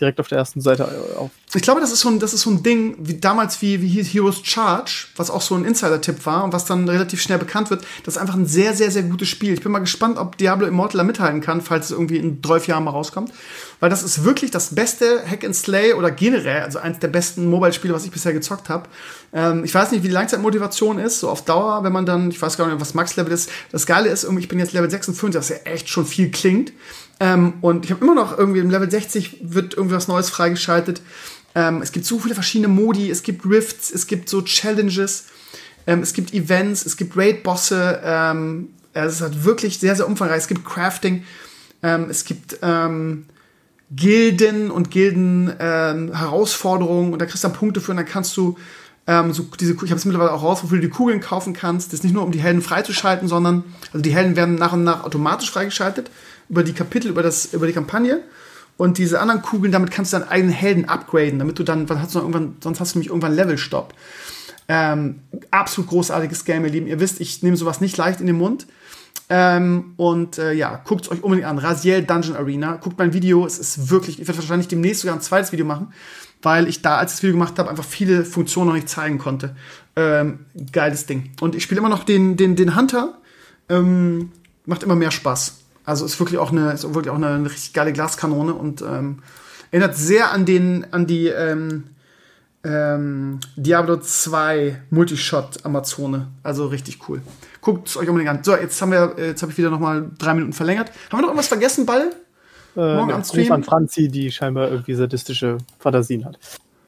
direkt 0.00 0.20
auf 0.20 0.28
der 0.28 0.38
ersten 0.38 0.60
Seite 0.60 0.88
auf. 1.16 1.30
Ich 1.54 1.62
glaube, 1.62 1.80
das 1.80 1.92
ist 1.92 2.00
so 2.00 2.08
ein, 2.08 2.18
das 2.20 2.32
ist 2.32 2.42
so 2.42 2.50
ein 2.50 2.62
Ding, 2.62 2.96
wie 2.98 3.14
damals 3.14 3.60
wie, 3.60 3.82
wie 3.82 4.02
Heroes 4.02 4.40
Charge, 4.44 5.08
was 5.16 5.30
auch 5.30 5.42
so 5.42 5.54
ein 5.54 5.64
Insider-Tipp 5.64 6.24
war 6.26 6.44
und 6.44 6.52
was 6.52 6.64
dann 6.64 6.88
relativ 6.88 7.20
schnell 7.20 7.38
bekannt 7.38 7.70
wird. 7.70 7.84
Das 8.04 8.14
ist 8.14 8.20
einfach 8.20 8.34
ein 8.34 8.46
sehr, 8.46 8.74
sehr, 8.74 8.90
sehr 8.90 9.02
gutes 9.02 9.28
Spiel. 9.28 9.52
Ich 9.52 9.60
bin 9.60 9.72
mal 9.72 9.80
gespannt, 9.80 10.18
ob 10.18 10.36
Diablo 10.38 10.66
Immortal 10.66 10.98
da 10.98 11.04
mithalten 11.04 11.40
kann, 11.40 11.60
falls 11.60 11.86
es 11.86 11.90
irgendwie 11.90 12.18
in 12.18 12.42
12 12.42 12.68
Jahren 12.68 12.84
mal 12.84 12.90
rauskommt. 12.90 13.32
Weil 13.80 13.90
das 13.90 14.02
ist 14.02 14.24
wirklich 14.24 14.50
das 14.50 14.74
beste 14.74 15.22
Hack 15.26 15.44
and 15.44 15.56
Slay 15.56 15.94
oder 15.94 16.10
generell, 16.10 16.62
also 16.62 16.78
eins 16.78 16.98
der 16.98 17.08
besten 17.08 17.48
Mobile-Spiele, 17.48 17.94
was 17.94 18.04
ich 18.04 18.10
bisher 18.10 18.32
gezockt 18.32 18.68
habe. 18.68 18.88
Ähm, 19.32 19.64
ich 19.64 19.74
weiß 19.74 19.90
nicht, 19.90 20.02
wie 20.02 20.08
die 20.08 20.14
Langzeitmotivation 20.14 20.98
ist, 20.98 21.20
so 21.20 21.30
auf 21.30 21.44
Dauer, 21.44 21.82
wenn 21.82 21.92
man 21.92 22.06
dann, 22.06 22.30
ich 22.30 22.40
weiß 22.40 22.56
gar 22.56 22.66
nicht, 22.66 22.80
was 22.80 22.94
Max-Level 22.94 23.32
ist. 23.32 23.50
Das 23.72 23.86
Geile 23.86 24.08
ist, 24.08 24.24
ich 24.24 24.48
bin 24.48 24.58
jetzt 24.58 24.72
Level 24.72 24.90
56, 24.90 25.38
was 25.38 25.48
ja 25.48 25.56
echt 25.64 25.88
schon 25.88 26.06
viel 26.06 26.30
klingt. 26.30 26.72
Ähm, 27.20 27.54
und 27.60 27.84
ich 27.84 27.90
habe 27.90 28.02
immer 28.04 28.14
noch 28.14 28.36
irgendwie 28.36 28.60
im 28.60 28.70
Level 28.70 28.90
60 28.90 29.38
wird 29.42 29.74
irgendwas 29.74 30.08
Neues 30.08 30.30
freigeschaltet. 30.30 31.02
Ähm, 31.54 31.82
es 31.82 31.92
gibt 31.92 32.06
so 32.06 32.18
viele 32.18 32.34
verschiedene 32.34 32.68
Modi, 32.68 33.10
es 33.10 33.22
gibt 33.22 33.44
Rifts, 33.44 33.90
es 33.90 34.06
gibt 34.06 34.30
so 34.30 34.40
Challenges, 34.42 35.26
ähm, 35.86 36.00
es 36.00 36.14
gibt 36.14 36.32
Events, 36.32 36.86
es 36.86 36.96
gibt 36.96 37.14
Raid-Bosse. 37.16 38.00
Ähm, 38.02 38.70
es 38.92 39.14
ist 39.14 39.20
halt 39.20 39.44
wirklich 39.44 39.78
sehr, 39.78 39.94
sehr 39.94 40.08
umfangreich. 40.08 40.38
Es 40.38 40.48
gibt 40.48 40.64
Crafting, 40.64 41.22
ähm, 41.82 42.06
es 42.08 42.24
gibt 42.24 42.58
ähm, 42.62 43.26
Gilden 43.90 44.70
und 44.70 44.90
Gilden-Herausforderungen 44.90 47.12
und 47.12 47.20
da 47.20 47.26
kriegst 47.26 47.44
du 47.44 47.48
dann 47.48 47.56
Punkte 47.56 47.80
für 47.80 47.90
und 47.90 47.98
dann 47.98 48.06
kannst 48.06 48.34
du 48.36 48.56
ähm, 49.10 49.32
so 49.32 49.42
diese, 49.58 49.72
ich 49.72 49.90
habe 49.90 49.96
es 49.96 50.04
mittlerweile 50.04 50.32
auch 50.32 50.44
raus, 50.44 50.62
wofür 50.62 50.78
du 50.78 50.82
die 50.82 50.88
Kugeln 50.88 51.20
kaufen 51.20 51.52
kannst. 51.52 51.88
Das 51.88 51.94
ist 51.94 52.04
nicht 52.04 52.12
nur, 52.12 52.22
um 52.22 52.30
die 52.30 52.38
Helden 52.38 52.62
freizuschalten, 52.62 53.26
sondern 53.26 53.64
also 53.92 54.02
die 54.02 54.14
Helden 54.14 54.36
werden 54.36 54.54
nach 54.54 54.72
und 54.72 54.84
nach 54.84 55.02
automatisch 55.02 55.50
freigeschaltet 55.50 56.12
über 56.48 56.62
die 56.62 56.72
Kapitel, 56.72 57.08
über, 57.08 57.24
das, 57.24 57.52
über 57.52 57.66
die 57.66 57.72
Kampagne. 57.72 58.22
Und 58.76 58.98
diese 58.98 59.20
anderen 59.20 59.42
Kugeln, 59.42 59.72
damit 59.72 59.90
kannst 59.90 60.12
du 60.12 60.18
deinen 60.18 60.28
eigenen 60.28 60.52
Helden 60.52 60.84
upgraden, 60.84 61.40
damit 61.40 61.58
du 61.58 61.64
dann, 61.64 61.88
hast 61.90 62.14
du 62.14 62.20
irgendwann, 62.20 62.54
sonst 62.62 62.78
hast 62.78 62.94
du 62.94 62.98
nämlich 62.98 63.08
irgendwann 63.08 63.34
Levelstopp. 63.34 63.94
Ähm, 64.68 65.22
absolut 65.50 65.90
großartiges 65.90 66.44
Game, 66.44 66.64
ihr 66.64 66.70
Lieben. 66.70 66.86
Ihr 66.86 67.00
wisst, 67.00 67.20
ich 67.20 67.42
nehme 67.42 67.56
sowas 67.56 67.80
nicht 67.80 67.96
leicht 67.96 68.20
in 68.20 68.28
den 68.28 68.38
Mund. 68.38 68.68
Ähm, 69.28 69.94
und 69.96 70.38
äh, 70.38 70.52
ja, 70.52 70.80
guckt 70.84 71.06
es 71.06 71.10
euch 71.10 71.24
unbedingt 71.24 71.48
an. 71.48 71.58
Rasiel 71.58 72.04
Dungeon 72.04 72.36
Arena. 72.36 72.76
Guckt 72.76 72.96
mein 72.96 73.12
Video. 73.12 73.44
Es 73.44 73.58
ist 73.58 73.90
wirklich, 73.90 74.20
ich 74.20 74.28
werde 74.28 74.38
wahrscheinlich 74.38 74.68
demnächst 74.68 75.02
sogar 75.02 75.16
ein 75.16 75.20
zweites 75.20 75.50
Video 75.50 75.66
machen, 75.66 75.92
weil 76.42 76.68
ich 76.68 76.82
da, 76.82 76.96
als 76.96 77.12
ich 77.12 77.16
das 77.16 77.22
Video 77.22 77.34
gemacht 77.34 77.58
habe, 77.58 77.70
einfach 77.70 77.84
viele 77.84 78.24
Funktionen 78.24 78.68
noch 78.68 78.74
nicht 78.74 78.88
zeigen 78.88 79.18
konnte. 79.18 79.56
Ähm, 79.96 80.40
geiles 80.72 81.06
Ding. 81.06 81.30
Und 81.40 81.54
ich 81.54 81.62
spiele 81.62 81.80
immer 81.80 81.88
noch 81.88 82.04
den, 82.04 82.36
den, 82.36 82.56
den 82.56 82.76
Hunter. 82.76 83.18
Ähm, 83.68 84.32
macht 84.66 84.82
immer 84.82 84.96
mehr 84.96 85.10
Spaß. 85.10 85.58
Also 85.84 86.04
ist 86.04 86.18
wirklich 86.20 86.38
auch 86.38 86.52
eine, 86.52 86.72
ist 86.72 86.84
wirklich 86.94 87.10
auch 87.10 87.16
eine, 87.16 87.44
richtig 87.44 87.72
geile 87.72 87.92
Glaskanone 87.92 88.54
und 88.54 88.82
ähm, 88.82 89.22
erinnert 89.70 89.96
sehr 89.96 90.30
an 90.32 90.46
den, 90.46 90.86
an 90.92 91.06
die, 91.06 91.28
ähm, 91.28 91.84
ähm, 92.62 93.40
Diablo 93.56 93.96
2 93.96 94.82
Multishot 94.90 95.64
Amazone. 95.64 96.28
Also 96.42 96.66
richtig 96.66 97.08
cool. 97.08 97.22
Guckt 97.60 97.88
es 97.88 97.96
euch 97.96 98.08
unbedingt 98.08 98.30
an. 98.30 98.44
So, 98.44 98.54
jetzt 98.54 98.80
haben 98.82 98.92
wir, 98.92 99.14
jetzt 99.18 99.42
habe 99.42 99.52
ich 99.52 99.58
wieder 99.58 99.70
noch 99.70 99.80
mal 99.80 100.10
drei 100.18 100.34
Minuten 100.34 100.52
verlängert. 100.52 100.90
Haben 101.10 101.18
wir 101.18 101.22
noch 101.22 101.28
irgendwas 101.28 101.48
vergessen, 101.48 101.86
Ball? 101.86 102.10
Äh, 102.76 102.96
Morgen 102.96 103.12
am 103.12 103.24
Stream? 103.24 103.52
an 103.52 103.64
Franzi, 103.64 104.08
die 104.08 104.30
scheinbar 104.30 104.68
irgendwie 104.68 104.94
sadistische 104.94 105.58
Fantasien 105.78 106.24
hat. 106.24 106.38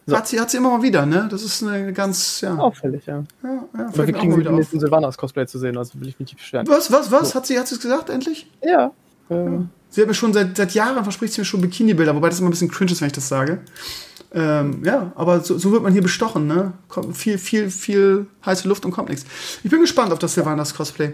So. 0.07 0.16
Hat, 0.16 0.26
sie, 0.26 0.41
hat 0.41 0.51
sie 0.51 0.57
immer 0.57 0.70
mal 0.70 0.83
wieder, 0.83 1.07
ne? 1.07 1.28
Das 1.30 1.43
ist 1.43 1.62
eine 1.62 1.93
ganz, 1.93 2.41
ja. 2.41 2.57
Auffällig, 2.57 3.07
ja. 3.07 3.22
ja, 3.45 3.64
ja 3.78 3.87
Aber 3.87 4.07
wir 4.07 4.14
kriegen 4.14 4.35
sie 4.35 4.43
den 4.43 4.57
nächsten 4.57 4.80
Silvanas 4.80 5.16
Cosplay 5.16 5.47
zu 5.47 5.61
sehen, 5.61 5.78
also 5.78 6.01
will 6.01 6.09
ich 6.09 6.18
mich 6.18 6.33
nicht 6.33 6.39
beschweren. 6.39 6.66
Was, 6.68 6.91
was, 6.91 7.12
was? 7.12 7.30
So. 7.30 7.35
Hat 7.37 7.47
sie, 7.47 7.55
es 7.55 7.80
gesagt, 7.80 8.11
endlich? 8.11 8.51
Ja. 8.62 8.91
Ähm. 9.30 9.68
Sie 9.91 10.01
hat 10.01 10.09
mir 10.09 10.14
schon 10.14 10.33
seit, 10.33 10.57
seit 10.57 10.72
Jahren 10.72 11.03
verspricht 11.05 11.35
sie 11.35 11.43
mir 11.43 11.45
schon 11.45 11.61
Bikini-Bilder, 11.61 12.16
wobei 12.16 12.30
das 12.30 12.41
immer 12.41 12.49
ein 12.49 12.53
bisschen 12.53 12.70
cringe 12.70 12.91
ist, 12.91 13.01
wenn 13.01 13.09
ich 13.09 13.12
das 13.12 13.28
sage. 13.28 13.61
Ähm, 14.35 14.83
ja, 14.85 15.12
aber 15.14 15.41
so, 15.41 15.59
so, 15.59 15.70
wird 15.70 15.83
man 15.83 15.93
hier 15.93 16.03
bestochen, 16.03 16.47
ne? 16.47 16.72
Kommt 16.89 17.16
viel, 17.16 17.37
viel, 17.37 17.70
viel 17.70 18.26
heiße 18.45 18.66
Luft 18.66 18.85
und 18.85 18.91
kommt 18.91 19.11
nichts. 19.11 19.26
Ich 19.62 19.70
bin 19.70 19.80
gespannt 19.80 20.12
auf 20.12 20.18
das 20.18 20.35
Silvanas 20.35 20.74
Cosplay. 20.74 21.12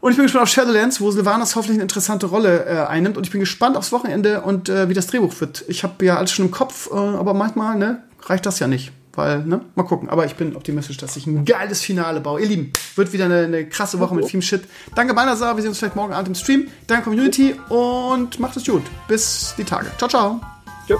Und 0.00 0.12
ich 0.12 0.16
bin 0.16 0.24
gespannt 0.24 0.44
auf 0.44 0.48
Shadowlands, 0.48 1.00
wo 1.00 1.10
Silvanas 1.10 1.56
hoffentlich 1.56 1.76
eine 1.76 1.82
interessante 1.82 2.26
Rolle 2.26 2.66
äh, 2.66 2.86
einnimmt. 2.86 3.16
Und 3.16 3.24
ich 3.24 3.32
bin 3.32 3.40
gespannt 3.40 3.76
aufs 3.76 3.92
Wochenende 3.92 4.42
und 4.42 4.68
äh, 4.68 4.88
wie 4.88 4.94
das 4.94 5.08
Drehbuch 5.08 5.40
wird. 5.40 5.64
Ich 5.68 5.82
habe 5.82 6.04
ja 6.04 6.16
alles 6.16 6.30
schon 6.30 6.46
im 6.46 6.50
Kopf, 6.50 6.88
äh, 6.92 6.94
aber 6.94 7.34
manchmal 7.34 7.76
ne, 7.76 8.02
reicht 8.22 8.46
das 8.46 8.58
ja 8.60 8.68
nicht. 8.68 8.92
Weil, 9.14 9.44
ne, 9.44 9.60
mal 9.74 9.82
gucken. 9.82 10.08
Aber 10.08 10.26
ich 10.26 10.36
bin 10.36 10.54
optimistisch, 10.54 10.96
dass 10.96 11.16
ich 11.16 11.26
ein 11.26 11.44
geiles 11.44 11.82
Finale 11.82 12.20
baue. 12.20 12.40
Ihr 12.40 12.46
Lieben, 12.46 12.72
wird 12.94 13.12
wieder 13.12 13.24
eine, 13.24 13.40
eine 13.40 13.68
krasse 13.68 13.98
Woche 13.98 14.14
mit 14.14 14.26
viel 14.26 14.40
Shit. 14.42 14.62
Danke, 14.94 15.12
Balnasar. 15.14 15.56
Wir 15.56 15.62
sehen 15.62 15.70
uns 15.70 15.78
vielleicht 15.78 15.96
morgen 15.96 16.12
Abend 16.12 16.28
im 16.28 16.34
Stream. 16.36 16.68
Danke, 16.86 17.04
Community. 17.04 17.56
Und 17.68 18.38
macht 18.38 18.56
es 18.56 18.64
gut. 18.64 18.82
Bis 19.08 19.54
die 19.58 19.64
Tage. 19.64 19.88
Ciao, 19.98 20.08
ciao. 20.08 20.40
Tschüss. 20.86 20.98